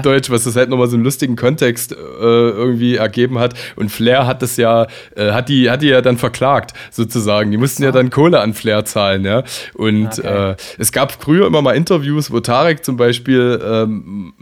Deutsch, 0.01 0.29
was 0.29 0.43
das 0.43 0.55
halt 0.55 0.69
nochmal 0.69 0.88
so 0.88 0.95
einen 0.95 1.03
lustigen 1.03 1.35
Kontext 1.35 1.91
äh, 1.91 1.95
irgendwie 1.97 2.95
ergeben 2.95 3.39
hat. 3.39 3.53
Und 3.75 3.89
Flair 3.89 4.25
hat 4.25 4.41
das 4.41 4.57
ja, 4.57 4.88
äh, 5.15 5.31
hat 5.31 5.49
die, 5.49 5.69
hat 5.69 5.81
die 5.81 5.88
ja 5.88 6.01
dann 6.01 6.17
verklagt, 6.17 6.73
sozusagen. 6.91 7.51
Die 7.51 7.57
mussten 7.57 7.83
ja 7.83 7.91
dann 7.91 8.09
Kohle 8.09 8.39
an 8.39 8.53
Flair 8.53 8.85
zahlen, 8.85 9.25
ja. 9.25 9.43
Und 9.73 10.19
okay. 10.19 10.51
Äh, 10.51 10.55
es 10.77 10.91
gab 10.91 11.23
früher 11.23 11.47
immer 11.47 11.61
mal 11.61 11.73
Interviews, 11.73 12.31
wo 12.31 12.39
Tarek 12.39 12.83
zum 12.83 12.97
Beispiel 12.97 13.61
ähm, 13.63 14.33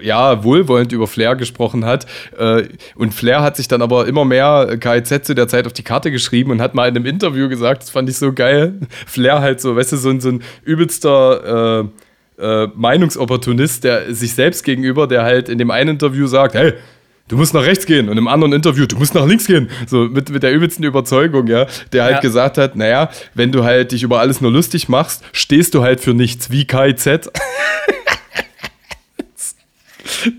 ja 0.00 0.42
wohlwollend 0.44 0.92
über 0.92 1.06
Flair 1.06 1.33
gesprochen 1.36 1.84
hat. 1.84 2.06
Äh, 2.38 2.64
und 2.96 3.14
Flair 3.14 3.42
hat 3.42 3.56
sich 3.56 3.68
dann 3.68 3.82
aber 3.82 4.06
immer 4.06 4.24
mehr 4.24 4.76
KIZ 4.78 5.26
zu 5.26 5.34
der 5.34 5.48
Zeit 5.48 5.66
auf 5.66 5.72
die 5.72 5.82
Karte 5.82 6.10
geschrieben 6.10 6.50
und 6.50 6.60
hat 6.60 6.74
mal 6.74 6.88
in 6.88 6.96
einem 6.96 7.06
Interview 7.06 7.48
gesagt, 7.48 7.82
das 7.82 7.90
fand 7.90 8.08
ich 8.08 8.16
so 8.16 8.32
geil. 8.32 8.74
Flair 9.06 9.40
halt 9.40 9.60
so, 9.60 9.76
weißt 9.76 9.92
du, 9.92 9.96
so, 9.96 10.20
so 10.20 10.28
ein 10.28 10.42
übelster 10.64 11.84
äh, 12.38 12.42
äh, 12.42 12.68
Meinungsopportunist, 12.74 13.84
der 13.84 14.14
sich 14.14 14.34
selbst 14.34 14.64
gegenüber, 14.64 15.06
der 15.06 15.22
halt 15.22 15.48
in 15.48 15.58
dem 15.58 15.70
einen 15.70 15.90
Interview 15.90 16.26
sagt, 16.26 16.54
hey, 16.54 16.74
du 17.28 17.36
musst 17.36 17.54
nach 17.54 17.64
rechts 17.64 17.86
gehen 17.86 18.08
und 18.08 18.18
im 18.18 18.28
anderen 18.28 18.52
Interview, 18.52 18.86
du 18.86 18.96
musst 18.96 19.14
nach 19.14 19.26
links 19.26 19.46
gehen. 19.46 19.70
So 19.86 20.04
mit, 20.04 20.30
mit 20.30 20.42
der 20.42 20.52
übelsten 20.52 20.84
Überzeugung, 20.84 21.46
ja. 21.46 21.66
Der 21.92 22.04
halt 22.04 22.14
ja. 22.16 22.20
gesagt 22.20 22.58
hat, 22.58 22.76
naja, 22.76 23.10
wenn 23.34 23.52
du 23.52 23.64
halt 23.64 23.92
dich 23.92 24.02
über 24.02 24.20
alles 24.20 24.40
nur 24.40 24.50
lustig 24.50 24.88
machst, 24.88 25.22
stehst 25.32 25.74
du 25.74 25.82
halt 25.82 26.00
für 26.00 26.14
nichts, 26.14 26.50
wie 26.50 26.66
KIZ. 26.66 27.06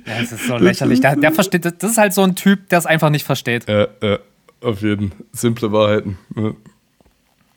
Ja, 0.05 0.19
das 0.19 0.32
ist 0.32 0.47
so 0.47 0.57
lächerlich. 0.57 1.01
Der, 1.01 1.15
der, 1.15 1.32
versteht, 1.32 1.65
das 1.65 1.91
ist 1.91 1.97
halt 1.97 2.13
so 2.13 2.23
ein 2.23 2.36
Typ, 2.36 2.69
der 2.69 2.80
es 2.80 2.86
einfach 2.86 3.09
nicht 3.09 3.26
versteht. 3.26 3.67
Ja, 3.67 3.88
ja, 4.01 4.19
auf 4.61 4.82
jeden. 4.82 5.11
Simple 5.32 5.71
Wahrheiten. 5.71 6.17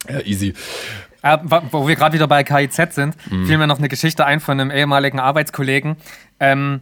Ja, 0.08 0.20
easy. 0.24 0.54
Äh, 1.22 1.38
wo 1.70 1.88
wir 1.88 1.96
gerade 1.96 2.14
wieder 2.14 2.28
bei 2.28 2.44
KIZ 2.44 2.94
sind, 2.94 3.16
mhm. 3.30 3.46
fiel 3.46 3.58
mir 3.58 3.66
noch 3.66 3.78
eine 3.78 3.88
Geschichte 3.88 4.24
ein 4.24 4.40
von 4.40 4.60
einem 4.60 4.70
ehemaligen 4.70 5.18
Arbeitskollegen. 5.18 5.96
Ähm, 6.38 6.80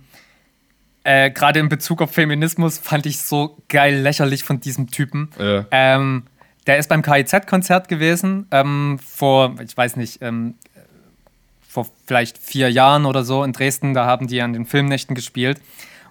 äh, 1.05 1.31
gerade 1.31 1.61
in 1.61 1.69
Bezug 1.69 2.03
auf 2.03 2.13
Feminismus 2.13 2.79
fand 2.79 3.07
ich 3.07 3.19
so 3.19 3.57
geil 3.69 3.97
lächerlich 3.97 4.45
von 4.45 4.61
diesem 4.61 4.91
Typen. 4.91 5.31
Ja. 5.39 5.65
Ähm, 5.71 6.25
der 6.67 6.79
ist 6.79 6.89
beim 6.89 7.03
KIZ-Konzert 7.03 7.89
gewesen, 7.89 8.47
ähm, 8.51 8.99
vor, 8.99 9.55
ich 9.65 9.77
weiß 9.77 9.97
nicht, 9.97 10.21
ähm, 10.21 10.55
vor 11.77 11.87
vielleicht 12.07 12.39
vier 12.39 12.71
Jahren 12.71 13.05
oder 13.05 13.23
so 13.23 13.45
in 13.45 13.53
Dresden, 13.53 13.93
da 13.93 14.07
haben 14.07 14.29
die 14.29 14.41
an 14.41 14.55
den 14.55 14.65
Filmnächten 14.65 15.15
gespielt. 15.15 15.61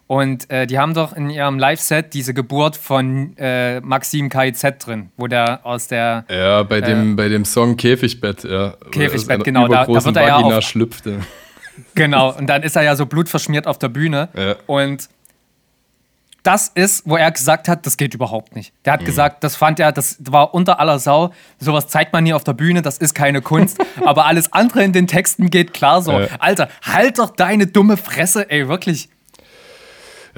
Und 0.08 0.52
äh, 0.52 0.68
die 0.68 0.78
haben 0.78 0.94
doch 0.94 1.14
in 1.14 1.32
ihrem 1.32 1.58
Live-Set 1.58 2.14
diese 2.14 2.36
Geburt 2.36 2.76
von 2.76 3.36
äh, 3.38 3.82
Maxim 3.82 4.30
KIZ 4.30 4.64
drin, 4.78 5.10
wo 5.18 5.26
der 5.26 5.66
aus 5.66 5.88
der. 5.88 6.26
Ja, 6.30 6.62
bei, 6.62 6.82
dem, 6.82 7.14
äh, 7.14 7.16
bei 7.16 7.30
dem 7.30 7.44
Song 7.44 7.76
Käfigbett, 7.76 8.44
ja. 8.44 8.76
Käfigbett, 8.92 9.44
genau. 9.44 9.68
Da, 9.68 9.86
da 9.86 10.06
wird 10.06 10.16
er 10.16 10.28
ja 10.28 10.38
auch, 10.38 10.62
schlüpfte. 10.62 11.22
Genau, 11.96 12.32
und 12.38 12.48
dann 12.48 12.62
ist 12.62 12.76
er 12.76 12.84
ja 12.84 12.96
so 12.96 13.08
blutverschmiert 13.08 13.66
auf 13.66 13.80
der 13.80 13.90
Bühne. 13.90 14.30
Ja. 14.38 14.56
Und 14.68 15.10
das 16.46 16.68
ist, 16.68 17.04
wo 17.06 17.18
er 17.18 17.32
gesagt 17.32 17.68
hat, 17.68 17.86
das 17.88 17.98
geht 17.98 18.14
überhaupt 18.14 18.56
nicht. 18.56 18.72
Der 18.86 18.94
hat 18.94 19.02
mhm. 19.02 19.06
gesagt, 19.06 19.44
das 19.44 19.56
fand 19.56 19.80
er, 19.80 19.92
das 19.92 20.18
war 20.20 20.54
unter 20.54 20.80
aller 20.80 21.00
Sau. 21.00 21.34
Sowas 21.60 21.88
zeigt 21.88 22.14
man 22.14 22.24
hier 22.24 22.36
auf 22.36 22.44
der 22.44 22.54
Bühne, 22.54 22.84
das 22.84 23.00
ist 23.00 23.16
keine 23.16 23.42
Kunst. 23.42 23.84
aber 24.06 24.26
alles 24.26 24.54
andere 24.54 24.84
in 24.84 24.94
den 24.94 25.08
Texten 25.08 25.50
geht 25.50 25.74
klar 25.74 26.04
so. 26.04 26.12
Äh. 26.12 26.30
Alter, 26.38 26.70
halt 26.84 27.18
doch 27.18 27.32
deine 27.32 27.66
dumme 27.66 27.98
Fresse, 27.98 28.50
ey, 28.52 28.68
wirklich. 28.68 29.10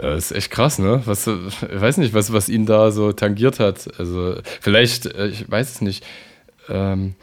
Ja, 0.02 0.16
ist 0.16 0.32
echt 0.32 0.50
krass, 0.50 0.80
ne? 0.80 1.02
Was, 1.06 1.28
ich 1.28 1.82
weiß 1.82 1.98
nicht, 1.98 2.14
was, 2.14 2.32
was 2.32 2.48
ihn 2.48 2.66
da 2.66 2.92
so 2.92 3.12
tangiert 3.12 3.60
hat. 3.60 3.88
Also, 4.00 4.36
vielleicht, 4.62 5.08
äh, 5.08 5.28
ich 5.28 5.50
weiß 5.50 5.72
es 5.72 5.82
nicht. 5.82 6.06
Ähm, 6.70 7.16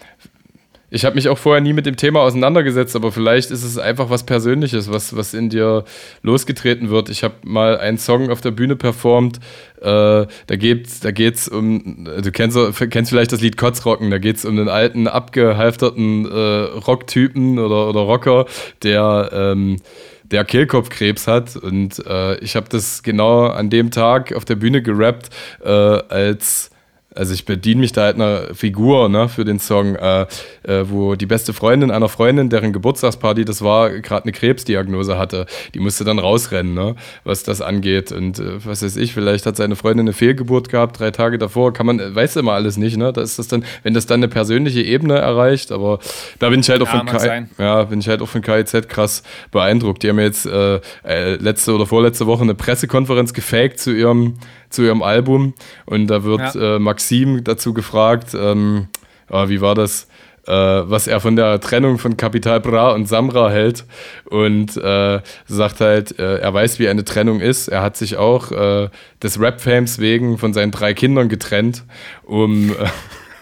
ich 0.94 1.04
habe 1.04 1.16
mich 1.16 1.28
auch 1.28 1.38
vorher 1.38 1.60
nie 1.60 1.72
mit 1.72 1.86
dem 1.86 1.96
Thema 1.96 2.20
auseinandergesetzt, 2.20 2.94
aber 2.94 3.10
vielleicht 3.10 3.50
ist 3.50 3.64
es 3.64 3.78
einfach 3.78 4.10
was 4.10 4.24
Persönliches, 4.24 4.92
was, 4.92 5.16
was 5.16 5.34
in 5.34 5.50
dir 5.50 5.84
losgetreten 6.22 6.88
wird. 6.88 7.08
Ich 7.08 7.24
habe 7.24 7.34
mal 7.42 7.76
einen 7.78 7.98
Song 7.98 8.30
auf 8.30 8.40
der 8.40 8.52
Bühne 8.52 8.76
performt, 8.76 9.40
äh, 9.80 9.82
da 9.82 10.56
geht 10.56 10.86
es 10.86 11.00
da 11.00 11.10
geht's 11.10 11.48
um, 11.48 12.04
du 12.04 12.30
kennst, 12.30 12.56
kennst 12.90 13.10
vielleicht 13.10 13.32
das 13.32 13.40
Lied 13.40 13.56
Kotzrocken, 13.56 14.12
da 14.12 14.18
geht 14.18 14.36
es 14.36 14.44
um 14.44 14.56
einen 14.56 14.68
alten, 14.68 15.08
abgehalfterten 15.08 16.30
äh, 16.30 16.78
Rocktypen 16.78 17.58
oder, 17.58 17.88
oder 17.88 18.00
Rocker, 18.00 18.46
der, 18.84 19.30
ähm, 19.32 19.78
der 20.22 20.44
Kehlkopfkrebs 20.44 21.26
hat. 21.26 21.56
Und 21.56 22.06
äh, 22.06 22.38
ich 22.38 22.54
habe 22.54 22.68
das 22.68 23.02
genau 23.02 23.46
an 23.48 23.68
dem 23.68 23.90
Tag 23.90 24.32
auf 24.32 24.44
der 24.44 24.54
Bühne 24.54 24.80
gerappt, 24.80 25.30
äh, 25.64 25.68
als 25.68 26.70
also 27.14 27.32
ich 27.32 27.44
bediene 27.44 27.80
mich 27.80 27.92
da 27.92 28.02
halt 28.02 28.16
einer 28.16 28.54
Figur 28.54 29.08
ne, 29.08 29.28
für 29.28 29.44
den 29.44 29.58
Song, 29.58 29.96
äh, 29.96 30.26
äh, 30.62 30.84
wo 30.88 31.14
die 31.14 31.26
beste 31.26 31.52
Freundin 31.52 31.90
einer 31.90 32.08
Freundin, 32.08 32.50
deren 32.50 32.72
Geburtstagsparty 32.72 33.44
das 33.44 33.62
war, 33.62 33.90
gerade 33.90 34.24
eine 34.24 34.32
Krebsdiagnose 34.32 35.16
hatte. 35.18 35.46
Die 35.74 35.80
musste 35.80 36.04
dann 36.04 36.18
rausrennen, 36.18 36.74
ne, 36.74 36.96
was 37.24 37.42
das 37.44 37.60
angeht. 37.60 38.12
Und 38.12 38.38
äh, 38.38 38.64
was 38.64 38.82
weiß 38.82 38.96
ich, 38.96 39.14
vielleicht 39.14 39.46
hat 39.46 39.56
seine 39.56 39.76
Freundin 39.76 40.06
eine 40.06 40.12
Fehlgeburt 40.12 40.68
gehabt, 40.68 40.98
drei 40.98 41.10
Tage 41.10 41.38
davor. 41.38 41.72
Kann 41.72 41.86
man, 41.86 42.14
weiß 42.14 42.36
immer 42.36 42.52
alles 42.52 42.76
nicht, 42.76 42.96
ne? 42.96 43.12
Da 43.12 43.22
ist 43.22 43.38
das 43.38 43.48
dann, 43.48 43.64
wenn 43.82 43.94
das 43.94 44.06
dann 44.06 44.20
eine 44.20 44.28
persönliche 44.28 44.82
Ebene 44.82 45.16
erreicht, 45.18 45.72
aber 45.72 46.00
da 46.38 46.48
bin 46.50 46.60
ich 46.60 46.70
halt 46.70 46.82
auch 46.82 46.92
ja, 46.92 46.98
von 46.98 47.06
Kai, 47.06 47.46
ja, 47.58 47.84
bin 47.84 48.00
ich 48.00 48.08
halt 48.08 48.22
auch 48.22 48.28
von 48.28 48.42
KIZ 48.42 48.88
krass 48.88 49.22
beeindruckt. 49.50 50.02
Die 50.02 50.08
haben 50.08 50.18
jetzt 50.18 50.46
äh, 50.46 50.80
äh, 51.04 51.36
letzte 51.36 51.74
oder 51.74 51.86
vorletzte 51.86 52.26
Woche 52.26 52.42
eine 52.42 52.54
Pressekonferenz 52.54 53.32
gefaked 53.32 53.78
zu 53.78 53.92
ihrem 53.92 54.34
zu 54.74 54.82
ihrem 54.82 55.02
Album 55.02 55.54
und 55.86 56.08
da 56.08 56.24
wird 56.24 56.54
ja. 56.54 56.76
äh, 56.76 56.78
Maxim 56.78 57.44
dazu 57.44 57.72
gefragt, 57.74 58.34
ähm, 58.34 58.88
oh, 59.30 59.48
wie 59.48 59.60
war 59.60 59.74
das? 59.74 60.08
Äh, 60.46 60.52
was 60.52 61.06
er 61.06 61.20
von 61.20 61.36
der 61.36 61.58
Trennung 61.60 61.98
von 61.98 62.18
Capital 62.18 62.60
Bra 62.60 62.90
und 62.92 63.08
Samra 63.08 63.50
hält 63.50 63.86
und 64.26 64.76
äh, 64.76 65.20
sagt 65.46 65.80
halt, 65.80 66.18
äh, 66.18 66.36
er 66.36 66.52
weiß, 66.52 66.78
wie 66.78 66.88
eine 66.88 67.04
Trennung 67.04 67.40
ist. 67.40 67.68
Er 67.68 67.80
hat 67.80 67.96
sich 67.96 68.18
auch 68.18 68.52
äh, 68.52 68.90
des 69.22 69.40
Rap-Fames 69.40 70.00
wegen 70.00 70.36
von 70.36 70.52
seinen 70.52 70.70
drei 70.70 70.92
Kindern 70.92 71.30
getrennt, 71.30 71.84
um 72.24 72.74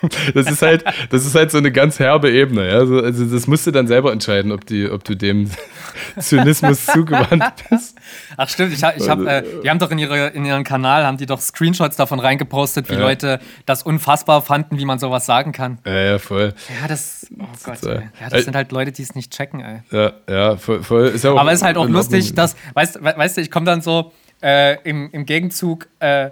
das 0.34 0.50
ist 0.50 0.62
halt, 0.62 0.84
das 1.10 1.24
ist 1.24 1.34
halt 1.34 1.50
so 1.50 1.58
eine 1.58 1.70
ganz 1.70 1.98
herbe 1.98 2.30
Ebene. 2.30 2.68
Ja? 2.68 2.78
Also, 2.78 3.00
also 3.00 3.24
das 3.24 3.46
musst 3.46 3.66
du 3.66 3.70
dann 3.70 3.86
selber 3.86 4.12
entscheiden, 4.12 4.52
ob, 4.52 4.66
die, 4.66 4.88
ob 4.88 5.04
du 5.04 5.14
dem 5.14 5.50
Zynismus 6.18 6.86
zugewandt 6.92 7.64
bist. 7.70 7.96
Ach 8.36 8.48
stimmt, 8.48 8.72
ich, 8.72 8.82
ich 8.82 9.08
hab, 9.08 9.20
äh, 9.20 9.42
die 9.62 9.70
haben 9.70 9.78
doch 9.78 9.90
in, 9.90 9.98
ihre, 9.98 10.28
in 10.28 10.44
ihren 10.44 10.64
Kanal, 10.64 11.06
haben 11.06 11.16
die 11.16 11.26
doch 11.26 11.40
Screenshots 11.40 11.96
davon 11.96 12.20
reingepostet, 12.20 12.88
wie 12.90 12.94
ja. 12.94 13.00
Leute 13.00 13.40
das 13.66 13.82
unfassbar 13.82 14.42
fanden, 14.42 14.78
wie 14.78 14.84
man 14.84 14.98
sowas 14.98 15.26
sagen 15.26 15.52
kann. 15.52 15.78
Ja, 15.86 16.00
ja, 16.00 16.18
voll. 16.18 16.54
Ja, 16.80 16.88
das, 16.88 17.26
oh 17.38 17.44
Gott, 17.64 17.78
so. 17.78 17.90
ey. 17.90 18.08
Ja, 18.20 18.28
das 18.30 18.40
äh, 18.40 18.42
sind 18.42 18.56
halt 18.56 18.72
Leute, 18.72 18.92
die 18.92 19.02
es 19.02 19.14
nicht 19.14 19.32
checken, 19.32 19.60
ey. 19.60 19.82
Ja, 19.90 20.12
ja, 20.28 20.56
voll. 20.56 20.82
voll 20.82 21.06
ist 21.08 21.24
ja 21.24 21.32
auch 21.32 21.38
Aber 21.38 21.52
es 21.52 21.60
ist 21.60 21.64
halt 21.64 21.76
auch 21.76 21.88
lustig, 21.88 22.34
dass, 22.34 22.56
weißt, 22.74 23.02
weißt 23.02 23.36
du, 23.36 23.40
ich 23.40 23.50
komme 23.50 23.66
dann 23.66 23.82
so 23.82 24.12
äh, 24.42 24.80
im, 24.82 25.10
im 25.12 25.24
Gegenzug 25.26 25.88
äh, 26.00 26.30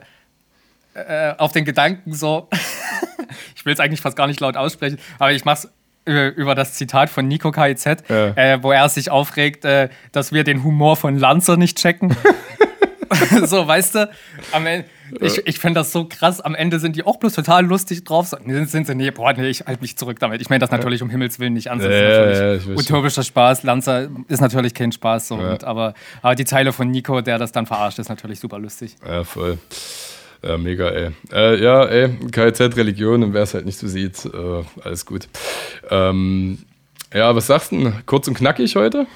äh, 0.95 1.35
auf 1.39 1.53
den 1.53 1.64
Gedanken 1.64 2.12
so, 2.12 2.49
ich 3.57 3.64
will 3.64 3.72
es 3.72 3.81
eigentlich 3.81 4.01
fast 4.01 4.16
gar 4.16 4.26
nicht 4.26 4.41
laut 4.41 4.57
aussprechen, 4.57 4.99
aber 5.18 5.33
ich 5.33 5.45
mach's 5.45 5.68
über 6.07 6.55
das 6.55 6.74
Zitat 6.74 7.11
von 7.11 7.28
Nico 7.28 7.53
KIZ, 7.53 7.85
ja. 8.09 8.28
äh, 8.35 8.62
wo 8.62 8.72
er 8.72 8.89
sich 8.89 9.11
aufregt, 9.11 9.64
äh, 9.64 9.91
dass 10.12 10.33
wir 10.33 10.45
den 10.45 10.64
Humor 10.64 10.97
von 10.97 11.18
Lanzer 11.18 11.57
nicht 11.57 11.78
checken. 11.78 12.16
so, 13.45 13.66
weißt 13.66 13.95
du, 13.97 14.11
am 14.53 14.66
Ende, 14.66 14.87
ich, 15.20 15.47
ich 15.47 15.59
finde 15.59 15.81
das 15.81 15.93
so 15.93 16.05
krass. 16.05 16.41
Am 16.41 16.55
Ende 16.55 16.78
sind 16.78 16.97
die 16.97 17.05
auch 17.05 17.16
bloß 17.16 17.35
total 17.35 17.64
lustig 17.66 18.05
drauf. 18.05 18.28
Sind, 18.28 18.70
sind 18.70 18.87
sie, 18.87 18.95
nee, 18.95 19.11
boah, 19.11 19.33
nee, 19.33 19.49
ich 19.49 19.66
halte 19.66 19.83
mich 19.83 19.97
zurück 19.97 20.18
damit. 20.20 20.41
Ich 20.41 20.49
meine 20.49 20.61
das 20.61 20.70
natürlich 20.70 21.03
um 21.03 21.11
Himmels 21.11 21.39
Willen 21.41 21.55
nicht 21.55 21.70
an. 21.70 21.81
Das 21.81 21.89
ja, 21.89 22.55
ja, 22.55 22.61
utopischer 22.76 23.24
Spaß. 23.24 23.64
Lanzer 23.64 24.09
ist 24.28 24.41
natürlich 24.41 24.74
kein 24.74 24.93
Spaß. 24.93 25.28
So, 25.28 25.35
und, 25.35 25.64
aber, 25.64 25.95
aber 26.22 26.35
die 26.35 26.45
Zeile 26.45 26.72
von 26.72 26.91
Nico, 26.91 27.20
der 27.20 27.39
das 27.39 27.53
dann 27.53 27.66
verarscht, 27.66 27.99
ist 27.99 28.09
natürlich 28.09 28.39
super 28.39 28.59
lustig. 28.59 28.97
Ja, 29.07 29.24
voll. 29.24 29.59
Ja, 30.43 30.57
mega, 30.57 30.88
ey. 30.88 31.11
Äh, 31.32 31.62
ja, 31.62 31.84
ey, 31.84 32.09
KZ-Religion 32.30 33.22
und 33.22 33.34
wer 33.34 33.43
es 33.43 33.53
halt 33.53 33.66
nicht 33.66 33.78
so 33.78 33.86
sieht, 33.86 34.24
äh, 34.24 34.64
alles 34.82 35.05
gut. 35.05 35.28
Ähm, 35.91 36.59
ja, 37.12 37.34
was 37.34 37.49
sagst 37.49 37.72
du 37.72 37.76
denn? 37.76 37.95
Kurz 38.07 38.26
und 38.28 38.34
knackig 38.34 38.74
heute? 38.76 39.07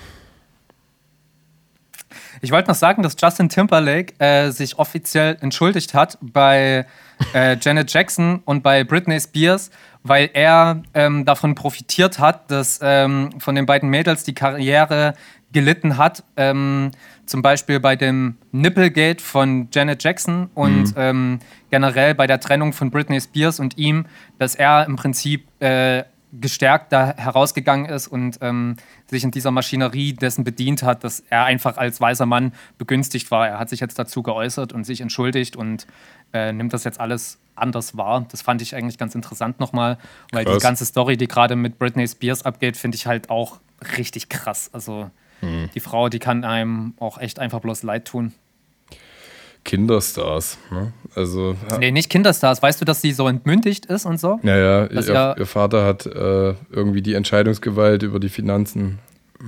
Ich 2.43 2.51
wollte 2.51 2.69
noch 2.69 2.77
sagen, 2.77 3.03
dass 3.03 3.17
Justin 3.19 3.49
Timberlake 3.49 4.13
äh, 4.19 4.51
sich 4.51 4.79
offiziell 4.79 5.39
entschuldigt 5.41 5.95
hat 5.95 6.19
bei 6.21 6.85
äh, 7.33 7.57
Janet 7.59 7.91
Jackson 7.91 8.43
und 8.45 8.63
bei 8.63 8.85
Britney 8.85 9.19
Spears, 9.19 9.71
weil 10.03 10.29
er 10.35 10.83
ähm, 10.93 11.25
davon 11.25 11.55
profitiert 11.55 12.19
hat, 12.19 12.51
dass 12.51 12.81
ähm, 12.83 13.31
von 13.39 13.55
den 13.55 13.65
beiden 13.65 13.89
Mädels 13.89 14.25
die 14.25 14.35
Karriere 14.35 15.15
gelitten 15.55 15.97
hat. 15.97 16.23
Ähm, 16.37 16.91
zum 17.25 17.41
Beispiel 17.41 17.81
bei 17.81 17.97
dem 17.97 18.37
Nipplegate 18.53 19.23
von 19.23 19.69
Janet 19.73 20.05
Jackson 20.05 20.51
und 20.53 20.89
mhm. 20.89 20.95
ähm, 20.97 21.39
generell 21.71 22.15
bei 22.15 22.27
der 22.27 22.41
Trennung 22.41 22.75
von 22.75 22.91
Britney 22.91 23.19
Spears 23.19 23.61
und 23.61 23.79
ihm, 23.79 24.05
dass 24.39 24.55
er 24.55 24.85
im 24.85 24.97
Prinzip 24.97 25.47
äh, 25.61 26.05
gestärkt 26.41 26.93
da 26.93 27.15
herausgegangen 27.17 27.87
ist 27.87 28.09
und 28.09 28.39
ähm, 28.41 28.77
sich 29.07 29.23
in 29.23 29.31
dieser 29.31 29.53
Maschinerie 29.53 30.15
dessen 30.15 30.45
bedient 30.45 30.83
hat, 30.83 31.05
dass 31.05 31.21
er 31.31 31.45
einfach 31.45 31.77
als 31.77 32.01
weißer 32.01 32.27
Mann 32.27 32.53
begünstigt 32.77 33.31
war. 33.31 33.47
Er 33.47 33.59
hat 33.59 33.69
sich 33.69 33.81
jetzt 33.81 33.99
dazu 33.99 34.23
geäußert 34.23 34.73
und 34.73 34.85
sich 34.85 35.01
entschuldigt 35.01 35.57
und 35.57 35.87
äh, 36.33 36.53
nimmt 36.53 36.73
das 36.73 36.85
jetzt 36.85 36.99
alles 37.01 37.39
anders 37.55 37.97
wahr. 37.97 38.27
Das 38.31 38.43
fand 38.43 38.61
ich 38.63 38.75
eigentlich 38.75 38.99
ganz 38.99 39.15
interessant 39.15 39.61
nochmal, 39.61 39.99
weil 40.33 40.45
krass. 40.45 40.57
die 40.57 40.63
ganze 40.63 40.85
Story, 40.85 41.17
die 41.17 41.29
gerade 41.29 41.55
mit 41.55 41.79
Britney 41.79 42.09
Spears 42.09 42.45
abgeht, 42.45 42.77
finde 42.77 42.97
ich 42.97 43.07
halt 43.07 43.31
auch 43.31 43.61
richtig 43.97 44.29
krass. 44.29 44.71
Also 44.73 45.11
Mhm. 45.45 45.71
Die 45.75 45.81
Frau, 45.81 46.09
die 46.09 46.19
kann 46.19 46.45
einem 46.45 46.95
auch 46.99 47.19
echt 47.19 47.39
einfach 47.39 47.61
bloß 47.61 47.83
leid 47.83 48.07
tun. 48.07 48.33
Kinderstars, 49.65 50.59
ne? 50.71 50.93
Also. 51.15 51.57
Ja. 51.71 51.79
Nee, 51.79 51.91
nicht 51.91 52.11
Kinderstars. 52.11 52.63
Weißt 52.63 52.81
du, 52.81 52.85
dass 52.85 53.01
sie 53.01 53.13
so 53.13 53.27
entmündigt 53.27 53.87
ist 53.87 54.05
und 54.05 54.21
so? 54.21 54.39
Ja, 54.43 54.57
ja. 54.57 54.87
Ihr, 54.87 55.37
ihr, 55.39 55.47
Vater 55.47 55.85
hat 55.85 56.07
äh, 56.07 56.55
irgendwie 56.71 57.01
die 57.01 57.15
Entscheidungsgewalt 57.15 58.03
über 58.03 58.21
die 58.21 58.29
Finanzen. 58.29 58.99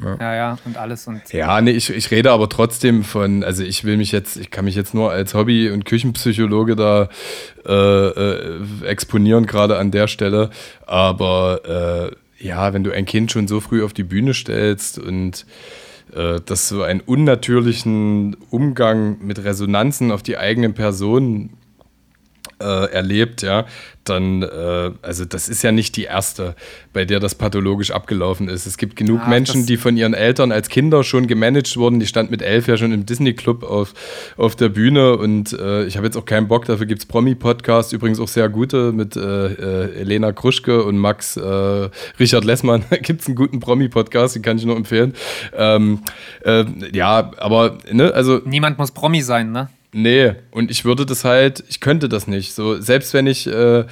Ja. 0.03 0.17
ja, 0.21 0.35
ja, 0.35 0.59
und 0.65 0.77
alles. 0.77 1.07
Und 1.07 1.33
ja, 1.33 1.61
nee, 1.61 1.71
ich, 1.71 1.91
ich 1.91 2.11
rede 2.11 2.31
aber 2.33 2.49
trotzdem 2.49 3.05
von, 3.05 3.45
also 3.45 3.63
ich 3.63 3.85
will 3.85 3.97
mich 3.97 4.13
jetzt, 4.13 4.37
ich 4.37 4.51
kann 4.51 4.65
mich 4.65 4.75
jetzt 4.75 4.95
nur 4.95 5.11
als 5.11 5.35
Hobby- 5.35 5.71
und 5.71 5.85
Küchenpsychologe 5.85 6.77
da 6.77 7.09
äh, 7.67 7.73
äh, 7.73 8.85
exponieren, 8.85 9.47
gerade 9.47 9.79
an 9.79 9.91
der 9.91 10.09
Stelle. 10.09 10.51
Aber 10.87 12.11
äh, 12.41 12.45
ja, 12.45 12.73
wenn 12.73 12.85
du 12.85 12.91
ein 12.91 13.07
Kind 13.07 13.33
schon 13.33 13.49
so 13.49 13.61
früh 13.61 13.85
auf 13.85 13.93
die 13.93 14.03
Bühne 14.03 14.35
stellst 14.35 14.99
und 14.99 15.47
äh, 16.17 16.41
dass 16.45 16.69
so 16.69 16.83
einen 16.83 17.01
unnatürlichen 17.01 18.37
Umgang 18.51 19.19
mit 19.21 19.45
Resonanzen 19.45 20.11
auf 20.11 20.23
die 20.23 20.39
eigene 20.39 20.71
Person 20.71 21.51
äh, 22.61 22.91
erlebt, 22.93 23.43
ja, 23.43 23.67
dann, 24.05 24.43
äh, 24.43 24.91
also 25.03 25.25
das 25.25 25.49
ist 25.49 25.63
ja 25.63 25.73
nicht 25.73 25.97
die 25.97 26.05
erste, 26.05 26.55
bei 26.93 27.05
der 27.05 27.21
das 27.21 27.35
pathologisch 27.35 27.91
abgelaufen 27.91 28.49
ist. 28.49 28.67
Es 28.67 28.79
gibt 28.79 28.97
genug 28.97 29.21
Ach, 29.25 29.29
Menschen, 29.29 29.67
die 29.67 29.77
von 29.77 29.97
ihren 29.97 30.15
Eltern 30.15 30.53
als 30.53 30.69
Kinder 30.69 31.05
schon 31.05 31.27
gemanagt 31.27 31.77
wurden. 31.77 32.01
Die 32.01 32.07
stand 32.07 32.31
mit 32.31 32.43
elf 32.43 32.69
ja 32.69 32.77
schon 32.77 32.93
im 32.93 33.07
Disney-Club 33.07 33.63
auf, 33.63 33.95
auf 34.37 34.57
der 34.57 34.69
Bühne 34.69 35.17
und 35.17 35.53
äh, 35.53 35.85
ich 35.85 35.97
habe 35.97 36.07
jetzt 36.07 36.17
auch 36.17 36.25
keinen 36.25 36.49
Bock, 36.49 36.65
dafür 36.67 36.87
gibt 36.87 37.03
es 37.03 37.07
Promi-Podcasts, 37.07 37.93
übrigens 37.93 38.21
auch 38.21 38.29
sehr 38.29 38.49
gute 38.49 38.93
mit 38.93 39.17
äh, 39.17 39.21
äh 39.21 40.01
Elena 40.01 40.33
Kruschke 40.33 40.85
und 40.85 40.99
Max 40.99 41.37
äh, 41.37 41.89
Richard 42.19 42.45
Lessmann. 42.45 42.85
da 42.91 42.97
gibt 42.97 43.23
es 43.23 43.27
einen 43.27 43.37
guten 43.37 43.61
Promi-Podcast, 43.61 44.37
den 44.37 44.43
kann 44.43 44.59
ich 44.59 44.65
nur 44.65 44.77
empfehlen. 44.77 45.15
Ähm, 45.55 46.01
äh, 46.45 46.65
ja, 46.93 47.31
aber, 47.39 47.79
ne, 47.91 48.13
also. 48.13 48.41
Niemand 48.45 48.79
muss 48.79 48.93
Promi 48.93 49.23
sein, 49.23 49.53
ne? 49.53 49.69
Nee, 49.99 50.35
und 50.51 50.71
ich 50.71 50.85
würde 50.85 51.07
das 51.07 51.25
halt, 51.25 51.65
ich 51.69 51.81
könnte 51.81 52.11
das 52.11 52.27
nicht. 52.27 52.53
So, 52.53 52.79
selbst 52.79 53.15
wenn 53.15 53.27
ich 53.27 53.47
äh, 53.47 53.87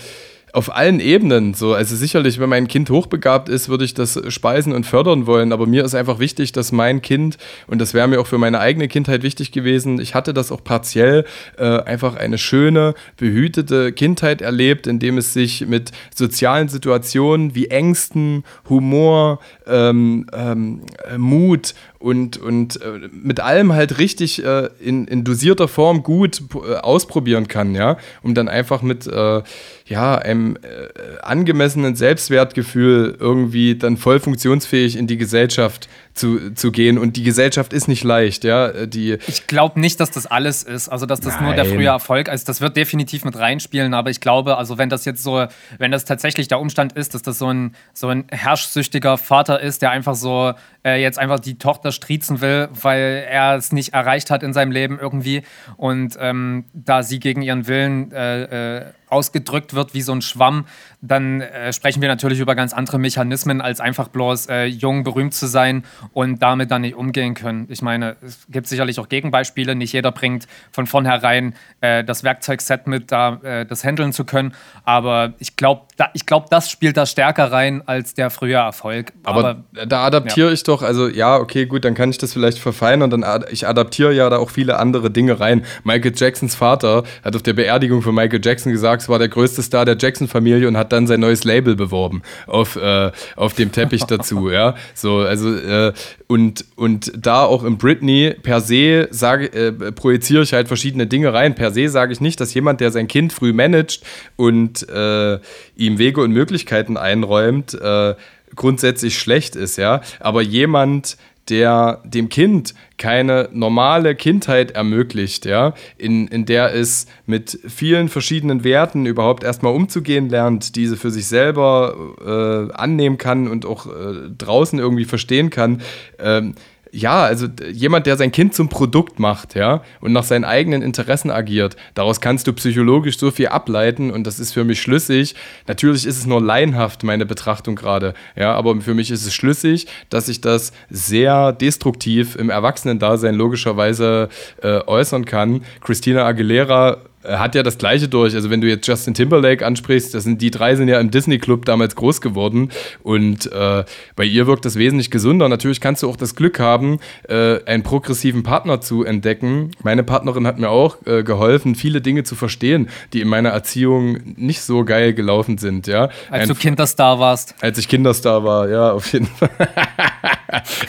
auf 0.53 0.77
allen 0.77 1.01
Ebenen 1.01 1.55
so, 1.55 1.73
also 1.73 1.97
sicherlich, 1.97 2.39
wenn 2.39 2.51
mein 2.51 2.69
Kind 2.69 2.91
hochbegabt 2.91 3.49
ist, 3.49 3.71
würde 3.71 3.87
ich 3.87 3.95
das 3.95 4.21
speisen 4.29 4.75
und 4.75 4.85
fördern 4.85 5.27
wollen, 5.27 5.51
aber 5.51 5.67
mir 5.67 5.83
ist 5.83 5.95
einfach 5.95 6.19
wichtig, 6.19 6.53
dass 6.53 6.73
mein 6.73 7.01
Kind, 7.01 7.39
und 7.69 7.81
das 7.81 7.95
wäre 7.95 8.07
mir 8.07 8.21
auch 8.21 8.27
für 8.27 8.37
meine 8.37 8.61
eigene 8.61 8.87
Kindheit 8.87 9.23
wichtig 9.23 9.51
gewesen, 9.51 9.99
ich 9.99 10.15
hatte 10.15 10.35
das 10.35 10.53
auch 10.53 10.63
partiell, 10.63 11.25
äh, 11.57 11.65
einfach 11.65 12.17
eine 12.17 12.37
schöne, 12.37 12.95
behütete 13.17 13.93
Kindheit 13.93 14.43
erlebt, 14.43 14.87
indem 14.87 15.17
es 15.17 15.33
sich 15.33 15.67
mit 15.67 15.91
sozialen 16.15 16.69
Situationen 16.69 17.55
wie 17.55 17.69
Ängsten, 17.69 18.45
Humor, 18.69 19.41
ähm, 19.67 20.27
ähm, 20.35 20.83
Mut 21.17 21.73
und, 22.05 22.37
und 22.37 22.83
äh, 22.83 23.09
mit 23.11 23.41
allem 23.41 23.73
halt 23.73 23.97
richtig 23.99 24.45
äh, 24.45 24.69
in, 24.79 25.07
in 25.07 25.25
dosierter 25.25 25.69
Form 25.69 26.03
gut 26.03 26.43
äh, 26.55 26.75
ausprobieren 26.75 27.49
kann, 27.49 27.75
ja, 27.75 27.97
um 28.23 28.35
dann 28.35 28.49
einfach 28.49 28.83
mit 28.83 29.07
äh, 29.07 29.43
ja, 29.87 30.17
einem 30.17 30.57
äh, 30.57 31.21
angemessenen 31.23 31.97
Selbstwertgefühl 31.97 33.17
irgendwie 33.19 33.77
dann 33.77 33.97
voll 33.97 34.21
funktionsfähig 34.21 34.97
in 34.97 35.07
die 35.07 35.17
Gesellschaft 35.17 35.89
zu, 36.15 36.55
zu 36.55 36.73
gehen. 36.73 36.97
Und 36.97 37.17
die 37.17 37.23
Gesellschaft 37.23 37.73
ist 37.73 37.89
nicht 37.89 38.05
leicht, 38.05 38.45
ja. 38.45 38.87
Die 38.87 39.19
ich 39.27 39.47
glaube 39.47 39.81
nicht, 39.81 40.01
dass 40.01 40.11
das 40.11 40.27
alles 40.27 40.63
ist. 40.63 40.89
Also, 40.89 41.07
dass 41.07 41.21
das 41.21 41.35
Nein. 41.35 41.45
nur 41.45 41.55
der 41.55 41.65
frühe 41.67 41.87
Erfolg 41.87 42.29
ist. 42.29 42.49
Das 42.49 42.61
wird 42.61 42.77
definitiv 42.77 43.25
mit 43.25 43.37
reinspielen, 43.37 43.93
aber 43.95 44.11
ich 44.11 44.21
glaube, 44.21 44.57
also 44.57 44.79
wenn 44.79 44.89
das 44.89 45.05
jetzt 45.05 45.23
so, 45.23 45.47
wenn 45.79 45.91
das 45.91 46.05
tatsächlich 46.05 46.49
der 46.49 46.61
Umstand 46.61 46.93
ist, 46.95 47.15
dass 47.15 47.23
das 47.23 47.39
so 47.39 47.49
ein, 47.49 47.75
so 47.93 48.09
ein 48.09 48.25
herrschsüchtiger 48.31 49.19
Vater 49.19 49.61
ist, 49.61 49.83
der 49.83 49.91
einfach 49.91 50.15
so 50.15 50.55
äh, 50.85 51.01
jetzt 51.03 51.19
einfach 51.19 51.41
die 51.41 51.59
Tochter 51.59 51.93
striezen 51.95 52.41
will, 52.41 52.69
weil 52.73 53.25
er 53.29 53.57
es 53.57 53.73
nicht 53.73 53.95
erreicht 53.95 54.31
hat 54.31 54.43
in 54.43 54.53
seinem 54.53 54.73
Leben 54.73 54.99
irgendwie. 55.01 55.43
Und 55.77 56.17
ähm, 56.21 56.65
da 56.75 57.03
sie 57.03 57.21
gegen 57.21 57.43
ihren 57.43 57.67
Willen 57.67 58.13
äh, 58.13 58.79
äh, 58.79 58.85
ausgedrückt 59.15 59.75
wird 59.75 59.95
wie 59.95 60.03
so 60.03 60.12
ein 60.12 60.23
Schwamm, 60.23 60.67
dann 61.01 61.41
äh, 61.41 61.73
sprechen 61.73 62.03
wir 62.03 62.09
natürlich 62.09 62.41
über 62.41 62.55
ganz 62.55 62.73
andere 62.73 62.99
Mechanismen, 62.99 63.61
als 63.61 63.81
einfach 63.81 64.09
bloß 64.09 64.49
äh, 64.49 64.65
jung, 64.65 65.05
berühmt 65.05 65.35
zu 65.35 65.47
sein 65.47 65.85
und 66.12 66.43
damit 66.43 66.71
dann 66.71 66.83
nicht 66.83 66.97
umgehen 66.97 67.35
können. 67.35 67.67
Ich 67.69 67.83
meine, 67.83 68.17
es 68.23 68.47
gibt 68.49 68.67
sicherlich 68.67 68.99
auch 68.99 69.09
Gegenbeispiele. 69.09 69.75
Nicht 69.75 69.93
jeder 69.93 70.12
bringt 70.12 70.49
von 70.73 70.87
vornherein 70.87 71.55
äh, 71.81 72.03
das 72.03 72.25
Werkzeugset 72.25 72.87
mit, 72.87 73.12
da 73.12 73.35
äh, 73.43 73.67
das 73.67 73.85
handeln 73.85 74.12
zu 74.12 74.25
können. 74.25 74.55
Aber 74.85 75.35
ich 75.39 75.57
glaube, 75.57 75.83
da, 75.97 76.11
glaub, 76.27 76.51
das 76.51 76.71
spielt 76.71 76.97
da 76.97 77.07
stärker 77.07 77.53
rein 77.53 77.83
als 77.87 78.15
der 78.15 78.31
frühe 78.31 78.57
Erfolg. 78.57 79.12
Aber, 79.23 79.49
Aber 79.75 79.87
da 79.87 80.07
adaptiere 80.07 80.49
ja. 80.49 80.53
ich 80.53 80.65
doch, 80.65 80.83
also 80.83 81.09
ja, 81.09 81.37
okay, 81.37 81.67
gut, 81.67 81.85
dann 81.85 81.95
kann 81.95 82.11
ich 82.11 82.19
das 82.19 82.33
vielleicht 82.33 82.59
verfeinern. 82.59 83.11
Dann 83.11 83.23
ad 83.23 83.47
ich 83.51 83.69
adaptiere 83.69 84.12
ja 84.12 84.29
da 84.31 84.39
auch 84.39 84.51
viele 84.51 84.79
andere 84.79 85.11
Dinge 85.11 85.39
rein. 85.39 85.65
Michael 85.85 86.12
Jacksons 86.17 86.55
Vater 86.55 87.05
hat 87.25 87.37
auf 87.37 87.43
der 87.43 87.53
Beerdigung 87.53 88.03
von 88.03 88.15
Michael 88.15 88.41
Jackson 88.43 88.73
gesagt, 88.73 89.03
es 89.05 89.09
war 89.11 89.19
der 89.19 89.29
größte 89.29 89.63
Star 89.63 89.85
der 89.85 89.99
Jackson-Familie 89.99 90.67
und 90.67 90.79
hat 90.79 90.91
dann 90.93 91.07
sein 91.07 91.21
neues 91.21 91.45
Label 91.45 91.77
beworben 91.77 92.23
auf, 92.47 92.77
äh, 92.77 93.13
auf 93.37 93.53
dem 93.53 93.71
Teppich 93.71 94.05
dazu. 94.09 94.51
ja, 94.51 94.75
so, 94.95 95.19
also 95.19 95.55
äh, 95.55 95.93
und, 96.27 96.65
und 96.75 97.13
da 97.15 97.45
auch 97.45 97.65
in 97.65 97.77
Britney 97.77 98.35
per 98.43 98.63
se 98.63 99.09
sage, 99.11 99.53
äh, 99.53 99.93
projiziere 99.93 100.43
ich 100.43 100.55
halt 100.55 100.69
verschiedene 100.69 101.07
Dinge 101.07 101.35
rein. 101.35 101.55
Per 101.55 101.71
se 101.71 101.91
sage 101.91 102.15
ich 102.15 102.23
nicht, 102.23 102.41
dass 102.41 102.55
jemand, 102.55 102.81
der 102.81 102.91
sein 102.93 103.07
Kind 103.07 103.35
früh 103.35 103.53
managt 103.53 104.03
und 104.37 104.89
äh, 104.89 105.39
ihm 105.77 105.99
Wege 105.99 106.23
und 106.23 106.33
Möglichkeiten 106.33 106.97
einräumt, 106.97 107.75
äh, 107.75 108.15
grundsätzlich 108.57 109.19
schlecht 109.19 109.55
ist, 109.55 109.77
ja. 109.77 110.01
Aber 110.19 110.41
jemand, 110.41 111.19
der 111.51 112.01
dem 112.05 112.31
Kind 112.31 112.75
keine 112.97 113.49
normale 113.53 114.15
Kindheit 114.15 114.73
ermöglicht, 114.73 115.47
ja, 115.47 115.75
in, 115.99 116.29
in 116.29 116.45
der 116.47 116.75
es 116.75 117.07
mit 117.27 117.59
vielen 117.67 118.09
verschiedenen 118.09 118.65
Werten 118.65 119.07
überhaupt 119.07 119.43
erstmal 119.45 119.75
umzugehen 119.75 120.29
lernt, 120.29 120.77
diese 120.77 120.97
für 120.97 121.11
sich 121.11 121.27
selber 121.27 122.69
äh, 122.71 122.73
annehmen 122.75 123.19
kann 123.19 123.49
und 123.49 123.67
auch 123.67 123.87
äh, 123.87 124.31
draußen 124.37 124.79
irgendwie 124.79 125.05
verstehen 125.05 125.51
kann. 125.51 125.83
Ähm, 126.19 126.55
ja, 126.95 127.25
also 127.25 127.49
jemand, 127.71 128.07
der 128.07 128.17
sein 128.17 128.31
Kind 128.31 128.55
zum 128.55 128.69
Produkt 128.69 129.19
macht, 129.19 129.55
ja, 129.55 129.83
und 130.01 130.13
nach 130.13 130.23
seinen 130.23 130.45
eigenen 130.45 130.81
Interessen 130.83 131.31
agiert, 131.31 131.77
daraus 131.95 132.21
kannst 132.21 132.47
du 132.47 132.53
psychologisch 132.53 133.19
so 133.19 133.31
viel 133.31 133.49
ableiten 133.49 134.11
und 134.11 134.27
das 134.27 134.39
ist 134.39 134.53
für 134.53 134.65
mich 134.65 134.81
schlüssig. 134.81 135.35
Natürlich 135.67 136.07
ist 136.07 136.19
es 136.19 136.27
nur 136.27 136.41
laienhaft, 136.41 137.03
meine 137.03 137.27
Betrachtung 137.27 137.75
gerade, 137.75 138.15
ja, 138.37 138.55
aber 138.55 138.81
für 138.81 138.95
mich 138.95 139.11
ist 139.11 139.27
es 139.27 139.35
schlüssig, 139.35 139.87
dass 140.09 140.29
ich 140.29 140.41
das 140.41 140.73
sehr 140.89 141.53
destruktiv 141.53 142.37
im 142.37 142.49
Erwachsenendasein 142.49 143.35
logischerweise 143.35 144.29
äh, 144.62 144.81
äußern 144.87 145.25
kann. 145.25 145.62
Christina 145.81 146.25
Aguilera 146.25 146.99
hat 147.25 147.55
ja 147.55 147.63
das 147.63 147.79
Gleiche 147.79 148.09
durch. 148.09 148.35
Also 148.35 148.51
wenn 148.51 148.61
du 148.61 148.69
jetzt 148.69 148.87
Justin 148.87 149.15
Timberlake 149.15 149.65
ansprichst, 149.65 150.15
das 150.15 150.25
sind 150.25 150.41
die 150.43 150.51
drei 150.51 150.77
sind 150.77 150.89
ja 150.89 151.01
im 151.01 151.11
Disney 151.11 151.39
Club 151.39 151.65
damals 151.65 151.97
groß 151.97 152.21
geworden 152.21 152.71
und 153.03 153.51
äh, 153.53 153.85
bei 154.17 154.25
ihr 154.25 154.47
wirkt 154.47 154.65
das 154.65 154.77
wesentlich 154.77 155.11
gesunder. 155.11 155.49
Natürlich 155.49 155.81
kannst 155.81 156.03
du 156.03 156.09
auch 156.09 156.17
das 156.17 156.35
Glück 156.35 156.61
haben, 156.61 156.99
äh, 157.29 157.65
einen 157.65 157.83
progressiven 157.83 158.43
Partner 158.43 158.81
zu 158.81 159.05
entdecken. 159.05 159.71
Meine 159.83 160.05
Partnerin 160.05 160.47
hat 160.47 160.59
mir 160.59 160.71
auch 160.71 160.99
äh, 161.07 161.23
geholfen, 161.23 161.75
viele 161.75 162.01
Dinge 162.01 162.25
zu 162.25 162.35
verstehen, 162.35 162.89
die 163.13 163.21
in 163.21 163.29
meiner 163.29 163.51
Erziehung 163.51 164.19
nicht 164.37 164.63
so 164.63 164.85
geil 164.85 165.15
gelaufen 165.15 165.59
sind. 165.59 165.87
Ja, 165.87 166.11
als 166.31 166.43
Ein, 166.43 166.49
du 166.49 166.55
Kinderstar 166.55 167.19
warst. 167.19 167.55
Als 167.61 167.79
ich 167.79 167.89
Kinderstar 167.89 168.45
war, 168.45 168.69
ja, 168.69 168.93
auf 168.93 169.13
jeden 169.13 169.27
Fall. 169.27 169.51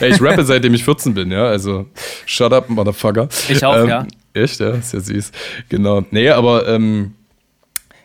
ich 0.00 0.20
rappe 0.20 0.44
seitdem 0.44 0.74
ich 0.74 0.84
14 0.84 1.14
bin, 1.14 1.30
ja. 1.30 1.46
Also 1.46 1.86
shut 2.24 2.52
up, 2.52 2.68
motherfucker. 2.68 3.28
Ich 3.48 3.64
auch, 3.64 3.76
ähm, 3.76 3.88
ja. 3.88 4.06
Echt, 4.36 4.60
ja, 4.60 4.70
ist 4.70 4.92
ja 4.92 5.00
süß. 5.00 5.32
Genau. 5.70 6.04
Nee, 6.10 6.28
aber 6.28 6.68
ähm, 6.68 7.14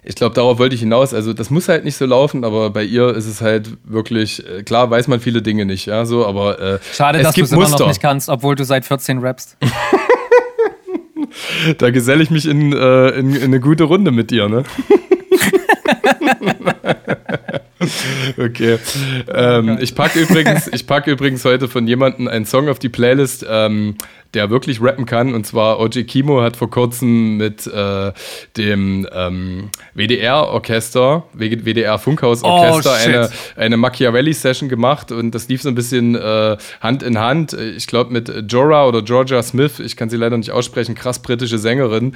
ich 0.03 0.15
glaube, 0.15 0.33
darauf 0.33 0.59
wollte 0.59 0.75
ich 0.75 0.81
hinaus. 0.81 1.13
Also, 1.13 1.33
das 1.33 1.49
muss 1.49 1.67
halt 1.67 1.83
nicht 1.83 1.97
so 1.97 2.05
laufen, 2.05 2.45
aber 2.45 2.69
bei 2.69 2.83
ihr 2.83 3.09
ist 3.09 3.27
es 3.27 3.41
halt 3.41 3.69
wirklich, 3.83 4.47
äh, 4.47 4.63
klar, 4.63 4.89
weiß 4.89 5.09
man 5.09 5.19
viele 5.19 5.41
Dinge 5.41 5.65
nicht, 5.65 5.87
ja, 5.87 6.05
so, 6.05 6.25
aber. 6.25 6.59
Äh, 6.59 6.79
Schade, 6.93 7.19
es 7.19 7.25
dass 7.25 7.35
du 7.35 7.41
es 7.41 7.51
immer 7.51 7.69
noch 7.69 7.87
nicht 7.87 8.01
kannst, 8.01 8.29
obwohl 8.29 8.55
du 8.55 8.63
seit 8.63 8.85
14 8.85 9.19
rappst. 9.19 9.57
da 11.77 11.91
geselle 11.91 12.23
ich 12.23 12.31
mich 12.31 12.47
in, 12.47 12.71
äh, 12.71 13.09
in, 13.09 13.35
in 13.35 13.43
eine 13.43 13.59
gute 13.59 13.83
Runde 13.83 14.11
mit 14.11 14.31
dir, 14.31 14.47
ne? 14.47 14.63
okay. 18.37 18.77
Ähm, 19.33 19.77
ich 19.81 19.95
packe 19.95 20.19
übrigens, 20.19 20.69
pack 20.83 21.07
übrigens 21.07 21.43
heute 21.45 21.67
von 21.67 21.87
jemandem 21.87 22.27
einen 22.27 22.45
Song 22.45 22.69
auf 22.69 22.79
die 22.79 22.89
Playlist, 22.89 23.45
ähm, 23.49 23.95
der 24.33 24.49
wirklich 24.49 24.81
rappen 24.81 25.05
kann. 25.05 25.33
Und 25.33 25.45
zwar 25.45 25.79
OJ 25.79 26.03
Kimo 26.03 26.41
hat 26.41 26.55
vor 26.55 26.69
kurzem 26.69 27.37
mit 27.37 27.67
äh, 27.67 28.11
dem 28.57 29.07
ähm, 29.11 29.69
WDR-Orchester, 29.93 31.23
WDR-Funkhaus-Orchester, 31.33 32.91
oh, 32.91 33.09
eine, 33.09 33.29
eine 33.55 33.77
Machiavelli-Session 33.77 34.69
gemacht. 34.69 35.11
Und 35.11 35.31
das 35.35 35.47
lief 35.47 35.61
so 35.61 35.69
ein 35.69 35.75
bisschen 35.75 36.15
äh, 36.15 36.57
Hand 36.79 37.03
in 37.03 37.17
Hand. 37.19 37.53
Ich 37.53 37.87
glaube 37.87 38.13
mit 38.13 38.31
Jorah 38.51 38.85
oder 38.85 39.01
Georgia 39.01 39.41
Smith, 39.43 39.79
ich 39.79 39.97
kann 39.97 40.09
sie 40.09 40.17
leider 40.17 40.37
nicht 40.37 40.51
aussprechen, 40.51 40.95
krass 40.95 41.21
britische 41.21 41.57
Sängerin. 41.57 42.15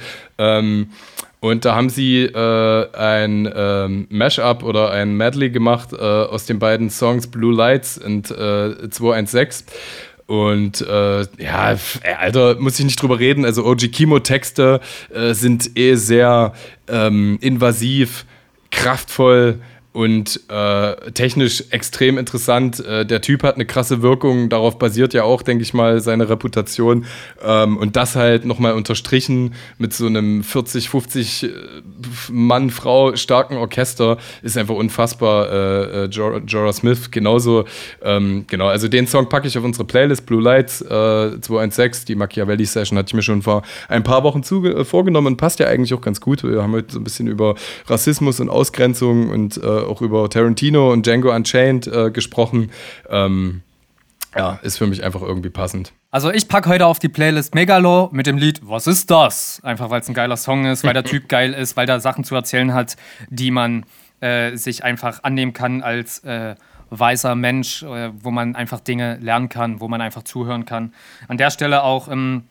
Und 1.46 1.64
da 1.64 1.76
haben 1.76 1.90
sie 1.90 2.24
äh, 2.24 2.92
ein 2.92 3.48
ähm, 3.54 4.08
Mashup 4.10 4.64
oder 4.64 4.90
ein 4.90 5.16
Medley 5.16 5.50
gemacht 5.50 5.92
äh, 5.92 5.96
aus 5.96 6.44
den 6.46 6.58
beiden 6.58 6.90
Songs 6.90 7.28
Blue 7.28 7.54
Lights 7.54 7.98
und 7.98 8.32
äh, 8.32 8.90
216. 8.90 9.66
Und 10.26 10.80
äh, 10.80 11.20
ja, 11.38 11.76
Alter, 12.18 12.56
muss 12.58 12.80
ich 12.80 12.84
nicht 12.84 13.00
drüber 13.00 13.20
reden. 13.20 13.44
Also 13.44 13.64
OG 13.64 13.92
Kimo-Texte 13.92 14.80
äh, 15.14 15.34
sind 15.34 15.78
eh 15.78 15.94
sehr 15.94 16.52
ähm, 16.88 17.38
invasiv, 17.40 18.26
kraftvoll 18.72 19.60
und 19.96 20.40
äh, 20.50 21.10
technisch 21.12 21.64
extrem 21.70 22.18
interessant. 22.18 22.84
Äh, 22.84 23.06
der 23.06 23.22
Typ 23.22 23.42
hat 23.42 23.54
eine 23.54 23.64
krasse 23.64 24.02
Wirkung, 24.02 24.50
darauf 24.50 24.78
basiert 24.78 25.14
ja 25.14 25.22
auch, 25.22 25.40
denke 25.40 25.62
ich 25.62 25.72
mal, 25.72 26.00
seine 26.00 26.28
Reputation. 26.28 27.06
Ähm, 27.42 27.78
und 27.78 27.96
das 27.96 28.14
halt 28.14 28.44
nochmal 28.44 28.74
unterstrichen 28.74 29.54
mit 29.78 29.94
so 29.94 30.04
einem 30.04 30.44
40, 30.44 30.90
50 30.90 31.44
äh, 31.44 31.48
Mann, 32.30 32.68
Frau 32.68 33.16
starken 33.16 33.56
Orchester 33.56 34.18
ist 34.42 34.58
einfach 34.58 34.74
unfassbar. 34.74 35.50
Äh, 35.50 36.04
äh 36.04 36.08
Jorah 36.08 36.72
Smith 36.74 37.10
genauso. 37.10 37.64
Ähm, 38.02 38.44
genau, 38.48 38.66
also 38.66 38.88
den 38.88 39.06
Song 39.06 39.30
packe 39.30 39.48
ich 39.48 39.56
auf 39.56 39.64
unsere 39.64 39.86
Playlist 39.86 40.26
Blue 40.26 40.42
Lights 40.42 40.82
äh, 40.82 41.40
216. 41.40 42.04
Die 42.04 42.16
Machiavelli 42.16 42.66
Session 42.66 42.98
hatte 42.98 43.08
ich 43.08 43.14
mir 43.14 43.22
schon 43.22 43.40
vor 43.40 43.62
ein 43.88 44.02
paar 44.02 44.24
Wochen 44.24 44.40
äh, 44.40 44.84
vorgenommen 44.84 45.38
passt 45.38 45.58
ja 45.58 45.68
eigentlich 45.68 45.94
auch 45.94 46.02
ganz 46.02 46.20
gut. 46.20 46.42
Wir 46.42 46.62
haben 46.62 46.72
heute 46.72 46.92
so 46.92 47.00
ein 47.00 47.04
bisschen 47.04 47.28
über 47.28 47.54
Rassismus 47.86 48.40
und 48.40 48.50
Ausgrenzung 48.50 49.30
und 49.30 49.56
äh, 49.56 49.85
auch 49.86 50.02
über 50.02 50.28
Tarantino 50.28 50.92
und 50.92 51.06
Django 51.06 51.34
Unchained 51.34 51.86
äh, 51.86 52.10
gesprochen. 52.10 52.70
Ähm, 53.08 53.62
ja, 54.36 54.58
ist 54.62 54.76
für 54.76 54.86
mich 54.86 55.02
einfach 55.02 55.22
irgendwie 55.22 55.48
passend. 55.48 55.92
Also 56.10 56.30
ich 56.30 56.48
packe 56.48 56.68
heute 56.68 56.86
auf 56.86 56.98
die 56.98 57.08
Playlist 57.08 57.54
Megalo 57.54 58.10
mit 58.12 58.26
dem 58.26 58.36
Lied 58.36 58.60
Was 58.62 58.86
ist 58.86 59.10
das? 59.10 59.60
Einfach 59.62 59.90
weil 59.90 60.00
es 60.00 60.08
ein 60.08 60.14
geiler 60.14 60.36
Song 60.36 60.66
ist, 60.66 60.84
weil 60.84 60.92
der 60.92 61.04
Typ 61.12 61.28
geil 61.28 61.52
ist, 61.54 61.76
weil 61.76 61.86
der 61.86 62.00
Sachen 62.00 62.24
zu 62.24 62.34
erzählen 62.34 62.74
hat, 62.74 62.96
die 63.30 63.50
man 63.50 63.86
äh, 64.20 64.56
sich 64.56 64.84
einfach 64.84 65.24
annehmen 65.24 65.52
kann 65.52 65.82
als 65.82 66.20
äh, 66.20 66.54
weißer 66.90 67.34
Mensch, 67.34 67.82
äh, 67.82 68.10
wo 68.22 68.30
man 68.30 68.56
einfach 68.56 68.80
Dinge 68.80 69.18
lernen 69.20 69.48
kann, 69.48 69.80
wo 69.80 69.88
man 69.88 70.00
einfach 70.00 70.22
zuhören 70.22 70.64
kann. 70.64 70.92
An 71.28 71.38
der 71.38 71.50
Stelle 71.50 71.82
auch 71.82 72.08
ähm, 72.08 72.44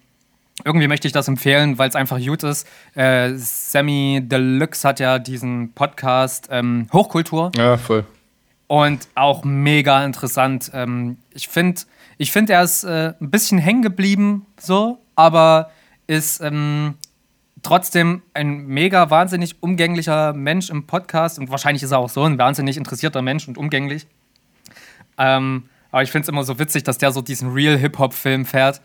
irgendwie 0.64 0.88
möchte 0.88 1.08
ich 1.08 1.14
das 1.14 1.28
empfehlen, 1.28 1.78
weil 1.78 1.90
es 1.90 1.96
einfach 1.96 2.20
gut 2.20 2.44
ist. 2.44 2.68
Äh, 2.94 3.34
Sammy 3.36 4.22
Deluxe 4.24 4.88
hat 4.88 5.00
ja 5.00 5.20
diesen 5.20 5.74
Podcast 5.74 6.48
ähm, 6.50 6.88
Hochkultur. 6.94 7.52
Ja, 7.58 7.78
voll. 7.78 8.06
Und 8.68 9.08
auch 9.16 9.44
mega 9.44 10.04
interessant. 10.06 10.72
Ähm, 10.74 11.18
ich 11.34 11.50
finde, 11.50 11.82
ich 12.18 12.32
find, 12.32 12.50
er 12.50 12.64
ist 12.64 12.84
äh, 12.84 13.14
ein 13.20 13.30
bisschen 13.30 13.58
hängen 13.60 13.82
geblieben, 13.82 14.46
so, 14.58 15.00
aber 15.16 15.72
ist 16.08 16.42
ähm, 16.42 16.96
trotzdem 17.62 18.22
ein 18.34 18.66
mega 18.66 19.10
wahnsinnig 19.10 19.62
umgänglicher 19.62 20.34
Mensch 20.34 20.70
im 20.70 20.88
Podcast. 20.88 21.38
Und 21.38 21.50
wahrscheinlich 21.50 21.84
ist 21.84 21.92
er 21.92 22.00
auch 22.00 22.10
so 22.10 22.24
ein 22.24 22.38
wahnsinnig 22.38 22.78
interessierter 22.78 23.22
Mensch 23.22 23.48
und 23.48 23.58
umgänglich. 23.58 24.08
Ähm, 25.18 25.70
aber 25.92 26.04
ich 26.04 26.12
finde 26.12 26.24
es 26.24 26.30
immer 26.30 26.44
so 26.44 26.60
witzig, 26.60 26.84
dass 26.84 26.98
der 26.98 27.12
so 27.12 27.22
diesen 27.22 27.52
Real-Hip-Hop-Film 27.52 28.46
fährt. 28.46 28.82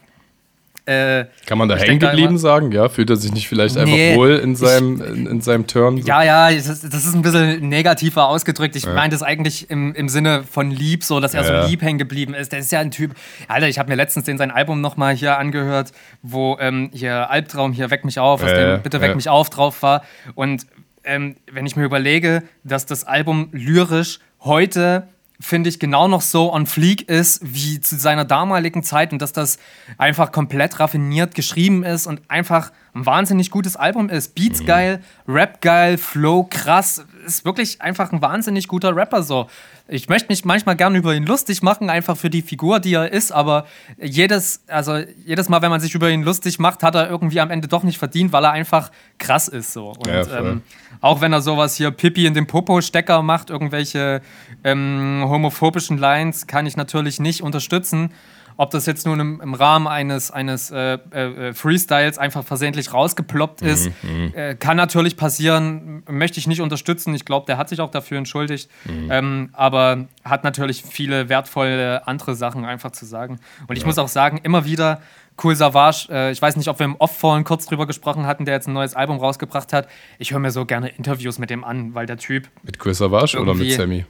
Äh, 0.91 1.27
Kann 1.47 1.57
man 1.57 1.69
da 1.69 1.77
hängen 1.77 2.01
geblieben 2.01 2.37
sagen? 2.37 2.73
Ja, 2.73 2.89
fühlt 2.89 3.11
er 3.11 3.17
sich 3.17 3.33
nicht 3.33 3.47
vielleicht 3.47 3.77
nee, 3.77 4.11
einfach 4.11 4.17
wohl 4.17 4.31
in 4.31 4.57
seinem, 4.57 5.01
ich, 5.01 5.09
in, 5.09 5.27
in, 5.27 5.41
seinem 5.41 5.69
Turn? 5.69 5.99
So? 5.99 6.09
Ja, 6.09 6.25
ja, 6.25 6.51
das, 6.51 6.81
das, 6.81 7.07
ist 7.07 7.15
ein 7.15 7.23
bisschen 7.23 7.69
negativer 7.69 8.27
ausgedrückt. 8.27 8.75
Ich 8.75 8.87
ja. 8.87 8.95
meine 8.95 9.13
das 9.13 9.23
eigentlich 9.23 9.71
im, 9.71 9.95
im 9.95 10.09
Sinne 10.09 10.43
von 10.43 10.73
lieb, 10.73 11.05
so 11.05 11.21
dass 11.21 11.33
er 11.33 11.45
ja, 11.45 11.63
so 11.63 11.69
lieb 11.69 11.83
hängen 11.83 11.99
geblieben 11.99 12.35
ist. 12.35 12.51
Der 12.51 12.59
ist 12.59 12.73
ja 12.73 12.81
ein 12.81 12.91
Typ. 12.91 13.15
Alter, 13.47 13.69
ich 13.69 13.79
habe 13.79 13.89
mir 13.89 13.95
letztens 13.95 14.27
den 14.27 14.37
sein 14.37 14.51
Album 14.51 14.81
nochmal 14.81 15.15
hier 15.15 15.39
angehört, 15.39 15.93
wo 16.23 16.59
ähm, 16.59 16.91
hier 16.93 17.31
Albtraum, 17.31 17.73
hier 17.73 17.93
Weck 17.93 18.05
mich 18.05 18.19
auf, 18.19 18.43
aus 18.43 18.53
dem 18.53 18.83
Bitte 18.83 19.01
Weck 19.01 19.15
mich 19.15 19.29
auf 19.29 19.49
drauf 19.49 19.83
war. 19.83 20.03
Und 20.35 20.67
ähm, 21.05 21.37
wenn 21.53 21.67
ich 21.67 21.77
mir 21.77 21.85
überlege, 21.85 22.43
dass 22.65 22.85
das 22.85 23.05
Album 23.05 23.49
lyrisch 23.53 24.19
heute 24.41 25.05
finde 25.41 25.71
ich, 25.71 25.79
genau 25.79 26.07
noch 26.07 26.21
so 26.21 26.53
on 26.53 26.67
fleek 26.67 27.09
ist 27.09 27.41
wie 27.43 27.81
zu 27.81 27.97
seiner 27.97 28.25
damaligen 28.25 28.83
Zeit 28.83 29.13
und 29.13 29.23
dass 29.23 29.33
das 29.33 29.59
einfach 29.99 30.33
komplett 30.33 30.79
raffiniert 30.79 31.35
geschrieben 31.35 31.83
ist 31.83 32.07
und 32.07 32.21
einfach 32.29 32.73
ein 32.95 33.07
wahnsinnig 33.07 33.51
gutes 33.51 33.77
Album 33.77 34.11
ist. 34.11 34.35
Beats 34.35 34.61
mhm. 34.61 34.67
geil, 34.67 35.03
Rap 35.27 35.61
geil, 35.61 35.97
Flow 35.97 36.47
krass. 36.49 37.05
Ist 37.25 37.45
wirklich 37.45 37.81
einfach 37.83 38.13
ein 38.13 38.23
wahnsinnig 38.23 38.69
guter 38.69 38.95
Rapper 38.95 39.23
so. 39.23 39.49
Ich 39.89 40.09
möchte 40.09 40.29
mich 40.29 40.45
manchmal 40.45 40.77
gerne 40.77 40.99
über 40.99 41.15
ihn 41.15 41.25
lustig 41.25 41.63
machen, 41.63 41.91
einfach 41.91 42.17
für 42.17 42.31
die 42.31 42.43
Figur, 42.43 42.81
die 42.81 42.95
er 42.95 43.13
ist, 43.13 43.33
aber 43.33 43.67
jedes, 44.01 44.63
also 44.69 44.99
jedes 45.25 45.49
Mal, 45.49 45.63
wenn 45.63 45.71
man 45.71 45.81
sich 45.81 45.95
über 45.95 46.11
ihn 46.11 46.23
lustig 46.23 46.59
macht, 46.59 46.83
hat 46.83 46.95
er 46.95 47.11
irgendwie 47.11 47.41
am 47.41 47.51
Ende 47.51 47.69
doch 47.69 47.83
nicht 47.83 47.99
verdient, 47.99 48.33
weil 48.33 48.45
er 48.45 48.53
einfach 48.53 48.91
krass 49.19 49.49
ist 49.49 49.73
so. 49.73 49.91
Und 49.91 50.07
ja, 50.07 50.39
ähm, 50.39 50.63
auch 51.01 51.21
wenn 51.21 51.33
er 51.33 51.41
sowas 51.41 51.77
hier 51.77 51.91
Pippi 51.91 52.27
in 52.27 52.35
den 52.35 52.47
Popo-Stecker 52.47 53.23
macht, 53.23 53.51
irgendwelche 53.51 54.23
ähm, 54.65 55.25
homophobischen 55.27 55.99
Lines, 55.99 56.47
kann 56.47 56.67
ich 56.67 56.77
natürlich 56.77 57.21
nicht 57.21 57.43
unterstützen. 57.43 58.13
Ob 58.61 58.71
das 58.73 58.85
jetzt 58.85 59.07
nun 59.07 59.19
im, 59.21 59.41
im 59.41 59.55
Rahmen 59.55 59.87
eines, 59.87 60.31
eines 60.31 60.71
äh, 60.71 60.99
äh, 61.13 61.55
Freestyles 61.55 62.19
einfach 62.19 62.45
versehentlich 62.45 62.93
rausgeploppt 62.93 63.63
ist, 63.63 63.91
mhm, 64.03 64.11
mhm, 64.11 64.35
äh, 64.35 64.55
kann 64.55 64.77
natürlich 64.77 65.17
passieren, 65.17 66.03
möchte 66.07 66.39
ich 66.39 66.47
nicht 66.47 66.61
unterstützen. 66.61 67.15
Ich 67.15 67.25
glaube, 67.25 67.47
der 67.47 67.57
hat 67.57 67.71
sich 67.71 67.81
auch 67.81 67.91
dafür 67.91 68.19
entschuldigt, 68.19 68.69
mhm. 68.85 69.09
ähm, 69.11 69.49
aber 69.55 70.09
hat 70.27 70.45
natürlich 70.45 70.83
viele 70.83 71.31
wertvolle 71.31 72.07
andere 72.07 72.35
Sachen 72.35 72.67
einfach 72.67 72.93
zu 72.93 73.07
sagen. 73.07 73.41
Und 73.67 73.77
ich 73.77 73.83
ja. 73.85 73.87
muss 73.87 73.97
auch 73.97 74.09
sagen, 74.09 74.41
immer 74.43 74.67
wieder, 74.67 75.01
Cool 75.43 75.57
Savage, 75.57 76.09
äh, 76.11 76.31
ich 76.31 76.43
weiß 76.43 76.57
nicht, 76.57 76.69
ob 76.69 76.79
wir 76.81 76.85
im 76.85 76.97
Off 76.97 77.17
vorhin 77.17 77.45
kurz 77.45 77.65
drüber 77.65 77.87
gesprochen 77.87 78.27
hatten, 78.27 78.45
der 78.45 78.57
jetzt 78.57 78.69
ein 78.69 78.75
neues 78.75 78.93
Album 78.93 79.17
rausgebracht 79.17 79.73
hat. 79.73 79.89
Ich 80.19 80.33
höre 80.33 80.39
mir 80.39 80.51
so 80.51 80.67
gerne 80.67 80.89
Interviews 80.91 81.39
mit 81.39 81.49
dem 81.49 81.65
an, 81.65 81.95
weil 81.95 82.05
der 82.05 82.19
Typ. 82.19 82.51
Mit 82.63 82.85
Cool 82.85 82.93
Savage 82.93 83.41
oder 83.41 83.55
mit 83.55 83.73
Sammy? 83.73 84.05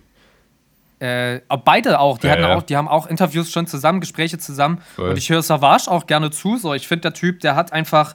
Äh, 1.01 1.40
beide 1.64 1.98
auch. 1.98 2.18
Die, 2.18 2.27
ja, 2.27 2.35
hatten 2.35 2.43
ja. 2.43 2.56
auch. 2.56 2.62
die 2.62 2.77
haben 2.77 2.89
auch 2.89 3.06
Interviews 3.06 3.51
schon 3.51 3.66
zusammen, 3.66 4.01
Gespräche 4.01 4.39
zusammen. 4.39 4.81
Voll. 4.94 5.10
Und 5.10 5.16
ich 5.16 5.31
höre 5.31 5.43
Savage 5.43 5.90
auch 5.90 6.06
gerne 6.06 6.31
zu. 6.31 6.56
So, 6.56 6.74
ich 6.74 6.86
finde, 6.86 7.02
der 7.02 7.14
Typ, 7.14 7.40
der 7.40 7.56
hat 7.56 7.72
einfach 7.72 8.14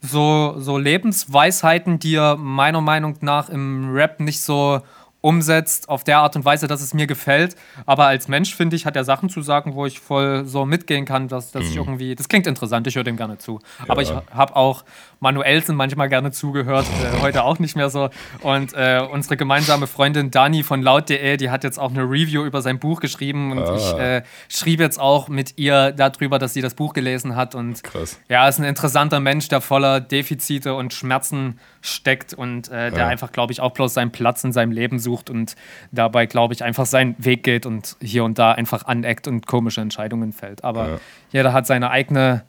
so, 0.00 0.56
so 0.58 0.76
Lebensweisheiten, 0.76 1.98
die 1.98 2.16
er 2.16 2.36
meiner 2.36 2.80
Meinung 2.80 3.16
nach 3.20 3.48
im 3.48 3.92
Rap 3.92 4.20
nicht 4.20 4.42
so 4.42 4.82
umsetzt 5.26 5.88
auf 5.88 6.04
der 6.04 6.18
Art 6.18 6.36
und 6.36 6.44
Weise, 6.44 6.68
dass 6.68 6.80
es 6.80 6.94
mir 6.94 7.08
gefällt. 7.08 7.56
Aber 7.84 8.06
als 8.06 8.28
Mensch, 8.28 8.54
finde 8.54 8.76
ich, 8.76 8.86
hat 8.86 8.94
er 8.94 9.02
Sachen 9.02 9.28
zu 9.28 9.42
sagen, 9.42 9.74
wo 9.74 9.84
ich 9.84 9.98
voll 9.98 10.44
so 10.46 10.64
mitgehen 10.64 11.04
kann, 11.04 11.26
dass, 11.26 11.50
dass 11.50 11.64
mhm. 11.64 11.70
ich 11.70 11.76
irgendwie. 11.76 12.14
Das 12.14 12.28
klingt 12.28 12.46
interessant, 12.46 12.86
ich 12.86 12.94
höre 12.94 13.02
dem 13.02 13.16
gerne 13.16 13.36
zu. 13.36 13.58
Ja. 13.80 13.86
Aber 13.88 14.02
ich 14.02 14.12
habe 14.12 14.54
auch 14.54 14.84
Manuelsen 15.18 15.74
manchmal 15.74 16.08
gerne 16.08 16.30
zugehört, 16.30 16.86
äh, 16.86 17.20
heute 17.22 17.42
auch 17.42 17.58
nicht 17.58 17.74
mehr 17.74 17.90
so. 17.90 18.08
Und 18.42 18.72
äh, 18.74 19.04
unsere 19.10 19.36
gemeinsame 19.36 19.88
Freundin 19.88 20.30
Dani 20.30 20.62
von 20.62 20.80
laut.de, 20.80 21.36
die 21.38 21.50
hat 21.50 21.64
jetzt 21.64 21.80
auch 21.80 21.90
eine 21.90 22.04
Review 22.04 22.44
über 22.44 22.62
sein 22.62 22.78
Buch 22.78 23.00
geschrieben 23.00 23.50
und 23.50 23.58
ah. 23.64 23.74
ich 23.76 23.98
äh, 23.98 24.22
schrieb 24.48 24.78
jetzt 24.78 25.00
auch 25.00 25.26
mit 25.26 25.58
ihr 25.58 25.90
darüber, 25.90 26.38
dass 26.38 26.54
sie 26.54 26.60
das 26.60 26.74
Buch 26.74 26.92
gelesen 26.92 27.34
hat. 27.34 27.56
Und 27.56 27.82
Krass. 27.82 28.20
ja, 28.28 28.46
ist 28.46 28.60
ein 28.60 28.64
interessanter 28.64 29.18
Mensch, 29.18 29.48
der 29.48 29.60
voller 29.60 30.00
Defizite 30.00 30.74
und 30.74 30.94
Schmerzen 30.94 31.58
steckt 31.86 32.34
und 32.34 32.68
äh, 32.68 32.90
der 32.90 33.00
ja. 33.00 33.08
einfach, 33.08 33.32
glaube 33.32 33.52
ich, 33.52 33.60
auch 33.60 33.72
bloß 33.72 33.94
seinen 33.94 34.10
Platz 34.10 34.44
in 34.44 34.52
seinem 34.52 34.72
Leben 34.72 34.98
sucht 34.98 35.30
und 35.30 35.56
dabei, 35.92 36.26
glaube 36.26 36.54
ich, 36.54 36.64
einfach 36.64 36.86
seinen 36.86 37.14
Weg 37.18 37.42
geht 37.42 37.66
und 37.66 37.96
hier 38.00 38.24
und 38.24 38.38
da 38.38 38.52
einfach 38.52 38.86
aneckt 38.86 39.28
und 39.28 39.46
komische 39.46 39.80
Entscheidungen 39.80 40.32
fällt. 40.32 40.64
Aber 40.64 40.88
ja. 40.88 40.98
jeder 41.32 41.52
hat 41.52 41.66
seine 41.66 41.90
eigene 41.90 42.44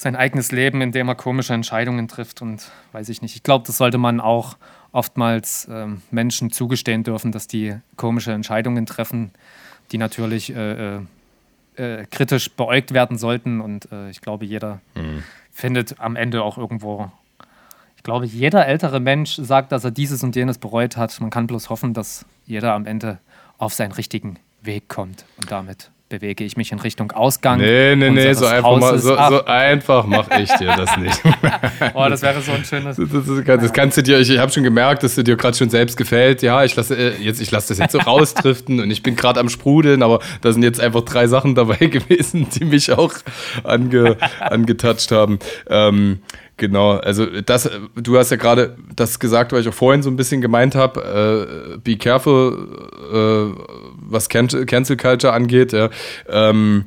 sein 0.00 0.16
eigenes 0.16 0.50
Leben, 0.50 0.80
in 0.80 0.92
dem 0.92 1.08
er 1.08 1.14
komische 1.14 1.52
Entscheidungen 1.52 2.08
trifft 2.08 2.42
und 2.42 2.70
weiß 2.92 3.08
ich 3.10 3.22
nicht. 3.22 3.36
Ich 3.36 3.42
glaube, 3.42 3.66
das 3.66 3.76
sollte 3.76 3.98
man 3.98 4.18
auch 4.20 4.56
oftmals 4.92 5.68
ähm, 5.70 6.02
Menschen 6.10 6.50
zugestehen 6.50 7.04
dürfen, 7.04 7.32
dass 7.32 7.46
die 7.46 7.76
komische 7.96 8.32
Entscheidungen 8.32 8.86
treffen, 8.86 9.30
die 9.92 9.98
natürlich 9.98 10.54
äh, 10.54 10.96
äh, 10.96 11.00
äh 11.76 12.06
kritisch 12.10 12.50
beäugt 12.50 12.92
werden 12.92 13.18
sollten. 13.18 13.60
Und 13.60 13.92
äh, 13.92 14.10
ich 14.10 14.20
glaube, 14.20 14.46
jeder 14.46 14.80
mhm. 14.94 15.22
findet 15.52 16.00
am 16.00 16.16
Ende 16.16 16.42
auch 16.42 16.58
irgendwo, 16.58 17.12
ich 18.00 18.04
glaube, 18.04 18.24
jeder 18.24 18.66
ältere 18.66 18.98
Mensch 18.98 19.36
sagt, 19.36 19.72
dass 19.72 19.84
er 19.84 19.90
dieses 19.90 20.22
und 20.22 20.34
jenes 20.34 20.56
bereut 20.56 20.96
hat. 20.96 21.20
Man 21.20 21.28
kann 21.28 21.46
bloß 21.46 21.68
hoffen, 21.68 21.92
dass 21.92 22.24
jeder 22.46 22.72
am 22.72 22.86
Ende 22.86 23.18
auf 23.58 23.74
seinen 23.74 23.92
richtigen 23.92 24.38
Weg 24.62 24.88
kommt 24.88 25.26
und 25.36 25.52
damit 25.52 25.90
bewege 26.08 26.42
ich 26.42 26.56
mich 26.56 26.72
in 26.72 26.80
Richtung 26.80 27.12
Ausgang. 27.12 27.58
Nee, 27.58 27.94
nee, 27.96 28.08
nee, 28.08 28.32
so 28.32 28.46
einfach, 28.46 28.78
mal, 28.78 28.98
so, 28.98 29.14
so 29.14 29.44
einfach 29.44 30.06
mache 30.06 30.40
ich 30.40 30.50
dir 30.54 30.74
das 30.74 30.96
nicht. 30.96 31.22
oh, 31.94 32.06
das 32.08 32.22
wäre 32.22 32.40
so 32.40 32.52
ein 32.52 32.64
schönes. 32.64 32.96
Das, 32.96 33.08
das, 33.10 33.26
das, 33.26 33.60
das 33.60 33.72
kannst 33.74 33.98
du 33.98 34.02
dir, 34.02 34.18
ich, 34.18 34.30
ich 34.30 34.38
habe 34.38 34.50
schon 34.50 34.64
gemerkt, 34.64 35.02
dass 35.02 35.14
du 35.14 35.22
dir 35.22 35.36
gerade 35.36 35.56
schon 35.56 35.68
selbst 35.68 35.98
gefällt. 35.98 36.40
Ja, 36.40 36.64
ich 36.64 36.74
lasse 36.74 36.96
äh, 36.96 37.22
jetzt, 37.22 37.40
ich 37.42 37.50
lasse 37.50 37.68
das 37.68 37.78
jetzt 37.78 37.92
so 37.92 37.98
rausdriften 37.98 38.80
und 38.80 38.90
ich 38.90 39.02
bin 39.02 39.14
gerade 39.14 39.38
am 39.38 39.50
Sprudeln, 39.50 40.02
aber 40.02 40.20
da 40.40 40.52
sind 40.52 40.62
jetzt 40.62 40.80
einfach 40.80 41.02
drei 41.02 41.26
Sachen 41.26 41.54
dabei 41.54 41.76
gewesen, 41.86 42.48
die 42.54 42.64
mich 42.64 42.90
auch 42.92 43.12
ange, 43.62 44.16
angetatscht 44.40 45.12
haben. 45.12 45.38
Ähm, 45.68 46.20
Genau, 46.60 46.90
also 46.90 47.24
das, 47.24 47.70
du 47.94 48.18
hast 48.18 48.30
ja 48.30 48.36
gerade 48.36 48.76
das 48.94 49.18
gesagt, 49.18 49.52
weil 49.52 49.62
ich 49.62 49.68
auch 49.70 49.72
vorhin 49.72 50.02
so 50.02 50.10
ein 50.10 50.16
bisschen 50.16 50.42
gemeint 50.42 50.74
habe, 50.74 51.72
äh, 51.72 51.78
be 51.78 51.96
careful, 51.96 52.68
äh, 53.10 53.62
was 53.96 54.28
Cancel 54.28 54.96
Culture 54.98 55.32
angeht. 55.32 55.72
Ja. 55.72 55.88
Ähm, 56.28 56.84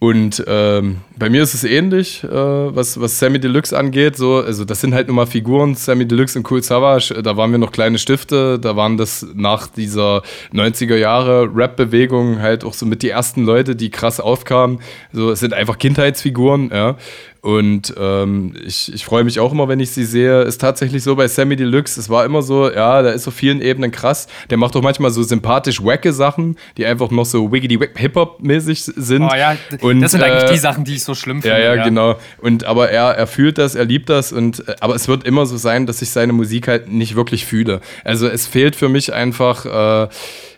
und 0.00 0.44
ähm, 0.46 0.98
bei 1.18 1.28
mir 1.28 1.42
ist 1.42 1.54
es 1.54 1.64
ähnlich, 1.64 2.22
äh, 2.22 2.30
was, 2.30 3.00
was 3.00 3.18
Sammy 3.18 3.40
Deluxe 3.40 3.76
angeht. 3.76 4.16
So, 4.16 4.36
also 4.36 4.64
das 4.64 4.80
sind 4.80 4.94
halt 4.94 5.08
nur 5.08 5.16
mal 5.16 5.26
Figuren, 5.26 5.74
Sammy 5.74 6.06
Deluxe 6.06 6.38
und 6.38 6.48
Cool 6.48 6.62
Savage. 6.62 7.20
Da 7.20 7.36
waren 7.36 7.50
wir 7.50 7.58
noch 7.58 7.72
kleine 7.72 7.98
Stifte. 7.98 8.60
Da 8.60 8.76
waren 8.76 8.96
das 8.96 9.26
nach 9.34 9.66
dieser 9.66 10.22
90er 10.54 10.94
Jahre 10.94 11.50
Rap-Bewegung 11.52 12.40
halt 12.40 12.64
auch 12.64 12.74
so 12.74 12.86
mit 12.86 13.02
die 13.02 13.10
ersten 13.10 13.44
Leute, 13.44 13.74
die 13.74 13.90
krass 13.90 14.20
aufkamen. 14.20 14.78
So, 15.12 15.32
es 15.32 15.40
sind 15.40 15.52
einfach 15.52 15.76
Kindheitsfiguren, 15.78 16.70
ja. 16.72 16.96
Und 17.40 17.94
ähm, 17.96 18.54
ich, 18.66 18.92
ich 18.92 19.04
freue 19.04 19.22
mich 19.22 19.38
auch 19.38 19.52
immer, 19.52 19.68
wenn 19.68 19.78
ich 19.78 19.92
sie 19.92 20.04
sehe. 20.04 20.42
Ist 20.42 20.60
tatsächlich 20.60 21.02
so 21.04 21.14
bei 21.14 21.28
Sammy 21.28 21.54
Deluxe. 21.54 21.98
Es 22.00 22.10
war 22.10 22.24
immer 22.24 22.42
so, 22.42 22.70
ja, 22.70 23.02
da 23.02 23.10
ist 23.10 23.28
auf 23.28 23.34
vielen 23.34 23.60
Ebenen 23.60 23.92
krass. 23.92 24.26
Der 24.50 24.58
macht 24.58 24.74
auch 24.74 24.82
manchmal 24.82 25.10
so 25.10 25.22
sympathisch 25.22 25.82
wacke 25.82 26.12
Sachen, 26.12 26.56
die 26.76 26.84
einfach 26.84 27.10
noch 27.10 27.26
so 27.26 27.52
wiggity 27.52 27.78
Hip-Hop-mäßig 27.94 28.82
sind. 28.84 29.22
Oh 29.22 29.34
ja, 29.34 29.56
und, 29.80 30.00
das 30.00 30.12
sind 30.12 30.22
äh, 30.22 30.24
eigentlich 30.24 30.50
die 30.50 30.58
Sachen, 30.58 30.84
die 30.84 30.94
ich 30.94 31.04
so 31.04 31.14
schlimm 31.14 31.42
finde. 31.42 31.58
Ja, 31.58 31.64
ja, 31.64 31.74
ja, 31.76 31.84
genau. 31.84 32.16
Und 32.38 32.64
aber 32.64 32.90
er, 32.90 33.10
er 33.10 33.26
fühlt 33.26 33.58
das, 33.58 33.76
er 33.76 33.84
liebt 33.84 34.08
das. 34.08 34.32
Und, 34.32 34.68
äh, 34.68 34.74
aber 34.80 34.96
es 34.96 35.06
wird 35.06 35.24
immer 35.24 35.46
so 35.46 35.56
sein, 35.56 35.86
dass 35.86 36.02
ich 36.02 36.10
seine 36.10 36.32
Musik 36.32 36.66
halt 36.66 36.90
nicht 36.90 37.14
wirklich 37.14 37.46
fühle. 37.46 37.80
Also 38.04 38.26
es 38.26 38.46
fehlt 38.48 38.74
für 38.74 38.88
mich 38.88 39.12
einfach, 39.12 39.64
äh, 39.64 40.08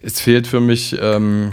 es 0.03 0.21
fehlt 0.21 0.47
für 0.47 0.61
mich. 0.61 0.97
Ähm, 1.01 1.53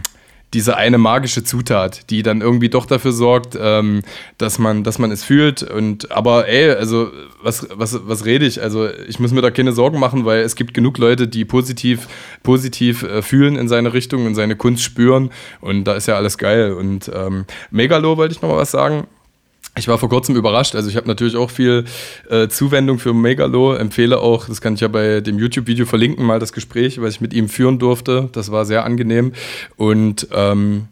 diese 0.53 0.77
eine 0.77 0.97
magische 0.97 1.43
Zutat, 1.43 2.09
die 2.09 2.23
dann 2.23 2.41
irgendwie 2.41 2.69
doch 2.69 2.85
dafür 2.85 3.11
sorgt, 3.11 3.57
ähm, 3.59 4.01
dass, 4.37 4.59
man, 4.59 4.83
dass 4.83 4.97
man 4.97 5.11
es 5.11 5.23
fühlt. 5.23 5.61
Und 5.63 6.11
aber 6.11 6.47
ey, 6.47 6.71
also 6.71 7.11
was, 7.41 7.67
was, 7.73 8.07
was 8.07 8.25
rede 8.25 8.45
ich? 8.45 8.61
Also 8.61 8.89
ich 9.07 9.19
muss 9.19 9.31
mir 9.31 9.41
da 9.41 9.51
keine 9.51 9.73
Sorgen 9.73 9.99
machen, 9.99 10.25
weil 10.25 10.41
es 10.41 10.55
gibt 10.55 10.73
genug 10.73 10.97
Leute, 10.97 11.27
die 11.27 11.43
positiv, 11.43 12.07
positiv 12.43 13.03
äh, 13.03 13.21
fühlen 13.21 13.57
in 13.57 13.67
seine 13.67 13.93
Richtung 13.93 14.25
und 14.25 14.35
seine 14.35 14.55
Kunst 14.55 14.83
spüren. 14.83 15.31
Und 15.59 15.83
da 15.83 15.95
ist 15.95 16.07
ja 16.07 16.15
alles 16.15 16.37
geil. 16.37 16.73
Und 16.73 17.11
ähm, 17.13 17.45
Megalo 17.69 18.15
wollte 18.15 18.33
ich 18.33 18.41
noch 18.41 18.49
mal 18.49 18.57
was 18.57 18.71
sagen. 18.71 19.07
Ich 19.77 19.87
war 19.87 19.97
vor 19.97 20.09
kurzem 20.09 20.35
überrascht. 20.35 20.75
Also 20.75 20.89
ich 20.89 20.95
habe 20.95 21.07
natürlich 21.07 21.35
auch 21.35 21.51
viel 21.51 21.85
äh, 22.29 22.47
Zuwendung 22.47 22.99
für 22.99 23.13
Megalo. 23.13 23.73
Empfehle 23.73 24.19
auch, 24.19 24.47
das 24.47 24.59
kann 24.61 24.73
ich 24.73 24.81
ja 24.81 24.87
bei 24.87 25.21
dem 25.21 25.37
YouTube-Video 25.37 25.85
verlinken, 25.85 26.25
mal 26.25 26.39
das 26.39 26.51
Gespräch, 26.51 26.99
was 27.01 27.15
ich 27.15 27.21
mit 27.21 27.33
ihm 27.33 27.47
führen 27.47 27.79
durfte. 27.79 28.29
Das 28.31 28.51
war 28.51 28.65
sehr 28.65 28.85
angenehm. 28.85 29.33
Und 29.75 30.27
ähm, 30.33 30.87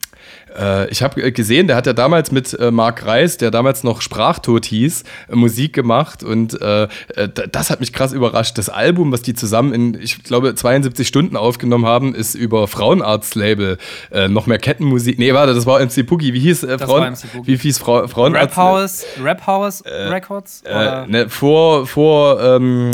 äh, 0.58 0.90
ich 0.90 1.04
habe 1.04 1.32
gesehen, 1.32 1.68
der 1.68 1.76
hat 1.76 1.86
ja 1.86 1.94
damals 1.94 2.32
mit 2.32 2.54
äh, 2.54 2.72
Marc 2.72 3.06
Reis, 3.06 3.38
der 3.38 3.52
damals 3.52 3.84
noch 3.84 4.02
Sprachtot 4.02 4.66
hieß, 4.66 5.04
äh, 5.30 5.36
Musik 5.36 5.74
gemacht 5.74 6.24
und 6.24 6.60
äh, 6.62 6.84
äh 7.16 7.30
das 7.52 7.70
hat 7.70 7.80
mich 7.80 7.94
krass 7.94 8.14
überrascht. 8.14 8.58
Das 8.58 8.70
Album, 8.70 9.12
was 9.12 9.22
die 9.22 9.34
zusammen 9.34 9.74
in, 9.74 9.94
ich 10.00 10.24
glaube, 10.24 10.54
72 10.56 11.08
Stunden 11.08 11.38
aufgenommen 11.38 11.86
haben, 11.86 12.16
ist 12.16 12.36
über 12.36 12.68
Frauenarzt-Label. 12.68 13.78
Äh, 14.12 14.28
noch 14.28 14.48
mehr 14.48 14.60
Kettenmusik. 14.60 15.20
Nee, 15.20 15.34
warte, 15.34 15.54
das 15.54 15.66
war 15.66 15.80
MC 15.80 16.06
Boogie. 16.06 16.34
Wie 16.34 16.40
hieß 16.40 16.64
äh, 16.64 16.80
Frauen, 16.80 17.16
Wie 17.44 17.58
hieß 17.58 17.78
Frau, 17.78 18.08
Frauenarzt? 18.08 18.58
Rap 18.58 18.58
House, 18.58 19.06
Rap 19.22 19.48
House 19.48 19.84
Records? 19.86 20.64
Ne, 21.08 21.30
vor, 21.30 21.88
vor 21.88 22.42
ähm, 22.42 22.92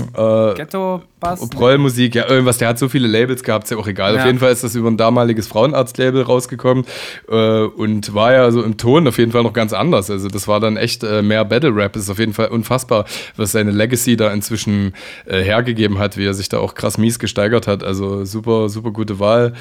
Ghetto 0.56 1.02
Bass. 1.22 1.48
Prollmusik, 1.50 2.16
ja, 2.16 2.28
irgendwas. 2.28 2.58
Der 2.58 2.68
hat 2.68 2.80
so 2.80 2.90
viele 2.90 3.08
Labels 3.08 3.44
gehabt, 3.44 3.66
ist 3.66 3.70
ja 3.70 3.78
auch 3.78 3.88
egal. 3.88 4.16
Ja. 4.16 4.22
Auf 4.22 4.26
jeden 4.26 4.40
Fall 4.40 4.52
ist 4.52 4.64
das 4.64 4.76
über 4.76 4.90
ein 4.90 4.98
damaliges 4.98 5.48
Frauenarzt-Label 5.48 6.24
rausgekommen 6.24 6.84
äh, 7.30 7.62
und 7.62 8.14
war 8.14 8.34
ja 8.34 8.52
so 8.52 8.64
im 8.64 8.78
Ton 8.78 9.08
auf 9.08 9.18
jeden 9.20 9.32
Fall 9.32 9.44
noch 9.44 9.54
ganz 9.54 9.72
anders. 9.72 10.10
Also, 10.10 10.28
das 10.28 10.48
war 10.48 10.60
dann 10.60 10.76
echt 10.76 11.04
äh, 11.04 11.22
mehr 11.22 11.46
Battle-Rap. 11.46 11.96
Ist 11.96 12.10
auf 12.10 12.20
jeden 12.20 12.34
Fall 12.34 12.48
unfassbar, 12.48 13.06
was 13.38 13.52
seine 13.52 13.72
Legacy 13.72 14.18
da 14.18 14.34
inzwischen 14.34 14.94
äh, 15.26 15.42
hergegeben 15.42 16.00
hat, 16.00 16.18
wie 16.18 16.26
er 16.26 16.34
sich 16.34 16.50
da 16.50 16.58
auch 16.58 16.74
krass 16.74 16.98
mies 16.98 17.20
gesteigert 17.20 17.68
hat. 17.68 17.84
Also, 17.84 18.26
super, 18.26 18.68
super 18.68 18.92
gute 18.92 19.20
Wahl 19.20 19.54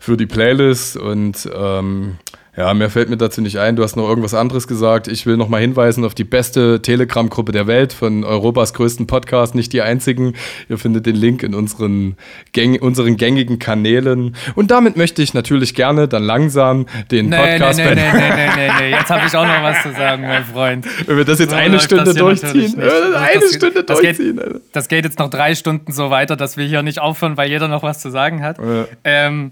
für 0.00 0.16
die 0.16 0.26
Playlist 0.26 0.96
und 0.96 1.48
ähm, 1.56 2.18
ja, 2.56 2.72
mehr 2.72 2.88
fällt 2.88 3.10
mir 3.10 3.16
dazu 3.16 3.40
nicht 3.40 3.58
ein. 3.58 3.74
Du 3.74 3.82
hast 3.82 3.96
noch 3.96 4.08
irgendwas 4.08 4.32
anderes 4.32 4.68
gesagt. 4.68 5.08
Ich 5.08 5.26
will 5.26 5.36
noch 5.36 5.48
mal 5.48 5.60
hinweisen 5.60 6.04
auf 6.04 6.14
die 6.14 6.22
beste 6.22 6.80
Telegram-Gruppe 6.80 7.50
der 7.50 7.66
Welt 7.66 7.92
von 7.92 8.22
Europas 8.22 8.74
größten 8.74 9.08
Podcast, 9.08 9.56
nicht 9.56 9.72
die 9.72 9.82
einzigen. 9.82 10.34
Ihr 10.68 10.78
findet 10.78 11.06
den 11.06 11.16
Link 11.16 11.42
in 11.42 11.54
unseren, 11.54 12.16
Gäng 12.52 12.80
unseren 12.80 13.16
gängigen 13.16 13.58
Kanälen. 13.58 14.36
Und 14.54 14.70
damit 14.70 14.96
möchte 14.96 15.20
ich 15.20 15.34
natürlich 15.34 15.74
gerne 15.74 16.06
dann 16.06 16.22
langsam 16.22 16.86
den 17.10 17.28
nee, 17.28 17.36
Podcast 17.36 17.78
nee, 17.78 17.86
nee, 17.86 17.94
nee, 17.94 18.12
nee, 18.12 18.30
nee, 18.30 18.50
nee, 18.56 18.70
nee, 18.78 18.90
Jetzt 18.90 19.10
habe 19.10 19.26
ich 19.26 19.34
auch 19.34 19.46
noch 19.46 19.62
was 19.62 19.82
zu 19.82 19.92
sagen, 19.92 20.22
mein 20.22 20.44
Freund. 20.44 20.86
Wenn 21.06 21.16
wir 21.16 21.24
das 21.24 21.40
jetzt 21.40 21.50
so 21.50 21.56
eine 21.56 21.80
Stunde 21.80 22.14
durchziehen. 22.14 22.78
eine 22.78 23.40
das, 23.40 23.54
Stunde 23.54 23.82
das 23.82 23.98
durchziehen. 23.98 24.36
Geht, 24.36 24.62
das 24.72 24.88
geht 24.88 25.04
jetzt 25.04 25.18
noch 25.18 25.28
drei 25.28 25.56
Stunden 25.56 25.90
so 25.92 26.10
weiter, 26.10 26.36
dass 26.36 26.56
wir 26.56 26.66
hier 26.66 26.82
nicht 26.82 27.00
aufhören, 27.00 27.36
weil 27.36 27.50
jeder 27.50 27.66
noch 27.66 27.82
was 27.82 27.98
zu 27.98 28.10
sagen 28.10 28.44
hat. 28.44 28.58
Ja. 28.58 28.86
Ähm, 29.02 29.50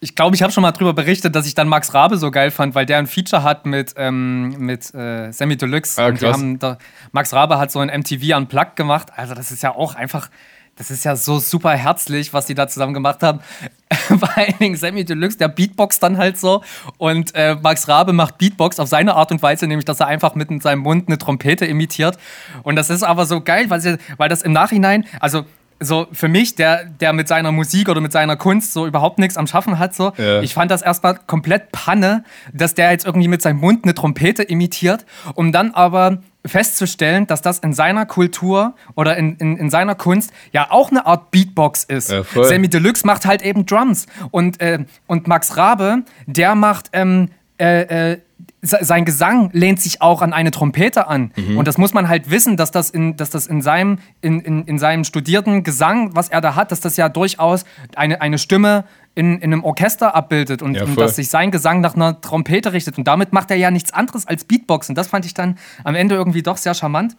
ich 0.00 0.14
glaube, 0.14 0.34
ich 0.34 0.42
habe 0.42 0.52
schon 0.52 0.62
mal 0.62 0.72
darüber 0.72 0.94
berichtet, 0.94 1.34
dass 1.34 1.46
ich 1.46 1.54
dann 1.54 1.68
Max 1.68 1.92
Rabe 1.92 2.16
so 2.16 2.30
geil 2.30 2.50
fand, 2.50 2.74
weil 2.74 2.86
der 2.86 2.98
ein 2.98 3.06
Feature 3.06 3.42
hat 3.42 3.66
mit, 3.66 3.94
ähm, 3.96 4.50
mit 4.58 4.94
äh, 4.94 5.30
Sammy 5.30 5.56
Deluxe. 5.56 6.02
Ah, 6.02 6.10
da, 6.10 6.78
Max 7.12 7.34
Rabe 7.34 7.58
hat 7.58 7.70
so 7.70 7.80
ein 7.80 7.88
MTV 7.88 8.36
Unplugged 8.36 8.76
gemacht. 8.76 9.08
Also, 9.14 9.34
das 9.34 9.50
ist 9.50 9.62
ja 9.62 9.74
auch 9.74 9.94
einfach, 9.94 10.30
das 10.76 10.90
ist 10.90 11.04
ja 11.04 11.16
so 11.16 11.38
super 11.38 11.72
herzlich, 11.72 12.32
was 12.32 12.46
die 12.46 12.54
da 12.54 12.66
zusammen 12.66 12.94
gemacht 12.94 13.22
haben. 13.22 13.40
Vor 13.90 14.30
allen 14.36 14.56
Dingen 14.58 14.76
Sammy 14.76 15.04
Deluxe, 15.04 15.36
der 15.36 15.48
Beatbox 15.48 15.98
dann 15.98 16.16
halt 16.16 16.38
so. 16.38 16.64
Und 16.96 17.34
äh, 17.34 17.56
Max 17.60 17.86
Rabe 17.86 18.14
macht 18.14 18.38
Beatbox 18.38 18.80
auf 18.80 18.88
seine 18.88 19.16
Art 19.16 19.30
und 19.30 19.42
Weise, 19.42 19.66
nämlich 19.66 19.84
dass 19.84 20.00
er 20.00 20.06
einfach 20.06 20.34
mit 20.34 20.50
in 20.50 20.60
seinem 20.60 20.80
Mund 20.80 21.08
eine 21.08 21.18
Trompete 21.18 21.66
imitiert. 21.66 22.16
Und 22.62 22.76
das 22.76 22.88
ist 22.88 23.02
aber 23.02 23.26
so 23.26 23.42
geil, 23.42 23.68
weil, 23.68 23.82
sie, 23.82 23.98
weil 24.16 24.30
das 24.30 24.40
im 24.40 24.52
Nachhinein, 24.52 25.04
also 25.20 25.44
so 25.80 26.06
für 26.12 26.28
mich, 26.28 26.54
der, 26.54 26.84
der 26.84 27.12
mit 27.12 27.26
seiner 27.26 27.52
Musik 27.52 27.88
oder 27.88 28.00
mit 28.00 28.12
seiner 28.12 28.36
Kunst 28.36 28.72
so 28.72 28.86
überhaupt 28.86 29.18
nichts 29.18 29.36
am 29.36 29.46
Schaffen 29.46 29.78
hat, 29.78 29.94
so, 29.94 30.12
ja. 30.18 30.42
ich 30.42 30.54
fand 30.54 30.70
das 30.70 30.82
erstmal 30.82 31.18
komplett 31.26 31.72
Panne, 31.72 32.24
dass 32.52 32.74
der 32.74 32.90
jetzt 32.90 33.06
irgendwie 33.06 33.28
mit 33.28 33.40
seinem 33.40 33.60
Mund 33.60 33.84
eine 33.84 33.94
Trompete 33.94 34.42
imitiert, 34.42 35.06
um 35.34 35.52
dann 35.52 35.72
aber 35.72 36.18
festzustellen, 36.44 37.26
dass 37.26 37.42
das 37.42 37.58
in 37.58 37.72
seiner 37.72 38.06
Kultur 38.06 38.74
oder 38.94 39.16
in, 39.16 39.36
in, 39.36 39.56
in 39.56 39.70
seiner 39.70 39.94
Kunst 39.94 40.32
ja 40.52 40.70
auch 40.70 40.90
eine 40.90 41.06
Art 41.06 41.30
Beatbox 41.30 41.84
ist. 41.84 42.10
Ja, 42.10 42.24
Sammy 42.24 42.68
Deluxe 42.68 43.06
macht 43.06 43.26
halt 43.26 43.42
eben 43.42 43.66
Drums 43.66 44.06
und, 44.30 44.60
äh, 44.60 44.84
und 45.06 45.26
Max 45.26 45.56
Rabe, 45.56 46.02
der 46.26 46.54
macht 46.54 46.90
ähm, 46.92 47.28
äh, 47.58 48.12
äh, 48.12 48.18
sein 48.62 49.06
Gesang 49.06 49.50
lehnt 49.52 49.80
sich 49.80 50.02
auch 50.02 50.20
an 50.20 50.32
eine 50.32 50.50
Trompete 50.50 51.06
an. 51.06 51.32
Mhm. 51.36 51.56
Und 51.56 51.66
das 51.66 51.78
muss 51.78 51.94
man 51.94 52.08
halt 52.08 52.30
wissen, 52.30 52.56
dass 52.56 52.70
das 52.70 52.90
in, 52.90 53.16
dass 53.16 53.30
das 53.30 53.46
in, 53.46 53.62
seinem, 53.62 53.98
in, 54.20 54.40
in, 54.40 54.64
in 54.64 54.78
seinem 54.78 55.04
studierten 55.04 55.64
Gesang, 55.64 56.14
was 56.14 56.28
er 56.28 56.40
da 56.40 56.54
hat, 56.56 56.70
dass 56.70 56.80
das 56.80 56.96
ja 56.96 57.08
durchaus 57.08 57.64
eine, 57.96 58.20
eine 58.20 58.38
Stimme 58.38 58.84
in, 59.14 59.38
in 59.38 59.52
einem 59.52 59.64
Orchester 59.64 60.14
abbildet 60.14 60.60
und, 60.60 60.74
ja, 60.74 60.84
und 60.84 60.98
dass 61.00 61.16
sich 61.16 61.30
sein 61.30 61.50
Gesang 61.50 61.80
nach 61.80 61.94
einer 61.94 62.20
Trompete 62.20 62.72
richtet. 62.72 62.98
Und 62.98 63.04
damit 63.08 63.32
macht 63.32 63.50
er 63.50 63.56
ja 63.56 63.70
nichts 63.70 63.92
anderes 63.92 64.26
als 64.26 64.44
Beatbox. 64.44 64.90
Und 64.90 64.94
das 64.96 65.08
fand 65.08 65.24
ich 65.24 65.32
dann 65.32 65.58
am 65.84 65.94
Ende 65.94 66.14
irgendwie 66.14 66.42
doch 66.42 66.58
sehr 66.58 66.74
charmant. 66.74 67.16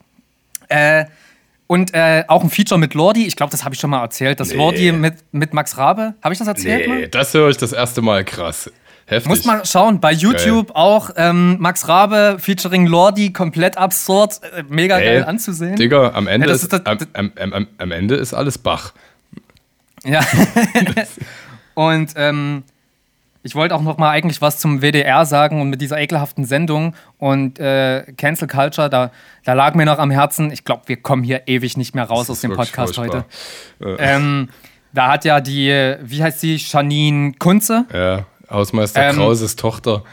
Äh, 0.69 1.05
und 1.65 1.93
äh, 1.93 2.25
auch 2.27 2.43
ein 2.43 2.49
Feature 2.49 2.79
mit 2.79 2.93
Lordi. 2.93 3.25
Ich 3.25 3.35
glaube, 3.35 3.51
das 3.51 3.63
habe 3.63 3.73
ich 3.73 3.79
schon 3.79 3.89
mal 3.89 4.01
erzählt. 4.01 4.39
Das 4.39 4.49
nee. 4.49 4.57
Lordi 4.57 4.91
mit, 4.91 5.15
mit 5.31 5.53
Max 5.53 5.77
Rabe. 5.77 6.15
Habe 6.21 6.33
ich 6.33 6.39
das 6.39 6.47
erzählt? 6.47 6.87
Nee, 6.87 7.01
mal? 7.01 7.07
das 7.07 7.33
höre 7.33 7.49
ich 7.49 7.57
das 7.57 7.71
erste 7.71 8.01
Mal 8.01 8.25
krass. 8.25 8.69
Heftig. 9.11 9.29
Muss 9.29 9.43
man 9.43 9.65
schauen. 9.65 9.99
Bei 9.99 10.13
YouTube 10.13 10.67
geil. 10.67 10.75
auch 10.77 11.09
ähm, 11.17 11.57
Max 11.59 11.85
Rabe 11.89 12.37
featuring 12.39 12.87
Lordi, 12.87 13.33
komplett 13.33 13.77
absurd, 13.77 14.39
äh, 14.55 14.63
mega 14.69 14.97
Ey, 14.99 15.05
geil 15.05 15.23
anzusehen. 15.25 15.75
Digga, 15.75 16.11
am 16.13 16.27
Ende, 16.27 16.47
ja, 16.47 16.53
ist, 16.53 16.71
ist, 16.71 16.87
am, 16.87 16.97
am, 17.11 17.31
am, 17.35 17.67
am, 17.77 17.91
Ende 17.91 18.15
ist 18.15 18.33
alles 18.33 18.57
Bach. 18.57 18.93
Ja. 20.05 20.21
Und 21.73 22.13
ähm, 22.15 22.63
ich 23.43 23.53
wollte 23.53 23.75
auch 23.75 23.81
noch 23.81 23.97
mal 23.97 24.11
eigentlich 24.11 24.41
was 24.41 24.59
zum 24.59 24.81
WDR 24.81 25.25
sagen 25.25 25.59
und 25.61 25.69
mit 25.69 25.81
dieser 25.81 25.97
ekelhaften 25.99 26.45
Sendung 26.45 26.93
und 27.17 27.59
äh, 27.59 28.03
Cancel 28.15 28.47
Culture, 28.47 28.87
da, 28.87 29.09
da 29.45 29.53
lag 29.53 29.73
mir 29.73 29.85
noch 29.85 29.97
am 29.97 30.11
Herzen, 30.11 30.51
ich 30.51 30.63
glaube, 30.63 30.83
wir 30.85 30.97
kommen 30.97 31.23
hier 31.23 31.47
ewig 31.47 31.75
nicht 31.75 31.95
mehr 31.95 32.03
raus 32.03 32.29
aus 32.29 32.41
dem 32.41 32.53
Podcast 32.53 32.99
heute. 32.99 33.25
Äh. 33.79 33.95
Ähm, 33.97 34.49
da 34.93 35.13
hat 35.13 35.25
ja 35.25 35.41
die, 35.41 35.95
wie 36.01 36.21
heißt 36.21 36.41
sie, 36.41 36.57
Janine 36.57 37.31
Kunze? 37.39 37.85
Ja, 37.91 38.25
Hausmeister 38.51 39.09
ähm, 39.09 39.15
Krauses 39.15 39.55
Tochter. 39.55 40.03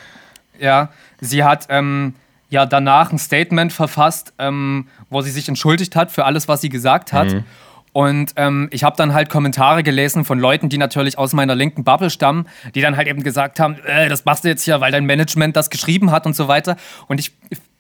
Ja, 0.58 0.90
sie 1.20 1.44
hat 1.44 1.66
ähm, 1.68 2.14
ja 2.50 2.66
danach 2.66 3.12
ein 3.12 3.18
Statement 3.18 3.72
verfasst, 3.72 4.32
ähm, 4.38 4.88
wo 5.10 5.20
sie 5.20 5.30
sich 5.30 5.48
entschuldigt 5.48 5.96
hat 5.96 6.10
für 6.10 6.24
alles, 6.24 6.48
was 6.48 6.60
sie 6.60 6.68
gesagt 6.68 7.12
hat. 7.12 7.32
Mhm. 7.32 7.44
Und 7.92 8.34
ähm, 8.36 8.68
ich 8.70 8.84
habe 8.84 8.96
dann 8.96 9.14
halt 9.14 9.28
Kommentare 9.28 9.82
gelesen 9.82 10.24
von 10.24 10.38
Leuten, 10.38 10.68
die 10.68 10.78
natürlich 10.78 11.18
aus 11.18 11.32
meiner 11.32 11.54
linken 11.54 11.84
Bubble 11.84 12.10
stammen, 12.10 12.46
die 12.74 12.80
dann 12.80 12.96
halt 12.96 13.08
eben 13.08 13.22
gesagt 13.22 13.58
haben, 13.60 13.76
äh, 13.86 14.08
das 14.08 14.24
machst 14.24 14.44
du 14.44 14.48
jetzt 14.48 14.62
hier, 14.62 14.80
weil 14.80 14.92
dein 14.92 15.04
Management 15.04 15.56
das 15.56 15.70
geschrieben 15.70 16.10
hat 16.10 16.26
und 16.26 16.36
so 16.36 16.48
weiter. 16.48 16.76
Und 17.08 17.18
ich, 17.18 17.32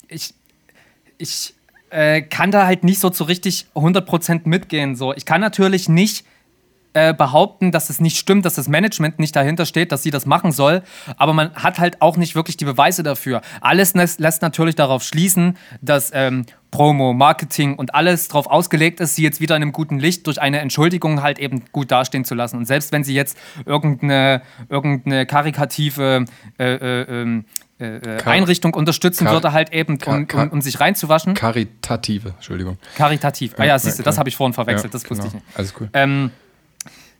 ich, 0.08 0.34
ich 1.18 1.54
äh, 1.90 2.22
kann 2.22 2.50
da 2.50 2.66
halt 2.66 2.84
nicht 2.84 3.00
so 3.00 3.10
zu 3.10 3.24
richtig 3.24 3.66
100% 3.74 4.40
mitgehen. 4.44 4.96
So. 4.96 5.14
Ich 5.14 5.24
kann 5.24 5.40
natürlich 5.40 5.88
nicht 5.88 6.24
äh, 6.98 7.14
behaupten, 7.16 7.70
dass 7.70 7.90
es 7.90 8.00
nicht 8.00 8.18
stimmt, 8.18 8.44
dass 8.44 8.54
das 8.54 8.66
Management 8.66 9.20
nicht 9.20 9.36
dahinter 9.36 9.66
steht, 9.66 9.92
dass 9.92 10.02
sie 10.02 10.10
das 10.10 10.26
machen 10.26 10.50
soll. 10.50 10.82
Aber 11.16 11.32
man 11.32 11.54
hat 11.54 11.78
halt 11.78 12.02
auch 12.02 12.16
nicht 12.16 12.34
wirklich 12.34 12.56
die 12.56 12.64
Beweise 12.64 13.04
dafür. 13.04 13.40
Alles 13.60 13.94
lässt, 13.94 14.42
natürlich 14.42 14.74
darauf 14.74 15.04
schließen, 15.04 15.56
dass 15.80 16.10
ähm, 16.12 16.44
Promo, 16.72 17.12
Marketing 17.12 17.76
und 17.76 17.94
alles 17.94 18.28
darauf 18.28 18.48
ausgelegt 18.48 18.98
ist, 18.98 19.14
sie 19.14 19.22
jetzt 19.22 19.40
wieder 19.40 19.54
in 19.54 19.62
einem 19.62 19.72
guten 19.72 19.98
Licht 20.00 20.26
durch 20.26 20.40
eine 20.40 20.58
Entschuldigung 20.58 21.22
halt 21.22 21.38
eben 21.38 21.62
gut 21.70 21.92
dastehen 21.92 22.24
zu 22.24 22.34
lassen. 22.34 22.56
Und 22.56 22.64
selbst 22.64 22.90
wenn 22.90 23.04
sie 23.04 23.14
jetzt 23.14 23.38
irgendeine, 23.64 24.42
irgendeine 24.68 25.24
karikative 25.24 26.24
äh, 26.58 26.74
äh, 26.74 27.02
ähm, 27.02 27.44
äh, 27.80 27.96
äh 27.96 28.22
Einrichtung 28.24 28.74
unterstützen 28.74 29.24
Kar 29.24 29.34
würde, 29.34 29.52
halt 29.52 29.72
eben, 29.72 29.98
um, 30.04 30.26
um, 30.32 30.50
um, 30.50 30.60
sich 30.60 30.80
reinzuwaschen. 30.80 31.34
Karitative, 31.34 32.30
Entschuldigung. 32.30 32.76
Karitativ. 32.96 33.54
Ah 33.56 33.64
ja, 33.64 33.78
siehst 33.78 34.00
du, 34.00 34.02
das 34.02 34.18
habe 34.18 34.28
ich 34.28 34.36
vorhin 34.36 34.52
verwechselt, 34.52 34.92
ja, 34.92 34.98
das 34.98 35.08
wusste 35.08 35.28
genau. 35.28 35.28
ich 35.28 35.34
nicht. 35.34 35.56
Alles 35.56 35.74
cool. 35.80 35.88
Ähm, 35.92 36.30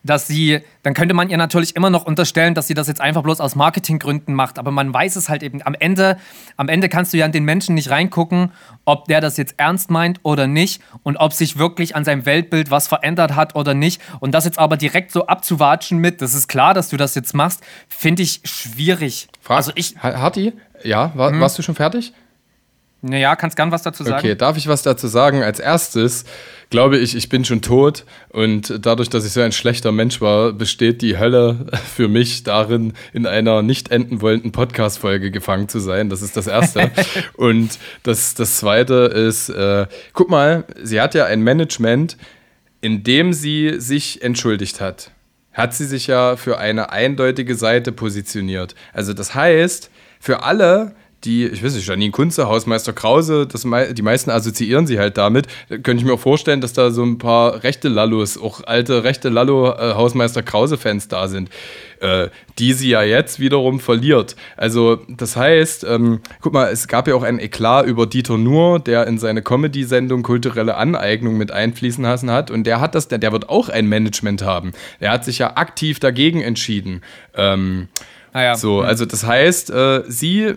dass 0.03 0.27
sie, 0.27 0.61
dann 0.83 0.95
könnte 0.95 1.15
man 1.15 1.29
ihr 1.29 1.37
natürlich 1.37 1.77
immer 1.77 1.91
noch 1.91 2.05
unterstellen, 2.05 2.55
dass 2.55 2.67
sie 2.67 2.75
das 2.75 2.89
jetzt 2.89 3.01
einfach 3.01 3.23
bloß 3.23 3.41
aus 3.41 3.57
Marketinggründen 3.57 4.35
macht. 4.35 4.59
Aber 4.59 4.71
man 4.71 4.93
weiß 4.93 5.17
es 5.17 5.29
halt 5.29 5.43
eben. 5.43 5.61
Am 5.65 5.75
Ende, 5.75 6.19
am 6.57 6.69
Ende 6.69 6.89
kannst 6.89 7.13
du 7.13 7.19
ja 7.19 7.27
in 7.27 7.33
den 7.33 7.45
Menschen 7.45 7.75
nicht 7.75 7.91
reingucken, 7.91 8.53
ob 8.85 9.07
der 9.07 9.21
das 9.21 9.37
jetzt 9.37 9.55
ernst 9.59 9.91
meint 9.91 10.21
oder 10.23 10.47
nicht 10.47 10.83
und 11.03 11.17
ob 11.17 11.33
sich 11.33 11.59
wirklich 11.59 11.97
an 11.97 12.05
seinem 12.05 12.27
Weltbild 12.27 12.71
was 12.71 12.89
verändert 12.89 13.35
hat 13.35 13.55
oder 13.55 13.75
nicht. 13.75 14.01
Und 14.21 14.33
das 14.33 14.45
jetzt 14.45 14.59
aber 14.59 14.77
direkt 14.77 15.11
so 15.11 15.27
abzuwatschen 15.27 15.99
mit, 15.99 16.23
das 16.23 16.35
ist 16.35 16.49
klar, 16.49 16.75
dass 16.75 16.89
du 16.89 16.97
das 16.97 17.15
jetzt 17.15 17.35
machst, 17.35 17.63
finde 17.89 18.23
ich 18.23 18.41
schwierig. 18.45 19.29
Frag, 19.41 19.57
also 19.59 19.73
ich. 19.75 19.97
Harti, 19.99 20.53
ja, 20.85 21.13
war, 21.15 21.31
hm? 21.31 21.41
warst 21.41 21.59
du 21.59 21.63
schon 21.63 21.75
fertig? 21.75 22.13
Naja, 23.01 23.37
kannst 23.37 23.57
gern 23.57 23.71
was 23.71 23.83
dazu 23.83 24.03
sagen. 24.03 24.19
Okay, 24.19 24.35
darf 24.35 24.57
ich 24.57 24.67
was 24.67 24.83
dazu 24.83 25.07
sagen? 25.07 25.43
Als 25.43 25.61
erstes 25.61 26.25
glaube 26.71 26.99
ich, 26.99 27.15
ich 27.15 27.29
bin 27.29 27.45
schon 27.45 27.63
tot 27.63 28.05
und 28.29 28.85
dadurch, 28.85 29.09
dass 29.09 29.25
ich 29.25 29.33
so 29.33 29.41
ein 29.41 29.53
schlechter 29.53 29.93
Mensch 29.93 30.21
war, 30.21 30.53
besteht 30.53 31.01
die 31.01 31.17
Hölle 31.17 31.67
für 31.95 32.09
mich 32.09 32.43
darin, 32.43 32.93
in 33.13 33.27
einer 33.27 33.63
nicht 33.63 33.91
enden 33.91 34.21
wollenden 34.21 34.51
Podcast-Folge 34.51 35.31
gefangen 35.31 35.69
zu 35.69 35.79
sein. 35.79 36.11
Das 36.11 36.23
ist 36.23 36.37
das 36.37 36.49
Erste. 36.49 36.91
und 37.37 37.79
das, 38.03 38.35
das 38.35 38.59
Zweite 38.59 38.95
ist, 38.95 39.49
äh, 39.49 39.87
guck 40.13 40.29
mal, 40.29 40.65
sie 40.83 41.01
hat 41.01 41.15
ja 41.15 41.25
ein 41.27 41.43
Management, 41.43 42.17
in 42.81 43.05
dem 43.05 43.33
sie 43.33 43.75
sich 43.79 44.23
entschuldigt 44.23 44.81
hat. 44.81 45.13
Hat 45.53 45.73
sie 45.75 45.87
sich 45.87 46.09
ja 46.09 46.37
für 46.37 46.59
eine 46.59 46.91
eindeutige 46.91 47.55
Seite 47.55 47.93
positioniert. 47.93 48.75
Also 48.93 49.15
das 49.15 49.35
heißt, 49.35 49.91
für 50.21 50.43
alle, 50.43 50.95
die, 51.25 51.47
ich 51.47 51.65
weiß 51.65 51.75
nicht, 51.75 51.87
Janine 51.87 52.13
Kunze, 52.13 52.49
Hausmeister 52.49 52.93
Krause, 52.93 53.47
das, 53.47 53.63
die 53.63 54.03
meisten 54.03 54.31
assoziieren 54.31 54.87
sie 54.87 54.99
halt 54.99 55.19
damit. 55.19 55.49
Da 55.69 55.79
könnte 55.79 56.01
ich 56.01 56.05
mir 56.05 56.15
auch 56.15 56.21
vorstellen, 56.21 56.61
dass 56.61 56.73
da 56.73 56.91
so 56.91 57.03
ein 57.03 57.19
paar 57.19 57.65
rechte 57.65 57.89
Lallos, 57.89 58.41
auch 58.41 58.63
alte 58.65 59.03
rechte 59.03 59.29
Lallo 59.29 59.73
äh, 59.73 59.95
Hausmeister 59.95 60.45
Krause-Fans 60.45 61.09
da 61.09 61.27
sind, 61.27 61.51
äh, 62.01 62.29
die 62.59 62.73
sie 62.73 62.91
ja 62.91 63.03
jetzt 63.03 63.41
wiederum 63.41 63.81
verliert. 63.81 64.37
Also, 64.57 65.01
das 65.09 65.37
heißt, 65.37 65.85
ähm, 65.85 66.21
guck 66.41 66.53
mal, 66.53 66.71
es 66.71 66.87
gab 66.87 67.09
ja 67.09 67.17
auch 67.17 67.25
einen 67.25 67.41
Eklat 67.41 67.87
über 67.87 68.07
Dieter 68.07 68.39
Nuhr, 68.39 68.79
der 68.79 69.09
in 69.09 69.19
seine 69.19 69.43
Comedy-Sendung 69.43 70.23
kulturelle 70.23 70.77
Aneignung 70.77 71.37
mit 71.37 71.51
einfließen 71.51 72.05
lassen 72.05 72.31
hat. 72.31 72.53
Und 72.53 72.65
der 72.65 72.81
hat 72.81 72.95
das, 72.95 73.09
der, 73.09 73.19
der 73.19 73.33
wird 73.33 73.49
auch 73.49 73.69
ein 73.69 73.87
Management 73.87 74.43
haben. 74.43 74.71
Der 75.01 75.11
hat 75.11 75.25
sich 75.25 75.39
ja 75.39 75.57
aktiv 75.57 75.99
dagegen 75.99 76.43
entschieden. 76.43 77.03
Ähm, 77.35 77.89
Ah 78.33 78.43
ja. 78.43 78.57
So, 78.57 78.83
also 78.83 79.05
das 79.07 79.25
heißt, 79.25 79.71
äh, 79.71 80.03
sie 80.07 80.55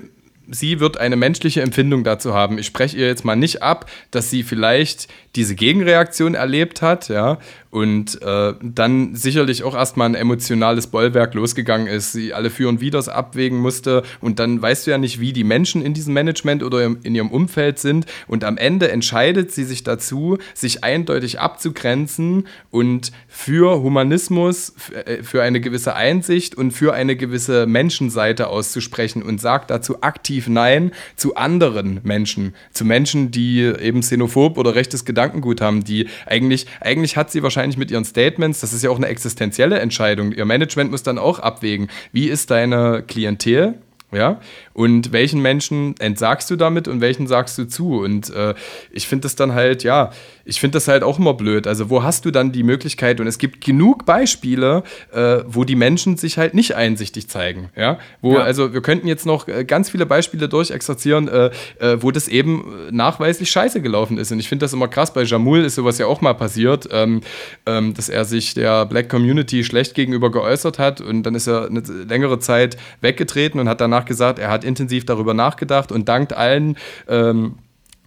sie 0.51 0.79
wird 0.79 0.97
eine 0.97 1.15
menschliche 1.15 1.61
Empfindung 1.61 2.03
dazu 2.03 2.33
haben. 2.33 2.57
Ich 2.57 2.67
spreche 2.67 2.97
ihr 2.97 3.07
jetzt 3.07 3.25
mal 3.25 3.35
nicht 3.35 3.63
ab, 3.63 3.89
dass 4.11 4.29
sie 4.29 4.43
vielleicht 4.43 5.07
diese 5.35 5.55
Gegenreaktion 5.55 6.35
erlebt 6.35 6.81
hat, 6.81 7.09
ja, 7.09 7.39
und 7.72 8.22
äh, 8.22 8.53
dann 8.61 9.15
sicherlich 9.15 9.64
auch 9.64 9.73
erstmal 9.76 10.10
ein 10.10 10.15
emotionales 10.15 10.88
Bollwerk 10.88 11.34
losgegangen 11.34 11.88
ist, 11.88 12.11
sie 12.11 12.34
alle 12.34 12.49
Für 12.49 12.68
und 12.68 12.81
Widers 12.81 13.07
abwägen 13.07 13.57
musste. 13.57 14.03
Und 14.19 14.39
dann 14.39 14.61
weißt 14.61 14.85
du 14.85 14.91
ja 14.91 14.98
nicht, 14.98 15.22
wie 15.22 15.31
die 15.31 15.45
Menschen 15.45 15.81
in 15.81 15.93
diesem 15.93 16.14
Management 16.14 16.64
oder 16.64 16.84
in 16.84 17.15
ihrem 17.15 17.31
Umfeld 17.31 17.80
sind. 17.80 18.06
Und 18.27 18.43
am 18.43 18.57
Ende 18.57 18.91
entscheidet 18.91 19.53
sie 19.53 19.64
sich 19.64 19.84
dazu, 19.84 20.38
sich 20.53 20.84
eindeutig 20.84 21.39
abzugrenzen 21.39 22.45
und 22.72 23.14
für 23.30 23.81
Humanismus, 23.81 24.73
äh, 25.06 25.23
für 25.23 25.41
eine 25.41 25.61
gewisse 25.61 25.95
Einsicht 25.95 26.56
und 26.56 26.72
für 26.72 26.93
eine 26.93 27.15
gewisse 27.15 27.68
Menschenseite 27.68 28.48
auszusprechen 28.48 29.23
und 29.23 29.39
sagt 29.39 29.72
dazu 29.72 30.03
aktiv 30.03 30.49
Nein 30.49 30.91
zu 31.15 31.35
anderen 31.35 32.02
Menschen, 32.03 32.53
zu 32.73 32.84
Menschen, 32.84 33.31
die 33.31 33.61
eben 33.61 34.02
xenophob 34.02 34.57
oder 34.57 34.76
rechtes 34.76 35.06
Gedankengut 35.06 35.61
haben, 35.61 35.85
die 35.85 36.10
eigentlich, 36.26 36.65
eigentlich 36.81 37.15
hat 37.15 37.31
sie 37.31 37.41
wahrscheinlich 37.41 37.60
wahrscheinlich 37.61 37.77
mit 37.77 37.91
ihren 37.91 38.05
Statements, 38.05 38.59
das 38.59 38.73
ist 38.73 38.83
ja 38.83 38.89
auch 38.89 38.97
eine 38.97 39.07
existenzielle 39.07 39.77
Entscheidung. 39.79 40.31
Ihr 40.31 40.45
Management 40.45 40.89
muss 40.89 41.03
dann 41.03 41.19
auch 41.19 41.38
abwägen, 41.38 41.89
wie 42.11 42.27
ist 42.27 42.49
deine 42.49 43.03
Klientel, 43.07 43.75
ja, 44.11 44.41
und 44.73 45.11
welchen 45.11 45.41
Menschen 45.41 45.95
entsagst 45.99 46.49
du 46.49 46.56
damit 46.56 46.88
und 46.88 47.02
welchen 47.02 47.27
sagst 47.27 47.57
du 47.57 47.68
zu? 47.68 47.99
Und 48.02 48.34
äh, 48.34 48.53
ich 48.91 49.07
finde 49.07 49.23
das 49.23 49.35
dann 49.35 49.53
halt, 49.53 49.84
ja, 49.84 50.11
ich 50.45 50.60
finde 50.60 50.77
das 50.77 50.88
halt 50.88 51.03
auch 51.03 51.19
immer 51.19 51.34
blöd. 51.34 51.68
Also, 51.68 51.89
wo 51.89 52.03
hast 52.03 52.26
du 52.26 52.31
dann 52.31 52.52
die 52.52 52.64
Möglichkeit? 52.64 53.19
Und 53.19 53.27
es 53.27 53.38
gibt 53.38 53.64
genug 53.64 54.06
Beispiele, 54.06 54.84
äh, 55.14 55.39
wo 55.45 55.64
die 55.64 55.76
Menschen 55.76 56.18
sich 56.18 56.38
halt 56.38 56.53
nicht 56.53 56.76
einsichtig 56.76 57.30
zeigen. 57.30 57.69
Ja, 57.76 57.99
wo, 58.22 58.34
ja. 58.34 58.41
also, 58.41 58.73
wir 58.73 58.81
könnten 58.81 59.07
jetzt 59.07 59.26
noch 59.26 59.48
äh, 59.48 59.64
ganz 59.65 59.89
viele 59.89 60.06
Beispiele 60.06 60.49
durchexerzieren, 60.49 61.27
äh, 61.27 61.52
äh, 61.80 62.02
wo 62.02 62.11
das 62.11 62.27
eben 62.27 62.89
nachweislich 62.91 63.52
scheiße 63.52 63.81
gelaufen 63.81 64.18
ist. 64.18 64.31
Und 64.31 64.39
ich 64.39 64.49
finde 64.49 64.65
das 64.65 64.73
immer 64.73 64.88
krass. 64.88 65.14
Bei 65.14 65.23
Jamul 65.23 65.64
ist 65.64 65.76
sowas 65.76 65.98
ja 65.98 66.07
auch 66.07 66.22
mal 66.22 66.34
passiert, 66.34 66.89
ähm, 66.91 67.22
ähm, 67.65 67.93
dass 67.93 68.10
er 68.10 68.26
sich 68.26 68.53
der 68.53 68.85
Black 68.85 69.10
Community 69.10 69.64
schlecht 69.64 69.93
gegenüber 69.95 70.31
geäußert 70.31 70.80
hat 70.80 71.02
und 71.02 71.23
dann 71.23 71.35
ist 71.35 71.48
er 71.48 71.68
eine 71.68 71.81
längere 71.81 72.39
Zeit 72.39 72.77
weggetreten 73.02 73.60
und 73.60 73.69
hat 73.69 73.81
danach 73.81 74.06
gesagt, 74.06 74.39
er 74.39 74.49
hat 74.49 74.60
intensiv 74.63 75.05
darüber 75.05 75.33
nachgedacht 75.33 75.91
und 75.91 76.07
dankt 76.09 76.33
allen. 76.33 76.77
Ähm, 77.07 77.55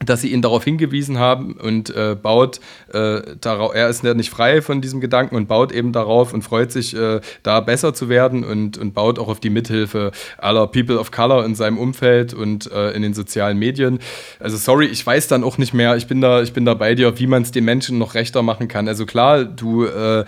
dass 0.04 0.20
sie 0.20 0.32
ihn 0.32 0.42
darauf 0.42 0.64
hingewiesen 0.64 1.18
haben 1.18 1.54
und 1.54 1.88
äh, 1.94 2.16
baut 2.20 2.60
äh, 2.92 3.22
darauf, 3.40 3.74
er 3.74 3.88
ist 3.88 4.04
ja 4.04 4.14
nicht 4.14 4.30
frei 4.30 4.60
von 4.62 4.80
diesem 4.80 5.00
Gedanken 5.00 5.36
und 5.36 5.46
baut 5.46 5.72
eben 5.72 5.92
darauf 5.92 6.34
und 6.34 6.42
freut 6.42 6.72
sich, 6.72 6.94
äh, 6.94 7.20
da 7.42 7.60
besser 7.60 7.94
zu 7.94 8.08
werden 8.08 8.44
und, 8.44 8.76
und 8.76 8.92
baut 8.92 9.18
auch 9.18 9.28
auf 9.28 9.40
die 9.40 9.50
Mithilfe 9.50 10.10
aller 10.36 10.66
People 10.66 10.98
of 10.98 11.10
Color 11.10 11.44
in 11.44 11.54
seinem 11.54 11.78
Umfeld 11.78 12.34
und 12.34 12.70
äh, 12.70 12.90
in 12.90 13.02
den 13.02 13.14
sozialen 13.14 13.58
Medien. 13.58 13.98
Also 14.40 14.56
sorry, 14.56 14.86
ich 14.86 15.04
weiß 15.06 15.28
dann 15.28 15.44
auch 15.44 15.58
nicht 15.58 15.74
mehr, 15.74 15.96
ich 15.96 16.06
bin 16.06 16.20
da, 16.20 16.42
ich 16.42 16.52
bin 16.52 16.64
da 16.64 16.74
bei 16.74 16.94
dir, 16.94 17.18
wie 17.18 17.26
man 17.26 17.42
es 17.42 17.52
den 17.52 17.64
Menschen 17.64 17.98
noch 17.98 18.14
rechter 18.14 18.42
machen 18.42 18.68
kann. 18.68 18.88
Also 18.88 19.06
klar, 19.06 19.44
du 19.44 19.86
äh, 19.86 20.24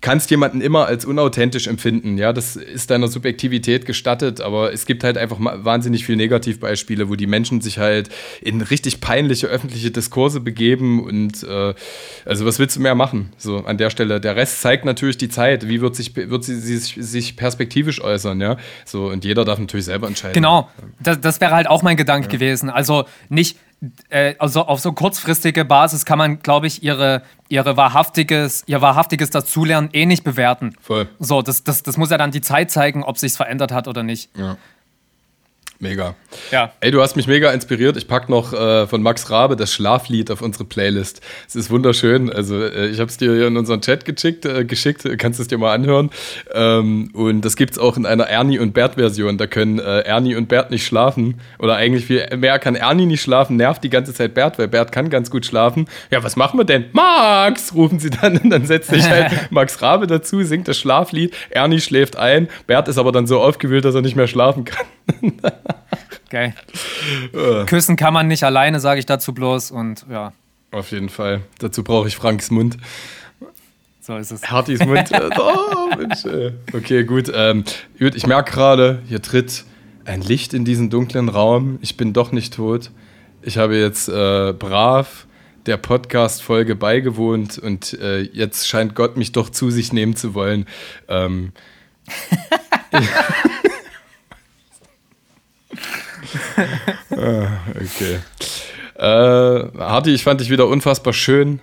kannst 0.00 0.30
jemanden 0.30 0.60
immer 0.60 0.86
als 0.86 1.04
unauthentisch 1.04 1.66
empfinden. 1.66 2.16
Ja, 2.16 2.32
das 2.32 2.56
ist 2.56 2.90
deiner 2.90 3.08
Subjektivität 3.08 3.84
gestattet, 3.84 4.40
aber 4.40 4.72
es 4.72 4.86
gibt 4.86 5.04
halt 5.04 5.18
einfach 5.18 5.36
wahnsinnig 5.38 6.06
viele 6.06 6.16
Negativbeispiele, 6.18 7.08
wo 7.08 7.16
die 7.16 7.26
Menschen 7.26 7.60
sich 7.60 7.78
halt 7.78 8.08
in 8.40 8.62
richtig 8.62 9.00
peinliche 9.00 9.46
öffentliche 9.48 9.90
Diskurse 9.90 10.40
begeben 10.40 11.02
und 11.02 11.42
äh, 11.42 11.74
also 12.24 12.46
was 12.46 12.58
willst 12.58 12.76
du 12.76 12.80
mehr 12.80 12.94
machen? 12.94 13.32
So 13.36 13.58
an 13.58 13.76
der 13.76 13.90
Stelle. 13.90 14.20
Der 14.20 14.36
Rest 14.36 14.62
zeigt 14.62 14.84
natürlich 14.84 15.18
die 15.18 15.28
Zeit. 15.28 15.68
Wie 15.68 15.80
wird 15.80 15.96
sich 15.96 16.16
wird 16.16 16.44
sie, 16.44 16.56
sie 16.56 16.78
sich 16.78 17.36
perspektivisch 17.36 18.00
äußern? 18.02 18.40
Ja, 18.40 18.56
so 18.84 19.08
und 19.08 19.24
jeder 19.24 19.44
darf 19.44 19.58
natürlich 19.58 19.86
selber 19.86 20.06
entscheiden. 20.06 20.34
Genau, 20.34 20.70
das, 21.00 21.20
das 21.20 21.40
wäre 21.40 21.52
halt 21.52 21.68
auch 21.68 21.82
mein 21.82 21.96
Gedanke 21.96 22.28
ja. 22.28 22.32
gewesen. 22.32 22.70
Also 22.70 23.04
nicht 23.28 23.56
also 24.38 24.66
auf 24.66 24.80
so 24.80 24.92
kurzfristige 24.92 25.64
Basis 25.64 26.04
kann 26.04 26.18
man, 26.18 26.40
glaube 26.40 26.66
ich, 26.66 26.82
ihre, 26.82 27.22
ihre 27.48 27.76
wahrhaftiges, 27.76 28.62
ihr 28.66 28.82
wahrhaftiges 28.82 29.30
Dazulernen 29.30 29.88
eh 29.92 30.04
nicht 30.04 30.22
bewerten. 30.22 30.74
Voll. 30.82 31.08
So, 31.18 31.40
das, 31.40 31.64
das, 31.64 31.82
das 31.82 31.96
muss 31.96 32.10
ja 32.10 32.18
dann 32.18 32.30
die 32.30 32.42
Zeit 32.42 32.70
zeigen, 32.70 33.02
ob 33.02 33.16
sich 33.16 33.32
verändert 33.32 33.72
hat 33.72 33.88
oder 33.88 34.02
nicht. 34.02 34.36
Ja. 34.36 34.56
Mega. 35.82 36.14
Ja. 36.52 36.72
Ey, 36.80 36.90
du 36.90 37.00
hast 37.00 37.16
mich 37.16 37.26
mega 37.26 37.50
inspiriert. 37.52 37.96
Ich 37.96 38.06
packe 38.06 38.30
noch 38.30 38.52
äh, 38.52 38.86
von 38.86 39.02
Max 39.02 39.30
Rabe 39.30 39.56
das 39.56 39.72
Schlaflied 39.72 40.30
auf 40.30 40.42
unsere 40.42 40.64
Playlist. 40.64 41.22
Es 41.48 41.56
ist 41.56 41.70
wunderschön. 41.70 42.30
Also 42.30 42.62
äh, 42.62 42.88
ich 42.88 43.00
habe 43.00 43.08
es 43.08 43.16
dir 43.16 43.34
hier 43.34 43.46
in 43.46 43.56
unseren 43.56 43.80
Chat 43.80 44.04
geschickt, 44.04 44.44
äh, 44.44 44.66
geschickt. 44.66 45.08
kannst 45.16 45.40
es 45.40 45.48
dir 45.48 45.56
mal 45.56 45.72
anhören. 45.72 46.10
Ähm, 46.52 47.08
und 47.14 47.46
das 47.46 47.56
gibt 47.56 47.72
es 47.72 47.78
auch 47.78 47.96
in 47.96 48.04
einer 48.04 48.24
Ernie 48.24 48.58
und 48.58 48.74
Bert 48.74 48.96
Version. 48.96 49.38
Da 49.38 49.46
können 49.46 49.78
äh, 49.78 50.00
Ernie 50.00 50.36
und 50.36 50.48
Bert 50.48 50.70
nicht 50.70 50.84
schlafen. 50.84 51.40
Oder 51.58 51.76
eigentlich 51.76 52.04
viel 52.04 52.28
mehr 52.36 52.58
kann 52.58 52.74
Ernie 52.74 53.06
nicht 53.06 53.22
schlafen, 53.22 53.56
nervt 53.56 53.82
die 53.82 53.90
ganze 53.90 54.12
Zeit 54.12 54.34
Bert, 54.34 54.58
weil 54.58 54.68
Bert 54.68 54.92
kann 54.92 55.08
ganz 55.08 55.30
gut 55.30 55.46
schlafen. 55.46 55.88
Ja, 56.10 56.22
was 56.22 56.36
machen 56.36 56.60
wir 56.60 56.64
denn? 56.64 56.90
Max, 56.92 57.74
rufen 57.74 57.98
sie 57.98 58.10
dann. 58.10 58.36
Und 58.36 58.50
dann 58.50 58.66
setzt 58.66 58.90
sich 58.90 59.08
halt 59.08 59.32
Max 59.50 59.80
Rabe 59.80 60.06
dazu, 60.06 60.42
singt 60.42 60.68
das 60.68 60.78
Schlaflied. 60.78 61.34
Ernie 61.48 61.80
schläft 61.80 62.16
ein. 62.16 62.50
Bert 62.66 62.86
ist 62.88 62.98
aber 62.98 63.12
dann 63.12 63.26
so 63.26 63.40
aufgewühlt, 63.40 63.86
dass 63.86 63.94
er 63.94 64.02
nicht 64.02 64.16
mehr 64.16 64.26
schlafen 64.26 64.66
kann. 64.66 64.86
Geil. 66.30 66.54
Äh. 67.32 67.64
Küssen 67.66 67.96
kann 67.96 68.14
man 68.14 68.28
nicht 68.28 68.44
alleine, 68.44 68.80
sage 68.80 69.00
ich 69.00 69.06
dazu 69.06 69.34
bloß. 69.34 69.70
Und 69.70 70.06
ja. 70.10 70.32
Auf 70.70 70.92
jeden 70.92 71.08
Fall. 71.08 71.42
Dazu 71.58 71.82
brauche 71.82 72.08
ich 72.08 72.16
Franks 72.16 72.50
Mund. 72.50 72.76
So 74.00 74.16
ist 74.16 74.30
es. 74.30 74.50
Hartys 74.50 74.84
Mund. 74.84 75.10
oh, 75.38 75.96
Mensch. 75.96 76.24
Okay, 76.72 77.04
gut. 77.04 77.30
Ähm, 77.34 77.64
ich 77.98 78.26
merke 78.26 78.52
gerade, 78.52 79.02
hier 79.08 79.20
tritt 79.20 79.64
ein 80.04 80.22
Licht 80.22 80.54
in 80.54 80.64
diesen 80.64 80.90
dunklen 80.90 81.28
Raum. 81.28 81.78
Ich 81.82 81.96
bin 81.96 82.12
doch 82.12 82.32
nicht 82.32 82.54
tot. 82.54 82.90
Ich 83.42 83.58
habe 83.58 83.76
jetzt 83.76 84.08
äh, 84.08 84.52
brav 84.52 85.26
der 85.66 85.76
Podcast-Folge 85.76 86.74
beigewohnt 86.74 87.58
und 87.58 87.92
äh, 87.94 88.20
jetzt 88.20 88.66
scheint 88.66 88.94
Gott 88.94 89.16
mich 89.16 89.32
doch 89.32 89.50
zu 89.50 89.70
sich 89.70 89.92
nehmen 89.92 90.16
zu 90.16 90.34
wollen. 90.34 90.66
Ähm, 91.08 91.52
okay. 97.10 98.20
Äh, 98.96 99.78
Harti, 99.78 100.10
ich 100.10 100.24
fand 100.24 100.40
dich 100.40 100.50
wieder 100.50 100.66
unfassbar 100.66 101.12
schön 101.12 101.60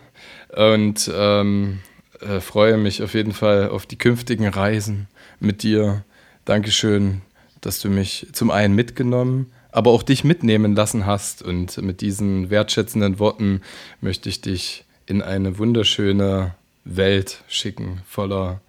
und 0.55 1.11
ähm, 1.13 1.79
äh, 2.21 2.39
freue 2.39 2.77
mich 2.77 3.03
auf 3.03 3.13
jeden 3.13 3.33
Fall 3.33 3.69
auf 3.69 3.85
die 3.85 3.97
künftigen 3.97 4.47
Reisen 4.47 5.07
mit 5.39 5.63
dir. 5.63 6.03
Dankeschön, 6.45 7.21
dass 7.61 7.79
du 7.79 7.89
mich 7.89 8.27
zum 8.31 8.51
einen 8.51 8.73
mitgenommen, 8.73 9.51
aber 9.71 9.91
auch 9.91 10.03
dich 10.03 10.23
mitnehmen 10.23 10.75
lassen 10.75 11.05
hast. 11.05 11.43
Und 11.43 11.77
mit 11.77 12.01
diesen 12.01 12.49
wertschätzenden 12.49 13.19
Worten 13.19 13.61
möchte 14.01 14.29
ich 14.29 14.41
dich 14.41 14.85
in 15.05 15.21
eine 15.21 15.57
wunderschöne 15.57 16.55
Welt 16.85 17.43
schicken, 17.47 18.01
voller 18.07 18.61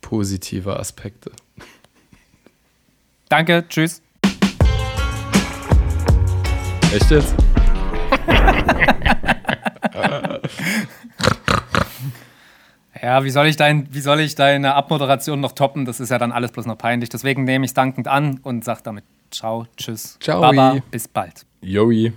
positiver 0.00 0.78
Aspekte. 0.78 1.30
Danke, 3.28 3.64
tschüss. 3.68 4.02
Echt 6.94 7.10
jetzt? 7.10 7.32
ja, 13.02 13.24
wie 13.24 13.30
soll, 13.30 13.46
ich 13.46 13.56
dein, 13.56 13.92
wie 13.92 14.00
soll 14.00 14.20
ich 14.20 14.34
deine 14.34 14.74
Abmoderation 14.74 15.40
noch 15.40 15.52
toppen? 15.52 15.84
Das 15.84 16.00
ist 16.00 16.10
ja 16.10 16.18
dann 16.18 16.32
alles 16.32 16.52
bloß 16.52 16.64
noch 16.64 16.78
peinlich. 16.78 17.10
Deswegen 17.10 17.44
nehme 17.44 17.66
ich 17.66 17.70
es 17.70 17.74
dankend 17.74 18.08
an 18.08 18.40
und 18.42 18.64
sage 18.64 18.80
damit 18.84 19.04
Ciao, 19.30 19.66
Tschüss, 19.76 20.16
Ciao. 20.20 20.40
Baba, 20.40 20.78
bis 20.90 21.06
bald. 21.06 21.44
Joey. 21.60 22.14